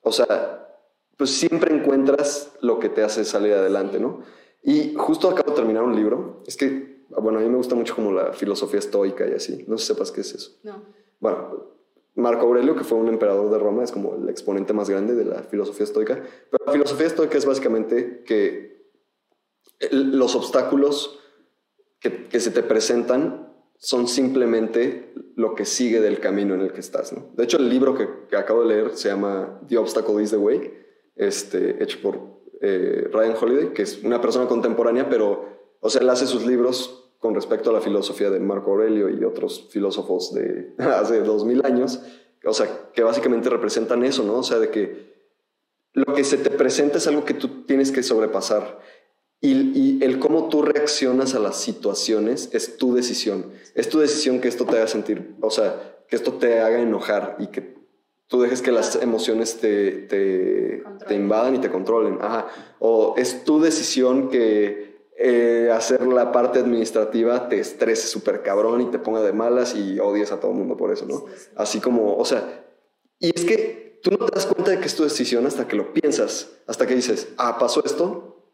o 0.00 0.12
sea, 0.12 0.67
pues 1.18 1.30
siempre 1.30 1.74
encuentras 1.74 2.52
lo 2.62 2.78
que 2.78 2.88
te 2.88 3.02
hace 3.02 3.24
salir 3.24 3.52
adelante, 3.52 3.98
¿no? 3.98 4.22
Y 4.62 4.94
justo 4.94 5.28
acabo 5.28 5.50
de 5.50 5.56
terminar 5.56 5.82
un 5.82 5.94
libro. 5.94 6.42
Es 6.46 6.56
que, 6.56 7.02
bueno, 7.10 7.40
a 7.40 7.42
mí 7.42 7.48
me 7.48 7.56
gusta 7.56 7.74
mucho 7.74 7.94
como 7.96 8.12
la 8.12 8.32
filosofía 8.32 8.78
estoica 8.78 9.26
y 9.26 9.34
así. 9.34 9.64
No 9.66 9.76
sé 9.76 9.84
si 9.84 9.92
sepas 9.92 10.12
qué 10.12 10.20
es 10.20 10.32
eso. 10.34 10.52
No. 10.62 10.80
Bueno, 11.18 11.66
Marco 12.14 12.46
Aurelio, 12.46 12.76
que 12.76 12.84
fue 12.84 12.98
un 12.98 13.08
emperador 13.08 13.50
de 13.50 13.58
Roma, 13.58 13.82
es 13.82 13.90
como 13.90 14.14
el 14.14 14.28
exponente 14.28 14.72
más 14.72 14.88
grande 14.88 15.16
de 15.16 15.24
la 15.24 15.42
filosofía 15.42 15.84
estoica. 15.84 16.22
Pero 16.50 16.64
la 16.64 16.72
filosofía 16.72 17.08
estoica 17.08 17.36
es 17.36 17.46
básicamente 17.46 18.22
que 18.24 18.86
los 19.90 20.36
obstáculos 20.36 21.18
que, 21.98 22.28
que 22.28 22.38
se 22.38 22.52
te 22.52 22.62
presentan 22.62 23.52
son 23.76 24.06
simplemente 24.06 25.12
lo 25.34 25.56
que 25.56 25.64
sigue 25.64 26.00
del 26.00 26.20
camino 26.20 26.54
en 26.54 26.60
el 26.60 26.72
que 26.72 26.80
estás. 26.80 27.12
¿no? 27.12 27.26
De 27.34 27.42
hecho, 27.42 27.56
el 27.56 27.68
libro 27.68 27.96
que, 27.96 28.08
que 28.28 28.36
acabo 28.36 28.62
de 28.62 28.68
leer 28.68 28.96
se 28.96 29.08
llama 29.08 29.60
The 29.68 29.78
Obstacle 29.78 30.22
is 30.22 30.30
the 30.30 30.36
Way 30.36 30.86
este, 31.18 31.82
hecho 31.82 32.00
por 32.00 32.18
eh, 32.60 33.08
Ryan 33.12 33.34
Holiday, 33.40 33.72
que 33.72 33.82
es 33.82 34.02
una 34.02 34.20
persona 34.20 34.46
contemporánea, 34.46 35.08
pero, 35.08 35.46
o 35.80 35.90
sea, 35.90 36.00
él 36.00 36.08
hace 36.08 36.26
sus 36.26 36.46
libros 36.46 37.12
con 37.18 37.34
respecto 37.34 37.70
a 37.70 37.72
la 37.72 37.80
filosofía 37.80 38.30
de 38.30 38.40
Marco 38.40 38.70
Aurelio 38.70 39.10
y 39.10 39.24
otros 39.24 39.68
filósofos 39.70 40.32
de 40.34 40.72
hace 40.78 41.20
dos 41.22 41.44
mil 41.44 41.64
años, 41.64 42.00
o 42.44 42.54
sea, 42.54 42.90
que 42.92 43.02
básicamente 43.02 43.50
representan 43.50 44.04
eso, 44.04 44.22
¿no? 44.22 44.38
O 44.38 44.42
sea, 44.42 44.58
de 44.58 44.70
que 44.70 45.08
lo 45.92 46.14
que 46.14 46.24
se 46.24 46.38
te 46.38 46.50
presenta 46.50 46.98
es 46.98 47.06
algo 47.06 47.24
que 47.24 47.34
tú 47.34 47.64
tienes 47.64 47.90
que 47.90 48.02
sobrepasar. 48.02 48.78
Y, 49.40 49.52
y, 49.78 50.04
el 50.04 50.18
cómo 50.18 50.48
tú 50.48 50.62
reaccionas 50.62 51.34
a 51.34 51.38
las 51.38 51.56
situaciones 51.56 52.50
es 52.52 52.76
tu 52.76 52.92
decisión. 52.92 53.52
Es 53.76 53.88
tu 53.88 54.00
decisión 54.00 54.40
que 54.40 54.48
esto 54.48 54.64
te 54.64 54.76
haga 54.76 54.88
sentir, 54.88 55.36
o 55.40 55.50
sea, 55.50 55.96
que 56.08 56.16
esto 56.16 56.34
te 56.34 56.58
haga 56.58 56.80
enojar 56.80 57.36
y 57.38 57.48
que 57.48 57.77
tú 58.28 58.42
dejes 58.42 58.62
que 58.62 58.70
las 58.70 58.96
emociones 58.96 59.58
te, 59.58 59.90
te, 59.90 60.84
te, 61.06 61.14
invadan 61.14 61.56
y 61.56 61.58
te 61.58 61.70
controlen. 61.70 62.18
Ajá. 62.20 62.46
O 62.78 63.14
es 63.16 63.44
tu 63.44 63.60
decisión 63.60 64.28
que 64.28 65.08
eh, 65.16 65.70
hacer 65.72 66.06
la 66.06 66.30
parte 66.30 66.60
administrativa 66.60 67.48
te 67.48 67.58
estrese 67.58 68.06
súper 68.06 68.42
cabrón 68.42 68.82
y 68.82 68.86
te 68.86 68.98
ponga 68.98 69.22
de 69.22 69.32
malas 69.32 69.74
y 69.74 69.98
odies 69.98 70.30
a 70.30 70.38
todo 70.38 70.52
el 70.52 70.58
mundo 70.58 70.76
por 70.76 70.92
eso, 70.92 71.06
¿no? 71.06 71.24
Así 71.56 71.80
como, 71.80 72.16
o 72.16 72.24
sea, 72.24 72.64
y 73.18 73.34
es 73.34 73.44
que 73.44 73.98
tú 74.02 74.10
no 74.10 74.18
te 74.18 74.34
das 74.34 74.46
cuenta 74.46 74.70
de 74.70 74.78
que 74.78 74.86
es 74.86 74.94
tu 74.94 75.02
decisión 75.02 75.46
hasta 75.46 75.66
que 75.66 75.76
lo 75.76 75.92
piensas, 75.92 76.52
hasta 76.66 76.86
que 76.86 76.94
dices, 76.94 77.32
ah, 77.38 77.58
pasó 77.58 77.82
esto, 77.84 78.52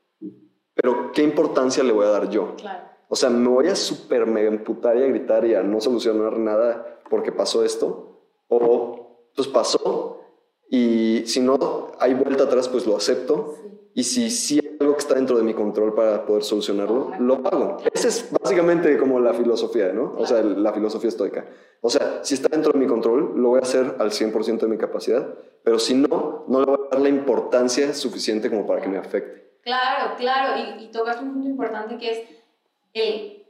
pero 0.74 1.12
¿qué 1.12 1.22
importancia 1.22 1.82
le 1.82 1.92
voy 1.92 2.06
a 2.06 2.10
dar 2.10 2.30
yo? 2.30 2.54
Claro. 2.56 2.88
O 3.08 3.16
sea, 3.16 3.28
me 3.28 3.48
voy 3.48 3.68
a 3.68 3.76
súper 3.76 4.24
mega 4.26 4.48
emputar 4.48 4.96
y 4.96 5.02
a 5.02 5.06
gritar 5.06 5.44
y 5.44 5.54
a 5.54 5.62
no 5.62 5.80
solucionar 5.80 6.38
nada 6.38 7.00
porque 7.10 7.30
pasó 7.30 7.64
esto, 7.64 8.22
o 8.48 9.03
pues 9.34 9.48
pasó 9.48 10.20
y 10.68 11.22
si 11.26 11.40
no 11.40 11.92
hay 11.98 12.14
vuelta 12.14 12.44
atrás, 12.44 12.68
pues 12.68 12.86
lo 12.86 12.96
acepto. 12.96 13.56
Y 13.96 14.02
si 14.02 14.28
sí 14.28 14.58
hay 14.60 14.76
algo 14.80 14.94
que 14.94 15.00
está 15.00 15.14
dentro 15.14 15.36
de 15.36 15.44
mi 15.44 15.54
control 15.54 15.94
para 15.94 16.26
poder 16.26 16.42
solucionarlo, 16.42 17.12
lo 17.20 17.34
hago. 17.46 17.76
Esa 17.92 18.08
es 18.08 18.28
básicamente 18.42 18.98
como 18.98 19.20
la 19.20 19.32
filosofía, 19.34 19.92
¿no? 19.92 20.14
O 20.18 20.26
sea, 20.26 20.42
la 20.42 20.72
filosofía 20.72 21.10
estoica. 21.10 21.46
O 21.80 21.90
sea, 21.90 22.24
si 22.24 22.34
está 22.34 22.48
dentro 22.48 22.72
de 22.72 22.78
mi 22.80 22.86
control, 22.88 23.34
lo 23.36 23.50
voy 23.50 23.60
a 23.60 23.62
hacer 23.62 23.94
al 24.00 24.10
100% 24.10 24.58
de 24.58 24.66
mi 24.66 24.76
capacidad, 24.76 25.34
pero 25.62 25.78
si 25.78 25.94
no, 25.94 26.44
no 26.48 26.58
le 26.58 26.66
voy 26.66 26.78
a 26.86 26.90
dar 26.90 27.00
la 27.00 27.08
importancia 27.08 27.94
suficiente 27.94 28.50
como 28.50 28.66
para 28.66 28.80
que 28.80 28.88
me 28.88 28.98
afecte. 28.98 29.60
Claro, 29.62 30.16
claro. 30.16 30.60
Y, 30.60 30.86
y 30.86 30.90
tocas 30.90 31.20
un 31.20 31.34
punto 31.34 31.48
importante 31.48 31.96
que 31.98 32.10
es 32.10 32.28
el 32.94 33.46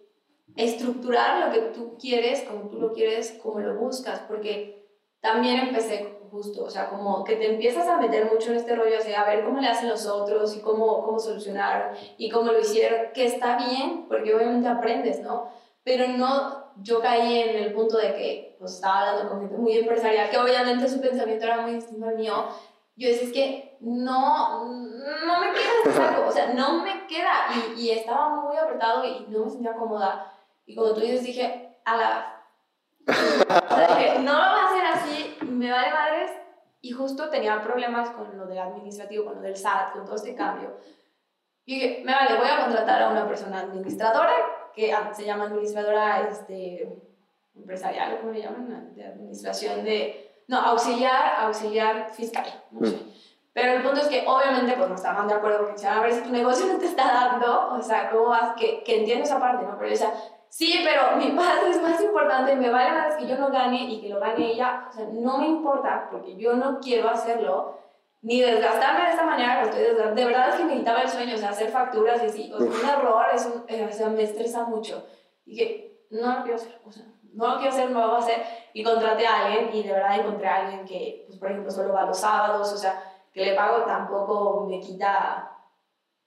estructurar 0.56 1.46
lo 1.46 1.54
que 1.54 1.60
tú 1.72 1.96
quieres, 1.98 2.42
como 2.42 2.68
tú 2.68 2.78
lo 2.78 2.92
quieres, 2.92 3.38
como 3.42 3.60
lo 3.60 3.78
buscas, 3.78 4.20
porque 4.28 4.83
también 5.24 5.58
empecé 5.58 6.18
justo, 6.30 6.64
o 6.64 6.70
sea, 6.70 6.90
como 6.90 7.24
que 7.24 7.36
te 7.36 7.50
empiezas 7.50 7.88
a 7.88 7.96
meter 7.96 8.30
mucho 8.30 8.50
en 8.50 8.56
este 8.56 8.76
rollo, 8.76 8.98
o 8.98 9.00
sea, 9.00 9.22
a 9.22 9.24
ver 9.24 9.42
cómo 9.42 9.58
le 9.58 9.68
hacen 9.68 9.88
los 9.88 10.06
otros 10.06 10.54
y 10.54 10.60
cómo, 10.60 11.02
cómo 11.02 11.18
solucionaron 11.18 11.96
y 12.18 12.28
cómo 12.28 12.52
lo 12.52 12.60
hicieron, 12.60 13.10
que 13.14 13.24
está 13.24 13.56
bien, 13.56 14.04
porque 14.06 14.34
obviamente 14.34 14.68
aprendes, 14.68 15.20
¿no? 15.20 15.48
Pero 15.82 16.08
no, 16.08 16.64
yo 16.82 17.00
caí 17.00 17.38
en 17.38 17.56
el 17.56 17.72
punto 17.72 17.96
de 17.96 18.14
que, 18.14 18.56
pues, 18.58 18.72
estaba 18.74 19.00
hablando 19.00 19.30
con 19.30 19.40
gente 19.40 19.56
muy 19.56 19.78
empresarial, 19.78 20.28
que 20.28 20.36
obviamente 20.36 20.90
su 20.90 21.00
pensamiento 21.00 21.46
era 21.46 21.62
muy 21.62 21.72
distinto 21.76 22.06
al 22.06 22.16
mío, 22.16 22.44
yo 22.96 23.08
decía, 23.08 23.26
es 23.26 23.32
que 23.32 23.76
no, 23.80 24.66
no 24.66 25.40
me 25.40 25.52
queda 25.52 25.72
este 25.84 25.92
saco, 25.92 26.28
o 26.28 26.32
sea, 26.32 26.52
no 26.52 26.82
me 26.82 27.06
queda, 27.06 27.46
y, 27.76 27.80
y 27.80 27.90
estaba 27.92 28.28
muy 28.28 28.58
apretado 28.58 29.06
y 29.06 29.24
no 29.30 29.46
me 29.46 29.50
sentía 29.50 29.72
cómoda, 29.72 30.30
y 30.66 30.74
como 30.74 30.92
tú 30.92 31.00
dices, 31.00 31.22
dije, 31.24 31.78
a 31.86 31.96
la 31.96 32.33
o 33.06 33.12
sea, 33.12 34.18
no 34.20 34.32
lo 34.32 34.50
voy 34.50 34.60
a 34.60 34.66
hacer 34.66 34.86
así, 34.86 35.36
me 35.42 35.70
vale 35.70 35.90
madres. 35.92 36.30
Y 36.80 36.90
justo 36.90 37.30
tenía 37.30 37.62
problemas 37.62 38.10
con 38.10 38.36
lo 38.36 38.46
de 38.46 38.60
administrativo, 38.60 39.24
con 39.24 39.36
lo 39.36 39.40
del 39.40 39.56
SAT, 39.56 39.92
con 39.92 40.04
todo 40.04 40.16
este 40.16 40.34
cambio. 40.34 40.76
Y 41.64 41.74
dije, 41.74 42.02
me 42.04 42.12
vale, 42.12 42.36
voy 42.36 42.48
a 42.48 42.60
contratar 42.60 43.02
a 43.02 43.08
una 43.08 43.26
persona 43.26 43.60
administradora, 43.60 44.34
que 44.74 44.94
se 45.12 45.24
llama 45.24 45.44
administradora 45.44 46.28
este, 46.28 47.00
empresarial, 47.54 48.18
¿cómo 48.20 48.32
le 48.32 48.42
llaman? 48.42 48.94
De 48.94 49.06
administración 49.06 49.84
de... 49.84 50.42
No, 50.46 50.58
auxiliar, 50.58 51.36
auxiliar 51.40 52.10
fiscal, 52.10 52.64
no 52.70 52.86
sé. 52.86 52.98
Pero 53.54 53.72
el 53.72 53.82
punto 53.82 54.00
es 54.00 54.08
que 54.08 54.24
obviamente 54.26 54.74
pues 54.76 54.88
no 54.88 54.96
estaban 54.96 55.28
de 55.28 55.34
acuerdo 55.34 55.58
porque 55.58 55.74
decían, 55.74 55.96
a 55.96 56.02
ver 56.02 56.12
si 56.12 56.22
tu 56.22 56.30
negocio 56.30 56.66
no 56.66 56.78
te 56.78 56.86
está 56.86 57.04
dando, 57.04 57.70
o 57.72 57.80
sea, 57.80 58.10
¿cómo 58.10 58.26
vas? 58.26 58.54
Que, 58.56 58.82
que 58.82 58.98
entiendo 58.98 59.24
esa 59.24 59.38
parte, 59.38 59.64
¿no? 59.64 59.78
Pero 59.78 59.90
ella 59.90 60.12
sí, 60.54 60.80
pero 60.84 61.16
mi 61.16 61.32
padre 61.32 61.70
es 61.70 61.82
más 61.82 62.00
importante, 62.00 62.54
me 62.54 62.70
vale 62.70 62.92
más 62.92 63.16
que 63.16 63.26
yo 63.26 63.36
no 63.36 63.50
gane 63.50 63.90
y 63.90 64.00
que 64.00 64.08
lo 64.08 64.20
gane 64.20 64.52
ella, 64.52 64.86
o 64.88 64.92
sea, 64.92 65.04
no 65.10 65.38
me 65.38 65.48
importa 65.48 66.06
porque 66.12 66.36
yo 66.36 66.54
no 66.54 66.78
quiero 66.78 67.08
hacerlo, 67.08 67.80
ni 68.22 68.40
desgastarme 68.40 69.04
de 69.04 69.10
esta 69.10 69.24
manera 69.24 69.60
que 69.60 69.68
estoy 69.68 69.82
desgastando. 69.82 70.14
De 70.14 70.26
verdad 70.26 70.48
es 70.50 70.54
que 70.54 70.64
me 70.64 70.76
quitaba 70.76 71.02
el 71.02 71.08
sueño, 71.08 71.34
o 71.34 71.38
sea, 71.38 71.50
hacer 71.50 71.70
facturas 71.70 72.22
y 72.22 72.26
así, 72.26 72.52
o 72.54 72.58
sea, 72.58 72.68
un 72.68 72.88
error, 72.88 73.26
es 73.34 73.46
un, 73.46 73.64
eh, 73.66 73.88
o 73.90 73.92
sea, 73.92 74.08
me 74.10 74.22
estresa 74.22 74.64
mucho. 74.64 75.04
Y 75.44 75.56
que 75.56 76.06
no 76.10 76.36
lo 76.36 76.42
quiero 76.42 76.56
hacer, 76.56 76.80
o 76.86 76.92
sea, 76.92 77.04
no 77.32 77.48
lo 77.48 77.56
quiero 77.56 77.72
hacer, 77.72 77.90
no 77.90 78.00
lo 78.00 78.06
voy 78.06 78.16
a 78.16 78.24
hacer. 78.24 78.42
Y 78.74 78.84
contraté 78.84 79.26
a 79.26 79.46
alguien 79.46 79.70
y 79.74 79.82
de 79.82 79.92
verdad 79.92 80.20
encontré 80.20 80.46
a 80.46 80.66
alguien 80.66 80.84
que, 80.86 81.24
pues, 81.26 81.38
por 81.38 81.50
ejemplo, 81.50 81.72
solo 81.72 81.92
va 81.92 82.06
los 82.06 82.18
sábados, 82.18 82.72
o 82.72 82.78
sea, 82.78 83.02
que 83.32 83.44
le 83.44 83.54
pago 83.54 83.84
tampoco 83.84 84.66
me 84.70 84.78
quita 84.78 85.50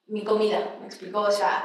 mi 0.08 0.26
comida, 0.26 0.76
me 0.82 0.88
explicó, 0.88 1.22
o 1.22 1.32
sea, 1.32 1.64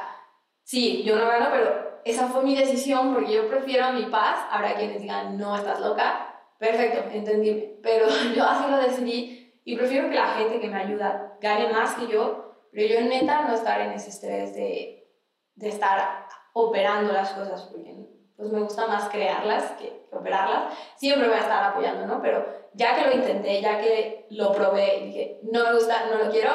sí, 0.63 1.03
yo 1.03 1.17
no 1.17 1.27
gano, 1.27 1.47
pero 1.51 1.92
esa 2.05 2.27
fue 2.27 2.43
mi 2.43 2.55
decisión 2.55 3.13
porque 3.13 3.33
yo 3.33 3.47
prefiero 3.47 3.91
mi 3.93 4.05
paz. 4.05 4.45
Habrá 4.51 4.75
quienes 4.75 5.01
digan, 5.01 5.37
no, 5.37 5.55
estás 5.55 5.79
loca. 5.79 6.33
Perfecto, 6.57 7.09
entendí. 7.11 7.79
Pero 7.81 8.07
yo 8.35 8.43
así 8.43 8.69
lo 8.69 8.77
decidí 8.77 9.61
y 9.65 9.75
prefiero 9.75 10.09
que 10.09 10.15
la 10.15 10.27
gente 10.29 10.59
que 10.59 10.67
me 10.67 10.81
ayuda 10.81 11.37
gane 11.39 11.69
más 11.69 11.95
que 11.95 12.07
yo, 12.07 12.55
pero 12.71 12.87
yo 12.87 13.01
neta 13.07 13.43
no 13.43 13.53
estar 13.53 13.81
en 13.81 13.91
ese 13.91 14.09
estrés 14.09 14.53
de, 14.53 15.07
de 15.55 15.69
estar 15.69 16.27
operando 16.53 17.13
las 17.13 17.31
cosas 17.31 17.63
porque 17.63 17.95
pues 18.35 18.51
me 18.51 18.61
gusta 18.61 18.87
más 18.87 19.09
crearlas 19.09 19.71
que, 19.71 20.05
que, 20.09 20.15
operarlas. 20.15 20.73
Siempre 20.95 21.27
voy 21.27 21.37
a 21.37 21.41
estar 21.41 21.63
apoyando, 21.63 22.05
¿no? 22.07 22.21
Pero 22.21 22.45
ya 22.73 22.95
que 22.95 23.07
lo 23.07 23.15
intenté, 23.15 23.61
ya 23.61 23.79
que 23.79 24.25
lo 24.31 24.51
probé 24.51 24.97
y 24.97 25.05
dije, 25.07 25.39
no 25.43 25.63
me 25.63 25.73
gusta, 25.73 26.07
no 26.07 26.23
lo 26.23 26.31
quiero, 26.31 26.51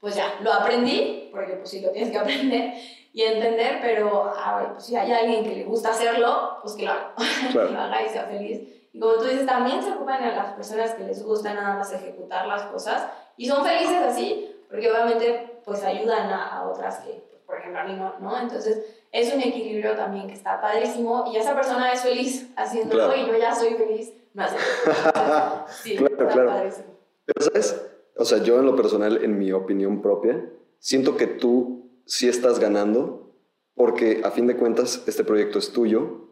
pues 0.00 0.16
ya, 0.16 0.34
lo 0.40 0.52
aprendí, 0.52 1.30
porque 1.32 1.54
pues 1.54 1.70
sí 1.70 1.80
lo 1.80 1.90
tienes 1.90 2.10
que 2.10 2.18
aprender 2.18 2.74
y 3.14 3.22
entender, 3.22 3.78
pero 3.80 4.34
a 4.36 4.58
ver, 4.58 4.72
pues 4.72 4.86
si 4.86 4.96
hay 4.96 5.12
alguien 5.12 5.44
que 5.44 5.54
le 5.54 5.64
gusta 5.64 5.90
hacerlo, 5.90 6.58
pues 6.60 6.74
que 6.74 6.84
lo 6.84 6.90
haga, 6.90 7.14
claro. 7.52 7.68
que 7.68 7.74
lo 7.74 7.80
haga 7.80 8.02
y 8.02 8.08
sea 8.08 8.24
feliz. 8.24 8.60
Y 8.92 8.98
como 8.98 9.14
tú 9.14 9.24
dices, 9.24 9.46
también 9.46 9.80
se 9.82 9.92
ocupan 9.92 10.22
a 10.24 10.34
las 10.34 10.52
personas 10.54 10.94
que 10.94 11.04
les 11.04 11.24
gusta 11.24 11.54
nada 11.54 11.76
más 11.76 11.92
ejecutar 11.92 12.46
las 12.48 12.62
cosas 12.64 13.06
y 13.36 13.46
son 13.46 13.64
felices 13.64 14.02
así, 14.02 14.52
porque 14.68 14.90
obviamente 14.90 15.60
pues 15.64 15.84
ayudan 15.84 16.28
a, 16.28 16.58
a 16.58 16.68
otras 16.68 16.98
que, 16.98 17.22
por 17.46 17.56
ejemplo, 17.56 17.80
a 17.80 17.84
mí 17.84 17.94
no, 17.94 18.18
¿no? 18.18 18.36
Entonces 18.36 18.84
es 19.12 19.32
un 19.32 19.40
equilibrio 19.40 19.94
también 19.94 20.26
que 20.26 20.34
está 20.34 20.60
padrísimo 20.60 21.30
y 21.32 21.36
esa 21.36 21.54
persona 21.54 21.92
es 21.92 22.00
feliz 22.00 22.50
haciéndolo 22.56 23.06
claro. 23.06 23.20
y 23.20 23.26
yo 23.28 23.38
ya 23.38 23.54
soy 23.54 23.74
feliz 23.74 24.12
no 24.32 24.42
haciendo. 24.42 25.66
sí, 25.68 25.96
claro, 25.96 26.14
está 26.14 26.28
claro. 26.28 26.48
padrísimo. 26.50 26.86
Pero 27.26 27.46
sabes, 27.46 27.90
o 28.16 28.24
sea, 28.24 28.38
yo 28.38 28.58
en 28.58 28.66
lo 28.66 28.74
personal, 28.74 29.22
en 29.22 29.38
mi 29.38 29.52
opinión 29.52 30.02
propia, 30.02 30.44
siento 30.80 31.16
que 31.16 31.28
tú 31.28 31.83
si 32.06 32.28
estás 32.28 32.58
ganando 32.58 33.34
porque 33.74 34.22
a 34.24 34.30
fin 34.30 34.46
de 34.46 34.56
cuentas 34.56 35.02
este 35.06 35.24
proyecto 35.24 35.58
es 35.58 35.72
tuyo 35.72 36.28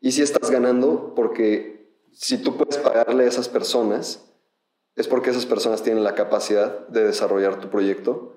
y 0.00 0.12
si 0.12 0.22
estás 0.22 0.50
ganando 0.50 1.14
porque 1.14 1.92
si 2.12 2.38
tú 2.38 2.56
puedes 2.56 2.78
pagarle 2.78 3.24
a 3.24 3.28
esas 3.28 3.48
personas 3.48 4.30
es 4.96 5.08
porque 5.08 5.30
esas 5.30 5.46
personas 5.46 5.82
tienen 5.82 6.04
la 6.04 6.14
capacidad 6.14 6.86
de 6.88 7.04
desarrollar 7.04 7.60
tu 7.60 7.68
proyecto 7.68 8.36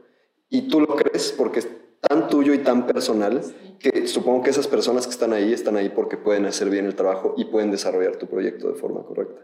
y 0.49 0.69
tú 0.69 0.81
lo 0.81 0.95
crees 0.95 1.31
porque 1.31 1.59
es 1.59 1.67
tan 2.01 2.29
tuyo 2.29 2.53
y 2.53 2.59
tan 2.59 2.87
personal 2.87 3.41
que 3.79 4.07
supongo 4.07 4.43
que 4.43 4.49
esas 4.49 4.67
personas 4.67 5.05
que 5.05 5.11
están 5.11 5.33
ahí 5.33 5.53
están 5.53 5.75
ahí 5.77 5.89
porque 5.89 6.17
pueden 6.17 6.45
hacer 6.45 6.69
bien 6.69 6.85
el 6.85 6.95
trabajo 6.95 7.33
y 7.37 7.45
pueden 7.45 7.71
desarrollar 7.71 8.17
tu 8.17 8.27
proyecto 8.27 8.69
de 8.69 8.75
forma 8.75 9.03
correcta. 9.03 9.41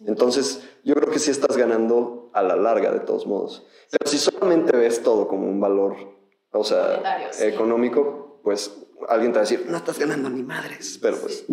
Entonces, 0.00 0.62
yo 0.84 0.94
creo 0.94 1.10
que 1.10 1.18
sí 1.18 1.30
estás 1.30 1.56
ganando 1.56 2.30
a 2.32 2.42
la 2.42 2.56
larga 2.56 2.92
de 2.92 3.00
todos 3.00 3.26
modos. 3.26 3.66
Pero 3.90 4.10
si 4.10 4.18
solamente 4.18 4.76
ves 4.76 5.02
todo 5.02 5.28
como 5.28 5.46
un 5.46 5.60
valor 5.60 6.15
o 6.58 6.64
sea, 6.64 7.30
económico, 7.40 8.40
pues 8.42 8.72
alguien 9.08 9.32
te 9.32 9.38
va 9.38 9.40
a 9.40 9.48
decir, 9.48 9.66
no 9.68 9.76
estás 9.76 9.98
ganando 9.98 10.30
ni 10.30 10.42
madres, 10.42 10.98
pero 11.00 11.18
pues 11.18 11.44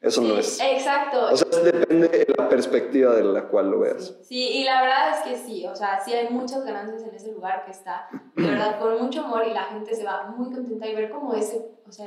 eso 0.00 0.22
sí, 0.22 0.28
no 0.28 0.38
es. 0.38 0.60
Exacto. 0.60 1.28
O 1.32 1.36
sea, 1.36 1.60
depende 1.60 2.08
de 2.08 2.34
la 2.36 2.48
perspectiva 2.48 3.14
de 3.14 3.24
la 3.24 3.48
cual 3.48 3.70
lo 3.70 3.80
veas. 3.80 4.06
Sí. 4.22 4.24
sí, 4.28 4.48
y 4.58 4.64
la 4.64 4.82
verdad 4.82 5.18
es 5.18 5.24
que 5.24 5.36
sí, 5.36 5.66
o 5.66 5.74
sea, 5.74 6.00
sí 6.00 6.12
hay 6.12 6.28
muchas 6.28 6.64
ganancias 6.64 7.02
en 7.02 7.14
ese 7.14 7.32
lugar 7.32 7.64
que 7.64 7.72
está, 7.72 8.08
de 8.36 8.46
verdad, 8.46 8.78
con 8.78 9.00
mucho 9.02 9.24
amor 9.24 9.46
y 9.46 9.52
la 9.52 9.64
gente 9.64 9.94
se 9.94 10.04
va 10.04 10.26
muy 10.36 10.52
contenta 10.52 10.86
y 10.86 10.94
ver 10.94 11.10
cómo 11.10 11.34
ese, 11.34 11.68
o 11.86 11.90
sea, 11.90 12.06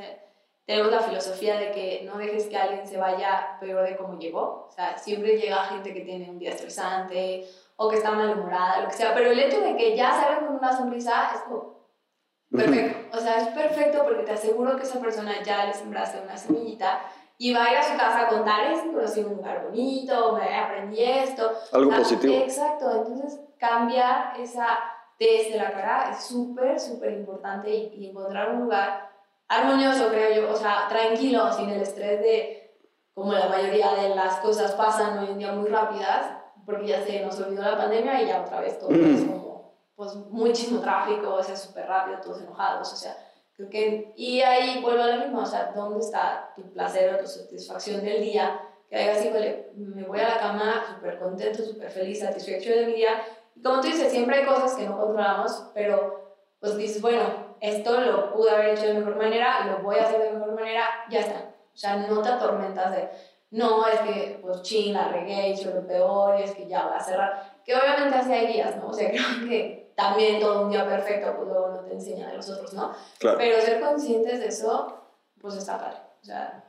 tenemos 0.64 0.90
la 0.90 1.00
filosofía 1.00 1.58
de 1.58 1.72
que 1.72 2.02
no 2.04 2.16
dejes 2.16 2.46
que 2.46 2.56
alguien 2.56 2.86
se 2.86 2.96
vaya 2.96 3.58
peor 3.60 3.84
de 3.86 3.96
cómo 3.96 4.18
llegó, 4.18 4.68
o 4.68 4.72
sea, 4.74 4.96
siempre 4.96 5.36
llega 5.36 5.64
gente 5.64 5.92
que 5.92 6.00
tiene 6.00 6.30
un 6.30 6.38
día 6.38 6.50
estresante 6.50 7.46
o 7.76 7.90
que 7.90 7.96
está 7.96 8.12
malhumorada, 8.12 8.80
lo 8.80 8.88
que 8.88 8.94
sea, 8.94 9.12
pero 9.12 9.30
el 9.30 9.38
hecho 9.38 9.60
de 9.60 9.76
que 9.76 9.96
ya 9.96 10.12
salgan 10.12 10.46
con 10.46 10.56
una 10.56 10.74
sonrisa 10.74 11.32
es 11.34 11.40
como 11.42 11.71
Perfecto. 12.52 13.16
O 13.16 13.20
sea, 13.20 13.38
es 13.38 13.48
perfecto 13.48 14.04
porque 14.04 14.24
te 14.24 14.32
aseguro 14.32 14.76
que 14.76 14.82
esa 14.82 15.00
persona 15.00 15.42
ya 15.42 15.66
le 15.66 15.72
sembraste 15.72 16.20
una 16.22 16.36
semillita 16.36 17.00
y 17.38 17.52
va 17.54 17.64
a 17.64 17.72
ir 17.72 17.78
a 17.78 17.82
su 17.82 17.96
casa 17.96 18.22
a 18.22 18.28
contar, 18.28 18.70
es 18.70 18.82
conocí 18.82 19.20
un 19.20 19.36
lugar 19.36 19.64
bonito, 19.64 20.36
me 20.36 20.54
aprendí 20.56 21.02
esto. 21.02 21.50
Algo 21.72 21.90
positivo. 21.90 22.34
Exacto. 22.34 22.90
Entonces, 22.90 23.40
cambiar 23.58 24.34
esa 24.38 24.78
desde 25.18 25.56
la 25.56 25.70
cara 25.70 26.10
es 26.10 26.24
súper, 26.24 26.78
súper 26.78 27.12
importante 27.12 27.70
y, 27.70 27.94
y, 27.94 28.10
encontrar 28.10 28.50
un 28.50 28.62
lugar 28.62 29.10
armonioso, 29.48 30.08
creo 30.08 30.34
yo, 30.34 30.52
o 30.52 30.56
sea, 30.56 30.88
tranquilo, 30.88 31.52
sin 31.52 31.70
el 31.70 31.82
estrés 31.82 32.20
de, 32.20 32.76
como 33.14 33.32
la 33.32 33.48
mayoría 33.48 33.92
de 33.92 34.14
las 34.14 34.36
cosas 34.36 34.72
pasan 34.72 35.18
hoy 35.18 35.30
en 35.30 35.38
día 35.38 35.52
muy 35.52 35.68
rápidas, 35.68 36.26
porque 36.64 36.88
ya 36.88 37.02
se 37.02 37.24
nos 37.24 37.38
olvidó 37.40 37.62
la 37.62 37.76
pandemia 37.76 38.22
y 38.22 38.26
ya 38.26 38.42
otra 38.42 38.60
vez 38.60 38.78
todo 38.78 38.90
es 38.90 39.24
como 39.24 39.41
pues 40.02 40.16
muchísimo 40.30 40.80
tráfico, 40.80 41.34
o 41.34 41.42
sea, 41.42 41.54
súper 41.54 41.86
rápido, 41.86 42.18
todos 42.20 42.40
enojados, 42.40 42.92
o 42.92 42.96
sea, 42.96 43.16
creo 43.54 43.70
que, 43.70 44.12
y 44.16 44.40
ahí 44.40 44.80
vuelvo 44.82 45.02
a 45.02 45.06
lo 45.06 45.24
mismo, 45.24 45.42
o 45.42 45.46
sea, 45.46 45.72
¿dónde 45.74 46.00
está 46.00 46.52
tu 46.56 46.62
placer 46.72 47.14
o 47.14 47.18
tu 47.18 47.26
satisfacción 47.26 48.02
del 48.02 48.20
día? 48.20 48.60
Que 48.90 48.98
digas, 48.98 49.24
híjole, 49.24 49.70
me 49.76 50.02
voy 50.02 50.18
a 50.18 50.30
la 50.30 50.38
cama 50.38 50.84
súper 50.88 51.20
contento, 51.20 51.62
súper 51.62 51.88
feliz, 51.88 52.18
satisfecho 52.18 52.70
de 52.70 52.86
mi 52.86 52.94
día, 52.94 53.22
y 53.54 53.62
como 53.62 53.80
tú 53.80 53.86
dices, 53.86 54.10
siempre 54.10 54.38
hay 54.38 54.46
cosas 54.46 54.74
que 54.74 54.86
no 54.86 54.98
controlamos, 54.98 55.70
pero 55.72 56.36
pues 56.58 56.76
dices, 56.76 57.00
bueno, 57.00 57.54
esto 57.60 58.00
lo 58.00 58.32
pude 58.32 58.50
haber 58.50 58.70
hecho 58.70 58.86
de 58.86 58.94
mejor 58.94 59.16
manera, 59.16 59.66
lo 59.66 59.84
voy 59.84 59.98
a 59.98 60.02
hacer 60.02 60.20
de 60.20 60.32
mejor 60.32 60.54
manera, 60.54 60.84
ya 61.10 61.20
está. 61.20 61.54
O 61.72 61.76
sea, 61.76 61.96
no 61.96 62.22
te 62.22 62.28
atormentas 62.28 62.90
de, 62.90 63.08
no, 63.50 63.86
es 63.86 64.00
que, 64.00 64.38
pues, 64.42 64.62
ching, 64.62 64.94
la 64.94 65.08
regué, 65.08 65.50
hice 65.50 65.72
lo 65.72 65.86
peor, 65.86 66.38
y 66.38 66.42
es 66.42 66.52
que 66.52 66.66
ya 66.66 66.86
va 66.86 66.96
a 66.96 67.00
cerrar 67.00 67.52
que 67.64 67.74
obviamente 67.74 68.16
así 68.16 68.32
hay 68.32 68.52
días, 68.52 68.76
¿no? 68.76 68.88
O 68.88 68.92
sea, 68.92 69.10
creo 69.10 69.48
que 69.48 69.81
también 70.02 70.40
todo 70.40 70.62
un 70.64 70.70
día 70.70 70.86
perfecto, 70.88 71.34
pues 71.36 71.48
luego 71.48 71.68
no 71.68 71.80
te 71.84 71.92
enseña 71.92 72.28
de 72.30 72.36
los 72.36 72.48
otros, 72.50 72.72
¿no? 72.74 72.92
Claro. 73.18 73.38
Pero 73.38 73.60
ser 73.62 73.80
conscientes 73.80 74.40
de 74.40 74.46
eso, 74.48 74.98
pues 75.40 75.54
está 75.54 75.78
padre. 75.78 75.98
O 76.20 76.24
sea, 76.24 76.64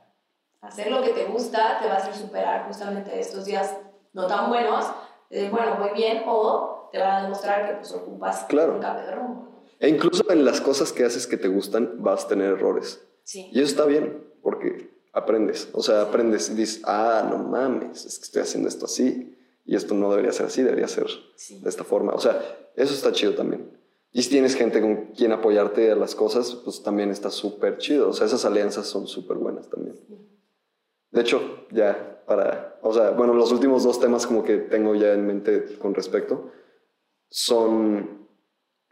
hacer 0.60 0.90
lo 0.90 1.02
que 1.02 1.10
te 1.10 1.24
gusta 1.24 1.78
te 1.80 1.86
va 1.88 1.94
a 1.94 1.96
hacer 1.98 2.14
superar 2.14 2.66
justamente 2.66 3.18
estos 3.18 3.44
días 3.44 3.76
no 4.12 4.26
tan 4.26 4.48
buenos, 4.48 4.86
de, 5.30 5.50
bueno, 5.50 5.76
voy 5.78 5.90
bien, 5.94 6.22
o 6.26 6.88
te 6.92 6.98
van 6.98 7.10
a 7.10 7.22
demostrar 7.22 7.66
que 7.66 7.74
pues 7.74 7.90
ocupas 7.92 8.44
Claro. 8.44 8.74
un 8.74 8.80
cambio 8.80 9.06
de 9.06 9.12
rumbo. 9.12 9.48
E 9.80 9.88
incluso 9.88 10.30
en 10.30 10.44
las 10.44 10.60
cosas 10.60 10.92
que 10.92 11.04
haces 11.04 11.26
que 11.26 11.36
te 11.36 11.48
gustan 11.48 12.02
vas 12.02 12.24
a 12.24 12.28
tener 12.28 12.52
errores. 12.52 13.04
Sí. 13.24 13.50
Y 13.52 13.60
eso 13.60 13.70
está 13.70 13.84
bien, 13.84 14.24
porque 14.42 14.94
aprendes. 15.12 15.68
O 15.72 15.82
sea, 15.82 16.02
aprendes 16.02 16.48
y 16.50 16.54
dices, 16.54 16.82
ah, 16.84 17.26
no 17.28 17.38
mames, 17.38 18.04
es 18.04 18.18
que 18.18 18.24
estoy 18.24 18.42
haciendo 18.42 18.68
esto 18.68 18.84
así. 18.84 19.36
Y 19.64 19.76
esto 19.76 19.94
no 19.94 20.10
debería 20.10 20.32
ser 20.32 20.46
así, 20.46 20.62
debería 20.62 20.88
ser 20.88 21.06
Sí. 21.36 21.60
de 21.60 21.68
esta 21.68 21.84
forma. 21.84 22.12
O 22.12 22.20
sea, 22.20 22.40
eso 22.76 22.92
está 22.94 23.12
chido 23.12 23.34
también. 23.34 23.80
Y 24.12 24.22
si 24.22 24.30
tienes 24.30 24.54
gente 24.54 24.80
con 24.80 25.06
quien 25.12 25.32
apoyarte 25.32 25.90
a 25.90 25.96
las 25.96 26.14
cosas, 26.14 26.54
pues 26.64 26.82
también 26.82 27.10
está 27.10 27.30
súper 27.30 27.78
chido. 27.78 28.10
O 28.10 28.12
sea, 28.12 28.26
esas 28.26 28.44
alianzas 28.44 28.86
son 28.86 29.06
súper 29.06 29.38
buenas 29.38 29.68
también. 29.68 29.96
De 31.10 31.20
hecho, 31.20 31.66
ya 31.70 32.22
para, 32.26 32.78
o 32.82 32.92
sea, 32.92 33.10
bueno, 33.10 33.34
los 33.34 33.50
últimos 33.52 33.84
dos 33.84 34.00
temas 34.00 34.26
como 34.26 34.42
que 34.44 34.56
tengo 34.58 34.94
ya 34.94 35.12
en 35.12 35.26
mente 35.26 35.76
con 35.78 35.94
respecto 35.94 36.50
son, 37.28 38.28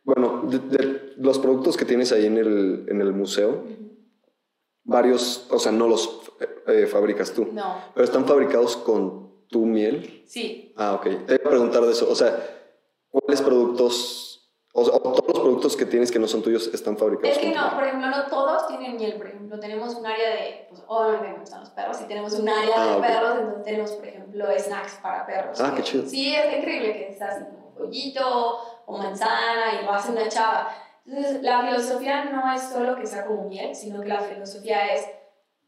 bueno, 0.04 0.42
de, 0.48 0.58
de 0.58 1.12
los 1.18 1.38
productos 1.38 1.76
que 1.76 1.84
tienes 1.84 2.12
ahí 2.12 2.26
en 2.26 2.36
el, 2.38 2.86
en 2.88 3.00
el 3.00 3.12
museo, 3.12 3.64
varios, 4.84 5.46
o 5.50 5.58
sea, 5.58 5.72
no 5.72 5.88
los 5.88 6.20
eh, 6.66 6.86
fabricas 6.86 7.32
tú, 7.32 7.48
No, 7.52 7.76
pero 7.94 8.04
están 8.04 8.24
fabricados 8.26 8.76
con 8.76 9.31
tu 9.52 9.64
miel. 9.66 10.24
sí. 10.26 10.72
Ah, 10.76 10.94
ok. 10.94 11.02
Te 11.26 11.34
iba 11.34 11.44
a 11.46 11.50
preguntar 11.50 11.82
de 11.82 11.92
eso. 11.92 12.10
O 12.10 12.14
sea, 12.16 12.34
¿cuáles 13.10 13.40
productos, 13.42 14.50
o, 14.72 14.84
sea, 14.84 14.98
todos 14.98 15.24
los 15.28 15.38
productos 15.40 15.76
que 15.76 15.84
tienes 15.84 16.10
que 16.10 16.18
no 16.18 16.26
son 16.26 16.42
tuyos 16.42 16.68
están 16.72 16.96
fabricados 16.96 17.36
Es 17.36 17.38
que 17.42 17.54
no, 17.54 17.60
miel? 17.60 17.74
por 17.74 17.84
ejemplo, 17.84 18.08
no 18.08 18.26
todos 18.26 18.66
tienen 18.68 18.96
miel. 18.96 19.14
Por 19.18 19.26
ejemplo, 19.28 19.60
tenemos 19.60 19.94
un 19.94 20.06
área 20.06 20.30
de, 20.30 20.66
pues 20.70 20.82
obviamente 20.88 21.28
me 21.28 21.38
gustan 21.38 21.60
los 21.60 21.70
perros, 21.70 22.00
y 22.00 22.04
tenemos 22.08 22.32
un 22.34 22.48
área 22.48 22.74
Ah, 22.76 22.86
de 22.86 22.96
ok. 22.96 23.06
perros, 23.06 23.38
entonces 23.38 23.62
tenemos, 23.64 23.90
por 23.92 24.06
ejemplo, 24.08 24.46
snacks 24.58 24.94
para 25.02 25.26
perros. 25.26 25.60
Ah, 25.60 25.70
que- 25.70 25.76
qué 25.76 25.82
chido. 25.82 26.06
Sí, 26.06 26.34
es 26.34 26.58
increíble 26.58 26.92
que 26.94 27.08
es 27.10 27.22
así 27.22 27.44
como 27.44 27.74
pollito 27.74 28.58
o 28.86 28.96
manzana 28.98 29.80
y 29.80 29.84
lo 29.84 29.92
hace 29.92 30.10
una 30.10 30.26
chava. 30.28 30.68
Entonces, 31.04 31.42
la 31.42 31.62
filosofía 31.66 32.24
no 32.24 32.50
es 32.54 32.62
solo 32.62 32.96
que 32.96 33.06
sea 33.06 33.26
como 33.26 33.48
miel, 33.48 33.74
sino 33.74 34.00
que 34.00 34.08
la 34.08 34.20
filosofía 34.20 34.86
es 34.94 35.04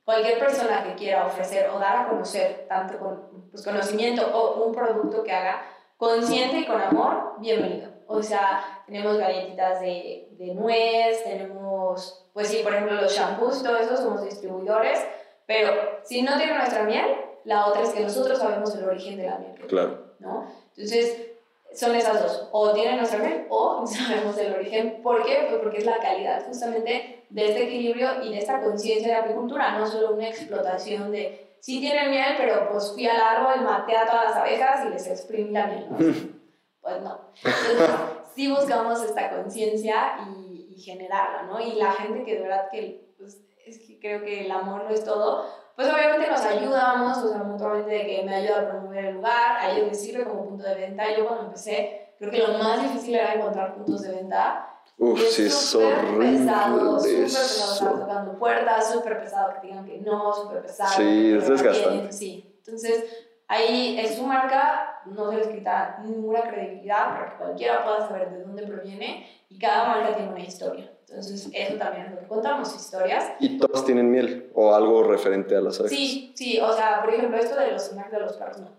cualquier 0.05 0.39
persona 0.39 0.85
que 0.85 0.95
quiera 0.95 1.27
ofrecer 1.27 1.71
o 1.71 1.79
dar 1.79 1.97
a 1.97 2.09
conocer 2.09 2.67
tanto 2.69 2.99
con 2.99 3.49
pues, 3.51 3.65
conocimiento 3.65 4.27
o 4.27 4.65
un 4.65 4.75
producto 4.75 5.23
que 5.23 5.33
haga 5.33 5.63
consciente 5.97 6.59
y 6.59 6.67
con 6.67 6.81
amor, 6.81 7.35
bienvenido. 7.39 7.91
O 8.07 8.23
sea, 8.23 8.83
tenemos 8.87 9.17
galletitas 9.17 9.81
de, 9.81 10.29
de 10.33 10.55
nuez, 10.55 11.25
tenemos, 11.25 12.29
pues 12.35 12.49
sí, 12.49 12.61
por 12.63 12.75
ejemplo, 12.75 13.01
los 13.01 13.15
shampoos, 13.15 13.63
todo 13.63 13.77
eso 13.77 13.97
somos 13.97 14.25
distribuidores, 14.25 15.03
pero 15.47 15.73
si 16.03 16.23
no 16.23 16.37
tiene 16.37 16.55
nuestra 16.59 16.85
miel, 16.85 17.07
la 17.45 17.67
otra 17.67 17.83
es 17.83 17.91
que 17.91 18.01
nosotros 18.01 18.39
sabemos 18.39 18.75
el 18.75 18.85
origen 18.85 19.17
de 19.17 19.27
la 19.27 19.39
miel. 19.39 19.55
Claro. 19.69 20.15
¿no? 20.19 20.47
Entonces, 20.77 21.34
son 21.75 21.95
esas 21.95 22.22
dos. 22.22 22.49
O 22.53 22.72
tienen 22.72 22.97
nuestra 22.97 23.18
miel 23.18 23.47
o 23.49 23.87
sabemos 23.87 24.37
el 24.39 24.55
origen. 24.55 25.03
¿Por 25.03 25.25
qué? 25.25 25.47
Pues 25.49 25.61
porque 25.62 25.79
es 25.79 25.87
la 25.87 25.99
calidad 25.99 26.47
justamente 26.47 27.25
de 27.29 27.49
este 27.49 27.64
equilibrio 27.64 28.22
y 28.22 28.31
de 28.31 28.39
esta 28.39 28.61
conciencia 28.61 29.09
de 29.09 29.20
apicultura, 29.20 29.79
no 29.79 29.87
solo 29.87 30.14
una 30.14 30.29
explotación 30.29 31.11
de, 31.11 31.57
sí 31.61 31.81
tienen 31.81 32.11
miel, 32.11 32.35
pero 32.37 32.68
pues 32.70 32.93
fui 32.93 33.07
al 33.07 33.20
árbol, 33.20 33.64
maté 33.64 33.97
a 33.97 34.07
todas 34.07 34.31
las 34.31 34.37
abejas 34.37 34.87
y 34.87 34.91
les 34.91 35.07
exprimí 35.09 35.51
la 35.51 35.66
miel. 35.66 35.87
¿no? 35.91 35.99
Pues 36.85 37.01
no. 37.01 37.18
Entonces, 37.43 37.91
sí 38.35 38.51
buscamos 38.53 39.03
esta 39.03 39.31
conciencia 39.31 40.18
y, 40.29 40.68
y 40.77 40.83
generarla, 40.83 41.45
¿no? 41.45 41.59
Y 41.59 41.77
la 41.77 41.93
gente 41.93 42.25
que 42.25 42.35
de 42.35 42.43
verdad 42.43 42.68
que, 42.70 43.14
pues, 43.16 43.41
es 43.64 43.79
que 43.79 43.99
creo 43.99 44.22
que 44.22 44.45
el 44.45 44.51
amor 44.51 44.85
no 44.85 44.91
es 44.91 45.03
todo, 45.03 45.47
pues 45.77 45.89
obviamente 45.93 46.31
nos 46.31 46.41
ayudamos, 46.41 47.18
o 47.18 47.29
sea, 47.29 47.39
mutuamente 47.39 47.91
de 47.91 48.07
que 48.07 48.22
me 48.25 48.35
ayuda 48.37 48.61
a 48.61 48.68
promover 48.68 49.05
el 49.07 49.14
lugar, 49.16 49.57
a 49.59 49.70
ellos 49.70 49.89
les 49.89 50.01
sirve 50.01 50.25
como 50.25 50.49
punto 50.49 50.64
de 50.64 50.75
venta. 50.75 51.05
Yo 51.16 51.27
cuando 51.27 51.47
empecé, 51.47 52.14
creo 52.18 52.31
que 52.31 52.39
lo 52.39 52.59
más 52.59 52.83
difícil 52.83 53.14
era 53.16 53.35
encontrar 53.35 53.75
puntos 53.75 54.03
de 54.03 54.12
venta. 54.12 54.70
Uf, 54.97 55.20
Y 55.20 55.25
sí, 55.25 55.47
es 55.47 55.55
súper 55.55 56.18
pesado, 56.18 57.01
súper 57.01 57.22
pesado 57.25 57.72
estar 57.72 57.99
tocando 57.99 58.39
puertas, 58.39 58.93
súper 58.93 59.18
pesado 59.18 59.55
que 59.61 59.66
digan 59.66 59.85
que 59.85 59.99
no, 59.99 60.33
súper 60.33 60.62
pesado. 60.62 60.93
Sí, 60.97 61.35
es 61.37 61.49
desgastante. 61.49 62.12
Sí, 62.12 62.55
entonces 62.59 63.27
ahí 63.49 63.99
es 63.99 64.14
su 64.14 64.22
marca, 64.22 65.01
no 65.07 65.31
se 65.31 65.39
les 65.39 65.49
quita 65.49 65.99
ninguna 66.05 66.43
credibilidad 66.43 67.09
para 67.09 67.31
que 67.31 67.37
cualquiera 67.37 67.83
pueda 67.85 68.07
saber 68.07 68.31
de 68.31 68.43
dónde 68.43 68.66
proviene 68.66 69.29
y 69.49 69.59
cada 69.59 69.89
marca 69.89 70.14
tiene 70.14 70.31
una 70.31 70.41
historia. 70.41 70.91
Entonces 71.09 71.49
eso 71.53 71.77
también 71.77 72.07
es 72.07 72.13
lo 72.13 72.19
que 72.21 72.27
contamos, 72.27 72.75
historias. 72.75 73.33
Y 73.41 73.59
todas 73.59 73.85
tienen 73.85 74.11
miel 74.11 74.51
o 74.55 74.75
algo 74.75 75.03
referente 75.05 75.55
a 75.57 75.61
las 75.61 75.79
abejas. 75.79 75.97
Sí, 75.97 76.33
sí, 76.35 76.59
o 76.61 76.73
sea, 76.73 77.03
por 77.03 77.13
ejemplo, 77.15 77.37
esto 77.39 77.59
de 77.61 77.73
los 77.73 77.83
snacks 77.83 78.11
de 78.11 78.21
los 78.21 78.33
perros 78.35 78.59
no. 78.59 78.71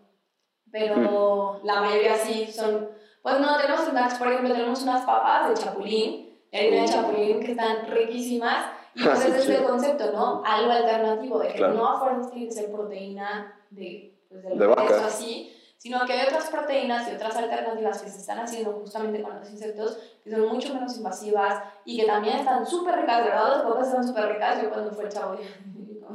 Pero 0.72 1.60
Mm. 1.62 1.66
la 1.66 1.82
mayoría 1.82 2.16
sí 2.18 2.48
son. 2.52 2.90
Pues 3.22 3.40
no, 3.40 3.58
tenemos 3.58 3.86
snacks, 3.86 4.16
por 4.16 4.28
ejemplo, 4.28 4.54
tenemos 4.54 4.82
unas 4.84 5.06
papas 5.06 5.50
de 5.50 5.56
chapulín, 5.64 6.38
harina 6.54 6.82
de 6.82 6.88
chapulín, 6.88 7.40
que 7.40 7.52
están 7.52 7.88
riquísimas. 7.88 8.66
Y 8.96 9.02
Ah, 9.04 9.08
pues 9.14 9.20
sí, 9.20 9.28
es 9.32 9.36
este 9.38 9.56
chido. 9.58 9.68
concepto, 9.70 10.12
¿no? 10.14 10.42
Algo 10.46 10.72
alternativo, 10.72 11.40
de 11.40 11.48
que 11.50 11.56
Claro. 11.56 11.74
no 11.74 11.88
a 11.90 12.00
fuerzas 12.00 12.32
tiene 12.32 12.48
que 12.48 12.54
ser 12.54 12.72
proteína 12.72 13.60
de, 13.70 14.18
pues, 14.30 14.44
del 14.44 14.58
De 14.60 14.68
vaca. 14.68 15.06
así, 15.06 15.52
sino 15.86 16.04
que 16.04 16.14
hay 16.14 16.26
otras 16.26 16.50
proteínas 16.50 17.08
y 17.08 17.14
otras 17.14 17.36
alternativas 17.36 18.02
que 18.02 18.10
se 18.10 18.18
están 18.18 18.40
haciendo 18.40 18.72
justamente 18.72 19.22
con 19.22 19.38
los 19.38 19.48
insectos 19.52 20.00
que 20.24 20.32
son 20.32 20.48
mucho 20.48 20.74
menos 20.74 20.98
invasivas 20.98 21.62
y 21.86 22.00
que 22.00 22.08
también 22.08 22.38
están 22.38 22.66
súper 22.66 22.96
ricas, 22.96 23.24
de 23.24 23.30
verdad, 23.30 23.50
las 23.50 23.62
papas 23.62 23.88
están 23.90 24.08
súper 24.08 24.30
ricas. 24.30 24.64
Yo 24.64 24.72
cuando 24.72 24.90
fue 24.90 25.04
el 25.04 25.12
chavo, 25.12 25.36
no, 25.36 26.10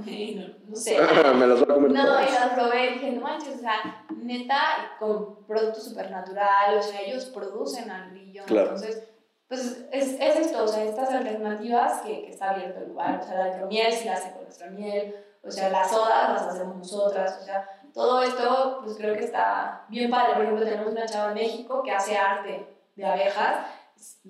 no 0.66 0.74
sé. 0.74 0.98
Me 1.36 1.46
las 1.46 1.60
voy 1.60 1.70
a 1.70 1.74
comer 1.74 1.92
No, 1.92 2.20
y 2.20 2.32
las 2.32 2.48
probé 2.52 2.84
y 2.84 2.94
dije, 2.94 3.12
no 3.12 3.20
manches, 3.20 3.54
o 3.54 3.60
sea, 3.60 4.04
neta, 4.16 4.60
con 4.98 5.46
producto 5.46 5.78
supernatural, 5.78 6.76
o 6.76 6.82
sea, 6.82 7.02
ellos 7.02 7.26
producen 7.26 7.92
al 7.92 8.10
brillo. 8.10 8.42
Claro. 8.46 8.70
Entonces, 8.70 9.04
pues 9.46 9.86
es, 9.92 10.16
es 10.18 10.36
esto, 10.36 10.64
o 10.64 10.66
sea, 10.66 10.82
estas 10.82 11.10
alternativas 11.10 12.00
que, 12.00 12.22
que 12.22 12.30
está 12.30 12.50
abierto 12.50 12.80
el 12.80 12.88
lugar, 12.88 13.20
o 13.20 13.24
sea, 13.24 13.46
la 13.46 13.56
hidromiel 13.56 13.92
si 13.92 14.06
la 14.06 14.14
hace 14.14 14.32
con 14.32 14.42
nuestra 14.42 14.68
miel, 14.68 15.14
o 15.44 15.50
sea, 15.50 15.70
las 15.70 15.90
sodas 15.90 16.32
las 16.32 16.54
hacemos 16.54 16.76
nosotras, 16.76 17.38
o 17.40 17.44
sea, 17.44 17.79
todo 17.92 18.22
esto, 18.22 18.80
pues 18.84 18.96
creo 18.96 19.14
que 19.14 19.24
está 19.24 19.84
bien 19.88 20.10
padre. 20.10 20.34
Por 20.34 20.42
ejemplo, 20.42 20.64
tenemos 20.64 20.92
una 20.92 21.06
chava 21.06 21.28
en 21.28 21.34
México 21.34 21.82
que 21.82 21.92
hace 21.92 22.16
arte 22.16 22.66
de 22.96 23.04
abejas, 23.04 23.66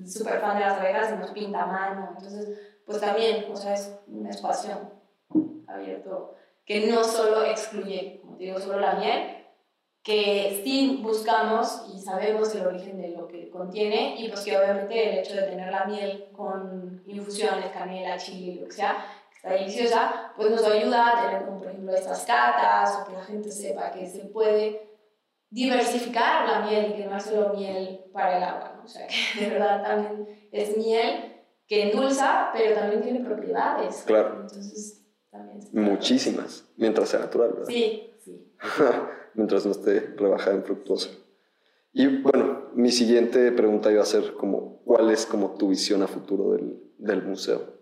súper 0.07 0.41
fan 0.41 0.59
de 0.59 0.65
las 0.65 0.79
abejas 0.79 1.13
y 1.13 1.19
nos 1.19 1.31
pinta 1.31 1.63
a 1.63 1.67
mano, 1.67 2.09
entonces, 2.17 2.59
pues 2.85 3.01
también, 3.01 3.47
o 3.51 3.57
sea, 3.57 3.75
es 3.75 3.99
un 4.07 4.27
espacio 4.27 4.73
abierto 5.69 6.35
que 6.65 6.87
no 6.87 7.03
solo 7.03 7.45
excluye, 7.45 8.21
como 8.21 8.37
te 8.37 8.45
digo, 8.45 8.61
solo 8.61 8.79
la 8.81 8.95
miel, 8.95 9.41
que 10.03 10.63
sí 10.65 11.01
buscamos 11.03 11.85
y 11.93 11.99
sabemos 11.99 12.55
el 12.55 12.67
origen 12.67 13.01
de 13.01 13.09
lo 13.09 13.27
que 13.29 13.51
contiene 13.51 14.15
y 14.19 14.29
pues 14.29 14.41
que 14.43 14.57
obviamente 14.57 15.11
el 15.11 15.19
hecho 15.19 15.35
de 15.35 15.43
tener 15.43 15.71
la 15.71 15.85
miel 15.85 16.29
con 16.33 17.03
infusiones, 17.07 17.71
canela, 17.73 18.17
chile, 18.17 18.61
lo 18.61 18.67
que 18.67 18.73
sea, 18.73 19.05
deliciosa, 19.49 20.33
pues 20.37 20.51
nos 20.51 20.65
ayuda 20.65 21.09
a 21.09 21.23
tener 21.23 21.45
como 21.47 21.59
por 21.59 21.69
ejemplo 21.69 21.95
estas 21.95 22.25
catas 22.25 22.99
o 23.01 23.07
que 23.07 23.15
la 23.15 23.25
gente 23.25 23.51
sepa 23.51 23.91
que 23.91 24.07
se 24.07 24.27
puede 24.27 24.91
diversificar 25.49 26.47
la 26.49 26.67
miel 26.67 26.91
y 26.91 26.97
que 26.97 27.07
no 27.07 27.17
es 27.17 27.25
solo 27.25 27.55
miel 27.55 28.05
para 28.13 28.37
el 28.37 28.43
agua, 28.43 28.75
¿no? 28.77 28.85
o 28.85 28.89
sea 28.89 29.07
que 29.07 29.45
de 29.45 29.51
verdad 29.51 29.83
también 29.83 30.49
es 30.53 30.77
miel 30.77 31.31
que 31.67 31.91
endulza, 31.91 32.51
pero 32.53 32.75
también 32.75 33.01
tiene 33.01 33.21
propiedades. 33.21 34.03
Claro. 34.05 34.41
Entonces, 34.41 35.07
también. 35.31 35.61
Muchísimas, 35.73 36.69
mientras 36.77 37.09
sea 37.09 37.21
natural, 37.21 37.51
¿verdad? 37.53 37.69
Sí, 37.69 38.13
sí. 38.25 38.53
mientras 39.35 39.65
no 39.65 39.71
esté 39.71 40.01
rebajada 40.17 40.57
en 40.57 40.65
fructuosa. 40.65 41.11
Y 41.93 42.23
bueno, 42.23 42.71
mi 42.75 42.91
siguiente 42.91 43.53
pregunta 43.53 43.93
iba 43.93 44.03
a 44.03 44.07
ser 44.07 44.35
como, 44.35 44.83
¿cuál 44.85 45.11
es 45.11 45.27
como 45.27 45.55
tu 45.55 45.69
visión 45.69 46.03
a 46.03 46.09
futuro 46.09 46.53
del, 46.53 46.83
del 46.99 47.23
museo? 47.23 47.80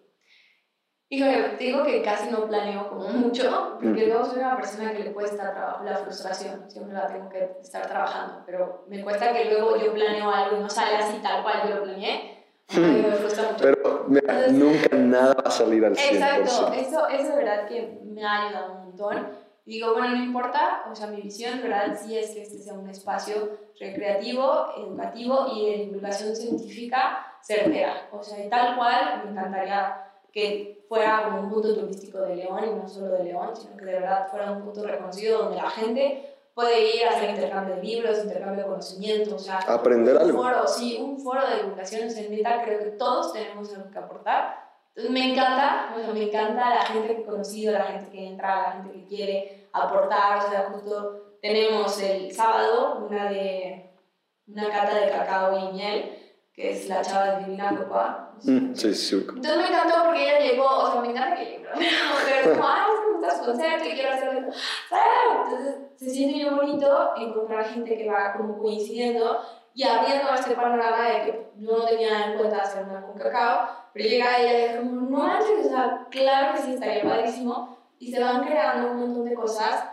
Híjole, 1.11 1.43
te 1.57 1.65
digo 1.65 1.83
que 1.85 2.03
casi 2.03 2.31
no 2.31 2.47
planeo 2.47 2.87
como 2.91 3.09
mucho, 3.09 3.79
porque 3.83 4.07
luego 4.07 4.27
soy 4.27 4.41
una 4.41 4.57
persona 4.57 4.93
que 4.93 5.05
le 5.05 5.13
cuesta 5.15 5.55
trabajo 5.55 5.83
la 5.83 5.97
frustración, 5.97 6.71
siempre 6.71 6.93
la 6.93 7.07
tengo 7.07 7.31
que 7.31 7.53
estar 7.63 7.87
trabajando, 7.89 8.43
pero 8.45 8.85
me 8.89 9.03
cuesta 9.03 9.33
que 9.33 9.47
luego 9.47 9.79
yo 9.79 9.95
planeo 9.95 10.31
algo 10.31 10.59
y 10.59 10.61
no 10.61 10.69
sale 10.69 10.97
así 10.97 11.17
tal 11.23 11.43
cual 11.43 11.63
yo 11.67 11.77
lo 11.77 11.83
planeé, 11.85 12.45
me 12.77 13.03
frustra 13.13 13.45
mucho. 13.45 13.57
Pero 13.65 14.05
mira, 14.07 14.45
Entonces- 14.47 14.53
nunca 14.53 14.97
nada 14.99 15.35
va 15.35 15.45
a 15.47 15.51
salir 15.51 15.83
al 15.87 15.97
100%. 15.97 16.15
Exacto, 16.15 16.73
eso, 16.75 17.09
eso 17.09 17.31
de 17.31 17.37
verdad 17.37 17.67
que 17.67 18.01
me 18.05 18.23
ha 18.23 18.47
ayudado 18.49 18.73
un 18.73 18.85
montón. 18.85 19.29
Digo, 19.65 19.95
bueno, 19.95 20.11
no 20.15 20.23
importa, 20.25 20.85
o 20.91 20.95
sea, 20.95 21.07
mi 21.07 21.23
visión 21.23 21.63
verdad 21.63 21.99
sí 21.99 22.19
es 22.19 22.33
que 22.33 22.43
este 22.43 22.59
sea 22.59 22.75
un 22.75 22.89
espacio 22.91 23.59
recreativo, 23.81 24.75
educativo 24.77 25.47
y 25.55 25.71
de 25.71 25.77
divulgación 25.87 26.37
científica 26.37 27.35
certera. 27.43 28.09
O 28.13 28.23
sea, 28.23 28.45
y 28.45 28.51
tal 28.51 28.77
cual 28.77 29.23
me 29.25 29.31
encantaría 29.31 30.05
que 30.33 30.78
fuera 30.89 31.25
como 31.25 31.41
un 31.43 31.51
punto 31.51 31.75
turístico 31.75 32.21
de 32.21 32.37
León 32.37 32.61
y 32.65 32.75
no 32.75 32.89
solo 32.89 33.09
de 33.09 33.25
León, 33.25 33.55
sino 33.55 33.77
que 33.77 33.85
de 33.85 33.93
verdad 33.93 34.29
fuera 34.29 34.53
un 34.53 34.63
punto 34.63 34.83
reconocido 34.83 35.43
donde 35.43 35.57
la 35.57 35.71
gente 35.71 36.35
puede 36.55 36.97
ir 36.97 37.07
a 37.07 37.11
hacer 37.11 37.31
intercambio 37.31 37.77
de 37.77 37.83
libros, 37.83 38.19
intercambio 38.25 38.65
de 38.65 38.69
conocimiento, 38.71 39.37
o 39.37 39.39
sea, 39.39 39.59
Aprender 39.59 40.17
un 40.17 40.23
algo. 40.23 40.43
foro, 40.43 40.67
sí, 40.67 40.99
un 41.01 41.19
foro 41.19 41.47
de 41.47 41.63
divulgación 41.63 42.09
en 42.11 42.31
neta, 42.33 42.63
creo 42.65 42.79
que 42.81 42.91
todos 42.93 43.33
tenemos 43.33 43.73
algo 43.75 43.91
que 43.91 43.99
aportar. 43.99 44.69
Entonces 44.89 45.13
me 45.13 45.33
encanta, 45.33 45.95
o 45.97 46.01
sea, 46.01 46.13
me 46.13 46.25
encanta 46.25 46.75
la 46.75 46.85
gente 46.87 47.15
que 47.15 47.23
he 47.23 47.25
conocido, 47.25 47.73
la 47.73 47.85
gente 47.85 48.11
que 48.11 48.27
entra, 48.27 48.63
la 48.63 48.73
gente 48.73 48.93
que 48.93 49.07
quiere 49.07 49.69
aportar, 49.73 50.39
o 50.39 50.51
sea, 50.51 50.71
justo 50.73 51.39
tenemos 51.41 52.01
el 52.03 52.33
sábado 52.33 53.07
una 53.07 53.31
de 53.31 53.93
una 54.49 54.69
cata 54.69 54.97
de 54.97 55.11
cacao 55.11 55.57
y 55.57 55.73
miel, 55.75 56.19
que 56.53 56.73
es 56.73 56.89
la 56.89 57.03
chava 57.03 57.37
de 57.37 57.45
Divina 57.45 57.77
Copa. 57.77 58.28
Mm, 58.43 58.75
sí, 58.75 58.95
sí. 58.95 59.15
Entonces 59.17 59.57
me 59.57 59.69
encantó 59.69 60.05
porque 60.05 60.23
ella 60.23 60.51
llegó, 60.51 60.65
o 60.67 60.93
sea, 60.93 61.01
me 61.01 61.11
encanta 61.11 61.37
que 61.37 61.45
llegue, 61.45 61.67
pero 61.73 62.55
como, 62.55 62.69
ay, 62.69 62.83
es 62.93 63.01
que 63.01 63.07
me 63.07 63.13
gusta 63.19 63.39
su 63.39 63.45
concepto 63.45 63.85
y 63.89 63.93
quiero 63.93 64.13
hacer 64.15 64.37
esto. 64.37 64.53
¡Ah! 64.93 65.45
Entonces 65.45 65.77
se 65.97 66.11
siente 66.11 66.35
bien 66.35 66.57
bonito 66.57 67.11
encontrar 67.17 67.65
gente 67.65 67.97
que 67.97 68.09
va 68.09 68.35
como 68.37 68.59
coincidiendo 68.59 69.41
y 69.75 69.85
abriendo 69.85 70.33
este 70.35 70.55
panorama 70.55 71.09
de 71.09 71.23
que 71.23 71.51
yo 71.59 71.79
no 71.79 71.85
tenía 71.85 72.27
en 72.27 72.39
cuenta 72.39 72.63
hacer 72.63 72.85
una 72.85 73.03
con 73.03 73.19
cacao, 73.19 73.69
pero 73.93 74.09
llega 74.09 74.39
ella 74.39 74.53
y 74.53 74.65
es 74.65 74.77
como, 74.77 74.93
no 74.93 75.19
manches, 75.19 75.67
o 75.67 75.69
sea, 75.69 76.07
claro 76.11 76.55
que 76.55 76.63
sí, 76.63 76.75
estaría 76.75 77.03
padrísimo. 77.03 77.77
Y 78.01 78.13
se 78.13 78.23
van 78.23 78.45
creando 78.45 78.93
un 78.93 79.01
montón 79.01 79.25
de 79.25 79.35
cosas 79.35 79.89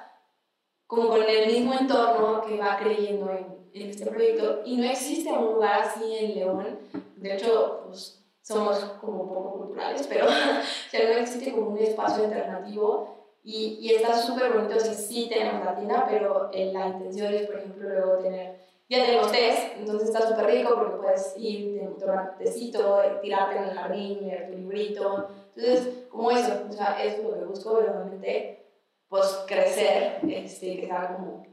como 0.86 1.10
con 1.10 1.24
el 1.24 1.48
mismo 1.48 1.74
entorno 1.74 2.42
que 2.42 2.58
va 2.58 2.78
creyendo 2.78 3.32
en, 3.32 3.70
en 3.74 3.90
este 3.90 4.06
proyecto. 4.06 4.62
Y 4.66 4.78
no 4.78 4.84
existe 4.84 5.32
un 5.32 5.54
lugar 5.54 5.82
así 5.82 6.16
en 6.18 6.36
León. 6.36 6.80
De 7.18 7.34
hecho, 7.36 7.84
pues 7.86 8.25
somos 8.46 8.78
como 9.02 9.28
poco 9.28 9.58
culturales, 9.58 10.06
pero 10.10 10.28
sea, 10.92 11.04
no 11.14 11.20
existe 11.20 11.52
como 11.52 11.70
un 11.72 11.78
espacio 11.80 12.24
alternativo 12.26 13.16
y, 13.44 13.78
y 13.82 13.94
está 13.94 14.16
súper 14.18 14.54
bonito, 14.54 14.80
sí, 14.80 14.94
sí 14.94 15.30
tenemos 15.30 15.66
la 15.66 15.76
tienda, 15.76 16.06
pero 16.10 16.50
eh, 16.54 16.72
la 16.74 16.88
intención 16.88 17.34
es, 17.34 17.48
por 17.48 17.58
ejemplo, 17.58 17.90
luego 17.90 18.18
tener, 18.18 18.60
ya 18.90 19.04
tenemos 19.06 19.32
test, 19.32 19.78
entonces 19.80 20.10
está 20.10 20.28
súper 20.28 20.46
rico 20.46 20.76
porque 20.76 20.96
puedes 20.98 21.34
ir, 21.38 21.80
te- 21.80 22.06
tomar 22.06 22.38
tecito, 22.38 23.04
eh, 23.04 23.18
tirarte 23.22 23.58
en 23.58 23.64
el 23.66 23.76
jardín, 23.78 24.20
leer 24.28 24.52
tu 24.52 24.58
librito, 24.58 25.28
entonces, 25.56 26.06
como 26.10 26.32
eso, 26.32 26.54
o 26.70 26.72
sea, 26.72 27.04
eso 27.04 27.18
es 27.18 27.24
lo 27.24 27.34
que 27.40 27.46
busco, 27.46 27.72
obviamente, 27.78 28.66
pues 29.10 29.26
crecer, 29.48 30.20
este, 30.28 30.80
que 30.80 30.88
sea 30.88 31.16
como, 31.16 31.46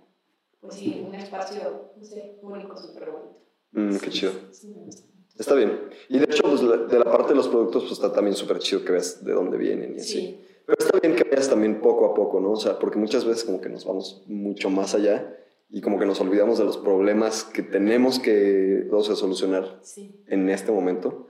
pues 0.61 0.75
sí, 0.75 1.05
un 1.07 1.15
espacio, 1.15 1.91
no 1.97 2.05
sé, 2.05 2.39
único, 2.43 2.77
súper 2.77 3.11
bonito. 3.11 3.39
Mm, 3.73 3.97
qué 3.99 4.11
chido. 4.11 4.33
Sí, 4.51 4.69
me 4.69 4.85
gusta. 4.85 5.12
Está 5.39 5.55
bien. 5.55 5.89
Y 6.09 6.19
de 6.19 6.25
hecho, 6.25 6.43
pues, 6.43 6.61
de 6.61 6.99
la 6.99 7.05
parte 7.05 7.31
de 7.31 7.35
los 7.37 7.49
productos, 7.49 7.83
pues 7.85 7.93
está 7.95 8.13
también 8.13 8.37
súper 8.37 8.59
chido 8.59 8.85
que 8.85 8.93
veas 8.93 9.25
de 9.25 9.33
dónde 9.33 9.57
vienen 9.59 9.95
y 9.97 10.01
así. 10.01 10.13
Sí. 10.21 10.47
Pero 10.67 10.77
está 10.79 10.99
bien 11.01 11.17
que 11.17 11.25
vayas 11.25 11.49
también 11.49 11.81
poco 11.81 12.07
a 12.07 12.15
poco, 12.15 12.39
¿no? 12.41 12.53
O 12.53 12.57
sea, 12.57 12.79
porque 12.79 12.99
muchas 12.99 13.25
veces 13.25 13.45
como 13.45 13.61
que 13.61 13.69
nos 13.69 13.85
vamos 13.85 14.23
mucho 14.27 14.71
más 14.71 14.95
allá 14.95 15.37
y 15.71 15.81
como 15.81 15.99
que 15.99 16.07
nos 16.07 16.21
olvidamos 16.21 16.59
de 16.59 16.65
los 16.65 16.77
problemas 16.77 17.45
que 17.45 17.63
tenemos 17.63 18.19
que, 18.21 18.87
o 18.93 19.03
sea, 19.03 19.17
solucionar 19.17 19.79
Sí. 19.83 20.23
en 20.29 20.49
este 20.51 20.71
momento. 20.71 21.29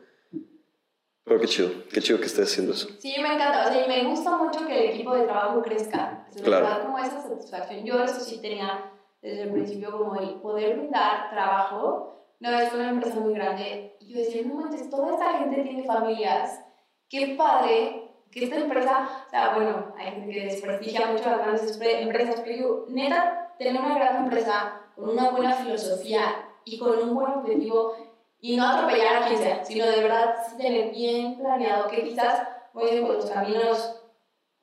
Pero 1.24 1.40
qué 1.40 1.46
chido, 1.46 1.70
qué 1.92 2.00
chido 2.00 2.18
que 2.18 2.26
estés 2.26 2.50
haciendo 2.50 2.72
eso. 2.72 2.88
Sí, 2.98 3.14
me 3.22 3.34
encanta. 3.34 3.68
O 3.68 3.72
sea, 3.72 3.84
y 3.84 3.88
me 3.88 4.10
gusta 4.10 4.36
mucho 4.36 4.66
que 4.66 4.76
el 4.86 4.90
equipo 4.94 5.14
de 5.14 5.22
trabajo 5.22 5.62
crezca. 5.62 6.26
O 6.28 6.32
sea, 6.34 6.42
Claro. 6.42 6.66
Me 6.66 6.70
da 6.72 6.82
como 6.84 6.98
esa 6.98 7.22
satisfacción. 7.22 7.84
Yo 7.84 8.02
eso 8.02 8.18
sí 8.20 8.40
tenía 8.42 8.90
desde 9.22 9.44
el 9.44 9.52
principio 9.52 9.92
como 9.96 10.16
el 10.20 10.34
poder 10.40 10.76
brindar 10.76 11.30
trabajo. 11.30 12.08
Vez 12.40 12.70
fue 12.70 12.80
una 12.80 12.90
empresa 12.90 13.20
muy 13.20 13.34
grande 13.34 13.91
y 14.02 14.12
yo 14.12 14.18
decía, 14.18 14.42
no 14.46 14.54
manches, 14.54 14.90
toda 14.90 15.12
esta 15.14 15.38
gente 15.38 15.62
tiene 15.62 15.84
familias. 15.84 16.60
Qué 17.08 17.34
padre 17.36 18.10
que 18.30 18.44
esta 18.44 18.56
empresa, 18.56 19.24
o 19.26 19.30
sea, 19.30 19.54
bueno, 19.54 19.94
hay 19.98 20.06
gente 20.12 20.32
que 20.32 20.44
desprestigia 20.46 21.06
mucho 21.06 21.28
las 21.30 21.38
grandes 21.38 21.80
empresas, 21.80 22.40
pero 22.44 22.56
yo, 22.56 22.84
neta, 22.88 23.54
tener 23.58 23.80
una 23.80 23.94
gran 23.96 24.24
empresa 24.24 24.80
con 24.96 25.10
una 25.10 25.30
buena 25.30 25.52
filosofía 25.54 26.48
y 26.64 26.78
con 26.78 26.98
un 26.98 27.14
buen 27.14 27.32
objetivo 27.32 27.94
y 28.40 28.56
no 28.56 28.66
atropellar 28.66 29.22
a 29.22 29.26
quien 29.26 29.38
sea, 29.38 29.64
sino 29.64 29.86
de 29.86 30.00
verdad 30.02 30.34
sí 30.48 30.56
tener 30.56 30.90
bien 30.90 31.38
planeado 31.38 31.88
que 31.88 32.02
quizás, 32.02 32.42
dicen, 32.74 33.06
pues 33.06 33.18
los 33.18 33.30
caminos 33.30 33.98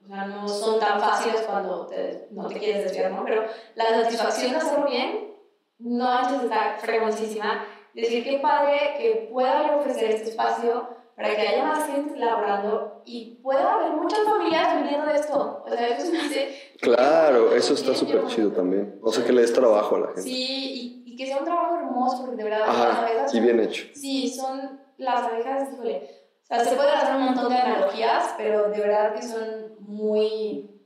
o 0.03 0.07
sea, 0.07 0.25
no 0.25 0.47
son 0.47 0.79
tan 0.79 0.99
fáciles 0.99 1.41
cuando 1.41 1.85
te- 1.85 2.27
no 2.31 2.47
te 2.47 2.57
quieres 2.57 2.85
desviar, 2.85 3.11
¿no? 3.11 3.23
Pero 3.23 3.43
la 3.75 3.85
satisfacción 4.01 4.51
de 4.51 4.57
hacerlo 4.57 4.85
bien, 4.87 5.35
no 5.77 6.09
antes 6.09 6.39
de 6.39 6.45
estar 6.45 6.79
frecuentísima, 6.79 7.63
decir 7.93 8.23
qué 8.23 8.39
padre 8.39 8.95
que 8.97 9.29
pueda 9.31 9.75
ofrecer 9.77 10.11
este 10.11 10.29
espacio 10.29 10.87
para 11.15 11.35
que 11.35 11.47
haya 11.47 11.65
más 11.65 11.85
gente 11.87 12.17
laborando 12.17 13.01
y 13.05 13.39
pueda 13.43 13.73
haber 13.73 13.91
muchas 13.91 14.19
familias 14.23 14.81
viviendo 14.81 15.05
de 15.05 15.15
esto. 15.15 15.63
O 15.65 15.69
sea, 15.69 15.87
eso 15.87 16.11
me 16.11 16.19
hace... 16.19 16.55
Claro, 16.79 17.53
eso 17.53 17.73
está 17.73 17.93
súper 17.93 18.25
chido 18.27 18.51
también. 18.53 18.97
O 19.01 19.11
sea, 19.11 19.25
que 19.25 19.33
le 19.33 19.41
des 19.41 19.51
trabajo 19.51 19.97
a 19.97 19.99
la 19.99 20.07
gente. 20.07 20.21
Sí, 20.21 21.03
y, 21.05 21.11
y 21.11 21.15
que 21.17 21.25
sea 21.25 21.39
un 21.39 21.45
trabajo 21.45 21.75
hermoso, 21.75 22.21
porque 22.21 22.37
de 22.37 22.43
verdad 22.45 22.59
las 22.59 22.69
Ajá, 22.69 23.01
abejas 23.05 23.33
y 23.33 23.39
bien 23.41 23.59
hecho. 23.59 23.87
Sí, 23.93 24.29
son 24.29 24.79
las 24.97 25.23
abejas, 25.23 25.73
híjole. 25.73 26.09
O 26.43 26.55
sea, 26.55 26.63
se 26.63 26.75
pueden 26.75 26.95
hacer 26.95 27.15
un 27.17 27.25
montón 27.25 27.49
de 27.49 27.57
analogías, 27.57 28.33
pero 28.37 28.69
de 28.69 28.79
verdad 28.79 29.13
que 29.13 29.21
son 29.21 29.75
muy, 29.79 30.78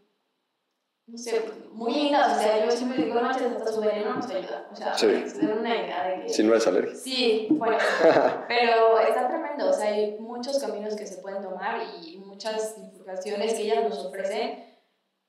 no 1.06 1.18
sé, 1.18 1.44
muy 1.72 1.94
lindas. 1.94 2.38
O 2.38 2.42
sea, 2.42 2.66
yo 2.66 2.72
siempre 2.72 3.04
digo, 3.04 3.20
no 3.20 3.30
hasta 3.30 3.72
su 3.72 3.82
veneno 3.82 4.16
nos 4.16 4.30
ayuda. 4.30 4.68
O 4.72 4.76
sea, 4.76 4.98
Sí. 4.98 5.08
den 5.08 5.58
una 5.60 5.76
idea 5.76 6.08
de 6.08 6.24
que... 6.24 6.30
Si 6.30 6.44
no 6.44 6.52
eres 6.52 6.68
alérgico. 6.68 6.98
Sí, 6.98 7.48
bueno, 7.52 7.78
pero 8.48 9.00
está 9.00 9.28
tremendo, 9.28 9.70
o 9.70 9.74
sea, 9.74 9.90
hay 9.90 10.18
muchos 10.20 10.60
caminos 10.60 10.96
que 10.96 11.06
se 11.06 11.22
pueden 11.22 11.42
tomar 11.44 11.82
y 12.02 12.18
muchas 12.18 12.76
bifurcaciones 12.82 13.54
que 13.54 13.62
ellas 13.64 13.84
nos 13.84 14.06
ofrecen, 14.06 14.66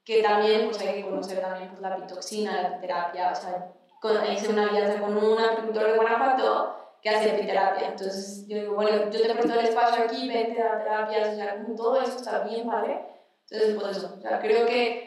que 0.04 0.22
también 0.22 0.66
pues, 0.66 0.80
hay 0.80 1.02
que 1.02 1.08
conocer 1.08 1.40
también 1.40 1.70
pues, 1.70 1.80
la 1.80 1.96
pitoxina, 1.96 2.62
la 2.62 2.80
terapia, 2.80 3.32
o 3.32 3.34
sea, 3.34 3.72
con, 4.00 4.14
hice 4.32 4.50
una 4.50 4.68
alianza 4.68 5.00
con 5.00 5.16
un 5.16 5.38
agricultor 5.38 5.92
de 5.92 5.96
Guanajuato 5.96 6.76
que 7.02 7.10
hace 7.10 7.34
epiterapia, 7.34 7.88
entonces 7.88 8.46
yo 8.46 8.56
digo, 8.56 8.74
bueno, 8.76 9.10
yo 9.10 9.20
te 9.22 9.34
presto 9.34 9.52
el 9.58 9.66
espacio 9.66 10.04
aquí, 10.04 10.28
vente 10.28 10.62
a 10.62 10.78
terapias, 10.78 11.32
o 11.32 11.36
sea, 11.36 11.66
todo 11.76 12.00
eso 12.00 12.16
está 12.16 12.40
bien 12.40 12.66
padre, 12.66 13.02
entonces 13.50 13.76
pues 13.78 13.96
eso, 13.96 14.14
o 14.16 14.20
sea, 14.20 14.40
creo 14.40 14.66
que, 14.66 15.03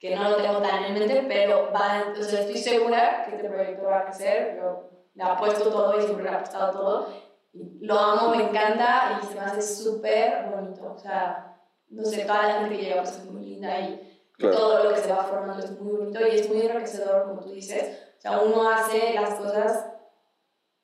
que 0.00 0.16
no 0.16 0.30
lo 0.30 0.36
tengo 0.36 0.58
tan 0.60 0.84
en 0.84 0.94
mente, 0.94 1.24
pero 1.28 1.70
va, 1.72 2.06
o 2.18 2.22
sea, 2.22 2.40
estoy 2.40 2.56
segura 2.56 3.24
que 3.26 3.36
este 3.36 3.48
proyecto 3.50 3.84
va 3.86 3.98
a 4.00 4.04
crecer, 4.06 4.56
yo 4.56 4.88
le 5.14 5.22
apuesto 5.22 5.70
todo 5.70 5.98
y 5.98 6.02
siempre 6.02 6.24
le 6.24 6.30
he 6.30 6.34
apostado 6.34 6.72
todo. 6.72 7.08
Y 7.52 7.84
Lo 7.84 7.98
amo, 7.98 8.34
me 8.34 8.44
encanta 8.44 9.20
y 9.22 9.26
se 9.26 9.34
me 9.34 9.40
hace 9.40 9.60
súper 9.60 10.46
bonito. 10.50 10.92
O 10.94 10.98
sea, 10.98 11.58
no 11.88 12.02
sé, 12.04 12.24
toda 12.24 12.44
la 12.44 12.54
gente 12.60 12.76
que 12.76 12.82
llega 12.84 13.02
pues, 13.02 13.16
es 13.18 13.24
muy 13.26 13.42
linda 13.44 13.78
y 13.78 14.06
Claro. 14.38 14.56
todo 14.56 14.84
lo 14.84 14.94
que 14.94 15.00
se 15.00 15.12
va 15.12 15.24
formando 15.24 15.62
es 15.62 15.78
muy 15.78 15.98
bonito 15.98 16.26
y 16.26 16.30
es 16.36 16.48
muy 16.48 16.62
enriquecedor, 16.62 17.26
como 17.26 17.40
tú 17.42 17.50
dices. 17.50 18.14
O 18.16 18.20
sea, 18.22 18.38
uno 18.40 18.70
hace 18.70 19.12
las 19.12 19.34
cosas. 19.34 19.86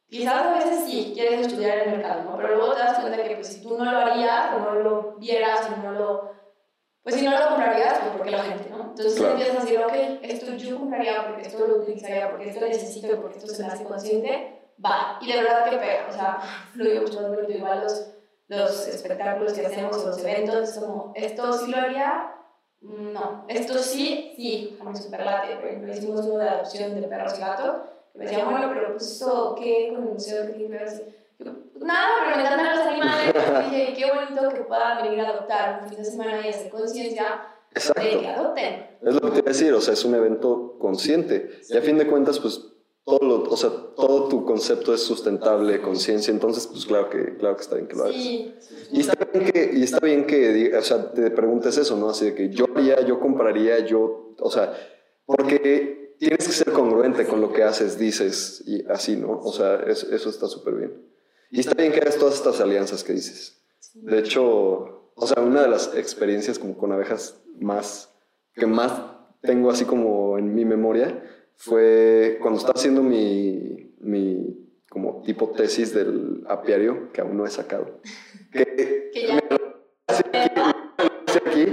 Quizás 0.08 0.34
a 0.46 0.54
veces 0.54 0.84
sí 0.84 1.12
quieres 1.14 1.46
estudiar 1.46 1.78
el 1.78 1.92
mercado, 1.92 2.24
¿no? 2.24 2.36
Pero 2.36 2.54
luego 2.54 2.74
te 2.74 2.80
das 2.80 2.98
cuenta 2.98 3.22
que 3.22 3.34
pues, 3.36 3.46
si 3.48 3.62
tú 3.62 3.78
no 3.78 3.90
lo 3.90 3.98
harías 3.98 4.54
o 4.54 4.58
no 4.58 4.74
lo 4.74 5.16
vieras 5.16 5.70
o 5.70 5.82
no 5.82 5.92
lo. 5.92 6.32
Pues 7.02 7.14
si 7.14 7.24
no 7.24 7.30
lo 7.30 7.48
comprarías, 7.48 7.98
pues 8.00 8.10
porque 8.16 8.30
la 8.30 8.42
gente, 8.42 8.68
¿no? 8.68 8.75
Entonces 8.96 9.18
Claro. 9.18 9.32
empiezas 9.34 9.56
a 9.56 9.60
decir, 9.60 9.78
ok, 9.78 9.92
esto 10.22 10.52
yo 10.54 10.78
compraría 10.78 11.26
porque 11.26 11.42
esto 11.42 11.66
lo 11.66 11.76
utilizaría, 11.76 12.30
porque 12.30 12.48
esto 12.48 12.64
necesito 12.64 13.12
y 13.12 13.16
porque 13.16 13.38
esto 13.38 13.52
se 13.52 13.62
me 13.62 13.68
hace 13.68 13.84
consciente, 13.84 14.62
va. 14.82 15.18
Y 15.20 15.30
de 15.30 15.42
verdad 15.42 15.68
que 15.68 15.76
pega, 15.76 16.06
o 16.08 16.12
sea, 16.12 16.38
fluye 16.72 17.00
mucho 17.00 17.20
más 17.20 17.28
bonito. 17.28 17.52
Igual 17.52 17.82
los, 17.82 18.12
los 18.48 18.88
espectáculos 18.88 19.52
que 19.52 19.66
hacemos, 19.66 20.02
los 20.02 20.18
eventos, 20.18 20.70
es 20.70 20.78
como, 20.78 21.12
esto 21.14 21.52
sí 21.52 21.70
lo 21.70 21.76
haría, 21.76 22.32
no. 22.80 23.44
Esto 23.48 23.74
sí, 23.78 24.32
sí, 24.34 24.78
mi 24.82 24.96
superlate. 24.96 25.56
Por 25.56 25.66
ejemplo, 25.66 25.92
hicimos 25.92 26.24
uno 26.24 26.38
de 26.38 26.48
adopción 26.48 26.98
de 26.98 27.06
perros 27.06 27.36
y 27.36 27.40
gatos, 27.42 27.76
que 28.12 28.18
me 28.18 28.24
decían, 28.24 28.50
bueno, 28.50 28.70
pero 28.72 28.92
pues 28.92 29.02
eso, 29.12 29.54
¿qué 29.58 29.92
con 29.94 30.04
el 30.06 30.12
museo? 30.14 30.46
¿Qué 30.46 30.52
tiene 30.54 30.78
que 30.78 30.84
ver? 30.84 31.16
nada, 31.80 32.08
pero 32.24 32.36
me 32.36 32.42
encantan 32.42 32.76
los 32.78 32.86
animales. 32.86 33.34
Y 33.66 33.70
dije, 33.74 33.92
qué 33.94 34.10
bonito 34.10 34.48
que 34.48 34.60
puedan 34.62 35.02
venir 35.02 35.20
a 35.20 35.28
adoptar 35.28 35.80
un 35.82 35.88
fin 35.90 35.98
de 35.98 36.04
semana 36.04 36.40
y 36.46 36.48
hacer 36.48 36.70
conciencia 36.70 37.46
Exacto. 37.76 38.20
que 38.20 38.26
adopten. 38.26 38.86
Es 39.02 39.14
lo 39.14 39.20
que 39.20 39.30
te 39.30 39.38
iba 39.38 39.46
a 39.46 39.52
decir, 39.52 39.72
o 39.74 39.80
sea, 39.80 39.94
es 39.94 40.04
un 40.04 40.14
evento 40.14 40.76
consciente. 40.80 41.50
Y 41.68 41.76
a 41.76 41.82
fin 41.82 41.98
de 41.98 42.06
cuentas, 42.06 42.40
pues, 42.40 42.60
todo, 43.04 43.18
lo, 43.22 43.42
o 43.44 43.56
sea, 43.56 43.70
todo 43.94 44.28
tu 44.28 44.44
concepto 44.44 44.92
es 44.92 45.02
sustentable, 45.02 45.80
conciencia, 45.80 46.32
entonces, 46.32 46.66
pues, 46.66 46.84
claro 46.86 47.08
que, 47.08 47.36
claro 47.36 47.54
que 47.56 47.62
está 47.62 47.76
bien 47.76 47.86
que 47.86 47.94
lo 47.94 48.04
hagas. 48.04 48.16
Sí, 48.16 48.52
Y 48.90 49.00
está 49.00 49.14
bien 49.32 49.44
que, 49.52 49.70
y 49.74 49.82
está 49.84 50.00
bien 50.04 50.26
que 50.26 50.74
o 50.76 50.82
sea, 50.82 51.12
te 51.12 51.30
preguntes 51.30 51.76
eso, 51.78 51.96
¿no? 51.96 52.10
Así 52.10 52.24
de 52.24 52.34
que 52.34 52.48
yo 52.48 52.66
haría, 52.74 53.00
yo 53.02 53.20
compraría, 53.20 53.78
yo, 53.86 54.34
o 54.40 54.50
sea, 54.50 54.74
porque 55.24 56.16
tienes 56.18 56.46
que 56.46 56.52
ser 56.52 56.72
congruente 56.72 57.26
con 57.26 57.40
lo 57.40 57.52
que 57.52 57.62
haces, 57.62 57.98
dices, 57.98 58.62
y 58.66 58.84
así, 58.88 59.16
¿no? 59.16 59.38
O 59.40 59.52
sea, 59.52 59.76
es- 59.86 60.04
eso 60.04 60.30
está 60.30 60.46
súper 60.48 60.74
bien. 60.74 60.92
Y 61.50 61.60
está 61.60 61.74
bien 61.74 61.92
que 61.92 62.00
hagas 62.00 62.16
todas 62.16 62.34
estas 62.34 62.60
alianzas 62.60 63.04
que 63.04 63.12
dices. 63.12 63.62
De 63.94 64.18
hecho, 64.18 64.95
o 65.16 65.26
sea, 65.26 65.42
una 65.42 65.62
de 65.62 65.68
las 65.68 65.94
experiencias 65.96 66.58
como 66.58 66.76
con 66.76 66.92
abejas 66.92 67.42
más, 67.58 68.14
que 68.54 68.66
más 68.66 68.92
tengo 69.40 69.70
así 69.70 69.86
como 69.86 70.38
en 70.38 70.54
mi 70.54 70.64
memoria, 70.64 71.22
fue 71.56 72.38
cuando 72.42 72.58
estaba 72.58 72.78
haciendo 72.78 73.02
mi, 73.02 73.94
mi 73.98 74.68
como 74.90 75.22
tipo 75.22 75.50
tesis 75.50 75.94
del 75.94 76.44
apiario, 76.48 77.10
que 77.12 77.22
aún 77.22 77.36
no 77.36 77.46
he 77.46 77.50
sacado. 77.50 78.00
Que, 78.52 79.10
que 79.12 79.26
ya 79.26 79.36
aquí, 81.46 81.72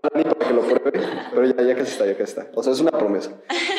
para 0.00 0.48
que 0.48 0.54
lo 0.54 0.62
pruebe. 0.62 1.00
pero 1.34 1.46
ya, 1.46 1.62
ya 1.62 1.76
casi 1.76 1.92
está, 1.92 2.06
ya 2.06 2.16
casi 2.16 2.30
está. 2.30 2.50
O 2.54 2.62
sea, 2.62 2.72
es 2.72 2.80
una 2.80 2.92
promesa. 2.92 3.32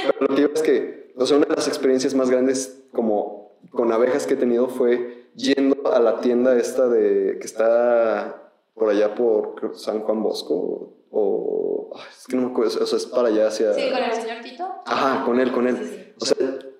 Pero 0.03 0.15
lo 0.21 0.27
que 0.27 0.41
digo 0.41 0.53
es 0.53 0.61
que, 0.61 1.13
o 1.15 1.25
sea, 1.25 1.37
una 1.37 1.45
de 1.45 1.55
las 1.55 1.67
experiencias 1.67 2.15
más 2.15 2.31
grandes 2.31 2.83
como 2.91 3.59
con 3.69 3.91
abejas 3.91 4.25
que 4.25 4.33
he 4.33 4.37
tenido 4.37 4.67
fue 4.67 5.29
yendo 5.35 5.93
a 5.93 5.99
la 5.99 6.19
tienda 6.19 6.57
esta 6.57 6.87
de 6.87 7.37
que 7.39 7.45
está 7.45 8.40
por 8.73 8.89
allá 8.89 9.13
por 9.15 9.75
San 9.75 10.01
Juan 10.01 10.23
Bosco 10.23 10.97
o 11.11 11.93
es 12.09 12.25
que 12.25 12.35
no 12.37 12.43
me 12.43 12.51
acuerdo, 12.51 12.83
o 12.83 12.85
sea, 12.85 12.97
es 12.97 13.05
para 13.05 13.27
allá 13.27 13.47
hacia 13.47 13.73
Sí, 13.73 13.89
con 13.91 14.03
el 14.03 14.13
señor 14.13 14.41
Tito. 14.41 14.65
Ajá, 14.85 15.25
con 15.25 15.39
él, 15.39 15.51
con 15.51 15.67
él. 15.67 16.13
O 16.19 16.25
sea, 16.25 16.37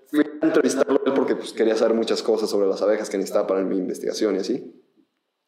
fui 0.07 0.19
a 0.19 0.45
entrevistarlo 0.45 1.01
él 1.05 1.13
porque 1.13 1.35
pues, 1.35 1.53
quería 1.53 1.75
saber 1.75 1.95
muchas 1.95 2.23
cosas 2.23 2.49
sobre 2.49 2.67
las 2.67 2.81
abejas 2.81 3.09
que 3.09 3.17
necesitaba 3.17 3.47
para 3.47 3.61
mi 3.61 3.77
investigación 3.77 4.35
y 4.35 4.39
así. 4.39 4.81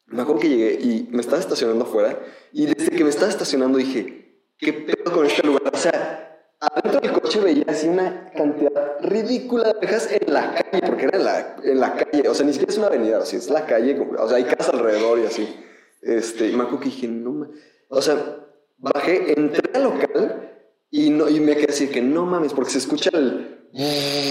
Me 0.06 0.22
acuerdo 0.22 0.42
que 0.42 0.48
llegué 0.50 0.78
y 0.80 1.08
me 1.10 1.22
estaba 1.22 1.40
estacionando 1.40 1.84
afuera 1.84 2.18
y 2.52 2.66
desde 2.66 2.90
que 2.90 3.04
me 3.04 3.10
estaba 3.10 3.30
estacionando 3.30 3.78
dije, 3.78 4.42
¿qué 4.58 4.72
pedo 4.72 5.12
con 5.12 5.24
este 5.24 5.46
lugar? 5.46 5.62
O 5.72 5.78
sea, 5.78 6.46
adentro 6.60 7.00
del 7.00 7.12
coche 7.12 7.40
veía 7.40 7.64
así 7.68 7.88
una 7.88 8.30
cantidad 8.32 8.98
ridícula 9.00 9.64
de 9.64 9.70
abejas 9.70 10.10
en 10.12 10.32
la 10.32 10.54
calle, 10.54 10.86
porque 10.86 11.04
era 11.04 11.18
en 11.18 11.24
la, 11.24 11.56
en 11.64 11.80
la 11.80 11.94
calle, 11.94 12.28
o 12.28 12.34
sea, 12.34 12.44
ni 12.44 12.52
siquiera 12.52 12.72
es 12.72 12.78
una 12.78 12.88
avenida, 12.88 13.18
así, 13.18 13.36
es 13.36 13.48
la 13.48 13.64
calle, 13.64 13.98
o 14.18 14.28
sea, 14.28 14.36
hay 14.36 14.44
casas 14.44 14.74
alrededor 14.74 15.18
y 15.20 15.26
así. 15.26 15.56
Este, 16.04 16.48
y 16.48 16.56
me 16.56 16.62
acuerdo 16.62 16.80
que 16.80 16.90
dije, 16.90 17.08
no, 17.08 17.32
ma-". 17.32 17.50
o 17.88 18.02
sea, 18.02 18.46
bajé, 18.76 19.38
entré 19.38 19.70
al 19.74 19.84
local 19.84 20.52
y, 20.90 21.10
no, 21.10 21.28
y 21.28 21.40
me 21.40 21.56
quedé 21.56 21.72
así 21.72 21.88
que 21.88 22.02
no 22.02 22.26
mames, 22.26 22.52
porque 22.52 22.70
se 22.70 22.78
escucha 22.78 23.10
el 23.12 23.54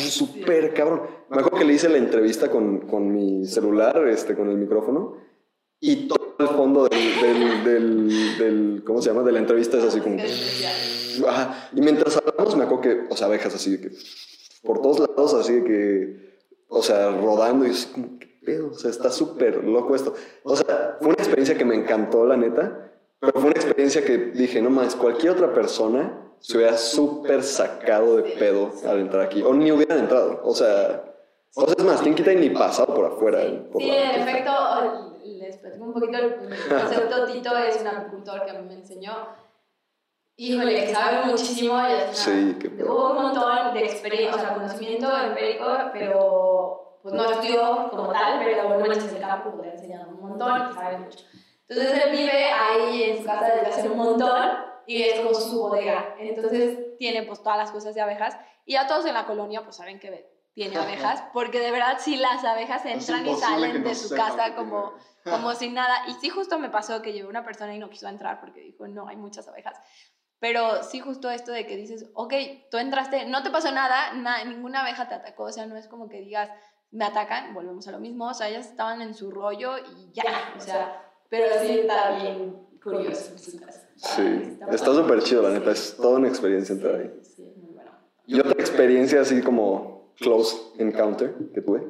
súper 0.10 0.74
cabrón. 0.74 1.02
Me 1.30 1.38
acuerdo 1.38 1.60
que 1.60 1.66
le 1.66 1.74
hice 1.74 1.90
la 1.90 1.98
entrevista 1.98 2.50
con, 2.50 2.88
con 2.88 3.12
mi 3.12 3.46
celular, 3.46 4.08
este, 4.08 4.36
con 4.36 4.50
el 4.50 4.58
micrófono, 4.58 5.18
y 5.80 6.08
todo 6.08 6.36
el 6.40 6.48
fondo 6.48 6.88
del, 6.88 7.64
del, 8.38 8.84
¿cómo 8.86 9.02
se 9.02 9.10
llama? 9.10 9.24
De 9.24 9.34
la 9.34 9.40
entrevista 9.40 9.78
es 9.78 9.84
así 9.84 10.00
como... 10.00 10.16
Y 10.16 11.82
mientras 11.82 12.18
hablamos 12.18 12.56
me 12.56 12.64
acuerdo 12.64 12.82
que, 12.82 13.14
o 13.14 13.18
sea, 13.18 13.28
abejas 13.28 13.54
así 13.54 13.72
de 13.72 13.82
que... 13.82 13.96
Por 14.64 14.82
todos 14.82 15.00
lados 15.00 15.34
así 15.34 15.54
de 15.54 15.64
que... 15.66 16.34
O 16.70 16.82
sea, 16.82 17.12
rodando 17.12 17.68
y 17.68 17.72
así 17.72 17.88
como, 17.92 18.18
¿qué 18.18 18.33
pedo? 18.44 18.70
O 18.72 18.74
sea, 18.74 18.92
está 18.92 19.10
súper 19.10 19.64
loco 19.64 19.96
esto. 19.96 20.14
O 20.44 20.56
sea, 20.56 20.98
fue 21.00 21.08
una 21.10 21.16
experiencia 21.18 21.58
que 21.58 21.66
me 21.66 21.76
encantó, 21.76 22.26
la 22.26 22.38
neta. 22.38 22.92
Pero 23.20 23.34
fue 23.34 23.44
una 23.44 23.52
experiencia 23.52 24.04
que 24.04 24.18
dije, 24.18 24.62
no 24.62 24.70
más, 24.70 24.96
cualquier 24.96 25.34
otra 25.34 25.54
persona 25.54 26.20
se 26.40 26.58
hubiera 26.58 26.78
súper 26.78 27.42
sacado 27.44 28.18
de 28.18 28.24
pedo 28.24 28.72
al 28.88 29.00
entrar 29.00 29.22
aquí. 29.24 29.42
O 29.44 29.54
ni 29.54 29.72
hubieran 29.72 30.00
entrado. 30.00 30.42
O 30.44 30.54
sea... 30.54 31.10
O 31.56 31.66
sea, 31.68 31.76
es 31.78 31.84
más, 31.84 32.02
¿quién 32.02 32.16
quita 32.16 32.34
y 32.34 32.36
ni 32.38 32.50
pasado 32.50 32.96
por 32.96 33.06
afuera? 33.06 33.40
por 33.72 33.80
Sí, 33.82 33.88
la- 33.88 34.16
en 34.16 34.28
efecto, 34.28 34.52
les 35.24 35.56
platico 35.58 35.86
un 35.86 35.94
poquito 35.94 36.18
el 36.18 36.36
concepto. 36.68 37.26
Tito 37.28 37.56
es 37.58 37.80
un 37.80 37.88
apicultor 37.88 38.44
que 38.44 38.52
a 38.52 38.60
mí 38.60 38.68
me 38.68 38.74
enseñó. 38.74 39.14
Híjole, 40.36 40.74
que 40.88 40.94
sabe 40.96 41.28
muchísimo. 41.28 41.78
Y 41.80 42.16
Sí, 42.16 42.58
qué. 42.60 42.84
Hubo 42.84 43.12
un 43.12 43.22
montón 43.22 43.74
de 43.76 43.86
experiencia, 43.86 44.36
o 44.36 44.40
sea, 44.40 44.54
conocimiento 44.56 45.08
empírico, 45.16 45.66
pero 45.94 46.83
pues 47.04 47.14
no 47.14 47.30
estudió 47.30 47.90
como 47.90 48.12
tal, 48.12 48.40
pero 48.44 48.68
bueno, 48.70 48.86
manches 48.88 49.12
el 49.14 49.20
campo 49.22 49.62
le 49.62 49.70
ha 49.70 49.74
enseñado 49.74 50.10
un 50.10 50.22
montón 50.22 50.72
y 50.72 50.74
sabe 50.74 50.98
mucho. 51.00 51.26
Entonces 51.68 52.04
él 52.06 52.12
vive 52.12 52.46
ahí 52.52 53.04
en 53.04 53.18
su 53.18 53.26
casa 53.26 53.54
desde 53.56 53.68
hace 53.68 53.90
un 53.90 53.98
montón 53.98 54.50
y 54.88 55.04
es 55.04 55.20
como 55.20 55.34
su 55.36 55.60
bodega. 55.60 56.16
Entonces 56.18 56.98
tiene 56.98 57.24
pues 57.24 57.44
todas 57.44 57.58
las 57.58 57.72
cosas 57.72 57.94
de 57.94 58.02
abejas 58.02 58.38
y 58.66 58.76
a 58.78 58.88
todos 58.88 59.06
en 59.06 59.14
la 59.14 59.26
colonia 59.26 59.64
pues 59.64 59.76
saben 59.76 60.00
que 60.00 60.32
tiene 60.54 60.78
abejas, 60.78 61.24
porque 61.34 61.60
de 61.60 61.72
verdad 61.72 61.98
sí 62.00 62.16
las 62.16 62.44
abejas 62.46 62.86
entran 62.86 63.26
y 63.28 63.36
salen 63.36 63.84
no 63.84 63.90
de 63.90 63.96
su 63.96 64.16
casa 64.16 64.56
como, 64.56 64.94
como 65.24 65.54
sin 65.56 65.74
nada. 65.74 66.04
Y 66.08 66.14
sí 66.14 66.30
justo 66.30 66.58
me 66.60 66.70
pasó 66.70 67.02
que 67.02 67.12
llegó 67.12 67.28
una 67.30 67.44
persona 67.44 67.74
y 67.76 67.80
no 67.80 67.90
quiso 67.90 68.08
entrar 68.08 68.40
porque 68.40 68.62
dijo, 68.62 68.88
no, 68.88 69.08
hay 69.10 69.18
muchas 69.18 69.48
abejas. 69.50 69.78
Pero 70.40 70.84
sí 70.84 71.00
justo 71.00 71.30
esto 71.32 71.52
de 71.54 71.66
que 71.66 71.78
dices, 71.78 72.10
ok, 72.14 72.34
tú 72.70 72.78
entraste, 72.78 73.26
no 73.26 73.44
te 73.44 73.50
pasó 73.50 73.72
nada, 73.72 74.12
na- 74.14 74.44
ninguna 74.44 74.82
abeja 74.82 75.08
te 75.08 75.16
atacó, 75.16 75.44
o 75.46 75.52
sea, 75.52 75.66
no 75.66 75.78
es 75.78 75.88
como 75.88 76.10
que 76.10 76.20
digas, 76.20 76.50
me 76.94 77.06
atacan, 77.06 77.54
volvemos 77.54 77.88
a 77.88 77.92
lo 77.92 78.00
mismo, 78.00 78.30
o 78.30 78.34
sea, 78.34 78.48
ellas 78.50 78.70
estaban 78.70 79.02
en 79.02 79.14
su 79.14 79.32
rollo 79.32 79.78
y 79.78 80.14
ya, 80.14 80.54
o 80.56 80.60
sea, 80.60 81.12
pero 81.28 81.48
sí 81.66 81.80
está 81.80 82.16
bien 82.16 82.56
curioso. 82.82 83.34
Sí, 83.38 84.58
está 84.70 84.94
súper 84.94 85.24
chido, 85.24 85.42
la 85.42 85.50
neta. 85.50 85.72
Es 85.72 85.96
toda 85.98 86.18
una 86.18 86.28
experiencia 86.28 86.74
entrar 86.74 86.96
ahí. 86.96 87.20
Sí, 87.24 87.54
muy 87.58 87.74
bueno. 87.74 87.92
Y 88.28 88.40
otra 88.40 88.54
experiencia 88.54 89.22
así 89.22 89.42
como 89.42 90.14
close 90.20 90.56
encounter 90.78 91.34
que 91.54 91.62
tuve 91.62 91.84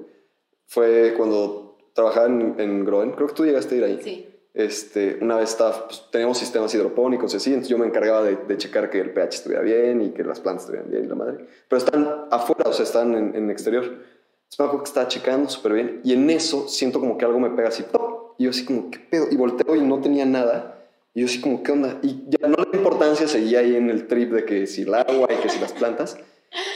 fue 0.65 1.13
cuando 1.17 1.77
trabajaba 1.93 2.27
en, 2.27 2.55
en 2.57 2.85
Groen. 2.85 3.11
Creo 3.11 3.27
que 3.27 3.33
tú 3.33 3.45
llegaste 3.45 3.75
a 3.75 3.77
ir 3.79 3.83
ahí. 3.83 3.99
Sí. 4.01 4.29
Este, 4.53 5.17
una 5.19 5.37
vez 5.37 5.49
estaba, 5.49 5.87
pues, 5.87 6.07
teníamos 6.11 6.37
sistemas 6.37 6.73
hidropónicos 6.75 7.33
y 7.33 7.37
así, 7.37 7.49
entonces 7.49 7.69
yo 7.69 7.79
me 7.79 7.87
encargaba 7.87 8.21
de, 8.21 8.35
de 8.35 8.57
checar 8.57 8.91
que 8.91 8.99
el 8.99 9.11
pH 9.11 9.37
estuviera 9.37 9.63
bien 9.63 9.99
y 10.01 10.11
que 10.11 10.23
las 10.23 10.39
plantas 10.39 10.65
estuvieran 10.65 10.91
bien 10.91 11.05
y 11.05 11.07
la 11.07 11.15
madre. 11.15 11.47
Pero 11.67 11.77
están 11.77 12.27
afuera, 12.29 12.69
o 12.69 12.73
sea, 12.73 12.83
están 12.83 13.15
en, 13.15 13.35
en 13.35 13.49
exterior. 13.49 14.12
Entonces 14.53 14.59
me 14.59 14.65
acuerdo 14.65 14.83
que 14.83 14.89
estaba 14.89 15.07
checando 15.07 15.49
súper 15.49 15.73
bien 15.73 16.01
y 16.03 16.13
en 16.13 16.29
eso 16.29 16.67
siento 16.67 16.99
como 16.99 17.17
que 17.17 17.25
algo 17.25 17.39
me 17.39 17.49
pega 17.49 17.69
así, 17.69 17.81
¡pop! 17.83 18.35
y 18.37 18.43
yo 18.43 18.51
así 18.51 18.65
como, 18.65 18.91
¿qué 18.91 18.99
pedo? 18.99 19.25
Y 19.31 19.35
volteo 19.35 19.75
y 19.75 19.81
no 19.81 19.99
tenía 19.99 20.25
nada. 20.25 20.79
Y 21.15 21.21
yo 21.21 21.25
así 21.25 21.41
como, 21.41 21.63
¿qué 21.63 21.71
onda? 21.71 21.99
Y 22.03 22.25
ya 22.27 22.47
no 22.47 22.57
le 22.57 22.69
da 22.71 22.77
importancia, 22.77 23.27
seguía 23.27 23.59
ahí 23.59 23.75
en 23.75 23.89
el 23.89 24.05
trip 24.05 24.31
de 24.31 24.45
que 24.45 24.67
si 24.67 24.83
el 24.83 24.93
agua 24.93 25.27
y 25.31 25.41
que 25.41 25.49
si 25.49 25.59
las 25.59 25.73
plantas. 25.73 26.17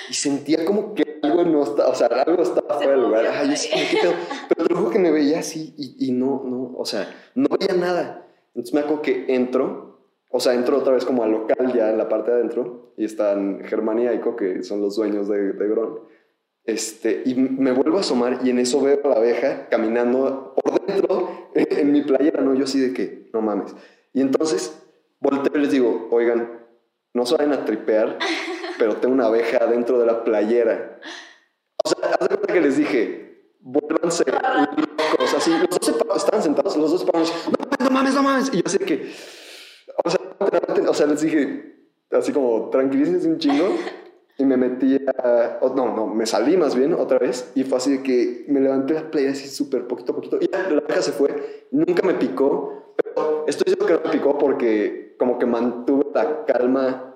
Y 0.10 0.14
sentía 0.16 0.66
como 0.66 0.96
que 0.96 1.20
algo 1.22 1.44
no 1.44 1.64
estaba, 1.64 1.90
o 1.90 1.96
sea, 1.96 2.08
algo 2.08 2.42
estaba 2.42 2.78
fuera 2.78 2.94
del 2.94 3.02
lugar. 3.02 3.28
Ay, 3.28 3.52
así 3.54 3.70
como, 3.70 3.84
¿qué 3.92 3.98
pedo? 4.02 4.14
Pero 4.50 4.68
te 4.68 4.74
juro 4.74 4.90
que 4.90 5.00
me 5.00 5.12
veía 5.12 5.40
así 5.40 5.76
y, 5.78 6.08
y 6.08 6.12
no, 6.14 6.44
no, 6.46 6.74
o 6.78 6.86
sea, 6.86 7.08
no 7.36 7.48
veía 7.60 7.76
nada. 7.76 8.26
Entonces 8.56 8.74
me 8.74 8.80
acuerdo 8.80 9.04
que 9.04 9.26
entro, 9.28 10.00
o 10.32 10.40
sea, 10.40 10.56
entro 10.56 10.80
otra 10.80 10.94
vez 10.94 11.06
como 11.06 11.24
al 11.24 11.32
local 11.32 11.74
ya 11.76 11.92
en 11.92 12.00
la 12.00 12.10
parte 12.10 12.32
de 12.32 12.38
adentro 12.38 12.94
y 12.98 13.06
están 13.06 13.62
Germán 13.66 14.00
y 14.00 14.08
Aiko, 14.08 14.36
que 14.36 14.64
son 14.64 14.82
los 14.82 14.96
dueños 14.96 15.28
de, 15.28 15.54
de 15.54 15.68
Gron. 15.68 16.17
Este, 16.68 17.24
y 17.26 17.34
me 17.34 17.72
vuelvo 17.72 17.96
a 17.98 18.02
asomar 18.02 18.42
y 18.44 18.50
en 18.50 18.60
eso 18.60 18.82
veo 18.82 19.00
a 19.06 19.08
la 19.08 19.16
abeja 19.16 19.70
caminando 19.70 20.54
por 20.62 20.86
dentro 20.86 21.50
en 21.56 21.92
mi 21.94 22.02
playera, 22.02 22.42
¿no? 22.42 22.54
Yo 22.56 22.66
así 22.66 22.78
de 22.80 22.94
que, 22.94 23.30
no 23.34 23.42
mames. 23.42 23.74
Y 24.14 24.20
entonces 24.20 24.78
volteo 25.22 25.58
y 25.58 25.62
les 25.62 25.72
digo, 25.72 26.10
oigan, 26.12 26.68
no 27.14 27.26
se 27.26 27.38
vayan 27.38 27.54
a 27.54 27.64
tripear, 27.64 28.20
pero 28.78 28.98
tengo 28.98 29.16
una 29.16 29.28
abeja 29.28 29.66
dentro 29.66 29.98
de 29.98 30.08
la 30.08 30.26
playera. 30.26 31.00
O 31.86 31.90
sea, 31.90 32.10
haz 32.10 32.28
de 32.28 32.36
cuenta 32.36 32.54
que 32.54 32.62
les 32.62 32.76
dije, 32.76 33.54
vuélvanse 33.62 34.26
locos, 34.30 35.34
así, 35.38 35.52
los 35.52 35.70
dos 35.70 36.18
estaban 36.18 36.44
sentados, 36.44 36.76
los 36.76 36.92
dos 36.92 37.00
se 37.00 37.08
pararon, 37.08 37.30
así, 37.30 37.50
no 37.50 37.66
mames, 37.66 37.80
no 37.80 37.92
mames, 37.92 38.14
no 38.14 38.24
mames. 38.24 38.50
Y 38.54 38.58
yo 38.58 38.64
así 38.66 38.78
de 38.78 38.86
que, 38.86 39.14
o 40.04 40.10
sea, 40.10 40.20
o 40.90 40.94
sea, 40.94 41.08
les 41.08 41.22
dije, 41.22 41.78
así 42.12 42.34
como, 42.34 42.70
tranquilícense 42.70 43.26
un 43.26 43.38
chingo. 43.38 43.70
Y 44.38 44.46
me 44.46 44.56
metí 44.56 45.00
a, 45.08 45.58
o 45.62 45.74
no, 45.74 45.96
no, 45.96 46.08
me 46.08 46.26
salí 46.26 46.58
más 46.58 46.76
bien 46.76 46.94
otra 46.94 47.18
vez. 47.18 47.52
Y 47.56 47.64
fue 47.64 47.78
así 47.78 47.98
de 47.98 48.04
que 48.04 48.46
me 48.48 48.60
levanté 48.60 48.94
la 48.94 49.10
playa 49.10 49.32
así 49.32 49.48
súper 49.48 49.88
poquito 49.88 50.12
a 50.12 50.16
poquito. 50.16 50.38
Y 50.40 50.48
la 50.48 50.60
abeja 50.60 51.02
se 51.02 51.12
fue. 51.12 51.68
Nunca 51.72 52.06
me 52.06 52.14
picó. 52.14 52.94
Pero 52.96 53.46
estoy 53.48 53.74
seguro 53.74 53.88
que 53.88 53.94
no 53.94 54.00
me 54.06 54.12
picó 54.12 54.38
porque 54.38 55.16
como 55.18 55.40
que 55.40 55.46
mantuve 55.46 56.06
la 56.14 56.46
calma 56.46 57.16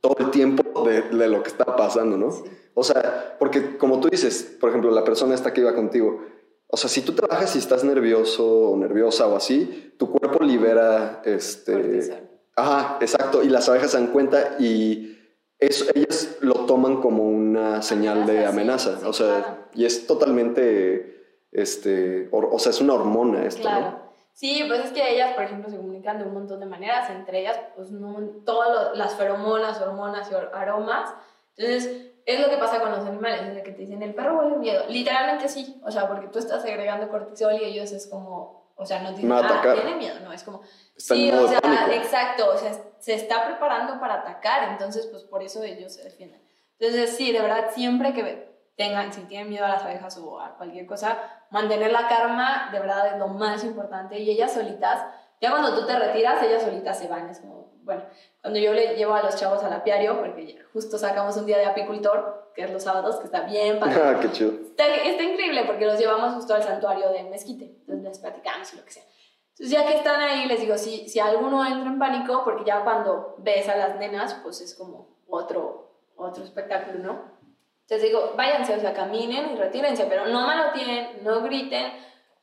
todo 0.00 0.16
el 0.18 0.30
tiempo 0.30 0.84
de, 0.84 1.02
de 1.02 1.28
lo 1.28 1.42
que 1.42 1.50
estaba 1.50 1.76
pasando, 1.76 2.16
¿no? 2.16 2.30
O 2.74 2.82
sea, 2.82 3.36
porque 3.38 3.76
como 3.76 4.00
tú 4.00 4.08
dices, 4.08 4.56
por 4.58 4.70
ejemplo, 4.70 4.90
la 4.90 5.04
persona 5.04 5.34
esta 5.34 5.52
que 5.52 5.60
iba 5.60 5.74
contigo, 5.74 6.22
o 6.68 6.76
sea, 6.76 6.88
si 6.88 7.02
tú 7.02 7.12
trabajas 7.12 7.54
y 7.56 7.58
estás 7.58 7.84
nervioso 7.84 8.70
o 8.70 8.76
nerviosa 8.76 9.26
o 9.26 9.36
así, 9.36 9.92
tu 9.98 10.10
cuerpo 10.10 10.42
libera 10.42 11.20
este... 11.24 11.72
Cortisol. 11.72 12.16
Ajá, 12.56 12.98
exacto, 13.00 13.42
y 13.42 13.48
las 13.48 13.68
abejas 13.68 13.90
se 13.90 13.98
dan 13.98 14.08
cuenta 14.08 14.56
y 14.58 15.18
eso, 15.60 15.84
ellas 15.94 16.36
lo 16.40 16.66
toman 16.66 17.00
como 17.00 17.24
una 17.24 17.82
señal 17.82 18.26
de 18.26 18.46
Amenaza, 18.46 18.94
sí, 18.94 18.98
sí, 19.02 19.06
o 19.06 19.12
sea, 19.12 19.26
claro. 19.42 19.56
y 19.74 19.84
es 19.84 20.06
totalmente, 20.06 21.44
este, 21.52 22.28
or- 22.32 22.48
o 22.52 22.58
sea, 22.58 22.70
es 22.70 22.80
una 22.80 22.94
hormona 22.94 23.44
esto, 23.44 23.68
¿no? 23.70 23.78
Claro. 23.78 24.00
Sí, 24.32 24.64
pues 24.66 24.86
es 24.86 24.92
que 24.92 25.10
ellas, 25.14 25.34
por 25.34 25.44
ejemplo, 25.44 25.68
se 25.68 25.76
comunican 25.76 26.18
de 26.18 26.24
un 26.24 26.32
montón 26.32 26.60
de 26.60 26.66
maneras, 26.66 27.10
entre 27.10 27.40
ellas, 27.40 27.58
pues, 27.76 27.90
no, 27.90 28.16
todas 28.46 28.96
las 28.96 29.14
feromonas, 29.14 29.80
hormonas 29.82 30.30
y 30.30 30.34
aromas. 30.34 31.12
Entonces, 31.56 32.06
es 32.24 32.40
lo 32.40 32.48
que 32.48 32.56
pasa 32.56 32.80
con 32.80 32.90
los 32.90 33.04
animales, 33.06 33.42
es 33.42 33.54
de 33.56 33.62
que 33.62 33.72
te 33.72 33.82
dicen, 33.82 34.02
el 34.02 34.14
perro 34.14 34.38
huele 34.38 34.56
miedo. 34.56 34.84
Literalmente 34.88 35.48
sí, 35.48 35.78
o 35.84 35.90
sea, 35.90 36.08
porque 36.08 36.28
tú 36.28 36.38
estás 36.38 36.64
agregando 36.64 37.08
cortisol 37.10 37.52
y 37.60 37.64
ellos 37.64 37.92
es 37.92 38.06
como, 38.06 38.72
o 38.76 38.86
sea, 38.86 39.02
no 39.02 39.10
te 39.10 39.16
dicen, 39.16 39.32
ah, 39.32 39.40
atacar". 39.40 39.74
tiene 39.74 39.96
miedo, 39.96 40.14
no, 40.24 40.32
es 40.32 40.42
como, 40.42 40.62
Está 40.96 41.14
sí, 41.14 41.30
o 41.32 41.46
sea, 41.48 41.60
pánico. 41.60 41.90
exacto, 41.92 42.50
o 42.54 42.56
sea, 42.56 42.72
se 43.00 43.14
está 43.14 43.46
preparando 43.46 43.98
para 43.98 44.14
atacar, 44.14 44.70
entonces, 44.70 45.06
pues 45.06 45.24
por 45.24 45.42
eso 45.42 45.62
ellos 45.62 45.94
se 45.94 46.04
defienden. 46.04 46.40
Entonces, 46.78 47.16
sí, 47.16 47.32
de 47.32 47.40
verdad, 47.40 47.70
siempre 47.74 48.12
que 48.12 48.50
tengan, 48.76 49.12
si 49.12 49.22
tienen 49.22 49.50
miedo 49.50 49.66
a 49.66 49.68
las 49.68 49.82
abejas 49.82 50.16
o 50.18 50.40
a 50.40 50.56
cualquier 50.56 50.86
cosa, 50.86 51.18
mantener 51.50 51.92
la 51.92 52.08
calma, 52.08 52.70
de 52.72 52.80
verdad, 52.80 53.12
es 53.12 53.18
lo 53.18 53.28
más 53.28 53.62
importante. 53.64 54.18
Y 54.18 54.30
ellas 54.30 54.52
solitas, 54.52 55.04
ya 55.40 55.50
cuando 55.50 55.78
tú 55.78 55.86
te 55.86 55.98
retiras, 55.98 56.42
ellas 56.42 56.62
solitas 56.62 56.98
se 56.98 57.08
van. 57.08 57.28
Es 57.28 57.40
como, 57.40 57.72
bueno, 57.82 58.02
cuando 58.40 58.58
yo 58.58 58.72
le 58.72 58.96
llevo 58.96 59.14
a 59.14 59.22
los 59.22 59.36
chavos 59.36 59.62
al 59.62 59.72
apiario, 59.72 60.18
porque 60.18 60.58
justo 60.72 60.96
sacamos 60.96 61.36
un 61.36 61.44
día 61.44 61.58
de 61.58 61.66
apicultor, 61.66 62.52
que 62.54 62.62
es 62.62 62.70
los 62.70 62.82
sábados, 62.82 63.16
que 63.16 63.26
está 63.26 63.42
bien 63.42 63.78
padre. 63.78 64.00
Ah, 64.02 64.18
qué 64.20 64.32
chido. 64.32 64.52
Está, 64.52 64.86
está 64.86 65.22
increíble 65.22 65.64
porque 65.66 65.84
los 65.84 65.98
llevamos 65.98 66.34
justo 66.34 66.54
al 66.54 66.62
santuario 66.62 67.10
de 67.10 67.24
Mezquite, 67.24 67.64
entonces 67.64 68.02
les 68.02 68.18
platicamos 68.18 68.72
y 68.72 68.76
lo 68.76 68.84
que 68.84 68.92
sea. 68.92 69.04
Entonces 69.60 69.78
ya 69.78 69.86
que 69.86 69.98
están 69.98 70.22
ahí, 70.22 70.46
les 70.46 70.58
digo, 70.58 70.78
si, 70.78 71.06
si 71.06 71.20
alguno 71.20 71.66
entra 71.66 71.90
en 71.90 71.98
pánico, 71.98 72.44
porque 72.44 72.64
ya 72.64 72.82
cuando 72.82 73.34
ves 73.36 73.68
a 73.68 73.76
las 73.76 73.96
nenas, 73.96 74.32
pues 74.42 74.62
es 74.62 74.74
como 74.74 75.18
otro, 75.28 75.96
otro 76.16 76.42
espectáculo, 76.44 77.00
¿no? 77.00 77.24
Entonces 77.82 78.08
digo, 78.08 78.32
váyanse, 78.38 78.74
o 78.74 78.80
sea, 78.80 78.94
caminen 78.94 79.52
y 79.52 79.56
retírense, 79.56 80.06
pero 80.06 80.24
no 80.28 80.48
tienen 80.72 81.22
no 81.22 81.42
griten, 81.42 81.92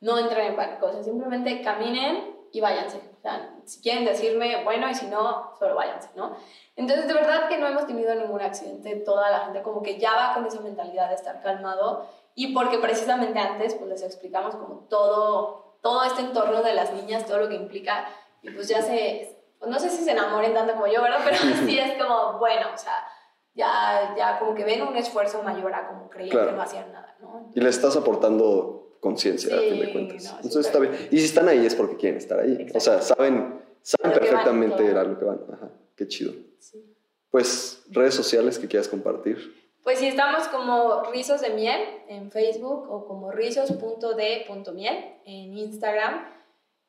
no 0.00 0.16
entren 0.16 0.46
en 0.46 0.54
pánico, 0.54 0.86
o 0.86 0.92
sea, 0.92 1.02
simplemente 1.02 1.60
caminen 1.60 2.36
y 2.52 2.60
váyanse. 2.60 2.98
O 3.18 3.20
sea, 3.20 3.52
si 3.64 3.82
quieren 3.82 4.04
decirme, 4.04 4.62
bueno, 4.62 4.88
y 4.88 4.94
si 4.94 5.08
no, 5.08 5.54
solo 5.58 5.74
váyanse, 5.74 6.10
¿no? 6.14 6.36
Entonces, 6.76 7.08
de 7.08 7.14
verdad 7.14 7.48
que 7.48 7.58
no 7.58 7.66
hemos 7.66 7.88
tenido 7.88 8.14
ningún 8.14 8.42
accidente, 8.42 8.94
toda 8.94 9.28
la 9.28 9.40
gente 9.40 9.62
como 9.62 9.82
que 9.82 9.98
ya 9.98 10.14
va 10.14 10.34
con 10.34 10.46
esa 10.46 10.60
mentalidad 10.60 11.08
de 11.08 11.16
estar 11.16 11.42
calmado 11.42 12.06
y 12.36 12.54
porque 12.54 12.78
precisamente 12.78 13.40
antes, 13.40 13.74
pues 13.74 13.90
les 13.90 14.02
explicamos 14.04 14.54
como 14.54 14.86
todo, 14.88 15.67
todo 15.82 16.04
este 16.04 16.22
entorno 16.22 16.62
de 16.62 16.74
las 16.74 16.92
niñas, 16.92 17.26
todo 17.26 17.38
lo 17.38 17.48
que 17.48 17.54
implica, 17.54 18.08
y 18.42 18.50
pues 18.50 18.68
ya 18.68 18.82
se, 18.82 19.36
pues 19.58 19.70
no 19.70 19.78
sé 19.78 19.90
si 19.90 20.04
se 20.04 20.12
enamoren 20.12 20.54
tanto 20.54 20.74
como 20.74 20.86
yo, 20.86 21.02
¿verdad? 21.02 21.20
Pero 21.24 21.36
sí 21.66 21.78
es 21.78 22.00
como, 22.00 22.38
bueno, 22.38 22.68
o 22.74 22.78
sea, 22.78 23.06
ya, 23.54 24.14
ya 24.16 24.38
como 24.38 24.54
que 24.54 24.64
ven 24.64 24.82
un 24.82 24.96
esfuerzo 24.96 25.42
mayor 25.42 25.74
a 25.74 25.88
como 25.88 26.08
creían 26.08 26.46
que 26.46 26.52
no 26.52 26.62
hacían 26.62 26.92
nada, 26.92 27.16
¿no? 27.20 27.50
y 27.54 27.60
le 27.60 27.68
estás 27.68 27.96
aportando 27.96 28.96
conciencia, 29.00 29.56
a 29.56 29.60
fin 29.60 29.80
de 29.80 29.92
cuentas. 29.92 30.34
Entonces 30.36 30.66
está 30.66 30.78
bien. 30.78 31.08
Y 31.10 31.18
si 31.18 31.26
están 31.26 31.48
ahí 31.48 31.64
es 31.64 31.74
porque 31.74 31.96
quieren 31.96 32.18
estar 32.18 32.40
ahí. 32.40 32.66
O 32.74 32.80
sea, 32.80 33.00
saben, 33.00 33.62
saben 33.82 34.18
perfectamente 34.18 34.90
a 34.90 35.04
lo 35.04 35.18
que 35.18 35.24
van. 35.24 35.40
Ajá, 35.52 35.70
qué 35.96 36.06
chido. 36.08 36.32
Pues, 37.30 37.84
redes 37.90 38.14
sociales 38.14 38.58
que 38.58 38.66
quieras 38.66 38.88
compartir. 38.88 39.57
Pues 39.82 39.98
sí, 39.98 40.08
estamos 40.08 40.48
como 40.48 41.02
Rizos 41.04 41.40
de 41.40 41.50
Miel 41.50 41.80
en 42.08 42.30
Facebook 42.30 42.90
o 42.90 43.06
como 43.06 43.30
rizos.de.miel 43.30 45.20
en 45.24 45.56
Instagram. 45.56 46.26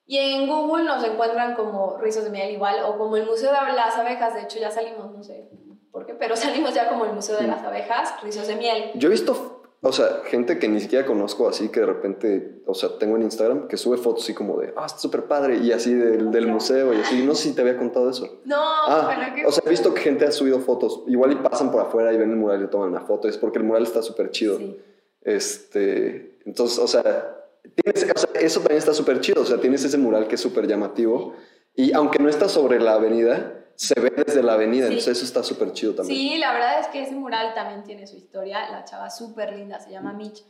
Y 0.06 0.18
en 0.18 0.48
Google 0.48 0.86
nos 0.86 1.03
encuentran 1.03 1.56
como 1.56 1.98
Rizos 1.98 2.24
de 2.24 2.32
Miel 2.32 2.52
igual 2.52 2.84
o 2.84 2.98
como 2.98 3.16
el 3.16 3.28
Museo 3.28 3.52
de 3.52 3.74
las 3.74 3.95
Abejas. 3.95 4.34
De 4.34 4.41
hecho, 4.41 4.60
ya 4.60 4.72
salimos, 4.72 5.11
no 5.11 5.24
sé 5.24 5.49
por 5.91 6.06
qué, 6.06 6.14
pero 6.16 6.36
salimos 6.38 6.74
ya 6.74 6.90
como 6.90 7.06
el 7.06 7.14
Museo 7.14 7.38
de 7.38 7.48
las 7.48 7.64
Abejas, 7.64 8.22
Rizos 8.24 8.48
de 8.48 8.56
Miel. 8.56 8.91
Yo 8.95 9.07
he 9.07 9.11
visto 9.11 9.59
o 9.81 9.93
sea, 9.93 10.23
gente 10.26 10.60
que 10.60 10.68
ni 10.68 10.81
siquiera 10.81 11.06
conozco 11.06 11.47
así, 11.47 11.69
que 11.69 11.80
de 11.80 11.85
repente, 11.85 12.61
o 12.65 12.73
sea, 12.73 12.97
tengo 12.99 13.15
en 13.15 13.23
Instagram 13.23 13.68
que 13.69 13.77
sube 13.77 13.97
fotos 13.97 14.23
así 14.23 14.34
como 14.34 14.60
de, 14.60 14.73
ah, 14.76 14.85
está 14.85 14.99
súper 14.99 15.23
padre, 15.23 15.57
y 15.57 15.72
así 15.72 15.93
del, 15.93 16.31
del, 16.31 16.47
museo, 16.47 16.93
y 16.93 16.97
así. 16.97 17.23
No 17.23 17.34
sé 17.34 17.49
si 17.49 17.56
te 17.56 17.61
había 17.61 17.77
contado 17.77 18.10
eso. 18.10 18.41
No, 18.43 18.57
ah, 18.57 19.34
O 19.45 19.51
sea, 19.51 19.64
he 19.65 19.69
visto 19.69 19.93
que 19.93 20.01
gente 20.01 20.26
ha 20.26 20.31
subido 20.31 20.60
fotos, 20.60 21.03
igual 21.07 21.31
y 21.31 21.35
pasan 21.35 21.72
por 21.72 21.81
afuera 21.81 22.11
y 22.11 22.18
ven 22.18 22.30
el 22.31 22.35
mural 22.35 22.61
y 22.61 22.68
toman 22.68 22.89
una 22.89 23.01
foto, 23.01 23.30
es 23.30 23.38
porque 23.38 23.60
el 23.60 23.64
mural 23.64 23.84
está 23.84 24.01
súper 24.01 24.31
chido. 24.31 24.57
Sí. 24.57 24.77
Este, 25.22 26.39
entonces, 26.45 26.77
o 26.80 26.88
sea, 26.88 27.38
tienes, 27.76 28.03
o 28.03 28.19
sea, 28.19 28.41
eso 28.41 28.60
también 28.60 28.80
está 28.80 28.93
súper 28.93 29.22
chido, 29.22 29.43
o 29.43 29.45
sea, 29.45 29.60
tienes 29.60 29.84
ese 29.85 29.97
mural 29.97 30.27
que 30.27 30.35
es 30.35 30.41
súper 30.41 30.68
llamativo, 30.68 31.35
y 31.73 31.93
aunque 31.93 32.19
no 32.19 32.27
está 32.27 32.49
sobre 32.49 32.81
la 32.81 32.95
avenida, 32.95 33.64
se 33.80 33.97
ve 33.97 34.10
desde 34.10 34.43
la 34.43 34.53
avenida, 34.53 34.88
entonces 34.88 35.18
eso 35.18 35.23
está 35.23 35.41
súper 35.41 35.72
chido 35.72 35.95
también. 35.95 36.19
Sí, 36.19 36.38
la 36.38 36.51
verdad 36.51 36.81
es 36.81 36.88
que 36.88 37.01
ese 37.01 37.15
mural 37.15 37.53
también 37.53 37.81
tiene 37.84 38.07
su 38.07 38.18
historia, 38.18 38.69
la 38.69 38.84
chava 38.84 39.10
súper 39.10 39.53
linda, 39.53 39.80
se 39.80 39.89
llama 39.89 40.11
Mitch. 40.11 40.43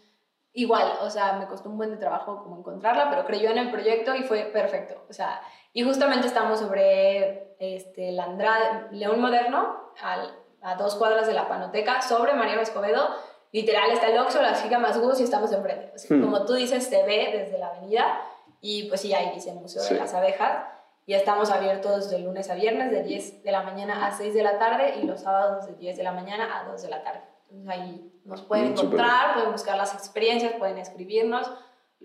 Igual, 0.52 0.94
o 1.02 1.12
sea, 1.12 1.34
me 1.34 1.46
costó 1.46 1.70
un 1.70 1.78
buen 1.78 1.92
de 1.92 1.98
trabajo 1.98 2.42
como 2.42 2.58
encontrarla, 2.58 3.08
pero 3.12 3.28
creyó 3.28 3.52
en 3.52 3.60
el 3.60 3.70
proyecto 3.70 4.16
y 4.16 4.24
fue 4.24 4.46
perfecto. 4.46 5.06
O 5.08 5.14
sea, 5.14 5.42
y 5.74 5.84
justamente 5.84 6.26
estamos 6.26 6.60
sobre 6.60 7.56
este, 7.60 8.12
la 8.14 8.24
Andrade, 8.24 8.88
León 8.94 9.22
Moderno, 9.22 9.92
al, 10.02 10.36
a 10.64 10.74
dos 10.74 10.96
cuadras 10.96 11.28
de 11.28 11.34
la 11.34 11.48
Panoteca, 11.48 12.02
sobre 12.02 12.34
Mariano 12.34 12.62
Escobedo. 12.62 13.10
Literal, 13.52 13.92
está 13.92 14.08
el 14.08 14.18
Oxxo, 14.18 14.42
la 14.42 14.60
chica 14.60 14.80
más 14.80 15.00
Gus 15.00 15.20
y 15.20 15.24
estamos 15.24 15.52
enfrente. 15.52 15.94
Hmm. 16.10 16.24
Como 16.24 16.46
tú 16.46 16.56
dices, 16.56 16.84
se 16.84 17.04
ve 17.04 17.30
desde 17.32 17.60
la 17.60 17.68
avenida 17.68 18.22
y 18.60 18.90
pues 18.90 19.02
sí, 19.02 19.14
ahí 19.14 19.36
dice 19.36 19.54
Museo 19.54 19.84
de 19.84 20.00
las 20.00 20.16
Abejas 20.16 20.79
y 21.10 21.16
estamos 21.16 21.50
abiertos 21.50 22.12
de 22.12 22.20
lunes 22.20 22.52
a 22.52 22.54
viernes 22.54 22.92
de 22.92 23.02
10 23.02 23.42
de 23.42 23.52
la 23.52 23.64
mañana 23.64 24.06
a 24.06 24.16
6 24.16 24.32
de 24.32 24.44
la 24.44 24.60
tarde 24.60 24.94
y 25.02 25.08
los 25.08 25.22
sábados 25.22 25.66
de 25.66 25.74
10 25.74 25.98
de 25.98 26.04
la 26.04 26.12
mañana 26.12 26.60
a 26.60 26.70
2 26.70 26.84
de 26.84 26.88
la 26.88 27.02
tarde. 27.02 27.22
Entonces 27.50 27.68
ahí 27.68 28.14
nos 28.26 28.44
pueden 28.44 28.68
mm, 28.68 28.72
encontrar, 28.74 29.34
pueden 29.34 29.52
buscar 29.52 29.76
las 29.76 29.96
experiencias, 29.96 30.54
pueden 30.60 30.78
escribirnos, 30.78 31.52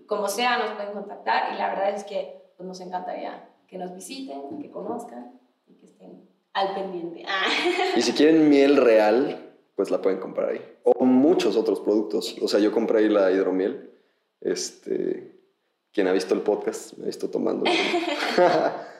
como 0.07 0.27
sea, 0.27 0.57
nos 0.57 0.71
pueden 0.71 0.93
contactar 0.93 1.53
y 1.53 1.57
la 1.59 1.69
verdad 1.69 1.91
es 1.91 2.03
que 2.03 2.49
pues, 2.57 2.65
nos 2.67 2.81
encantaría 2.81 3.47
que 3.67 3.77
nos 3.77 3.93
visiten, 3.93 4.59
que 4.59 4.71
conozcan 4.71 5.39
y 5.67 5.75
que 5.75 5.85
estén 5.85 6.27
al 6.53 6.73
pendiente. 6.73 7.25
Y 7.95 8.01
si 8.01 8.11
quieren 8.11 8.49
miel 8.49 8.75
real, 8.75 9.53
pues 9.75 9.91
la 9.91 10.01
pueden 10.01 10.19
comprar 10.19 10.49
ahí. 10.49 10.61
O 10.81 11.05
muchos 11.05 11.55
otros 11.57 11.79
productos. 11.79 12.35
O 12.41 12.47
sea, 12.47 12.59
yo 12.59 12.71
compré 12.71 13.01
ahí 13.01 13.09
la 13.09 13.29
hidromiel. 13.29 13.87
Este, 14.41 15.31
quien 15.93 16.07
ha 16.07 16.11
visto 16.11 16.33
el 16.33 16.41
podcast 16.41 16.97
me 16.97 17.03
ha 17.03 17.05
visto 17.05 17.29
tomando. 17.29 17.69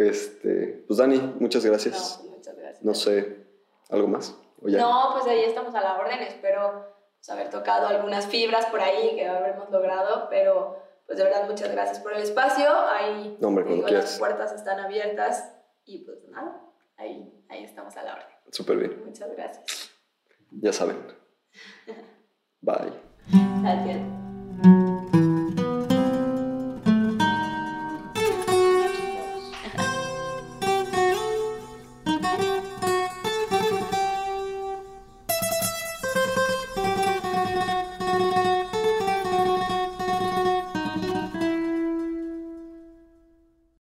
Este, 0.00 0.84
pues 0.86 0.98
Dani, 0.98 1.18
muchas 1.38 1.64
gracias. 1.64 2.20
No, 2.24 2.30
muchas 2.30 2.56
gracias. 2.56 2.84
No 2.84 2.94
sé, 2.94 3.46
¿algo 3.90 4.08
más? 4.08 4.36
No, 4.62 5.10
pues 5.14 5.26
ahí 5.26 5.44
estamos 5.44 5.74
a 5.74 5.80
la 5.80 5.98
orden. 5.98 6.20
Espero 6.20 6.86
pues, 7.16 7.28
haber 7.30 7.50
tocado 7.50 7.86
algunas 7.86 8.26
fibras 8.26 8.66
por 8.66 8.80
ahí 8.80 9.16
que 9.16 9.26
habremos 9.26 9.70
logrado, 9.70 10.28
pero 10.28 10.76
pues 11.06 11.18
de 11.18 11.24
verdad 11.24 11.48
muchas 11.48 11.70
gracias 11.72 12.00
por 12.00 12.12
el 12.14 12.22
espacio. 12.22 12.68
Ahí 12.88 13.36
no, 13.40 13.48
hombre, 13.48 13.64
digo, 13.64 13.88
las 13.88 14.18
puertas 14.18 14.52
están 14.52 14.80
abiertas 14.80 15.52
y 15.84 16.04
pues 16.04 16.18
nada, 16.28 16.60
ahí, 16.96 17.44
ahí 17.48 17.64
estamos 17.64 17.96
a 17.96 18.02
la 18.02 18.14
orden. 18.14 18.26
Súper 18.50 18.76
bien. 18.76 19.02
Muchas 19.04 19.30
gracias. 19.32 19.90
Ya 20.50 20.72
saben. 20.72 20.96
Bye. 22.60 22.92
Gracias. 23.62 24.19